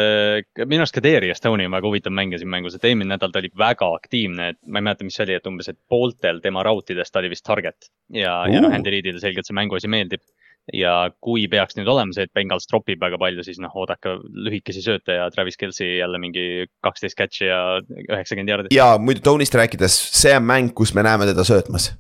minu 0.66 0.82
arust 0.82 0.98
ka 0.98 1.04
Darius 1.06 1.38
Stoney 1.38 1.70
on 1.70 1.76
väga 1.78 1.92
huvitav 1.92 2.16
mängija 2.18 2.42
siin 2.42 2.50
mängus, 2.50 2.78
et 2.78 2.88
eelmine 2.90 3.14
nädal 3.14 3.36
ta 3.36 3.42
oli 3.44 3.54
väga 3.54 3.92
aktiivne, 4.00 4.50
et 4.56 4.60
ma 4.66 4.82
ei 4.82 4.88
mäleta, 4.88 5.06
mis 5.06 5.20
see 5.20 5.28
oli, 5.28 5.38
et 5.38 5.52
umbes, 5.52 5.70
et 5.70 5.78
pooltel 5.94 6.42
tema 6.42 6.66
rautidest 6.66 7.14
ta 7.14 7.22
oli 7.22 7.30
vist 7.36 7.46
target. 7.46 7.92
ja, 8.10 8.40
ja 8.50 8.66
noh. 8.66 8.74
Andy 8.74 8.96
Reidile 8.96 9.22
selgelt 9.22 9.46
see 9.46 9.58
mänguasi 9.58 9.92
meeldib. 9.94 10.26
Ja 10.74 10.94
kui 11.24 11.48
peaks 11.52 11.76
nüüd 11.78 11.90
olema 11.92 12.14
see, 12.16 12.28
et 12.28 12.34
Bengals 12.38 12.68
tropib 12.70 13.02
väga 13.02 13.20
palju, 13.22 13.44
siis 13.46 13.60
noh, 13.64 13.74
oodake 13.76 14.14
lühikesi 14.46 14.84
sööte 14.86 15.18
ja 15.18 15.28
Travis 15.34 15.58
Kelci 15.60 15.88
jälle 15.98 16.22
mingi 16.22 16.68
kaksteist 16.86 17.18
catch'i 17.20 17.50
ja 17.50 17.62
üheksakümmend 17.82 18.54
jardi. 18.54 18.76
ja 18.76 18.94
muidu 19.02 19.24
Tony'st 19.26 19.58
rääkides, 19.58 19.98
see 20.22 20.36
on 20.38 20.48
mäng, 20.48 20.72
kus 20.78 20.96
me 20.98 21.06
näeme 21.08 21.30
teda 21.30 21.46
söötmas. 21.48 21.92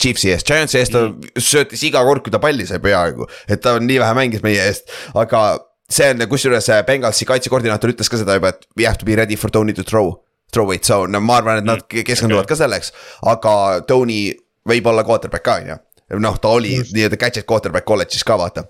Chiefsi 0.00 0.32
eest, 0.32 0.48
Giantsi 0.48 0.80
eest 0.80 0.92
ta 0.92 1.06
söötis 1.40 1.84
iga 1.86 2.02
kord, 2.04 2.24
kui 2.24 2.32
ta 2.32 2.40
palli 2.42 2.66
sai 2.68 2.80
peaaegu, 2.82 3.28
et 3.48 3.62
ta 3.64 3.76
on 3.78 3.86
nii 3.86 4.00
vähe 4.02 4.16
mänginud 4.18 4.44
meie 4.44 4.64
eest, 4.66 4.90
aga 5.16 5.46
see 5.92 6.08
on 6.10 6.24
kusjuures 6.28 6.68
äh, 6.72 6.82
Bengalsi 6.86 7.28
kaitsekoordinaator 7.28 7.92
ütles 7.94 8.10
ka 8.10 8.20
seda 8.20 8.38
juba, 8.38 8.54
et 8.54 8.66
we 8.76 8.88
have 8.88 8.98
to 8.98 9.08
be 9.08 9.16
ready 9.16 9.36
for 9.36 9.52
Tony 9.52 9.76
to 9.76 9.84
throw. 9.86 10.16
Throw 10.52 10.70
it, 10.72 10.86
so 10.86 11.06
no 11.10 11.20
ma 11.20 11.40
arvan, 11.40 11.60
et 11.60 11.66
nad 11.66 11.82
keskenduvad 11.90 12.46
ka 12.48 12.56
selleks, 12.58 12.92
aga 13.26 13.82
Tony 13.86 14.30
võib 14.66 14.86
olla 14.86 15.04
quarterback 15.06 15.44
ka 15.46 15.56
on 15.60 15.70
ju. 15.72 15.78
noh, 16.14 16.38
ta 16.42 16.52
oli 16.54 16.76
nii-öelda 16.78 17.18
gadget 17.20 17.48
quarterback 17.48 17.86
kolledžis 17.88 18.22
ka 18.26 18.36
vaata. 18.38 18.66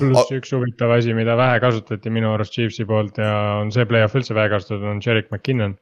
pluss 0.00 0.32
üks 0.34 0.50
huvitav 0.56 0.96
asi, 0.96 1.14
mida 1.14 1.36
vähe 1.38 1.60
kasutati 1.62 2.10
minu 2.10 2.34
arust 2.34 2.56
Chiefsi 2.56 2.86
poolt 2.88 3.20
ja 3.22 3.30
on 3.60 3.70
see 3.74 3.86
play-off 3.86 4.18
üldse 4.18 4.34
vähe 4.34 4.50
kasutatud, 4.52 4.88
on 4.90 5.02
Jerick 5.04 5.30
McKinnon. 5.30 5.78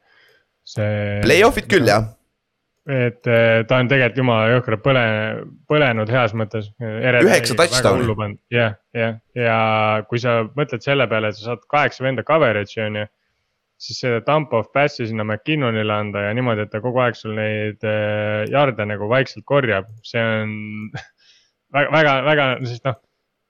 see. 0.69 1.21
Play-off'id 1.25 1.71
küll 1.71 1.89
jah, 1.89 2.11
et 2.89 3.29
eh, 3.29 3.63
ta 3.69 3.81
on 3.83 3.89
tegelikult 3.91 4.21
jumala 4.23 4.49
jõhkralt 4.55 4.85
põle, 4.85 5.05
põlenud 5.69 6.13
heas 6.13 6.35
mõttes. 6.37 6.71
Üheksa 6.81 7.57
touchdown'i. 7.59 8.39
jah, 8.53 8.77
jah, 8.97 9.19
ja 9.37 9.59
kui 10.09 10.21
sa 10.23 10.43
mõtled 10.57 10.85
selle 10.85 11.09
peale, 11.11 11.33
et 11.33 11.41
sa 11.41 11.53
saad 11.53 11.65
kaheksa 11.69 12.05
venda 12.05 12.25
coverage'i 12.27 12.85
on 12.87 13.03
ju. 13.03 13.11
Siis 13.79 14.01
seda 14.03 14.23
dump 14.27 14.55
off 14.59 14.73
pass'i 14.75 15.07
sinna 15.07 15.25
McKinnonile 15.25 15.95
anda 15.95 16.27
ja 16.27 16.33
niimoodi, 16.37 16.67
et 16.67 16.73
ta 16.73 16.83
kogu 16.85 17.03
aeg 17.05 17.19
sul 17.19 17.37
neid 17.39 17.85
eh, 17.87 18.45
jarde 18.51 18.87
nagu 18.91 19.11
vaikselt 19.11 19.47
korjab, 19.49 19.91
see 20.07 20.23
on 20.23 20.57
väga, 21.77 21.93
väga, 21.95 22.17
väga, 22.31 22.49
sest 22.67 22.89
noh 22.89 22.99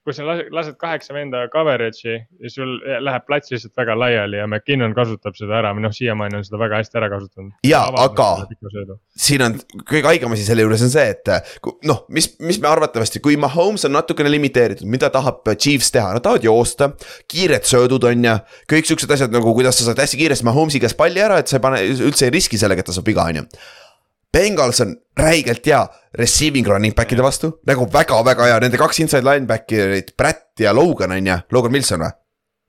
kui 0.08 0.16
sa 0.16 0.24
lased, 0.24 0.76
kaheksa 0.80 1.12
venda 1.12 1.42
coverage'i 1.52 2.14
ja 2.16 2.50
sul 2.52 2.78
läheb 3.04 3.26
plats 3.28 3.52
lihtsalt 3.52 3.76
väga 3.76 3.96
laiali 3.98 4.40
ja 4.40 4.46
McKinnon 4.48 4.94
kasutab 4.96 5.36
seda 5.36 5.58
ära 5.60 5.74
või 5.76 5.84
noh, 5.84 5.92
siiamaani 5.92 6.38
on 6.40 6.46
seda 6.46 6.60
väga 6.62 6.80
hästi 6.80 7.00
ära 7.00 7.10
kasutanud. 7.12 7.52
Jaa, 7.68 7.84
aga- 8.04 8.46
siin 9.18 9.44
on 9.44 9.58
kõige 9.82 10.08
haigem 10.08 10.32
asi 10.32 10.46
selle 10.46 10.64
juures 10.64 10.84
on 10.86 10.92
see, 10.92 11.12
et 11.12 11.32
noh, 11.88 12.04
mis, 12.14 12.30
mis 12.40 12.60
me 12.62 12.70
arvatavasti, 12.70 13.20
kui 13.24 13.36
Mahomes 13.40 13.84
on 13.88 13.92
natukene 13.98 14.32
limiteeritud, 14.32 14.88
mida 14.88 15.10
tahab 15.12 15.44
Chiefs 15.56 15.92
teha, 15.92 16.14
nad 16.16 16.24
tahavad 16.24 16.46
joosta. 16.48 16.92
kiired 17.28 17.68
söödud 17.68 18.08
on 18.08 18.24
ju, 18.24 18.38
kõik 18.72 18.88
siuksed 18.88 19.12
asjad 19.12 19.34
nagu, 19.34 19.52
kuidas 19.56 19.76
sa 19.78 19.90
saad 19.90 20.00
hästi 20.00 20.22
kiiresti 20.22 20.48
Mahomes'i 20.48 20.80
käest 20.80 20.96
palli 20.96 21.20
ära, 21.20 21.42
et 21.42 21.50
sa 21.50 21.58
ei 21.58 21.66
pane 21.68 21.82
üldse 21.92 22.28
ei 22.28 22.34
riski 22.34 22.60
sellega, 22.60 22.80
et 22.80 22.88
ta 22.88 22.96
saab 22.96 23.12
viga, 23.12 23.28
on 23.28 23.42
ju. 23.42 23.46
Bengals 24.32 24.80
on 24.84 24.96
räigelt 25.16 25.66
hea 25.66 25.80
receiving 26.18 26.66
running 26.68 26.94
back'ide 26.96 27.24
vastu, 27.24 27.52
nagu 27.66 27.86
väga-väga 27.92 28.50
hea, 28.50 28.58
nende 28.64 28.80
kaks 28.80 29.00
inside 29.04 29.24
linebacker'it, 29.26 30.12
Pratt 30.16 30.60
ja 30.60 30.74
Logan 30.76 31.14
on 31.16 31.30
ju, 31.30 31.38
Logan 31.52 31.72
Wilson 31.72 32.04
või? 32.04 32.12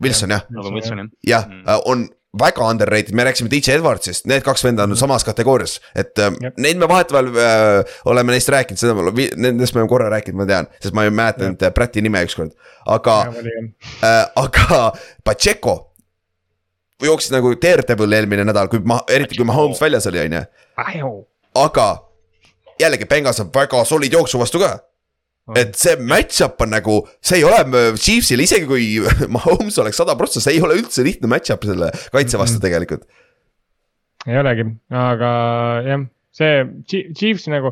Wilson 0.04 0.32
jah, 0.32 0.46
ma 0.48 0.80
jah. 1.28 1.46
Mm. 1.50 1.60
mm., 1.66 1.82
on 1.92 2.08
väga 2.40 2.64
underrated, 2.64 3.16
me 3.18 3.24
rääkisime 3.26 3.50
DJ 3.52 3.74
Edwardsist, 3.80 4.28
need 4.30 4.44
kaks 4.46 4.64
venda 4.64 4.86
on 4.86 4.96
samas 4.98 5.26
kategoorias, 5.26 5.80
et 5.98 6.20
äh, 6.22 6.30
neid 6.62 6.78
me 6.78 6.88
vahetevahel 6.90 7.32
äh, 7.34 7.98
oleme 8.06 8.36
neist 8.36 8.52
rääkinud, 8.54 8.80
seda 8.80 8.94
me, 8.96 9.28
nendest 9.36 9.76
me 9.76 9.82
oleme 9.82 9.92
korra 9.92 10.12
rääkinud, 10.14 10.38
ma 10.40 10.48
tean, 10.50 10.70
sest 10.80 10.96
ma 10.96 11.08
ei 11.08 11.14
mäletanud 11.16 11.66
äh, 11.66 11.74
Präti 11.76 12.04
nime 12.06 12.22
ükskord, 12.28 12.54
aga 12.86 13.18
äh,, 13.34 14.24
aga 14.38 14.82
Pacheco 15.26 15.76
jooksis 17.04 17.34
nagu 17.34 17.56
Daredevil 17.58 18.14
eelmine 18.20 18.46
nädal, 18.48 18.70
kui 18.72 18.84
ma, 18.86 19.02
eriti 19.10 19.40
kui 19.40 19.50
Mahomes 19.50 19.82
väljas 19.82 20.08
oli, 20.12 20.22
on 20.28 20.38
ju, 20.38 20.46
aga 21.66 21.88
jällegi 22.80 23.06
Bengals 23.10 23.40
on 23.44 23.50
väga 23.54 23.84
solid 23.86 24.14
jooksu 24.14 24.40
vastu 24.40 24.60
ka 24.62 24.78
et 25.58 25.74
see 25.76 25.96
match-up 25.98 26.62
on 26.62 26.70
nagu, 26.70 27.00
see 27.26 27.40
ei 27.40 27.44
ole 27.48 27.58
m- 27.66 27.96
Chiefsil, 27.98 28.40
isegi 28.44 28.68
kui 28.70 28.84
Mahomes 29.36 29.80
oleks 29.82 29.98
sada 29.98 30.14
prossa, 30.16 30.38
see 30.44 30.54
ei 30.58 30.62
ole 30.62 30.76
üldse 30.78 31.02
lihtne 31.04 31.26
match-up 31.32 31.66
selle 31.66 31.90
kaitse 32.14 32.38
vastu 32.38 32.60
Mhm. 32.60 32.66
tegelikult. 32.68 33.08
ei 34.28 34.38
olegi, 34.38 34.66
aga 34.94 35.32
jah, 35.88 36.04
see 36.38 36.66
Chi- 36.86 37.08
Chiefs 37.18 37.48
nagu. 37.50 37.72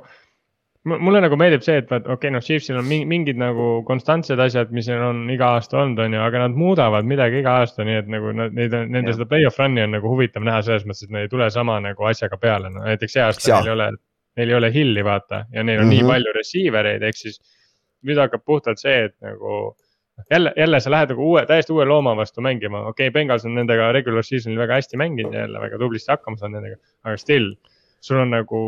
Mulle 0.85 1.21
nagu 1.23 1.37
meeldib 1.39 1.63
see, 1.65 1.77
et 1.81 1.89
vaat 1.91 2.05
okei 2.05 2.15
okay,, 2.15 2.33
noh, 2.35 2.43
Chiefsil 2.43 2.77
on 2.79 2.87
mingid 2.87 3.39
nagu 3.39 3.69
konstantsed 3.87 4.39
asjad, 4.39 4.71
mis 4.75 4.89
neil 4.89 5.03
on 5.09 5.23
iga 5.33 5.53
aasta 5.57 5.81
olnud, 5.81 5.99
on 6.05 6.15
ju, 6.15 6.21
aga 6.23 6.43
nad 6.45 6.59
muudavad 6.59 7.07
midagi 7.07 7.41
iga 7.41 7.57
aasta, 7.61 7.85
nii 7.87 7.97
et 8.01 8.11
nagu 8.11 8.31
nad, 8.35 8.55
neid 8.55 8.75
on, 8.77 8.91
nende 8.93 9.15
seda 9.15 9.27
play-off 9.29 9.59
run'i 9.61 9.83
on 9.83 9.95
nagu 9.97 10.11
huvitav 10.11 10.45
näha 10.47 10.61
selles 10.65 10.85
mõttes, 10.87 11.07
et 11.07 11.15
nad 11.15 11.25
ei 11.25 11.33
tule 11.33 11.49
sama 11.53 11.79
nagu 11.83 12.07
asjaga 12.11 12.39
peale, 12.41 12.71
no 12.73 12.85
näiteks 12.85 13.17
see 13.17 13.25
aasta 13.25 13.51
ja. 13.51 13.59
neil 13.59 13.71
ei 13.71 13.75
ole, 13.75 13.89
neil 14.39 14.53
ei 14.53 14.59
ole 14.61 14.71
Hilli, 14.73 15.03
vaata, 15.07 15.43
ja 15.51 15.63
neil 15.63 15.81
on 15.81 15.85
mm 15.85 15.89
-hmm. 15.89 15.95
nii 15.95 16.03
mhm. 16.03 16.13
palju 16.13 16.37
receiver 16.37 16.93
eid, 16.93 17.03
ehk 17.09 17.23
siis. 17.25 17.41
nüüd 18.07 18.19
hakkab 18.21 18.43
puhtalt 18.45 18.79
see, 18.79 19.07
et 19.09 19.15
nagu 19.25 19.75
jälle, 20.31 20.53
jälle 20.57 20.79
sa 20.79 20.91
lähed 20.91 21.09
nagu 21.09 21.23
uue, 21.31 21.45
täiesti 21.45 21.73
uue 21.73 21.85
looma 21.85 22.15
vastu 22.15 22.41
mängima, 22.41 22.79
okei 22.87 23.07
okay,, 23.07 23.13
Bengals 23.13 23.45
on 23.45 23.55
nendega 23.55 23.91
regular 23.91 24.23
season'il 24.23 24.59
väga 24.59 24.77
hästi 24.77 24.97
mänginud 24.97 25.33
ja 25.33 25.39
jälle 25.39 25.59
väga 25.59 25.77
tublisti 25.77 26.11
hakkama 26.11 26.37
saanud 26.37 26.61
nendega, 26.61 26.77
aga 27.03 27.17
still. 27.17 27.55
sul 28.01 28.19
on 28.21 28.29
nagu 28.29 28.59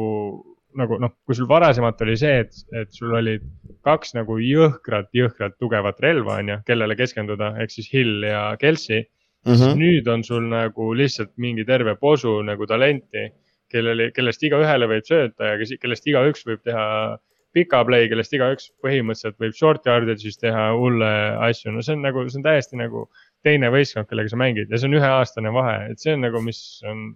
nagu 0.77 0.99
noh, 1.01 1.13
kui 1.25 1.37
sul 1.37 1.47
varasemalt 1.49 2.01
oli 2.05 2.15
see, 2.19 2.43
et, 2.43 2.57
et 2.77 2.91
sul 2.93 3.13
olid 3.17 3.45
kaks 3.85 4.13
nagu 4.17 4.37
jõhkrat, 4.43 5.09
jõhkrat 5.15 5.55
tugevat 5.61 6.01
relva, 6.03 6.39
on 6.43 6.53
ju, 6.53 6.57
kellele 6.67 6.97
keskenduda, 6.99 7.53
ehk 7.63 7.73
siis 7.73 7.89
Hill 7.93 8.27
ja 8.27 8.43
Kelsey 8.61 9.01
mm. 9.01 9.51
-hmm. 9.51 9.61
siis 9.61 9.79
nüüd 9.79 10.09
on 10.11 10.23
sul 10.23 10.49
nagu 10.51 10.91
lihtsalt 10.93 11.31
mingi 11.37 11.65
terve 11.65 11.95
posu 11.95 12.41
nagu 12.45 12.67
talenti, 12.67 13.29
kellele, 13.69 14.11
kellest 14.11 14.43
igaühele 14.43 14.89
võib 14.89 15.05
sööta 15.05 15.53
ja 15.53 15.57
kes, 15.61 15.73
kellest 15.81 16.07
igaüks 16.07 16.45
võib 16.45 16.61
teha 16.65 17.17
pika 17.53 17.81
play, 17.85 18.09
kellest 18.09 18.33
igaüks 18.33 18.69
põhimõtteliselt 18.83 19.39
võib 19.41 19.55
short 19.57 19.87
yardage'is 19.89 20.37
teha 20.37 20.69
hulle 20.77 21.09
asju, 21.47 21.73
no 21.73 21.81
see 21.85 21.95
on 21.97 22.05
nagu, 22.05 22.27
see 22.29 22.41
on 22.41 22.45
täiesti 22.45 22.77
nagu 22.77 23.07
teine 23.45 23.71
võistkond, 23.73 24.09
kellega 24.09 24.29
sa 24.29 24.37
mängid 24.37 24.69
ja 24.69 24.77
see 24.77 24.89
on 24.89 24.99
üheaastane 24.99 25.53
vahe, 25.53 25.89
et 25.93 26.03
see 26.03 26.13
on 26.13 26.25
nagu, 26.27 26.41
mis 26.45 26.61
on 26.89 27.09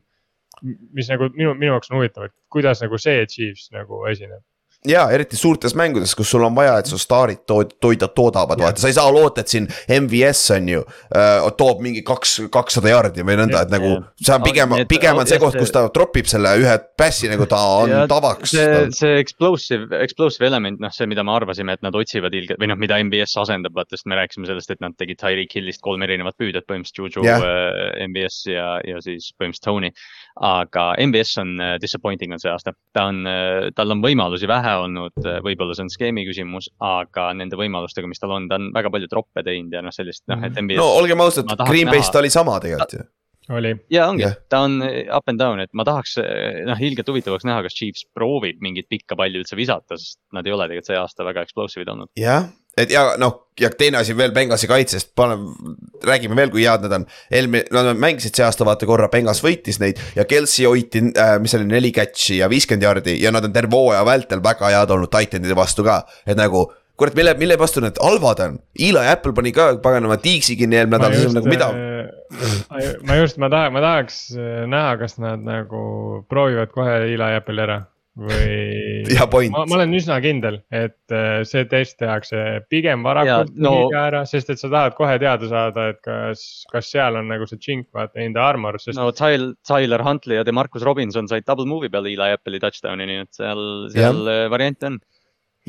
mis 0.63 1.11
nagu 1.11 1.29
minu, 1.35 1.53
minu 1.59 1.73
jaoks 1.73 1.91
on 1.91 1.99
huvitav, 1.99 2.29
et 2.29 2.35
kuidas 2.53 2.83
nagu 2.83 2.99
see 3.01 3.25
Chiefs 3.29 3.69
nagu 3.75 4.05
esineb 4.11 4.41
ja 4.87 5.03
eriti 5.11 5.37
suurtes 5.39 5.75
mängudes, 5.75 6.13
kus 6.15 6.29
sul 6.33 6.43
on 6.43 6.55
vaja, 6.55 6.75
et 6.81 6.89
su 6.89 6.97
staarid 6.99 7.43
toid, 7.47 7.75
toida, 7.81 8.09
toodavad, 8.11 8.59
vaata, 8.59 8.81
sa 8.81 8.89
ei 8.91 8.95
saa 8.97 9.11
loota, 9.13 9.43
et 9.43 9.51
siin 9.51 9.67
MVS 9.87 10.41
on 10.57 10.69
ju 10.73 10.81
äh,. 10.83 11.45
toob 11.57 11.83
mingi 11.85 12.03
kaks, 12.05 12.35
kakssada 12.51 12.91
jaardi 12.91 13.23
või 13.25 13.37
nõnda, 13.39 13.63
et 13.63 13.71
nagu. 13.71 13.93
see 14.19 14.35
on 14.35 14.43
pigem, 14.43 14.75
pigem 14.89 15.21
on 15.21 15.29
see 15.29 15.39
koht, 15.41 15.57
kus 15.59 15.71
ta 15.73 15.85
tropib 15.93 16.27
selle 16.29 16.55
ühe 16.59 16.75
passi 16.99 17.31
nagu 17.31 17.47
ta 17.49 17.61
on 17.83 17.93
ja, 17.93 18.03
tavaks. 18.11 18.55
see, 18.55 18.81
see 18.97 19.15
explosive, 19.21 19.87
explosive 20.03 20.49
element, 20.49 20.81
noh, 20.83 20.91
see, 20.93 21.07
mida 21.09 21.23
me 21.23 21.35
arvasime, 21.37 21.77
et 21.77 21.85
nad 21.85 21.95
otsivad 21.95 22.35
ilgelt 22.35 22.59
või 22.61 22.71
noh, 22.73 22.79
mida 22.79 22.99
MVS 23.03 23.37
asendab, 23.45 23.75
vaata, 23.77 23.95
sest 23.95 24.09
me 24.11 24.19
rääkisime 24.19 24.51
sellest, 24.51 24.75
et 24.75 24.83
nad 24.83 24.97
tegid 24.99 25.21
Tyreek 25.21 25.55
Hillist 25.55 25.83
kolm 25.85 26.03
erinevat 26.03 26.35
püüdet, 26.39 26.67
põhimõtteliselt 26.67 27.21
Juju 27.21 27.27
yeah., 27.27 27.39
äh, 27.39 28.03
MVS 28.09 28.43
ja, 28.51 28.67
ja 28.87 28.99
siis 29.03 29.31
põhimõtteliselt 29.37 29.69
Tony. 29.69 29.93
Aga 30.35 30.85
MVS 31.03 31.37
on 31.43 31.55
uh, 31.59 31.73
disappointing 31.81 32.33
on 32.33 32.41
see 32.41 32.51
aasta, 32.51 32.73
ta 32.95 33.07
on 33.11 33.23
uh,, 33.29 33.69
tal 33.77 33.93
on 33.93 34.03
võimalusi 34.03 34.49
vähe 34.49 34.75
olnud, 34.83 35.17
äh, 35.25 35.41
võib-olla 35.45 35.77
see 35.77 35.85
on 35.87 35.93
skeemi 35.93 36.25
küsimus, 36.29 36.71
aga 36.83 37.29
nende 37.37 37.59
võimalustega, 37.59 38.09
mis 38.09 38.21
tal 38.21 38.33
on, 38.37 38.47
ta 38.49 38.57
on 38.61 38.71
väga 38.75 38.93
palju 38.93 39.11
troppe 39.11 39.45
teinud 39.45 39.73
ja 39.73 39.83
noh, 39.85 39.93
sellist 39.93 40.25
noh, 40.31 40.41
et 40.45 40.57
NBA. 40.57 40.79
no 40.81 40.89
olgem 40.97 41.21
ausad, 41.25 41.53
Green 41.67 41.91
Bay's 41.91 42.09
ta 42.13 42.23
oli 42.23 42.33
sama 42.33 42.59
tegelikult 42.63 42.97
ju 42.97 43.05
oli. 43.51 43.75
ja 43.91 44.07
ongi 44.07 44.23
yeah., 44.23 44.35
ta 44.49 44.63
on 44.65 44.81
äh, 44.85 45.03
up 45.15 45.27
and 45.27 45.39
down, 45.39 45.59
et 45.59 45.71
ma 45.75 45.85
tahaks 45.87 46.15
äh, 46.21 46.63
noh, 46.67 46.79
ilgelt 46.79 47.09
huvitav 47.11 47.35
oleks 47.35 47.47
näha, 47.47 47.63
kas 47.65 47.75
Chiefs 47.77 48.05
proovib 48.15 48.61
mingit 48.63 48.87
pikka 48.91 49.17
palli 49.19 49.41
üldse 49.41 49.57
visata, 49.59 49.97
sest 49.99 50.19
nad 50.35 50.47
ei 50.47 50.55
ole 50.55 50.67
tegelikult 50.69 50.91
see 50.91 50.99
aasta 50.99 51.27
väga 51.27 51.43
explosive'id 51.47 51.91
olnud. 51.93 52.11
jah, 52.19 52.47
et 52.77 52.91
ja 52.93 53.13
noh, 53.21 53.43
ja 53.59 53.69
teine 53.77 53.99
asi 54.01 54.15
veel 54.17 54.33
Benghazi 54.33 54.67
kaitsest, 54.69 55.11
paneme, 55.17 55.75
räägime 56.05 56.37
veel, 56.37 56.51
kui 56.53 56.65
head 56.65 56.85
nad 56.85 56.97
on. 56.99 57.07
eelmine, 57.31 57.65
nad 57.73 57.91
mängisid 58.01 58.35
see 58.37 58.45
aasta 58.45 58.65
vaata 58.67 58.89
korra, 58.89 59.09
Benghas 59.13 59.43
võitis 59.45 59.79
neid 59.81 60.01
ja 60.17 60.25
Kelsey 60.29 60.65
hoiti 60.69 61.03
äh,, 61.11 61.35
mis 61.43 61.53
oli 61.57 61.69
neli 61.69 61.93
catch'i 61.95 62.39
ja 62.41 62.49
viiskümmend 62.51 62.87
jardi 62.87 63.17
ja 63.21 63.33
nad 63.33 63.45
on 63.45 63.53
terve 63.53 63.77
hooaja 63.77 64.05
vältel 64.07 64.41
väga 64.43 64.73
head 64.73 64.95
olnud 64.95 65.13
titanide 65.13 65.57
vastu 65.57 65.85
ka, 65.85 66.01
et 66.25 66.39
nagu 66.39 66.65
kurat, 66.97 67.15
mille, 67.17 67.37
mille 67.37 67.57
vastu 67.61 67.83
need 67.83 68.01
halvad 68.01 68.41
on? 68.47 68.59
Eli 68.79 69.05
Apple 69.11 69.33
pani 69.37 69.53
ka 69.53 69.73
paganama 69.83 70.17
tiiksi 70.21 70.57
kinni 70.57 70.81
eelmine 70.81 70.97
nädal, 70.97 71.17
siis 71.17 71.29
on 71.29 71.39
nagu 71.39 71.53
mida? 71.53 71.69
Äh, 71.73 72.91
ma 73.05 73.21
just, 73.21 73.37
ma 73.41 73.53
tahan, 73.53 73.73
ma 73.75 73.85
tahaks 73.85 74.25
äh, 74.33 74.63
näha, 74.69 74.97
kas 75.01 75.19
nad 75.21 75.45
nagu 75.45 76.23
proovivad 76.29 76.73
kohe 76.73 77.03
Eli 77.05 77.33
Apple'i 77.37 77.67
ära 77.67 77.83
või 78.13 79.47
ma, 79.49 79.63
ma 79.65 79.77
olen 79.79 79.95
üsna 79.97 80.19
kindel, 80.21 80.59
et 80.69 81.13
äh, 81.13 81.41
see 81.49 81.65
test 81.69 81.97
tehakse 81.97 82.61
pigem 82.69 83.01
varakult 83.05 83.55
no, 83.57 83.71
liiga 83.87 84.03
ära, 84.11 84.21
sest 84.29 84.51
et 84.53 84.61
sa 84.61 84.69
tahad 84.69 84.93
kohe 84.97 85.15
teada 85.21 85.49
saada, 85.49 85.87
et 85.95 86.01
kas, 86.05 86.43
kas 86.69 86.91
seal 86.93 87.17
on 87.17 87.31
nagu 87.33 87.47
see 87.49 87.61
chink 87.61 87.87
vaata 87.95 88.21
in 88.21 88.35
the 88.37 88.43
armor, 88.43 88.77
sest. 88.77 88.99
no 88.99 89.09
Tyler, 89.17 89.55
Tyler 89.65 90.05
Huntley 90.05 90.37
ja 90.37 90.45
Demarcus 90.45 90.85
Robinson 90.85 91.27
said 91.31 91.47
double 91.47 91.65
move'i 91.69 91.89
peal 91.93 92.05
Eli 92.11 92.29
Apple'i 92.37 92.61
touchdown'i, 92.61 93.09
nii 93.09 93.25
et 93.25 93.41
seal, 93.41 93.65
seal 93.95 94.21
ja. 94.29 94.45
variante 94.53 94.91
on 94.91 95.01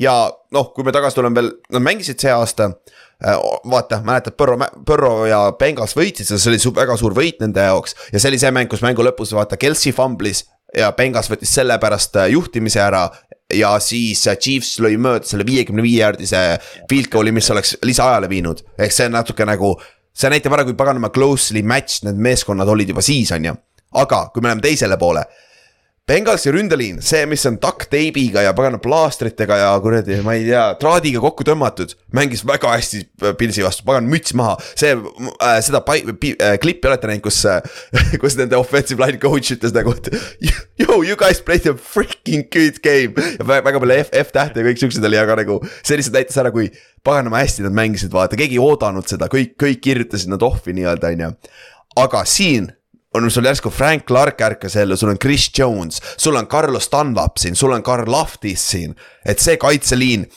ja 0.01 0.13
noh, 0.53 0.71
kui 0.75 0.85
me 0.85 0.93
tagasi 0.93 1.17
tuleme 1.17 1.39
veel, 1.39 1.51
nad 1.73 1.83
mängisid 1.83 2.21
see 2.21 2.33
aasta. 2.33 2.73
Äh, 3.25 3.37
vaata, 3.71 4.01
mäletad, 4.03 4.35
Põrro, 4.35 4.57
Põrro 4.85 5.11
ja 5.23 5.45
Bengals 5.55 5.95
võitsid 5.95 6.27
seda, 6.27 6.41
see 6.41 6.51
oli 6.51 6.75
väga 6.75 6.97
suur 6.99 7.15
võit 7.15 7.39
nende 7.39 7.63
jaoks 7.63 7.95
ja 8.11 8.19
see 8.19 8.33
oli 8.33 8.39
see 8.41 8.51
mäng, 8.51 8.67
kus 8.67 8.83
mängu 8.83 9.05
lõpus 9.07 9.31
vaata, 9.33 9.55
Kelsey 9.57 9.95
fumblis 9.95 10.43
ja 10.77 10.91
Bengals 10.97 11.29
võttis 11.31 11.53
selle 11.55 11.77
pärast 11.81 12.17
äh, 12.19 12.29
juhtimise 12.33 12.81
ära 12.83 13.05
ja 13.53 13.75
siis 13.83 14.25
äh, 14.27 14.37
Chiefs 14.41 14.77
lõi 14.83 14.95
mööda 15.01 15.27
selle 15.27 15.45
viiekümne 15.47 15.83
viie 15.85 16.01
jaardise 16.03 16.41
field 16.89 17.11
goal'i, 17.13 17.33
mis 17.35 17.49
oleks 17.53 17.75
lisaajale 17.85 18.29
viinud, 18.31 18.63
ehk 18.79 18.95
see 18.95 19.09
on 19.09 19.17
natuke 19.19 19.47
nagu. 19.47 19.75
see 20.15 20.29
näitab 20.31 20.53
ära, 20.55 20.63
kui 20.63 20.77
paganama 20.79 21.09
closely 21.11 21.63
matched 21.63 22.05
need 22.07 22.19
meeskonnad 22.23 22.69
olid 22.71 22.89
juba 22.93 23.03
siis, 23.03 23.31
on 23.35 23.45
ju. 23.45 23.55
aga 23.93 24.27
kui 24.33 24.41
me 24.41 24.51
läheme 24.51 24.63
teisele 24.63 24.97
poole 24.97 25.25
Bengalsi 26.05 26.51
ründeliin, 26.53 26.99
see, 27.01 27.23
mis 27.25 27.41
on 27.49 27.55
duct 27.57 27.87
tape'iga 27.89 28.43
ja 28.45 28.51
pagana 28.53 28.77
plaastritega 28.77 29.55
ja 29.57 29.69
kuradi, 29.81 30.19
ma 30.21 30.35
ei 30.37 30.43
tea, 30.45 30.65
traadiga 30.77 31.17
kokku 31.23 31.41
tõmmatud, 31.47 31.95
mängis 32.13 32.43
väga 32.45 32.75
hästi 32.75 33.01
äh, 33.23 33.33
Pilsi 33.39 33.65
vastu, 33.65 33.81
pagan 33.87 34.05
müts 34.11 34.35
maha. 34.37 34.53
see 34.77 34.91
äh,, 34.93 35.55
seda 35.65 35.81
pai, 35.81 36.03
pi, 36.21 36.35
äh, 36.37 36.59
klippi 36.61 36.91
olete 36.91 37.09
näinud, 37.09 37.23
kus 37.25 37.41
äh,, 37.49 37.65
kus 38.21 38.37
nende 38.37 38.53
offensive 38.59 39.01
line 39.01 39.17
coach 39.17 39.55
ütles 39.57 39.73
nagu, 39.73 39.95
et. 39.97 40.13
Yo, 40.77 40.99
you 41.01 41.17
guys 41.17 41.41
played 41.41 41.65
a 41.65 41.73
freaking 41.73 42.45
good 42.53 42.77
game 42.85 43.17
ja 43.39 43.49
väga 43.49 43.81
palju 43.81 43.97
F, 44.03 44.13
F 44.21 44.33
tähte 44.35 44.61
ja 44.61 44.69
kõik 44.69 44.85
siuksed 44.85 45.09
oli, 45.09 45.17
aga 45.17 45.41
nagu 45.41 45.57
see 45.79 45.97
lihtsalt 45.97 46.19
näitas 46.19 46.37
ära, 46.37 46.53
kui 46.53 46.69
paganama 47.01 47.41
hästi 47.41 47.65
nad 47.65 47.81
mängisid, 47.81 48.13
vaata, 48.13 48.37
keegi 48.37 48.59
ei 48.59 48.61
oodanud 48.61 49.09
seda, 49.09 49.25
kõik, 49.31 49.57
kõik 49.57 49.81
kirjutasid 49.89 50.29
nad 50.29 50.45
off'i 50.45 50.77
nii-öelda, 50.77 51.15
on 51.17 51.29
ju. 51.31 51.35
aga 52.05 52.27
siin 52.29 52.75
on 53.15 53.31
sul 53.31 53.47
järsku 53.47 53.71
Frank 53.73 54.05
Clark 54.07 54.41
ärkas 54.41 54.75
ellu, 54.79 54.97
sul 54.97 55.13
on 55.13 55.19
Chris 55.21 55.49
Jones, 55.57 56.01
sul 56.17 56.35
on 56.35 56.47
Carlos 56.47 56.89
Dunlap 56.91 57.39
siin, 57.41 57.55
sul 57.55 57.73
on 57.75 57.83
Karl 57.83 58.11
Lahtis 58.11 58.63
siin, 58.71 58.95
et 59.25 59.39
see 59.39 59.57
kaitseliin. 59.61 60.27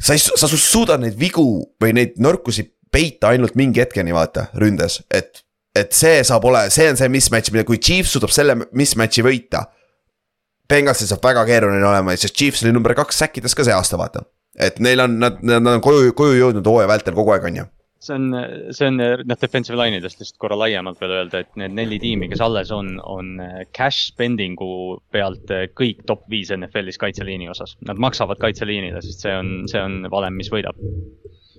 sa 0.00 0.16
ei, 0.16 0.18
sa 0.18 0.48
suudad 0.48 1.02
neid 1.02 1.18
vigu 1.18 1.44
või 1.82 1.92
neid 1.94 2.16
nõrkusi 2.22 2.64
peita 2.92 3.32
ainult 3.32 3.54
mingi 3.58 3.80
hetkeni, 3.80 4.14
vaata, 4.14 4.48
ründes, 4.58 5.02
et. 5.10 5.44
et 5.76 5.94
see 5.96 6.20
saab 6.20 6.44
olema, 6.44 6.68
see 6.68 6.84
on 6.90 6.98
see 7.00 7.08
mismatch, 7.08 7.48
mida, 7.52 7.64
kui 7.64 7.78
Chiefs 7.80 8.10
suudab 8.12 8.32
selle 8.34 8.58
mismatch'i 8.76 9.22
võita. 9.24 9.62
Bengalsil 10.68 11.08
saab 11.08 11.24
väga 11.24 11.46
keeruline 11.48 11.86
olema, 11.88 12.12
sest 12.20 12.36
Chiefs 12.36 12.60
oli 12.64 12.74
number 12.76 12.92
kaks 12.98 13.22
säkkides 13.22 13.56
ka 13.56 13.64
see 13.64 13.72
aasta, 13.72 13.96
vaata. 14.00 14.26
et 14.60 14.76
neil 14.84 15.00
on, 15.00 15.14
nad, 15.16 15.38
nad 15.40 15.70
on 15.72 15.80
koju, 15.80 16.12
koju 16.12 16.36
jõudnud 16.36 16.66
hooaja 16.68 16.90
vältel 16.90 17.16
kogu 17.16 17.32
aeg, 17.32 17.46
on 17.48 17.56
ju 17.62 17.64
see 18.02 18.16
on, 18.16 18.28
see 18.74 18.88
on 18.90 18.98
noh, 18.98 19.38
defensive 19.38 19.78
line 19.78 20.00
idest 20.00 20.20
lihtsalt 20.20 20.40
korra 20.42 20.58
laiemalt 20.58 21.00
veel 21.02 21.14
öelda, 21.20 21.42
et 21.44 21.52
need 21.60 21.76
neli 21.76 22.00
tiimi, 22.02 22.28
kes 22.32 22.42
alles 22.44 22.72
on, 22.74 22.96
on 23.06 23.36
cash 23.76 24.10
spending'u 24.10 24.98
pealt 25.14 25.52
kõik 25.78 26.02
top 26.08 26.26
viis 26.32 26.50
NFL-is 26.54 26.98
kaitseliini 27.02 27.50
osas. 27.52 27.76
Nad 27.86 28.00
maksavad 28.02 28.40
kaitseliinile, 28.42 29.02
sest 29.04 29.26
see 29.26 29.36
on, 29.38 29.54
see 29.70 29.82
on 29.82 30.02
valem, 30.12 30.38
mis 30.40 30.50
võidab 30.52 30.78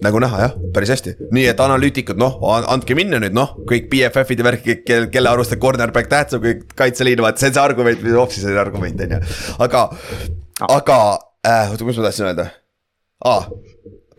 nagu 0.03 0.19
näha 0.19 0.39
jah, 0.41 0.55
päris 0.75 0.89
hästi, 0.91 1.13
nii 1.31 1.45
et 1.51 1.59
analüütikud, 1.63 2.17
noh, 2.19 2.39
andke 2.73 2.95
minna 2.97 3.19
nüüd 3.21 3.35
noh, 3.35 3.53
kõik 3.69 3.87
BFF-id 3.91 4.41
ja 4.41 4.47
värk, 4.47 4.65
kelle, 4.83 5.09
kelle 5.13 5.31
arust 5.31 5.55
on 5.55 5.61
cornerback 5.63 6.09
tähtsam 6.11 6.41
kui 6.43 6.57
kaitseliin, 6.75 7.21
vaat 7.23 7.39
see 7.39 7.51
on 7.51 7.55
see 7.55 7.63
argument, 7.63 8.01
või 8.03 8.17
off-season'i 8.25 8.59
argument 8.59 9.03
on 9.05 9.15
ju. 9.15 9.21
aga, 9.63 9.85
aga 10.67 10.99
äh,, 11.45 11.71
oota, 11.71 11.87
mis 11.87 11.99
ma 11.99 12.09
tahtsin 12.09 12.31
öelda 12.31 12.49
ah,? 13.29 13.47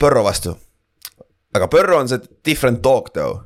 Põrro 0.00 0.24
vastu 0.26 0.56
aga 1.54 1.70
Põrro 1.70 2.00
on 2.02 2.10
see 2.10 2.22
different 2.44 2.82
dog 2.82 3.12
though 3.14 3.44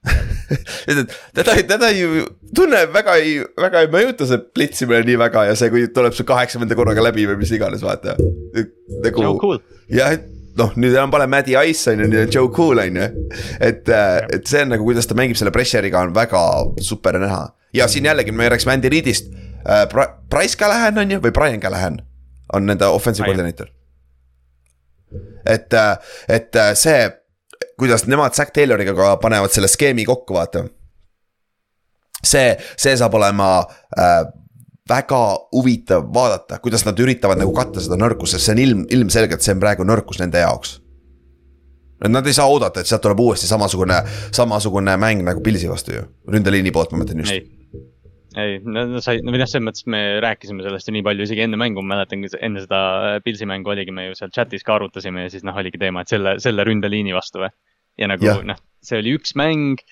teda, 1.36 1.54
teda 1.68 1.90
ju 1.92 2.24
tunneb 2.56 2.92
väga 2.94 3.16
ei, 3.20 3.36
väga 3.60 3.84
ei 3.84 3.90
mõjuta 3.92 4.26
see 4.28 4.40
plitsimine 4.56 5.02
nii 5.06 5.18
väga 5.20 5.44
ja 5.50 5.56
see, 5.58 5.68
kui 5.72 5.84
tuleb 5.94 6.16
see 6.16 6.26
kaheksakümnenda 6.28 6.78
korraga 6.78 7.04
läbi 7.04 7.26
või 7.28 7.40
mis 7.42 7.52
iganes, 7.54 7.84
vaata. 7.84 8.16
nagu 9.04 9.24
Joe 9.26 9.36
Cool. 9.42 9.60
jah, 9.92 10.16
et 10.16 10.24
noh, 10.58 10.72
nüüd 10.80 10.96
enam 10.96 11.12
pole 11.12 11.28
Maddy 11.30 11.56
Ice 11.68 11.92
on 11.92 12.00
ju, 12.02 12.08
nüüd 12.10 12.24
on 12.24 12.32
Joe 12.32 12.50
Cool 12.56 12.82
on 12.82 12.96
ju. 13.02 13.10
et, 13.60 13.92
äh, 13.92 14.16
et 14.32 14.48
see 14.48 14.64
on 14.64 14.72
nagu, 14.74 14.88
kuidas 14.88 15.08
ta 15.10 15.18
mängib 15.18 15.38
selle 15.38 15.52
pressure'iga 15.54 16.06
on 16.06 16.16
väga 16.16 16.42
super 16.84 17.20
näha. 17.20 17.44
ja 17.76 17.88
siin 17.88 18.08
jällegi 18.08 18.32
me 18.32 18.48
rääkisime 18.48 18.78
Andy 18.78 18.92
Reedist 18.92 19.30
äh,. 19.68 19.84
Price 20.30 20.56
Callahan 20.56 20.98
on 20.98 21.12
ju, 21.12 21.20
või 21.20 21.36
Brian 21.36 21.60
Callahan 21.60 22.00
on 22.56 22.66
nende 22.66 22.88
offensive 22.88 23.28
koordineeter. 23.28 23.68
et, 25.44 25.74
äh, 25.74 25.96
et 26.28 26.56
see 26.74 27.19
kuidas 27.80 28.04
nemad 28.06 28.36
Zack 28.36 28.52
Tayloriga 28.56 28.94
ka 28.96 29.14
panevad 29.22 29.52
selle 29.54 29.68
skeemi 29.68 30.04
kokku, 30.08 30.36
vaata. 30.36 30.66
see, 32.20 32.52
see 32.76 32.92
saab 33.00 33.14
olema 33.16 33.48
äh, 33.96 34.28
väga 34.90 35.22
huvitav 35.52 36.08
vaadata, 36.14 36.58
kuidas 36.62 36.84
nad 36.86 36.98
üritavad 37.00 37.40
nagu 37.40 37.52
katta 37.56 37.82
seda 37.82 37.98
nõrkust, 38.00 38.36
sest 38.36 38.48
see 38.48 38.56
on 38.56 38.62
ilm, 38.64 38.86
ilmselgelt, 38.98 39.44
see 39.44 39.54
on 39.54 39.62
praegu 39.62 39.86
nõrkus 39.86 40.20
nende 40.22 40.42
jaoks. 40.42 40.78
et 42.00 42.08
nad 42.08 42.26
ei 42.26 42.32
saa 42.36 42.48
oodata, 42.48 42.80
et 42.80 42.88
sealt 42.88 43.02
tuleb 43.04 43.20
uuesti 43.20 43.48
samasugune, 43.48 43.98
samasugune 44.32 44.96
mäng 45.00 45.24
nagu 45.26 45.42
Pilsi 45.44 45.68
vastu 45.68 45.96
ju, 45.98 46.04
ründeliini 46.32 46.72
poolt 46.72 46.94
ma 46.94 47.02
mõtlen 47.02 47.20
just. 47.22 47.34
ei, 47.36 47.44
ei, 48.40 48.58
no 48.64 49.02
sai, 49.04 49.20
no 49.20 49.34
või 49.34 49.42
noh, 49.42 49.50
selles 49.50 49.66
mõttes 49.68 49.86
me 49.90 50.02
rääkisime 50.24 50.64
sellest 50.64 50.88
ju 50.88 50.96
nii 50.96 51.04
palju 51.06 51.28
isegi 51.28 51.44
enne 51.44 51.60
mängu, 51.60 51.84
ma 51.84 51.96
mäletan, 51.96 52.24
enne 52.40 52.64
seda 52.64 52.80
Pilsi 53.24 53.48
mängu 53.48 53.74
oligi, 53.74 53.94
me 53.94 54.08
ju 54.08 54.16
seal 54.18 54.32
chat'is 54.36 54.66
ka 54.66 54.78
arutasime 54.78 55.26
ja 55.26 55.34
siis 55.34 55.44
noh, 55.46 55.56
oligi 55.60 55.80
teema, 55.82 56.02
et 56.04 56.14
selle, 56.16 56.38
selle 56.42 56.66
ründeliini 56.66 57.14
vastu 57.16 57.44
või. 57.44 57.52
Ja 58.00 58.08
nagu 58.10 58.36
noh, 58.48 58.60
see 58.84 59.00
oli 59.02 59.16
üks 59.18 59.36
mäng. 59.38 59.82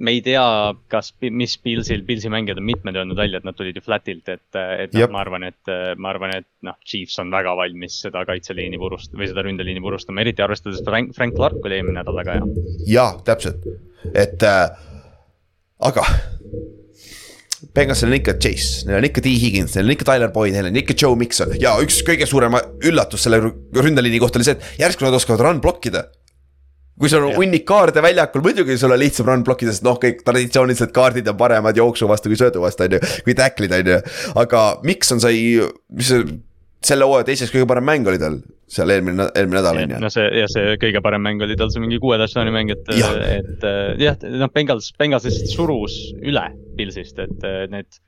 Me 0.00 0.14
ei 0.16 0.20
tea, 0.24 0.42
kas, 0.88 1.10
mis 1.20 1.58
Pilsil, 1.60 2.04
Pilsi 2.08 2.30
mängijad 2.32 2.60
on 2.62 2.64
mitmed 2.64 2.96
öelnud 2.96 3.18
välja, 3.18 3.40
et 3.40 3.44
nad 3.44 3.56
tulid 3.58 3.76
ju 3.76 3.82
flat'ilt, 3.84 4.30
et, 4.32 4.56
et 4.56 4.94
noh, 4.96 5.10
ma 5.12 5.20
arvan, 5.20 5.44
et, 5.44 5.72
ma 6.00 6.12
arvan, 6.14 6.32
et 6.38 6.46
noh, 6.64 6.78
Chiefs 6.88 7.18
on 7.20 7.28
väga 7.34 7.52
valmis 7.58 7.98
seda 8.06 8.22
kaitseliini 8.28 8.80
purust- 8.80 9.12
või 9.18 9.28
seda 9.28 9.44
ründeliini 9.44 9.82
purustama, 9.84 10.22
eriti 10.22 10.46
arvestades 10.46 10.80
Frank, 10.86 11.12
Frank 11.18 11.36
Clark 11.36 11.60
oli 11.66 11.76
eelmine 11.76 11.98
nädal 11.98 12.16
väga 12.16 12.38
hea. 12.38 12.64
jaa, 12.88 13.10
täpselt, 13.26 13.66
et 14.14 14.46
äh, 14.46 14.70
aga. 15.90 16.06
Bengalsil 17.76 18.08
on 18.08 18.16
ikka 18.16 18.38
Chase, 18.40 18.86
neil 18.88 19.02
on 19.02 19.06
ikka 19.10 19.20
T. 19.20 19.34
Higgins, 19.36 19.74
neil 19.76 19.90
on 19.90 19.92
ikka 19.92 20.06
Tyler 20.08 20.30
Boyd, 20.32 20.54
neil 20.54 20.70
on 20.70 20.78
ikka 20.80 20.96
Joe 20.96 21.18
Mikson 21.18 21.52
ja 21.60 21.74
üks 21.84 22.00
kõige 22.06 22.24
suurem 22.30 22.56
üllatus 22.88 23.26
selle 23.26 23.42
ründeliini 23.42 24.22
kohta 24.22 24.40
oli 24.40 24.48
see, 24.48 24.56
et 24.56 24.80
järsku 24.80 25.04
nad 25.04 25.18
oskavad 25.18 25.44
run 25.44 25.60
blokkida 25.60 26.06
kui 27.00 27.08
sul 27.08 27.24
on 27.30 27.38
hunnik 27.38 27.64
kaarde 27.68 28.02
väljakul, 28.04 28.44
muidugi 28.44 28.76
sul 28.80 28.92
on 28.94 29.00
lihtsam 29.00 29.28
run 29.30 29.44
blokkida, 29.46 29.72
sest 29.74 29.86
noh, 29.86 29.98
kõik 30.00 30.22
traditsioonilised 30.26 30.92
kaardid 30.96 31.28
on 31.32 31.38
paremad 31.40 31.78
jooksu 31.80 32.08
vastu 32.10 32.32
kui 32.32 32.38
söödu 32.40 32.62
vastu, 32.64 32.86
on 32.86 32.98
ju. 32.98 33.02
kui 33.26 33.36
tacklid, 33.38 33.74
on 33.78 33.92
ju, 33.94 33.98
aga 34.42 34.64
Mikson 34.86 35.22
sai, 35.22 35.40
mis 35.96 36.12
see, 36.12 36.24
selle 36.84 37.08
hooaja 37.08 37.28
teiseks 37.28 37.52
kõige 37.54 37.68
parem 37.68 37.84
mäng 37.88 38.08
oli 38.08 38.20
tal 38.20 38.38
seal 38.70 38.92
eelmine, 38.92 39.26
eelmine 39.36 39.58
nädal 39.58 39.80
on 39.82 39.96
ju. 39.96 40.02
no 40.04 40.10
see 40.12 40.28
ja 40.38 40.46
see 40.50 40.76
kõige 40.80 41.02
parem 41.04 41.24
mäng 41.26 41.42
oli 41.44 41.56
tal 41.58 41.72
see 41.72 41.82
mingi 41.82 41.98
kuue 42.02 42.20
touchdown'i 42.20 42.54
mäng, 42.54 42.72
et, 42.72 42.92
et 42.92 43.66
jah, 44.00 44.20
noh, 44.40 44.52
Bengals, 44.54 44.92
Bengals 45.00 45.26
lihtsalt 45.28 45.56
surus 45.56 45.98
üle 46.20 46.46
Pilsist, 46.78 47.18
et 47.20 47.48
need 47.72 48.00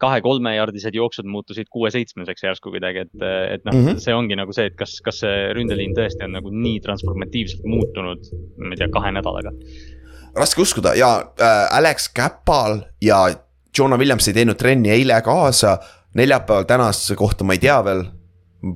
kahe-kolmejardised 0.00 0.96
jooksud 0.96 1.28
muutusid 1.28 1.68
kuue-seitsmeseks 1.72 2.44
järsku 2.46 2.72
kuidagi, 2.72 3.04
et, 3.04 3.14
et 3.54 3.64
noh 3.68 3.74
mm 3.74 3.86
-hmm., 3.86 4.02
see 4.02 4.14
ongi 4.16 4.38
nagu 4.38 4.54
see, 4.56 4.70
et 4.70 4.76
kas, 4.78 4.98
kas 5.04 5.22
see 5.24 5.50
ründeliin 5.56 5.94
tõesti 5.96 6.24
on 6.26 6.36
nagu 6.38 6.52
nii 6.54 6.80
transformatiivselt 6.84 7.66
muutunud, 7.68 8.30
ma 8.58 8.74
ei 8.74 8.80
tea, 8.80 8.88
kahe 8.92 9.12
nädalaga. 9.16 9.52
raske 10.34 10.62
uskuda 10.62 10.94
ja 10.94 11.10
äh, 11.40 11.76
Alex 11.78 12.08
Käpal 12.14 12.80
ja 13.02 13.26
Jonah 13.78 13.98
Williams 13.98 14.28
ei 14.28 14.34
teinud 14.34 14.56
trenni 14.56 14.90
eile 14.90 15.22
kaasa. 15.22 15.78
neljapäeval 16.14 16.64
tänase 16.64 17.14
kohta 17.14 17.44
ma 17.44 17.52
ei 17.52 17.58
tea 17.58 17.84
veel 17.84 18.04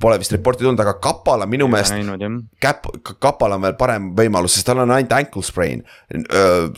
Pole 0.00 0.16
vist 0.16 0.32
reporti 0.32 0.64
tulnud, 0.64 0.80
aga 0.80 0.94
Kapal 1.02 1.44
on 1.44 1.50
minu 1.52 1.66
meelest, 1.68 1.92
Käp-, 2.62 2.88
Kapal 3.20 3.56
on 3.56 3.66
veel 3.66 3.74
parem 3.76 4.10
võimalus, 4.16 4.54
sest 4.56 4.68
tal 4.70 4.80
on 4.80 4.94
ainult 4.94 5.12
ankle 5.12 5.44
sprain. 5.44 5.82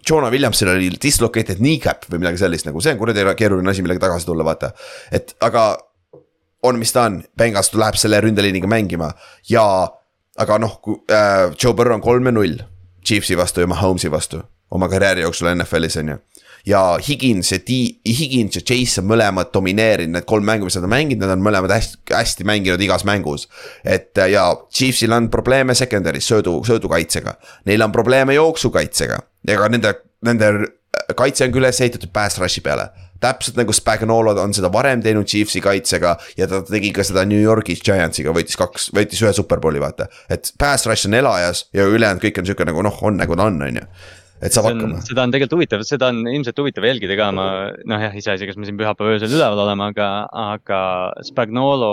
Jonah 0.03 0.33
Williamsil 0.33 0.73
oli 0.73 0.91
dislocated 1.03 1.61
kneecap 1.63 2.09
või 2.11 2.25
midagi 2.25 2.43
sellist 2.43 2.67
nagu, 2.67 2.83
see 2.83 2.97
on 2.97 2.99
kuradi 2.99 3.27
keeruline 3.39 3.71
asi, 3.71 3.85
millega 3.87 4.09
tagasi 4.09 4.27
tulla, 4.27 4.47
vaata. 4.47 4.73
et 5.15 5.37
aga 5.47 5.69
on, 6.67 6.79
mis 6.79 6.93
ta 6.93 7.07
on, 7.07 7.21
Bengals 7.39 7.71
läheb 7.77 7.99
selle 8.01 8.21
ründeliiniga 8.25 8.69
mängima 8.71 9.13
ja 9.51 9.65
aga 10.43 10.59
noh, 10.61 10.79
kui 10.83 10.99
äh, 11.13 11.53
Joe 11.55 11.75
Burrow 11.77 11.97
on 11.97 12.05
kolm 12.05 12.27
ja 12.27 12.35
null 12.35 12.61
Chiefsi 13.07 13.37
vastu 13.39 13.63
ja 13.63 13.71
Mahomes'i 13.71 14.11
vastu 14.11 14.43
oma 14.71 14.89
karjääri 14.91 15.23
jooksul 15.23 15.53
NFL-is 15.55 16.01
on 16.03 16.15
ju 16.15 16.19
ja 16.67 16.83
Higins 17.09 17.53
ja 17.53 17.59
T-, 17.59 17.97
Higins 18.07 18.59
ja 18.59 18.63
Chase 18.67 19.03
on 19.03 19.11
mõlemad 19.11 19.53
domineerinud, 19.55 20.17
need 20.17 20.29
kolm 20.29 20.47
mängu, 20.47 20.69
mis 20.69 20.79
nad 20.79 20.89
on 20.89 20.93
mänginud, 20.93 21.25
nad 21.25 21.37
on 21.37 21.45
mõlemad 21.47 21.75
hästi, 21.77 22.01
hästi 22.13 22.47
mänginud 22.49 22.83
igas 22.83 23.07
mängus. 23.09 23.49
et 23.85 24.17
ja 24.17 24.49
Chiefsil 24.75 25.13
on 25.13 25.31
probleeme 25.31 25.75
secondary's 25.75 26.29
söödu, 26.29 26.63
söödukaitsega, 26.67 27.37
neil 27.65 27.83
on 27.83 27.93
probleeme 27.93 28.35
jooksukaitsega 28.35 29.23
ka 29.47 29.69
nende, 29.69 29.95
nende 30.27 30.53
kaitse 31.17 31.47
on 31.47 31.53
küll 31.55 31.63
üles 31.63 31.81
ehitatud 31.81 32.11
pass 32.13 32.41
rush'i 32.41 32.63
peale 32.65 32.91
täpselt 33.21 33.57
nagu 33.57 33.73
Spagnolo 33.73 34.35
on 34.43 34.55
seda 34.57 34.71
varem 34.73 35.01
teinud 35.05 35.29
Chiefsi 35.29 35.63
kaitsega 35.65 36.17
ja 36.37 36.49
ta 36.51 36.61
tegi 36.67 36.93
ka 36.97 37.05
seda 37.07 37.25
New 37.29 37.41
Yorgis 37.41 37.83
Giantsiga, 37.85 38.35
võitis 38.37 38.59
kaks, 38.61 38.91
võitis 38.97 39.23
ühe 39.25 39.33
superbowli, 39.37 39.81
vaata. 39.81 40.09
et 40.29 40.53
pass 40.59 40.89
rush 40.89 41.09
on 41.09 41.17
elajas 41.17 41.67
ja 41.77 41.87
ülejäänud 41.89 42.23
kõik 42.23 42.41
on 42.41 42.49
sihuke 42.49 42.69
nagu 42.69 42.85
noh, 42.85 43.03
on 43.07 43.21
nagu 43.23 43.37
ta 43.37 43.49
on, 43.49 43.61
on 43.63 43.83
ju 43.83 43.89
et 44.43 44.55
saab 44.55 44.69
hakkama. 44.71 45.01
seda 45.07 45.25
on 45.25 45.35
tegelikult 45.35 45.57
huvitav, 45.59 45.85
seda 45.89 46.11
on 46.13 46.23
ilmselt 46.31 46.61
huvitav 46.61 46.87
jälgida 46.89 47.17
ka, 47.19 47.31
ma 47.37 47.47
noh 47.89 48.07
jah, 48.07 48.17
iseasi, 48.21 48.49
kas 48.49 48.59
me 48.61 48.69
siin 48.69 48.79
pühapäeva 48.81 49.17
öösel 49.17 49.33
üleval 49.33 49.65
oleme, 49.65 49.91
aga, 49.93 50.09
aga 50.57 50.81
Spagnolo 51.27 51.93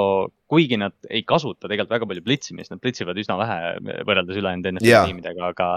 kuigi 0.54 0.78
nad 0.80 0.94
ei 1.10 1.24
kasuta 1.28 1.70
tegelikult 1.70 1.96
väga 1.96 2.10
palju 2.10 2.26
plitsimist, 2.26 2.74
nad 2.74 2.82
plitsivad 2.84 3.20
üsna 3.20 3.38
vähe 3.40 3.60
võrreldes 4.08 4.40
ülejäänud 4.40 4.70
NFL 4.76 4.90
yeah. 4.90 5.08
tiimidega, 5.08 5.54
aga. 5.54 5.70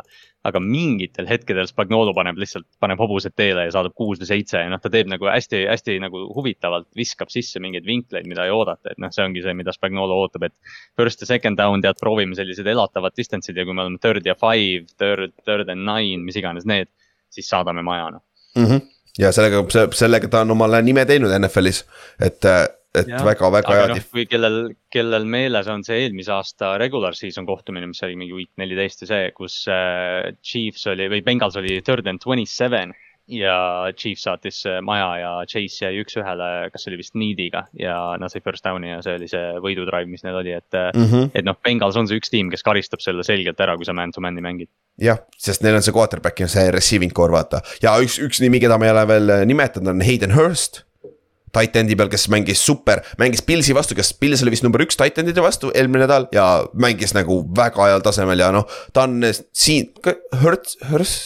Aga 0.47 0.60
mingitel 0.62 1.28
hetkedel 1.28 1.68
Spagnolo 1.68 2.14
paneb 2.16 2.39
lihtsalt, 2.40 2.66
paneb 2.82 3.01
hobused 3.02 3.35
teele 3.39 3.66
ja 3.66 3.74
saadab 3.74 3.94
kuus 3.98 4.20
või 4.23 4.28
seitse 4.31 4.62
ja 4.62 4.70
noh, 4.73 4.81
ta 4.82 4.90
teeb 4.93 5.10
nagu 5.10 5.28
hästi, 5.31 5.64
hästi 5.70 5.98
nagu 6.02 6.27
huvitavalt, 6.36 6.89
viskab 6.98 7.32
sisse 7.32 7.62
mingeid 7.62 7.86
vinkleid, 7.89 8.28
mida 8.31 8.47
ei 8.47 8.55
oodata, 8.55 8.93
et 8.93 9.02
noh, 9.02 9.12
see 9.14 9.24
ongi 9.27 9.44
see, 9.44 9.56
mida 9.59 9.74
Spagnolo 9.74 10.18
ootab, 10.24 10.48
et. 10.48 10.56
First 10.97 11.23
ja 11.23 11.28
second 11.28 11.59
down 11.59 11.82
tead, 11.85 11.98
proovime 12.01 12.36
sellised 12.39 12.66
elatavad 12.70 13.14
distance'id 13.16 13.56
ja 13.59 13.66
kui 13.66 13.77
me 13.77 13.85
oleme 13.85 14.01
third 14.02 14.27
ja 14.27 14.36
five, 14.39 14.86
third, 14.98 15.35
third 15.44 15.70
and 15.73 15.85
nine, 15.86 16.23
mis 16.24 16.39
iganes 16.39 16.66
need, 16.68 16.90
siis 17.32 17.48
saadame 17.51 17.85
maja 17.86 18.10
noh 18.16 18.23
mm. 18.56 18.68
-hmm 18.68 18.93
ja 19.18 19.31
sellega, 19.32 19.62
sellega 19.97 20.28
ta 20.28 20.43
on 20.44 20.51
omale 20.52 20.82
nime 20.85 21.05
teinud 21.09 21.32
NFL-is, 21.39 21.85
et 22.20 22.44
et 22.94 23.10
väga-väga 23.26 23.78
hea 23.78 23.88
no,. 23.92 23.96
kui 24.12 24.26
kellel, 24.30 24.60
kellel 24.92 25.26
meeles 25.28 25.70
on 25.72 25.84
see 25.86 26.04
eelmise 26.04 26.32
aasta 26.34 26.76
regular 26.80 27.16
season 27.18 27.48
kohtumine, 27.48 27.88
mis 27.90 28.02
oli 28.06 28.18
mingi 28.18 28.36
week 28.36 28.52
neliteist 28.60 29.04
ja 29.04 29.10
see, 29.12 29.32
kus 29.36 29.64
äh, 29.72 30.32
Chiefs 30.44 30.86
oli 30.92 31.10
või 31.12 31.24
Bengals 31.26 31.58
oli 31.60 31.80
third 31.84 32.08
and 32.10 32.22
twenty 32.22 32.48
seven 32.48 32.94
ja 33.26 33.56
Chiefs 33.98 34.22
saatis 34.22 34.60
äh, 34.70 34.78
maja 34.86 35.08
ja 35.18 35.32
Chase 35.50 35.88
jäi 35.88 36.00
üks-ühele, 36.04 36.70
kas 36.72 36.86
oli 36.86 37.00
vist 37.00 37.16
Neediga 37.18 37.64
ja 37.78 37.98
nad 38.20 38.32
said 38.32 38.46
first 38.46 38.64
down'i 38.64 38.92
ja 38.92 39.02
see 39.04 39.18
oli 39.18 39.28
see 39.30 39.44
võidudrive, 39.62 40.06
mis 40.10 40.22
neil 40.24 40.38
oli, 40.40 40.54
et 40.54 40.78
mm. 40.78 41.10
-hmm. 41.10 41.30
et 41.34 41.46
noh, 41.46 41.58
Bengals 41.66 41.98
on 41.98 42.08
see 42.08 42.20
üks 42.20 42.30
tiim, 42.32 42.52
kes 42.54 42.64
karistab 42.66 43.02
selle 43.02 43.26
selgelt 43.26 43.60
ära, 43.60 43.76
kui 43.76 43.88
sa 43.88 43.96
man-to-man'i 43.96 44.44
mängid. 44.44 44.70
jah, 45.02 45.20
sest 45.36 45.66
neil 45.66 45.78
on 45.78 45.84
see 45.84 45.94
quarterback 45.96 46.40
ja 46.40 46.48
see 46.48 46.70
receiving 46.70 47.12
core 47.12 47.34
vaata 47.34 47.62
ja 47.82 47.98
üks, 48.00 48.20
üks 48.22 48.40
nimi, 48.44 48.62
keda 48.62 48.78
ma 48.78 48.88
ei 48.88 48.94
ole 48.94 49.06
veel 49.10 49.38
nimetanud, 49.50 49.96
on 49.96 50.06
Hayden 50.06 50.36
Hurst 50.38 50.85
titan'i 51.57 51.97
peal, 51.99 52.11
kes 52.12 52.28
mängis 52.33 52.62
super, 52.65 53.03
mängis 53.20 53.45
Pilsi 53.47 53.74
vastu, 53.77 53.97
kes 53.99 54.12
Pils 54.20 54.45
oli 54.45 54.55
vist 54.55 54.66
number 54.66 54.85
üks 54.85 54.99
titan'ide 55.01 55.45
vastu 55.45 55.73
eelmine 55.74 56.05
nädal 56.05 56.28
ja 56.35 56.47
mängis 56.77 57.16
nagu 57.16 57.43
väga 57.57 57.91
heal 57.91 58.05
tasemel 58.05 58.45
ja 58.45 58.53
noh, 58.55 58.69
ta 58.93 59.07
on 59.09 59.24
siin, 59.57 59.91
Hurts, 60.43 60.78
Hurts. 60.91 61.16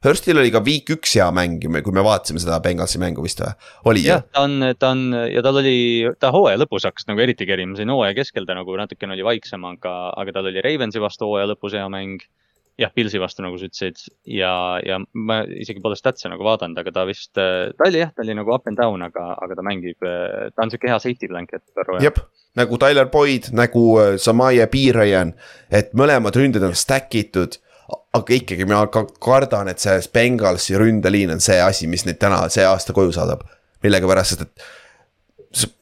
Hurstil 0.00 0.38
oli 0.40 0.48
ka 0.48 0.62
week 0.64 0.88
üks 0.94 1.12
hea 1.18 1.26
mäng, 1.36 1.60
kui 1.60 1.92
me 1.92 2.00
vaatasime 2.00 2.40
seda 2.40 2.56
Bengalsi 2.64 2.96
mängu 3.02 3.20
vist 3.20 3.42
või, 3.44 3.50
oli 3.90 4.06
jah? 4.06 4.22
ta 4.32 4.46
on, 4.46 4.70
ta 4.80 4.94
on 4.94 5.02
ja 5.28 5.42
tal 5.44 5.60
oli, 5.60 5.74
ta 6.16 6.30
hooaja 6.32 6.56
lõpus 6.62 6.86
hakkas 6.88 7.04
nagu 7.10 7.20
eriti 7.20 7.44
kerima, 7.44 7.76
siin 7.76 7.92
hooaja 7.92 8.16
keskel 8.16 8.48
ta 8.48 8.56
nagu 8.56 8.78
natukene 8.80 9.12
oli 9.12 9.26
vaiksem, 9.26 9.66
aga, 9.68 9.92
aga 10.16 10.32
tal 10.38 10.48
oli 10.48 10.64
Ravensi 10.64 11.02
vastu 11.04 11.28
hooaja 11.28 11.50
lõpus 11.52 11.76
hea 11.76 11.84
mäng 11.92 12.24
jah, 12.80 12.92
Pilsi 12.94 13.20
vastu, 13.20 13.44
nagu 13.44 13.58
sa 13.60 13.68
ütlesid 13.68 14.00
ja, 14.24 14.52
ja 14.84 14.98
ma 15.14 15.40
isegi 15.44 15.82
pole 15.84 15.98
statse 15.98 16.30
nagu 16.32 16.44
vaadanud, 16.46 16.78
aga 16.80 16.92
ta 16.94 17.06
vist, 17.08 17.32
ta 17.36 17.86
oli 17.86 18.00
jah, 18.00 18.12
ta 18.14 18.24
oli 18.24 18.36
nagu 18.38 18.54
up 18.54 18.68
and 18.70 18.80
down, 18.80 19.02
aga, 19.04 19.32
aga 19.44 19.58
ta 19.58 19.64
mängib, 19.66 19.98
ta 20.00 20.64
on 20.64 20.72
sihuke 20.72 20.90
hea 20.90 21.00
safety 21.02 21.28
blanket. 21.30 21.64
jep, 22.02 22.22
nagu 22.58 22.78
Tyler 22.80 23.10
Boyd, 23.12 23.50
nagu 23.56 23.84
äh, 24.00 24.14
Samaje 24.20 24.66
Piirajan, 24.72 25.34
et 25.70 25.92
mõlemad 25.98 26.36
ründed 26.38 26.64
on 26.66 26.78
stack 26.78 27.14
itud 27.20 27.60
aga 28.14 28.34
ikkagi 28.34 28.66
ma 28.70 28.84
ka 28.92 29.04
kardan, 29.22 29.70
et 29.70 29.82
see 29.82 29.98
Bengalsi 30.14 30.78
ründeliin 30.78 31.34
on 31.34 31.42
see 31.42 31.58
asi, 31.62 31.88
mis 31.90 32.06
neid 32.06 32.20
täna, 32.22 32.44
see 32.52 32.66
aasta 32.66 32.94
koju 32.96 33.14
saadab. 33.16 33.44
millegipärast, 33.82 34.36
sest 34.36 34.46
et. 34.46 35.76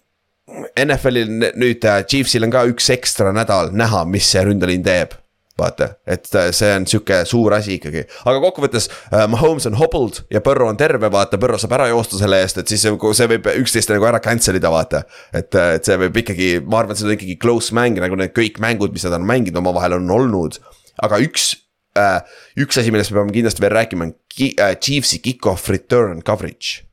NFL-il 0.79 1.29
nüüd 1.61 1.85
äh, 1.85 2.05
Chiefsil 2.09 2.47
on 2.47 2.53
ka 2.55 2.63
üks 2.71 2.87
ekstra 2.95 3.35
nädal 3.37 3.73
näha, 3.77 4.05
mis 4.09 4.31
see 4.33 4.43
ründeliin 4.47 4.85
teeb 4.87 5.13
vaata, 5.59 5.89
et 6.07 6.29
äh, 6.39 6.49
see 6.55 6.71
on 6.77 6.87
sihuke 6.89 7.21
suur 7.29 7.55
asi 7.57 7.77
ikkagi, 7.79 8.05
aga 8.31 8.41
kokkuvõttes 8.43 8.89
uh, 8.91 9.25
Mahomes 9.31 9.67
on 9.71 9.77
hobbled 9.79 10.23
ja 10.33 10.43
Põrro 10.45 10.69
on 10.71 10.79
terve, 10.79 11.11
vaata, 11.13 11.41
Põrro 11.41 11.59
saab 11.61 11.75
ära 11.79 11.89
joosta 11.91 12.21
selle 12.21 12.41
eest, 12.45 12.61
et 12.63 12.71
siis 12.71 12.85
see 12.87 13.31
võib 13.33 13.49
üksteist 13.55 13.91
nagu 13.93 14.07
ära 14.09 14.23
cancel 14.25 14.59
ida, 14.59 14.71
vaata. 14.73 15.03
et, 15.33 15.51
äh, 15.59 15.75
et 15.79 15.89
see 15.89 15.99
võib 16.05 16.21
ikkagi, 16.23 16.51
ma 16.65 16.83
arvan, 16.83 16.95
et 16.95 17.03
see 17.03 17.09
on 17.09 17.17
ikkagi 17.17 17.39
close 17.43 17.75
mäng, 17.77 17.99
nagu 18.03 18.19
need 18.19 18.35
kõik 18.37 18.61
mängud, 18.63 18.95
mis 18.95 19.07
nad 19.09 19.19
on 19.19 19.27
mänginud 19.29 19.59
omavahel 19.63 19.99
on 19.99 20.11
olnud. 20.19 20.61
aga 21.03 21.19
üks 21.23 21.53
uh,, 21.99 22.21
üks 22.59 22.79
asi, 22.81 22.93
millest 22.95 23.13
me 23.13 23.21
peame 23.21 23.35
kindlasti 23.35 23.65
veel 23.65 23.75
rääkima, 23.75 24.09
on 24.09 24.15
ki, 24.31 24.53
uh, 24.59 24.77
Chiefsi 24.79 25.23
kick-off 25.25 25.71
return 25.73 26.23
coverage 26.27 26.85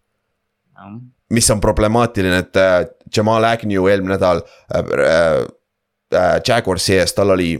mm. 0.74 0.98
mis 1.38 1.52
on 1.54 1.62
problemaatiline, 1.62 2.42
et 2.48 2.62
uh, 2.62 2.82
Jamal 3.14 3.46
Agnew 3.46 3.86
eelmine 3.92 4.16
nädal 4.16 4.42
uh, 4.42 4.82
uh, 4.82 6.36
Jaguarsi 6.42 6.98
ees, 7.00 7.14
tal 7.14 7.34
oli 7.36 7.54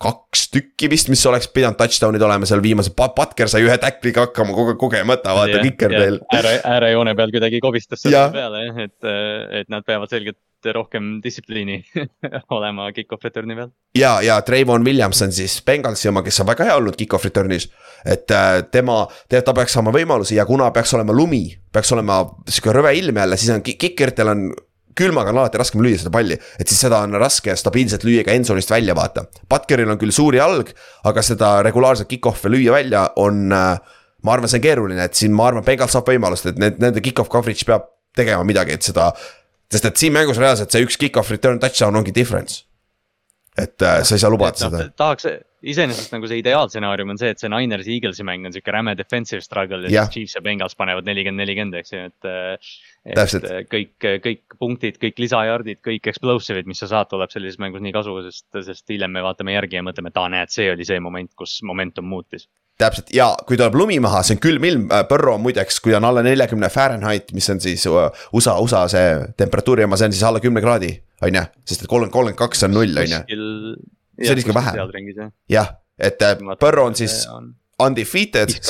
kaks 0.00 0.46
tükki 0.54 0.88
vist, 0.90 1.10
mis 1.12 1.22
oleks 1.28 1.48
pidanud 1.52 1.76
touchdown'id 1.78 2.22
olema 2.24 2.48
seal 2.48 2.62
viimasel, 2.64 2.94
Patker 2.96 3.50
sai 3.52 3.64
ühe 3.66 3.76
tackliga 3.80 4.26
hakkama 4.28 4.54
koge 4.56 4.76
kogemata, 4.80 5.34
vaata 5.36 5.60
kiker 5.64 5.92
veel. 5.92 6.20
ääre, 6.36 6.54
äärejoone 6.64 7.14
peal 7.18 7.34
kuidagi 7.34 7.60
kobistas 7.60 8.06
selle 8.06 8.28
peale 8.32 8.62
jah, 8.64 8.78
et, 8.86 9.10
et 9.60 9.68
nad 9.72 9.84
peavad 9.84 10.12
selgelt 10.12 10.40
rohkem 10.72 11.18
distsipliini 11.24 11.78
olema 12.56 12.90
kick-off 12.96 13.24
return'i 13.24 13.56
peal. 13.56 13.70
ja, 13.96 14.14
ja 14.24 14.40
Trayvon 14.44 14.84
Williams 14.84 15.20
on 15.26 15.32
siis 15.36 15.58
Bengalsi 15.66 16.08
oma, 16.08 16.24
kes 16.24 16.40
on 16.40 16.48
väga 16.48 16.70
hea 16.70 16.78
olnud 16.80 16.96
kick-off 16.96 17.28
return'is. 17.28 17.68
et 18.04 18.30
äh, 18.30 18.62
tema, 18.72 19.02
ta 19.28 19.54
peaks 19.56 19.76
saama 19.76 19.92
võimalusi 19.92 20.40
ja 20.40 20.48
kuna 20.48 20.70
peaks 20.72 20.96
olema 20.96 21.16
lumi, 21.16 21.44
peaks 21.72 21.92
olema 21.96 22.22
sihuke 22.48 22.76
rõve 22.76 22.96
ilm 22.96 23.20
jälle, 23.20 23.40
siis 23.40 23.52
on 23.52 23.64
kikeritel 23.68 24.32
on 24.32 24.48
külmaga 24.96 25.32
on 25.32 25.40
alati 25.42 25.60
raskem 25.60 25.82
lüüa 25.84 26.00
seda 26.00 26.12
palli, 26.14 26.36
et 26.60 26.70
siis 26.70 26.80
seda 26.84 27.00
on 27.04 27.14
raske 27.20 27.54
stabiilselt 27.58 28.04
lüüa 28.06 28.24
ka 28.26 28.34
endzone'ist 28.34 28.72
välja, 28.72 28.96
vaata. 28.96 29.26
Butkeril 29.50 29.90
on 29.92 30.00
küll 30.00 30.14
suur 30.14 30.36
jalg, 30.36 30.72
aga 31.08 31.24
seda 31.24 31.58
regulaarset 31.66 32.10
kick-off'e 32.10 32.52
lüüa 32.52 32.76
välja 32.78 33.08
on 33.20 33.48
äh,. 33.52 33.98
ma 34.22 34.34
arvan, 34.34 34.50
see 34.52 34.60
on 34.60 34.64
keeruline, 34.66 35.04
et 35.04 35.16
siin 35.16 35.32
ma 35.32 35.46
arvan, 35.48 35.64
Bengals 35.64 35.94
saab 35.96 36.08
võimalust, 36.10 36.50
et 36.50 36.58
need, 36.60 36.80
nende 36.82 37.00
kick-off 37.00 37.30
coverage 37.32 37.64
peab 37.68 37.86
tegema 38.16 38.44
midagi, 38.44 38.74
et 38.76 38.84
seda. 38.84 39.12
sest 39.70 39.86
et 39.86 40.02
siin 40.02 40.12
mängus 40.12 40.40
reaalselt 40.40 40.72
see 40.74 40.82
üks 40.84 40.98
kick-off 40.98 41.30
return 41.30 41.60
touchdown 41.62 41.96
ongi 41.96 42.12
difference. 42.14 42.64
et 43.58 43.82
äh, 43.82 44.02
sa 44.02 44.14
ei 44.14 44.20
saa 44.22 44.30
lubada 44.30 44.56
no, 44.66 44.68
seda. 44.70 44.90
tahaks 44.96 45.26
iseenesest 45.60 46.14
nagu 46.14 46.28
see 46.30 46.40
ideaalstsenaarium 46.40 47.12
on 47.12 47.18
see, 47.20 47.32
et 47.34 47.40
see 47.42 47.50
Niners 47.52 47.88
Eaglesi 47.90 48.24
mäng 48.24 48.46
on 48.48 48.54
sihuke 48.54 48.72
räme 48.72 48.94
defensive 48.96 49.42
struggle 49.44 49.82
ja, 49.84 49.90
ja. 49.92 50.04
siis 50.06 50.14
Chiefs 50.14 50.38
ja 50.38 50.44
Bengals 50.44 50.76
panevad 50.78 51.08
nelikümmend, 51.08 51.42
nelikümmend, 51.44 51.76
eks 51.82 51.92
ju, 51.94 52.04
et. 52.08 52.70
Äh, 53.08 53.16
et 53.16 53.68
kõik, 53.72 53.94
kõik 54.20 54.56
punktid, 54.60 54.98
kõik 55.00 55.20
lisajardid, 55.22 55.78
kõik 55.80 56.10
explosive'id, 56.12 56.66
mis 56.68 56.82
sa 56.82 56.88
saad, 56.90 57.08
tuleb 57.08 57.30
sellises 57.32 57.56
mängus 57.62 57.80
nii 57.80 57.94
kasu, 57.96 58.18
sest, 58.26 58.44
sest 58.66 58.92
hiljem 58.92 59.14
me 59.14 59.22
vaatame 59.24 59.54
järgi 59.54 59.78
ja 59.78 59.84
mõtleme, 59.86 60.12
et 60.12 60.20
aa, 60.20 60.28
näed, 60.34 60.52
see 60.52 60.66
oli 60.68 60.84
see 60.84 61.00
moment, 61.00 61.30
kus 61.38 61.62
momentum 61.64 62.04
muutis. 62.10 62.44
Täpselt. 62.80 63.08
Ja 63.16 63.30
kui 63.48 63.56
tuleb 63.60 63.76
lumi 63.76 63.96
maha, 64.04 64.20
see 64.24 64.36
on 64.36 64.42
külm 64.44 64.68
ilm, 64.68 64.84
Põrro 65.08 65.38
äh, 65.38 65.42
muideks, 65.46 65.80
kui 65.84 65.96
on 65.96 66.04
alla 66.04 66.24
neljakümne 66.24 66.68
Fahrenheit, 66.72 67.32
mis 67.36 67.48
on 67.52 67.64
siis 67.64 67.86
äh, 67.88 68.22
USA, 68.36 68.58
USA 68.60 68.84
see 68.92 69.16
temperatuuri 69.40 69.88
oma, 69.88 69.96
see 70.00 70.12
on 70.12 70.18
siis 70.18 70.28
alla 70.28 70.44
kümne 70.44 70.60
kraadi, 70.64 70.92
on 71.24 71.40
ju, 71.40 71.46
sest 71.64 71.86
et 71.86 71.88
kolmkümmend, 71.88 72.12
kolmkümmend 72.18 72.40
kaks 72.44 72.68
on 72.68 72.76
null, 72.76 73.00
on 73.00 73.16
ju? 73.16 73.24
See 74.20 74.34
on 74.34 74.44
isegi 74.44 74.52
vähe. 74.52 75.30
jah, 75.48 75.76
et 75.96 76.20
Burrow 76.60 76.92
on 76.92 77.00
siis 77.00 77.22
undefeated. 77.80 78.60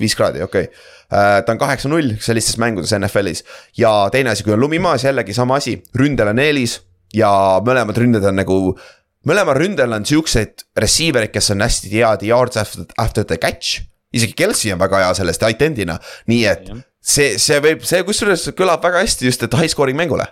Viis 0.00 0.16
kraadi, 0.18 0.42
okei 0.44 0.68
okay.. 0.68 0.86
Äh, 1.08 1.38
ta 1.40 1.54
on 1.54 1.60
kaheksa-null 1.60 2.18
sellistes 2.20 2.58
mängudes 2.60 2.92
NFL-is 2.92 3.40
ja 3.80 3.92
teine 4.12 4.34
asi, 4.34 4.44
kui 4.44 4.52
on 4.52 4.60
lumi 4.60 4.80
maas, 4.82 5.06
jällegi 5.06 5.32
sama 5.36 5.56
asi, 5.56 5.78
ründel 5.96 6.34
on 6.34 6.42
eelis 6.42 6.78
ja 7.16 7.30
mõlemad 7.64 7.96
ründed 7.96 8.26
on 8.28 8.36
nagu 8.36 8.58
mõlemal 9.28 9.56
ründel 9.58 9.94
on 9.96 10.06
siukseid 10.08 10.66
receiver'id, 10.78 11.32
kes 11.32 11.52
on 11.54 11.64
hästi 11.64 11.92
head 11.94 12.24
yards 12.28 12.60
after, 12.60 12.86
after 13.00 13.24
the 13.24 13.38
catch. 13.40 13.82
isegi 14.12 14.36
Kelsey 14.36 14.72
on 14.72 14.80
väga 14.80 15.02
hea 15.02 15.14
sellest 15.18 15.42
tight 15.42 15.62
end'ina, 15.64 15.98
nii 16.30 16.44
et 16.48 16.68
see, 17.00 17.36
see 17.40 17.58
võib, 17.64 17.84
see 17.88 18.04
kusjuures 18.06 18.48
kõlab 18.56 18.84
väga 18.84 19.02
hästi 19.04 19.28
just, 19.28 19.44
et 19.44 19.56
high 19.58 19.68
scoring 19.68 19.98
mängule. 19.98 20.28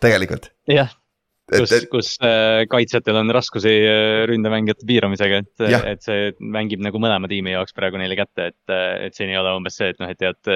tegelikult. 0.00 0.50
jah, 0.68 0.90
kus, 1.50 1.74
kus 1.90 2.10
äh, 2.24 2.64
kaitsjatel 2.70 3.18
on 3.20 3.30
raskusi 3.34 3.72
äh, 3.86 4.24
ründemängijate 4.30 4.86
piiramisega, 4.88 5.40
et, 5.44 5.64
et 5.92 6.04
see 6.04 6.30
mängib 6.40 6.82
nagu 6.84 7.00
mõlema 7.02 7.30
tiimi 7.30 7.54
jaoks 7.54 7.76
praegu 7.76 8.00
neile 8.00 8.18
kätte, 8.18 8.50
et, 8.52 8.74
et 9.06 9.16
siin 9.16 9.32
ei 9.32 9.38
ole 9.40 9.54
umbes 9.56 9.78
see, 9.78 9.92
et 9.94 10.02
noh, 10.02 10.10
et 10.10 10.20
tead. 10.20 10.52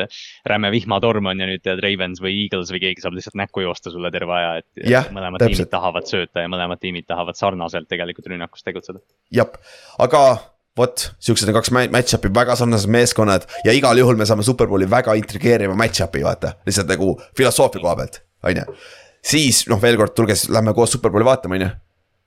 räme 0.46 0.70
vihmatorm 0.72 1.30
on 1.30 1.40
ja 1.42 1.48
nüüd 1.48 1.62
tead 1.64 1.82
Ravens 1.84 2.22
või 2.22 2.44
Eagles 2.44 2.70
või 2.74 2.82
keegi 2.82 3.04
saab 3.04 3.16
lihtsalt 3.16 3.38
näkku 3.38 3.64
joosta 3.64 3.92
sulle 3.92 4.10
terve 4.14 4.34
aja, 4.36 4.54
et 4.62 4.86
ja, 4.90 5.02
mõlemad 5.14 5.42
täpselt. 5.42 5.60
tiimid 5.60 5.72
tahavad 5.74 6.08
sööta 6.10 6.44
ja 6.44 6.50
mõlemad 6.52 6.80
tiimid 6.82 7.06
tahavad 7.10 7.38
sarnaselt 7.38 7.90
tegelikult 7.90 8.30
rünnakus 8.32 8.66
tegutseda. 8.66 9.02
jah, 9.34 9.52
aga 10.02 10.24
vot, 10.78 11.10
siuksed 11.22 11.50
on 11.50 11.58
kaks 11.58 11.72
match-up'i, 11.74 12.32
väga 12.34 12.56
sarnased 12.58 12.90
meeskonnad 12.90 13.46
ja 13.66 13.74
igal 13.76 13.98
juhul 14.00 14.18
me 14.18 14.26
saame 14.28 14.46
Superbowli 14.46 14.88
väga 14.90 15.14
intrigeeriva 15.20 15.76
match-up'i 15.78 16.24
vaata, 16.26 16.56
lihtsalt 16.66 16.90
nagu 16.90 17.14
filosoofia 17.36 17.82
koha 17.84 17.98
pealt, 18.00 18.22
on 18.46 18.62
ju 18.62 18.80
siis 19.22 19.64
noh, 19.70 19.80
veel 19.82 19.98
kord, 20.00 20.14
tulge 20.16 20.36
siis, 20.38 20.50
lähme 20.52 20.74
koos 20.76 20.92
Superbowli 20.96 21.26
vaatama, 21.28 21.58
on 21.58 21.66
ju. 21.66 21.70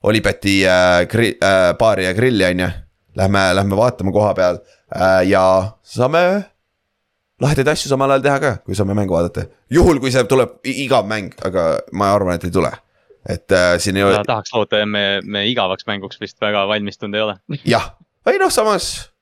Olipeti 0.04 0.58
äh, 0.68 1.04
gri- 1.08 1.38
äh, 1.40 1.74
baari 1.80 2.06
ja 2.06 2.14
grilli, 2.14 2.46
on 2.46 2.66
ju. 2.66 2.72
Lähme, 3.16 3.44
lähme 3.56 3.78
vaatame 3.78 4.12
koha 4.12 4.34
peal 4.34 4.58
äh, 4.96 5.22
ja 5.30 5.44
saame 5.84 6.24
lahedaid 7.44 7.70
asju 7.74 7.92
samal 7.92 8.14
ajal 8.14 8.26
teha 8.26 8.40
ka, 8.42 8.54
kui 8.66 8.78
saame 8.78 8.96
mängu 8.98 9.16
vaadata. 9.16 9.46
juhul, 9.74 10.00
kui 10.02 10.12
see 10.14 10.24
tuleb 10.30 10.60
igav 10.70 11.08
mäng, 11.10 11.34
aga 11.46 11.68
ma 11.94 12.14
arvan, 12.16 12.40
et 12.40 12.48
ei 12.48 12.54
tule. 12.54 12.72
et 13.30 13.52
äh, 13.56 13.78
siin 13.80 13.98
ei 13.98 14.04
ole. 14.04 14.20
tahaks 14.28 14.54
loota, 14.54 14.84
me, 14.86 15.22
me 15.24 15.46
igavaks 15.48 15.88
mänguks 15.88 16.20
vist 16.22 16.42
väga 16.42 16.66
valmistunud 16.68 17.16
ei 17.16 17.26
ole. 17.28 17.38
jah, 17.66 17.94
ei 18.28 18.40
noh, 18.42 18.52
samas 18.52 19.13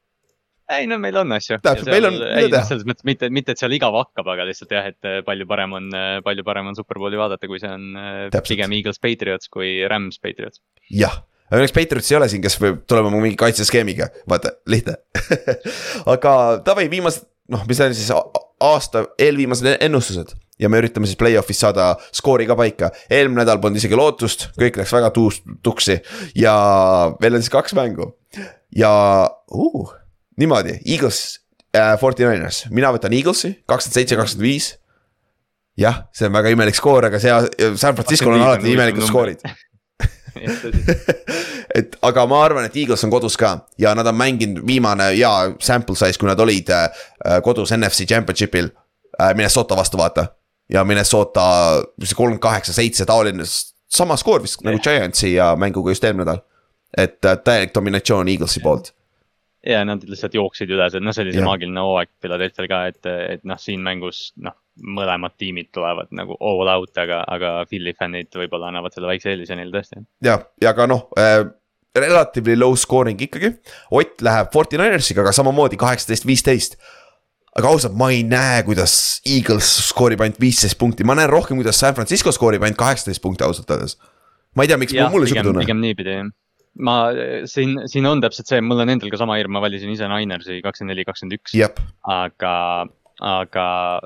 ei 0.77 0.87
no 0.89 0.97
meil 1.01 1.17
on 1.21 1.35
asju. 1.35 1.59
täpselt, 1.63 1.89
meil 1.91 2.07
on, 2.09 2.19
teha. 2.21 2.63
selles 2.69 2.85
mõttes 2.87 3.07
mitte, 3.07 3.29
mitte, 3.33 3.55
et 3.55 3.61
seal 3.61 3.73
igav 3.75 3.95
hakkab, 3.97 4.29
aga 4.33 4.45
lihtsalt 4.49 4.73
jah, 4.75 4.91
et 4.91 5.07
äh, 5.07 5.19
palju 5.27 5.47
parem 5.49 5.75
on, 5.79 5.89
äh, 5.95 6.19
palju 6.25 6.45
parem 6.47 6.71
on 6.71 6.77
Superbowli 6.77 7.19
vaadata, 7.19 7.49
kui 7.49 7.61
see 7.61 7.71
on 7.71 7.89
äh, 7.95 8.21
täpselt. 8.33 8.53
pigem 8.55 8.77
Eagles 8.77 9.01
Patriots 9.03 9.51
kui 9.51 9.73
Rams 9.91 10.21
Patriots. 10.23 10.61
jah, 10.93 11.21
õnneks 11.51 11.75
Patriots 11.75 12.11
ei 12.13 12.19
ole 12.19 12.29
siin, 12.31 12.43
kes 12.45 12.59
võib 12.61 12.85
tulema 12.89 13.11
mingi 13.15 13.39
kaitseskeemiga, 13.39 14.11
vaata, 14.29 14.55
lihtne 14.71 14.99
aga 16.15 16.37
davai, 16.65 16.87
viimased, 16.91 17.27
noh, 17.51 17.65
mis 17.69 17.83
on 17.83 17.97
siis 17.97 18.13
aasta 18.61 19.05
eelviimased 19.21 19.75
ennustused 19.81 20.35
ja 20.61 20.69
me 20.69 20.81
üritame 20.81 21.09
siis 21.09 21.17
play-off'is 21.19 21.61
saada 21.63 21.95
skoori 22.13 22.45
ka 22.49 22.55
paika. 22.57 22.91
eelmine 23.09 23.41
nädal 23.41 23.61
polnud 23.61 23.81
isegi 23.81 23.97
lootust, 23.97 24.51
kõik 24.59 24.77
läks 24.81 24.93
väga 24.93 25.09
tuus, 25.15 25.41
tuksi 25.65 25.97
ja 26.37 26.53
meil 27.21 27.37
on 27.37 27.43
siis 27.43 27.53
kaks 27.53 27.75
mängu 27.77 28.11
ja 28.77 28.91
uh, 29.51 29.95
niimoodi, 30.37 30.79
Eagles 30.85 31.39
äh,, 31.75 31.97
Forty 31.99 32.27
Niners, 32.27 32.65
mina 32.69 32.91
võtan 32.93 33.13
Eaglesi, 33.15 33.55
kakskümmend 33.69 33.99
seitse, 33.99 34.19
kakskümmend 34.19 34.47
viis. 34.47 34.69
jah, 35.79 36.05
see 36.13 36.27
on 36.27 36.35
väga 36.35 36.51
imelik 36.53 36.77
skoor, 36.77 37.07
aga 37.07 37.19
see, 37.19 37.33
San 37.79 37.95
Francisco'l 37.97 38.35
on 38.35 38.45
alati 38.45 38.73
imelikud 38.75 39.07
skoorid 39.07 39.43
et 41.77 41.95
aga 42.07 42.25
ma 42.29 42.41
arvan, 42.45 42.67
et 42.67 42.75
Eagles 42.79 43.03
on 43.05 43.11
kodus 43.13 43.37
ka 43.39 43.53
ja 43.79 43.93
nad 43.97 44.07
on 44.07 44.17
mänginud 44.17 44.63
viimane 44.67 45.11
hea 45.11 45.31
sample 45.63 45.97
size, 45.99 46.19
kui 46.19 46.29
nad 46.29 46.39
olid 46.39 46.69
äh, 46.75 46.87
kodus 47.43 47.73
NFC 47.75 48.07
championship'il 48.09 48.69
äh, 48.71 49.33
Minnesota 49.35 49.75
vastu, 49.77 49.99
vaata. 49.99 50.27
ja 50.71 50.83
Minnesota, 50.87 51.43
see 52.03 52.15
kolmkümmend 52.15 52.43
kaheksa, 52.43 52.73
seitse, 52.73 53.05
taoline, 53.05 53.43
sama 53.91 54.17
skoor 54.17 54.43
vist 54.43 54.61
yeah. 54.61 54.71
nagu 54.71 54.83
Giantsi 54.83 55.33
ja 55.33 55.51
mänguga 55.59 55.91
just 55.91 56.03
eelmine 56.03 56.25
nädal. 56.25 56.43
et 56.97 57.25
äh, 57.25 57.37
täielik 57.43 57.75
dominatsioon 57.75 58.27
Eaglesi 58.27 58.63
poolt 58.63 58.93
ja 59.67 59.83
nad 59.85 60.03
lihtsalt 60.07 60.35
jooksid 60.35 60.71
üle, 60.73 60.87
noh, 61.03 61.13
see 61.13 61.25
oli 61.25 61.35
see 61.35 61.45
maagiline 61.45 61.85
hooaeg 61.85 62.09
Philadelphia'l 62.23 62.69
ka, 62.71 62.81
et, 62.89 63.09
et 63.35 63.43
noh, 63.47 63.59
siin 63.61 63.83
mängus 63.85 64.31
noh, 64.41 64.55
mõlemad 64.81 65.35
tiimid 65.37 65.69
tulevad 65.75 66.09
nagu 66.17 66.37
all 66.39 66.69
out, 66.71 66.93
aga, 66.97 67.21
aga 67.29 67.53
Philly 67.69 67.93
fännid 67.97 68.31
võib-olla 68.33 68.71
annavad 68.71 68.95
selle 68.95 69.11
väikse 69.11 69.33
eelise 69.33 69.57
neile 69.57 69.73
tõesti. 69.75 70.01
ja, 70.25 70.39
ja 70.63 70.73
ka 70.77 70.87
noh 70.89 71.05
äh, 71.19 71.43
relatively 71.97 72.55
low 72.57 72.73
scoring 72.79 73.21
ikkagi, 73.21 73.53
Ott 73.91 74.23
läheb 74.25 74.49
Forty 74.53 74.79
Ninersiga, 74.79 75.21
aga 75.25 75.35
samamoodi 75.35 75.77
kaheksateist, 75.81 76.25
viisteist 76.25 76.79
aga 77.59 77.73
ausalt, 77.75 77.97
ma 77.99 78.09
ei 78.15 78.23
näe, 78.23 78.61
kuidas 78.63 78.95
Eagles 79.27 79.69
skoorib 79.89 80.23
ainult 80.23 80.39
viisteist 80.41 80.79
punkti, 80.79 81.05
ma 81.05 81.17
näen 81.19 81.29
rohkem, 81.29 81.59
kuidas 81.59 81.81
San 81.83 81.97
Francisco 81.97 82.31
skoorib 82.33 82.63
ainult 82.63 82.79
kaheksateist 82.79 83.21
punkti 83.21 83.45
ausalt 83.45 83.69
öeldes. 83.75 83.99
ma 84.55 84.65
ei 84.65 84.71
tea, 84.71 84.79
miks 84.79 84.95
mul 85.11 85.27
sihuke 85.27 85.45
tunne. 85.45 85.65
pigem 85.67 85.83
niipidi 85.83 86.15
jah 86.15 86.31
ma 86.79 86.95
siin, 87.49 87.75
siin 87.91 88.07
on 88.07 88.21
täpselt 88.23 88.49
see, 88.51 88.63
mul 88.63 88.83
on 88.83 88.93
endal 88.93 89.11
ka 89.11 89.19
sama 89.19 89.37
hirm, 89.39 89.53
ma 89.55 89.61
valisin 89.63 89.91
ise 89.91 90.07
Ninersi 90.07 90.61
kakskümmend 90.63 90.95
neli, 90.95 91.05
kakskümmend 91.07 91.35
üks. 91.35 91.55
aga, 92.07 92.53
aga 93.27 93.65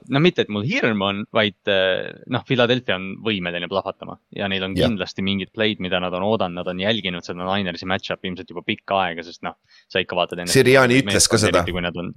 no 0.10 0.22
mitte, 0.24 0.46
et 0.46 0.54
mul 0.54 0.66
hirm 0.68 1.04
on, 1.06 1.24
vaid 1.36 1.58
noh, 1.70 2.46
Philadelphia 2.48 2.98
on 2.98 3.12
võimeline 3.26 3.70
plahvatama 3.72 4.18
ja 4.36 4.50
neil 4.52 4.66
on 4.66 4.78
kindlasti 4.78 5.26
mingid 5.26 5.54
play'd, 5.56 5.84
mida 5.84 6.02
nad 6.04 6.16
on 6.18 6.26
oodanud, 6.26 6.58
nad 6.58 6.72
on 6.74 6.82
jälginud 6.82 7.28
seda 7.28 7.46
Ninersi 7.46 7.90
match-up'i 7.90 8.32
ilmselt 8.32 8.50
juba 8.54 8.66
pikka 8.66 9.04
aega, 9.04 9.26
sest 9.28 9.46
noh, 9.46 9.60
sa 9.92 10.02
ikka 10.04 10.18
vaatad. 10.18 10.46
Siriani 10.50 11.04
ütles 11.04 11.30
ka 11.32 11.42
seda. 11.42 11.66
kui 11.70 11.86
nad 11.86 11.98
on 12.02 12.12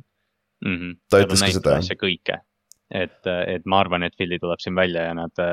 mm. 0.65 0.77
-hmm, 0.77 0.97
ta 1.11 1.23
ütles 1.27 1.45
ka 1.45 1.53
seda. 1.61 2.01
kõike, 2.01 2.41
et, 2.91 3.21
et 3.29 3.69
ma 3.69 3.85
arvan, 3.85 4.09
et 4.09 4.17
Philly 4.17 4.41
tuleb 4.41 4.65
siin 4.65 4.79
välja 4.79 5.11
ja 5.11 5.15
nad 5.15 5.45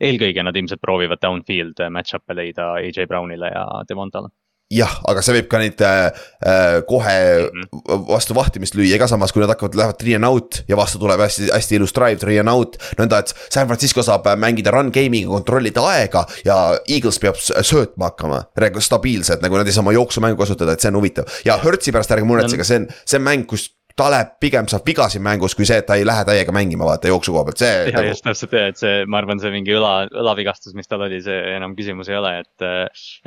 eelkõige 0.00 0.44
nad 0.46 0.56
ilmselt 0.56 0.82
proovivad 0.82 1.22
downfield 1.22 1.82
match-up'e 1.92 2.36
leida 2.36 2.72
AJ 2.80 3.06
Brownile 3.10 3.52
ja 3.52 3.66
Demontale 3.88 4.32
jah, 4.70 4.92
aga 5.10 5.22
see 5.24 5.34
võib 5.34 5.48
ka 5.50 5.58
neid 5.60 5.80
äh, 5.82 6.26
äh 6.46 6.76
kohe 6.88 7.14
mhm. 7.48 8.04
vastu 8.08 8.36
vahtimist 8.38 8.76
lüüa, 8.78 8.94
ega 8.96 9.08
samas, 9.10 9.34
kui 9.34 9.42
nad 9.42 9.50
hakkavad, 9.50 9.76
lähevad 9.78 9.98
three 9.98 10.14
and 10.16 10.28
out 10.28 10.60
ja 10.70 10.78
vastu 10.78 11.00
tuleb 11.02 11.20
hästi, 11.24 11.50
hästi 11.50 11.78
ilus 11.80 11.94
drive, 11.96 12.20
three 12.22 12.38
and 12.40 12.52
out. 12.52 12.78
nõnda, 13.00 13.20
et 13.24 13.34
San 13.50 13.66
Francisco 13.70 14.04
saab 14.06 14.28
äh, 14.30 14.38
mängida 14.38 14.74
run 14.74 14.92
game'iga, 14.94 15.32
kontrollida 15.32 15.84
aega 15.90 16.24
ja 16.46 16.60
Eagles 16.86 17.18
peab 17.22 17.38
söötma 17.40 18.12
hakkama. 18.12 18.44
stabiilselt, 18.80 19.42
nagu 19.42 19.58
nad 19.58 19.66
ei 19.66 19.74
saa 19.74 19.82
oma 19.82 19.96
jooksumängu 19.96 20.38
kasutada, 20.38 20.72
et 20.72 20.80
see 20.80 20.92
on 20.92 21.00
huvitav 21.00 21.42
ja 21.44 21.58
Hertzi 21.60 21.92
pärast 21.92 22.14
ärge 22.14 22.28
muretsege, 22.28 22.64
see 22.64 22.84
on, 22.84 22.88
see 23.04 23.18
on 23.18 23.26
mäng, 23.26 23.46
kus 23.50 23.68
Talep 24.00 24.36
pigem 24.40 24.68
saab 24.70 24.86
vigasid 24.88 25.22
mängus, 25.24 25.54
kui 25.56 25.66
see, 25.68 25.76
et 25.82 25.86
ta 25.88 25.98
ei 26.00 26.06
lähe 26.08 26.24
täiega 26.24 26.54
mängima, 26.56 26.86
vaata 26.88 27.10
jooksu 27.10 27.34
koha 27.34 27.44
pealt, 27.48 27.60
see. 27.60 27.74
ja 27.90 27.96
nagu... 27.98 28.12
just 28.14 28.24
täpselt 28.24 28.54
ja, 28.56 28.62
et 28.72 28.80
see, 28.80 29.04
ma 29.10 29.20
arvan, 29.20 29.42
see 29.42 29.52
mingi 29.52 29.74
õla, 29.76 29.92
õlavigastus, 30.22 30.74
mis 30.78 30.88
tal 30.88 31.04
oli, 31.04 31.20
see 31.24 31.36
enam 31.54 31.76
küsimus 31.78 32.08
ei 32.12 32.16
ole, 32.16 32.32
et. 32.44 32.66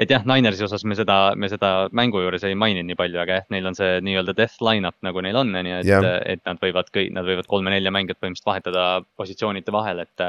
et 0.01 0.13
jah, 0.13 0.25
Ninersi 0.29 0.65
osas 0.65 0.85
me 0.89 0.97
seda, 0.97 1.19
me 1.37 1.49
seda 1.51 1.73
mängu 1.93 2.23
juures 2.23 2.45
ei 2.47 2.57
maininud 2.57 2.89
nii 2.89 2.99
palju, 2.99 3.21
aga 3.21 3.39
jah, 3.39 3.47
neil 3.53 3.69
on 3.69 3.77
see 3.77 3.99
nii-öelda 4.07 4.35
death 4.37 4.63
line-up 4.65 4.97
nagu 5.05 5.23
neil 5.25 5.37
on, 5.43 5.53
on 5.61 5.69
ju, 5.69 5.79
et 5.83 6.33
et 6.33 6.41
nad 6.47 6.59
võivad 6.61 6.89
kõik, 6.93 7.11
nad 7.13 7.27
võivad 7.27 7.47
kolme-nelja 7.49 7.93
mängijat 7.93 8.19
põhimõtteliselt 8.21 8.49
vahetada 8.49 8.85
positsioonide 9.19 9.73
vahel, 9.75 10.01
et 10.03 10.25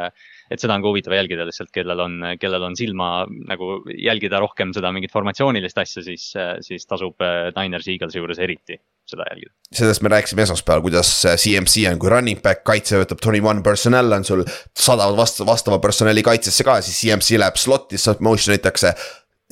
et 0.50 0.60
seda 0.60 0.76
on 0.76 0.84
ka 0.84 0.90
huvitav 0.90 1.14
jälgida 1.16 1.46
lihtsalt, 1.48 1.70
kellel 1.74 2.00
on, 2.04 2.18
kellel 2.40 2.66
on 2.66 2.76
silma 2.76 3.10
nagu 3.48 3.78
jälgida 3.90 4.40
rohkem 4.42 4.74
seda 4.76 4.92
mingit 4.94 5.12
formatsioonilist 5.14 5.78
asja, 5.80 6.04
siis, 6.04 6.26
siis 6.66 6.86
tasub 6.90 7.24
äh, 7.24 7.48
Ninersi 7.56 7.94
Eaglesi 7.94 8.20
juures 8.20 8.40
eriti 8.42 8.78
seda 9.08 9.26
jälgida. 9.30 9.54
sellest 9.72 10.04
me 10.04 10.12
rääkisime 10.12 10.44
esmaspäeval, 10.46 10.84
kuidas 10.84 11.10
CMC 11.36 11.88
on 11.92 11.98
kui 12.02 12.12
running 12.12 12.42
back, 12.42 12.64
kaitse 12.64 13.00
võtab 13.02 13.22
twenty 13.24 13.42
one 13.44 13.64
personnel 13.64 14.12
on 14.18 14.24
sul, 14.24 14.44
sadavad 14.78 15.16
vastu, 15.18 15.46
vastava 15.48 15.78
personali 15.82 16.22
kaitsesse 16.22 16.66
ka, 16.66 16.80
siis 16.84 17.00
CMC 17.02 17.40
läheb 17.40 17.58
slot'i, 17.60 18.00
motion 18.20 18.56
itakse. 18.56 18.94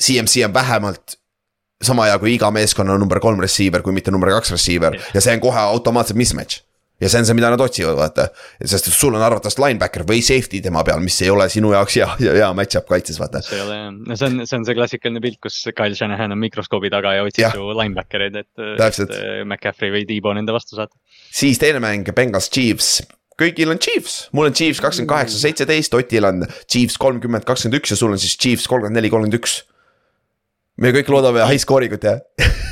CMC 0.00 0.46
on 0.46 0.54
vähemalt 0.54 1.16
sama 1.82 2.06
hea 2.08 2.18
kui 2.22 2.36
iga 2.36 2.50
meeskonna 2.54 2.96
number 2.98 3.20
kolm 3.20 3.40
receiver, 3.42 3.82
kui 3.82 3.92
mitte 3.92 4.12
number 4.14 4.30
kaks 4.38 4.54
receiver 4.54 4.96
ja 5.14 5.20
see 5.20 5.34
on 5.34 5.42
kohe 5.42 5.64
automaatselt 5.72 6.20
mismatch 6.20 6.62
ja 7.02 7.10
see 7.10 7.22
on 7.22 7.26
see, 7.26 7.36
mida 7.36 7.50
nad 7.52 7.62
otsivad, 7.62 7.96
vaata. 7.98 8.28
sest 8.64 8.88
sul 8.94 9.16
on 9.16 9.24
arvatavasti 9.24 9.62
linebacker 9.62 10.04
või 10.08 10.22
safety 10.24 10.62
tema 10.64 10.84
peal, 10.86 11.00
mis 11.04 11.18
ei 11.24 11.30
ole 11.32 11.48
sinu 11.52 11.72
jaoks 11.74 11.96
hea, 11.98 12.08
hea 12.22 12.50
match-up 12.56 12.86
kaitses, 12.90 13.18
vaata. 13.20 13.42
see 13.44 13.58
ei 13.58 13.64
ole 13.64 13.78
jah, 13.78 13.88
no 13.92 14.18
see 14.18 14.28
on, 14.28 14.44
see 14.46 14.58
on 14.60 14.66
see 14.68 14.76
klassikaline 14.78 15.22
pilt, 15.24 15.40
kus 15.42 15.58
Kyle 15.70 15.98
Shanahan 15.98 16.34
on 16.36 16.40
mikroskoobi 16.42 16.92
taga 16.92 17.16
ja 17.18 17.26
otsib 17.26 17.48
su 17.56 17.72
linebacker 17.78 18.28
eid, 18.28 18.38
et, 18.44 18.52
et 18.86 19.16
McCaffrey 19.48 19.94
või 19.94 20.06
T-Bone 20.08 20.44
enda 20.44 20.54
vastu 20.54 20.78
saata. 20.78 20.94
siis 21.32 21.60
teine 21.62 21.82
mäng, 21.82 22.14
Bengals 22.14 22.50
Chiefs. 22.52 23.00
Kõigil 23.40 23.70
on 23.72 23.80
Chiefs, 23.80 24.28
mul 24.36 24.50
on 24.50 24.54
Chiefs 24.54 24.82
kakskümmend 24.84 25.10
kaheksa, 25.10 25.38
seitseteist, 25.40 25.94
Otil 25.96 26.28
on 26.28 26.44
Chiefs 26.70 26.98
kolmkümmend, 27.00 27.46
kakskümmend 27.48 27.80
üks 27.80 27.94
ja 27.94 27.98
sul 27.98 28.12
on 28.12 28.20
siis 28.20 28.36
Chiefs 28.36 28.68
kolmkümmend 28.70 29.00
neli, 29.00 29.10
kolmkümmend 29.10 29.40
üks. 29.40 29.62
Me 30.78 30.92
kõik 30.94 31.10
loodame 31.12 31.48
high 31.48 31.60
scoring 31.60 31.96
ut 31.96 32.06
jah 32.06 32.20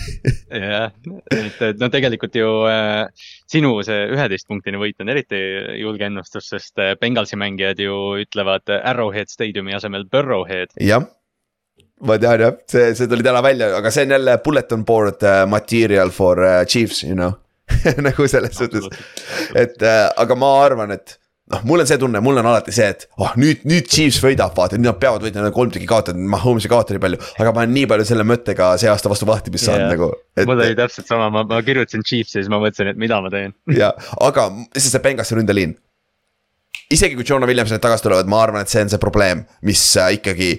jah, 0.50 0.90
et 1.34 1.78
no 1.80 1.88
tegelikult 1.92 2.34
ju 2.36 2.48
äh, 2.68 3.06
sinu 3.50 3.76
see 3.86 4.08
üheteistpunktine 4.14 4.80
võit 4.80 5.00
on 5.00 5.12
eriti 5.12 5.38
julge 5.80 6.08
ennustus, 6.08 6.50
sest 6.52 6.80
äh, 6.82 6.96
Bengalsi 7.00 7.38
mängijad 7.40 7.80
ju 7.82 7.96
ütlevad 8.24 8.68
Arrowhead 8.80 9.32
Stadiumi 9.32 9.76
asemel 9.76 10.06
Burrowhead. 10.10 10.74
jah, 10.80 11.06
ma 12.06 12.18
tean 12.20 12.44
jah, 12.46 12.58
see, 12.70 12.90
see 12.98 13.10
tuli 13.10 13.26
täna 13.26 13.42
välja, 13.44 13.70
aga 13.78 13.92
see 13.94 14.08
on 14.08 14.16
jälle 14.16 14.36
bulletin 14.44 14.84
board 14.88 15.24
uh, 15.24 15.44
material 15.48 16.12
for 16.14 16.42
uh, 16.42 16.64
chiefs, 16.64 17.04
you 17.04 17.16
know. 17.16 17.36
Nagu 18.02 18.26
selles 18.26 18.56
suhtes, 18.58 18.88
et 19.54 19.76
uh, 19.86 20.08
aga 20.18 20.34
ma 20.34 20.48
arvan, 20.64 20.90
et 20.96 21.19
noh, 21.50 21.62
mul 21.66 21.82
on 21.82 21.88
see 21.88 21.98
tunne, 22.00 22.20
mul 22.24 22.38
on 22.40 22.48
alati 22.50 22.72
see, 22.74 22.88
et 22.94 23.06
oh 23.20 23.32
nüüd, 23.40 23.64
nüüd 23.68 23.88
Chiefs 23.90 24.20
võidab, 24.22 24.54
vaata, 24.56 24.78
nüüd 24.78 24.90
nad 24.90 24.98
peavad 25.02 25.24
võitma, 25.24 25.44
nad 25.46 25.54
kolm 25.54 25.72
tükki 25.74 25.88
kaotanud, 25.90 26.22
Mahomes 26.32 26.66
ei 26.66 26.72
kaota 26.72 26.94
nii 26.94 27.02
palju. 27.02 27.20
aga 27.42 27.54
ma 27.54 27.64
olen 27.64 27.74
nii 27.76 27.86
palju 27.90 28.06
selle 28.08 28.26
mõttega 28.28 28.72
see 28.80 28.90
aasta 28.90 29.12
vastu 29.12 29.28
vahtimist 29.28 29.66
saanud 29.66 29.86
yeah. 29.86 29.94
nagu 29.96 30.10
et.... 30.36 30.44
mul 30.46 30.56
oli 30.56 30.76
täpselt 30.78 31.10
sama, 31.10 31.30
ma, 31.34 31.44
ma 31.48 31.60
kirjutasin 31.66 32.04
Chiefs 32.06 32.36
ja 32.36 32.44
siis 32.44 32.50
ma 32.52 32.60
mõtlesin, 32.62 32.92
et 32.92 33.00
mida 33.00 33.18
ma 33.24 33.32
teen. 33.32 33.56
ja, 33.80 33.92
aga 34.20 34.50
lihtsalt 34.52 34.94
see 34.94 35.04
Benghazi 35.08 35.38
ründeliin. 35.38 35.74
isegi 36.94 37.18
kui 37.18 37.26
Jonah 37.26 37.50
Williamsonid 37.50 37.82
tagasi 37.82 38.06
tulevad, 38.06 38.30
ma 38.30 38.44
arvan, 38.44 38.62
et 38.66 38.72
see 38.72 38.84
on 38.86 38.92
see 38.92 39.02
probleem, 39.02 39.44
mis 39.66 39.82
äh, 39.98 40.14
ikkagi. 40.20 40.54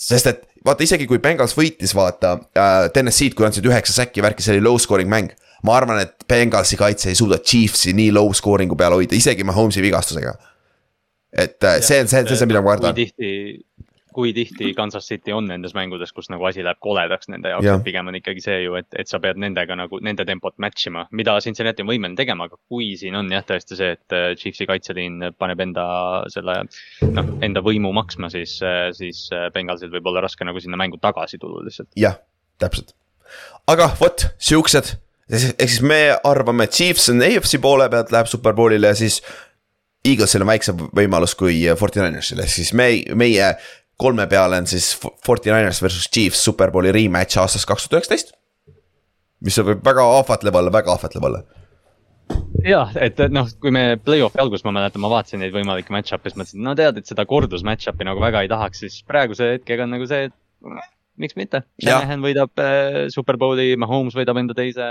sest 0.00 0.30
et 0.30 0.46
vaata, 0.66 0.86
isegi 0.86 1.10
kui 1.10 1.18
Bengals 1.22 1.56
võitis, 1.58 1.96
vaata 1.98 2.36
äh, 2.54 2.86
TNS-id, 2.94 3.34
kui 3.34 3.48
andsid 3.48 3.66
üheksa 3.66 4.02
säkki 4.02 4.22
värki, 4.22 4.46
see 4.46 4.54
oli 4.58 4.68
low 4.68 4.78
scoring 4.78 5.10
mäng 5.10 5.34
ma 5.66 5.76
arvan, 5.76 6.02
et 6.04 6.28
Bengalsi 6.28 6.78
kaitse 6.80 7.10
ei 7.12 7.18
suuda 7.18 7.40
Chiefsi 7.42 7.94
nii 7.96 8.12
low 8.16 8.32
scoring'u 8.36 8.78
peal 8.78 8.96
hoida, 8.98 9.16
isegi 9.16 9.46
Mahomes'i 9.46 9.82
vigastusega. 9.84 10.36
et 11.30 11.62
äh, 11.62 11.78
ja, 11.78 11.82
see 11.82 12.00
on 12.02 12.08
see, 12.08 12.22
see 12.24 12.34
on 12.34 12.38
see, 12.38 12.46
mida 12.50 12.62
ma 12.62 12.72
kardan. 12.72 12.94
tihti, 12.96 13.28
kui 14.10 14.32
tihti 14.34 14.72
Kansas 14.74 15.06
City 15.06 15.30
on 15.30 15.46
nendes 15.46 15.76
mängudes, 15.76 16.10
kus 16.12 16.26
nagu 16.32 16.42
asi 16.48 16.64
läheb 16.66 16.80
koledaks 16.82 17.28
nende 17.30 17.52
jaoks 17.52 17.68
ja., 17.68 17.76
et 17.78 17.84
pigem 17.86 18.08
on 18.10 18.16
ikkagi 18.18 18.42
see 18.42 18.56
ju, 18.64 18.74
et, 18.80 18.88
et 18.98 19.10
sa 19.10 19.20
pead 19.22 19.38
nendega 19.38 19.76
nagu 19.78 20.00
nende 20.02 20.26
tempot 20.26 20.56
match 20.62 20.88
ima, 20.90 21.04
mida 21.14 21.36
Cincinnati 21.44 21.84
on 21.84 21.92
võimeline 21.92 22.18
tegema, 22.18 22.48
aga 22.50 22.58
kui 22.72 22.88
siin 22.98 23.18
on 23.20 23.30
jah, 23.30 23.44
tõesti 23.46 23.78
see, 23.78 23.92
et 23.94 24.16
äh, 24.16 24.32
Chiefsi 24.40 24.66
kaitseliin 24.70 25.30
paneb 25.38 25.62
enda 25.68 25.84
selle 26.34 26.56
noh, 27.12 27.30
enda 27.46 27.62
võimu 27.62 27.92
maksma, 28.00 28.32
siis, 28.34 28.56
äh, 28.66 28.88
siis 28.96 29.28
Bengalsil 29.54 29.92
võib 29.94 30.10
olla 30.10 30.24
raske 30.26 30.48
nagu 30.48 30.62
sinna 30.62 30.80
mängu 30.80 30.98
tagasi 30.98 31.38
tulla 31.38 31.62
lihtsalt. 31.68 31.92
jah, 32.00 32.18
täpselt, 32.58 32.96
aga 33.70 33.92
vot 34.02 34.26
siuksed 34.42 34.96
ehk 35.30 35.68
siis 35.68 35.82
me 35.86 36.00
arvame, 36.24 36.66
et 36.66 36.74
Chiefs 36.74 37.10
on 37.12 37.22
AFC 37.24 37.60
poole 37.62 37.88
pealt, 37.92 38.12
läheb 38.14 38.30
superbowlile 38.30 38.92
ja 38.92 38.98
siis. 38.98 39.20
Eaglesil 40.00 40.40
on 40.40 40.48
väiksem 40.48 40.78
võimalus 40.96 41.34
kui 41.36 41.58
Forty 41.76 42.00
Ninersil, 42.00 42.40
ehk 42.40 42.48
siis 42.48 42.70
me, 42.72 42.86
meie 43.20 43.50
kolme 44.00 44.24
peale 44.30 44.56
on 44.62 44.68
siis 44.68 44.94
Forty 44.96 45.52
Niners 45.52 45.82
versus 45.84 46.08
Chiefs 46.08 46.40
superbowli 46.46 46.92
rematch 46.96 47.36
aastast 47.42 47.68
kaks 47.68 47.84
tuhat 47.84 47.98
üheksateist. 47.98 48.32
mis 49.44 49.56
võib 49.60 49.84
väga 49.84 50.04
ahvatlev 50.18 50.56
olla, 50.56 50.72
väga 50.72 50.92
ahvatlev 50.92 51.26
olla 51.28 51.42
jah, 52.64 52.92
et 53.00 53.20
noh, 53.32 53.48
kui 53.60 53.72
me 53.74 53.96
play-off'i 54.04 54.40
alguses, 54.42 54.64
ma 54.66 54.74
mäletan, 54.76 55.02
ma 55.04 55.10
vaatasin 55.12 55.40
neid 55.42 55.54
võimalikke 55.54 55.92
match-up'e, 55.94 56.30
siis 56.30 56.38
mõtlesin, 56.38 56.64
no 56.64 56.74
tead, 56.78 57.00
et 57.00 57.08
seda 57.08 57.26
kordus 57.28 57.64
match-up'i 57.66 58.06
nagu 58.06 58.22
väga 58.22 58.44
ei 58.44 58.50
tahaks, 58.52 58.82
siis 58.84 59.00
praeguse 59.08 59.54
hetkega 59.54 59.86
on 59.86 59.94
nagu 59.96 60.08
see, 60.10 60.28
et 60.28 60.36
miks 61.20 61.36
mitte. 61.38 61.62
Shanahan 61.82 62.22
võidab 62.24 62.62
äh, 62.62 63.06
Superbowli, 63.12 63.74
Mahomes 63.80 64.16
võidab 64.18 64.38
enda 64.40 64.56
teise. 64.56 64.86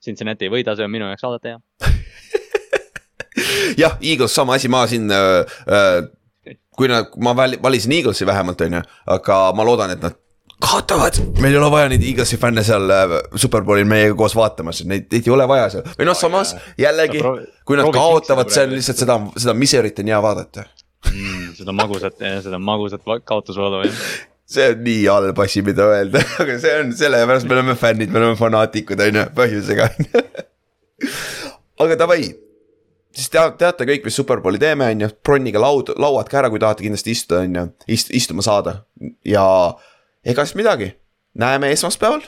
Cincinnati 0.00 0.48
ei 0.48 0.52
võida, 0.52 0.72
see 0.76 0.86
on 0.86 0.92
minu 0.94 1.04
jaoks 1.10 1.26
alati 1.28 1.50
hea 1.52 1.58
jah, 3.82 3.98
Eagles 4.00 4.32
sama 4.34 4.56
asi, 4.56 4.70
ma 4.72 4.86
siin 4.88 5.10
äh, 5.12 5.44
äh,. 5.68 6.56
kui 6.76 6.88
nad, 6.88 7.10
ma 7.20 7.34
valisin 7.36 7.92
Eaglesi 7.92 8.26
vähemalt, 8.26 8.60
on 8.64 8.78
ju, 8.78 8.82
aga 9.12 9.38
ma 9.56 9.66
loodan, 9.68 9.92
et 9.92 10.00
nad 10.00 10.16
kaotavad, 10.60 11.18
meil 11.40 11.52
ei 11.52 11.60
ole 11.60 11.68
vaja 11.72 11.90
neid 11.92 12.04
Eaglesi 12.04 12.38
fänne 12.40 12.64
seal 12.64 12.88
äh, 12.94 13.14
Superbowlil 13.36 13.88
meiega 13.88 14.16
koos 14.16 14.36
vaatamas, 14.36 14.80
neid, 14.88 15.10
neid 15.12 15.28
ei 15.28 15.34
ole 15.36 15.48
vaja 15.50 15.68
seal 15.74 15.86
või 15.98 16.08
noh, 16.08 16.16
samas 16.16 16.54
jällegi, 16.80 17.20
kui 17.68 17.80
nad 17.80 17.92
kaotavad, 17.92 18.52
see 18.52 18.64
on 18.68 18.76
lihtsalt 18.78 19.04
seda, 19.04 19.20
seda 19.36 19.56
miserit 19.56 20.00
on 20.00 20.12
hea 20.14 20.24
vaadata 20.24 20.64
mm,. 21.12 21.46
seda 21.60 21.76
magusat, 21.76 22.24
seda 22.48 22.60
magusat 22.72 23.04
kaotusvalu 23.28 23.84
jah 23.84 24.02
see 24.50 24.68
on 24.72 24.84
nii 24.84 25.02
halb 25.06 25.40
asi, 25.44 25.62
mida 25.66 25.86
öelda, 25.94 26.22
aga 26.42 26.58
see 26.62 26.76
on 26.82 26.92
sellepärast 26.96 27.48
me 27.48 27.56
oleme 27.58 27.76
fännid, 27.78 28.12
me 28.12 28.22
oleme 28.22 28.38
fanaatikud, 28.38 29.02
on 29.06 29.20
ju, 29.20 29.26
põhjusega 29.36 29.88
on 29.88 30.08
ju. 30.08 30.22
aga 31.84 31.98
davai, 32.00 32.24
siis 33.14 33.30
te, 33.32 33.44
teate 33.60 33.86
kõik, 33.88 34.06
mis 34.06 34.18
Superbowli 34.20 34.60
teeme, 34.62 34.90
on 34.94 35.06
ju, 35.06 35.10
bronniga 35.26 35.62
laud, 35.62 35.94
lauad 36.02 36.30
ka 36.30 36.42
ära, 36.42 36.50
kui 36.52 36.62
tahate 36.62 36.86
kindlasti 36.86 37.14
istuda, 37.14 37.44
on 37.46 37.60
ju, 37.60 37.66
ist-, 37.96 38.12
istuma 38.16 38.44
saada. 38.46 38.80
ja 39.26 39.44
ega 40.26 40.46
siis 40.46 40.58
midagi, 40.58 40.92
näeme 41.38 41.70
esmaspäeval. 41.76 42.26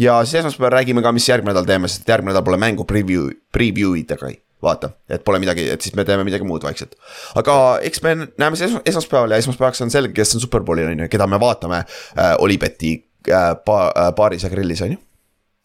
ja 0.00 0.18
siis 0.24 0.42
esmaspäeval 0.42 0.78
räägime 0.80 1.06
ka, 1.06 1.14
mis 1.14 1.28
järgmine 1.28 1.54
nädal 1.54 1.70
teeme, 1.70 1.90
sest 1.92 2.08
järgmine 2.08 2.34
nädal 2.34 2.46
pole 2.46 2.58
mängu 2.58 2.86
preview, 2.88 3.30
preview 3.54 3.94
ida 4.00 4.18
ka 4.18 4.32
vaata, 4.64 4.92
et 5.08 5.24
pole 5.24 5.40
midagi, 5.42 5.66
et 5.74 5.84
siis 5.84 5.96
me 5.98 6.04
teeme 6.08 6.26
midagi 6.26 6.46
muud 6.48 6.64
vaikselt. 6.66 6.96
aga 7.40 7.56
eks 7.90 8.02
me 8.04 8.14
näeme 8.26 8.60
siis 8.60 8.76
esmaspäeval 8.84 9.34
ja 9.34 9.40
esmaspäevaks 9.42 9.84
on 9.86 9.92
selge, 9.94 10.14
kes 10.16 10.36
on 10.38 10.44
superbowlil 10.44 10.92
on 10.92 11.04
ju, 11.04 11.10
keda 11.12 11.28
me 11.30 11.40
vaatame 11.40 11.82
äh, 11.84 12.34
Olibeti 12.38 12.94
äh, 13.28 13.50
ba, 13.66 13.80
äh, 13.90 14.14
baaris 14.16 14.46
ja 14.46 14.52
grillis 14.52 14.82
on 14.86 14.96
ju. 14.96 15.02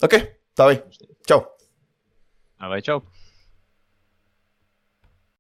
okei 0.04 0.26
okay,, 0.26 0.36
davai, 0.58 0.82
tšau. 1.28 1.46
Davai, 2.60 2.84
tšau 2.84 3.19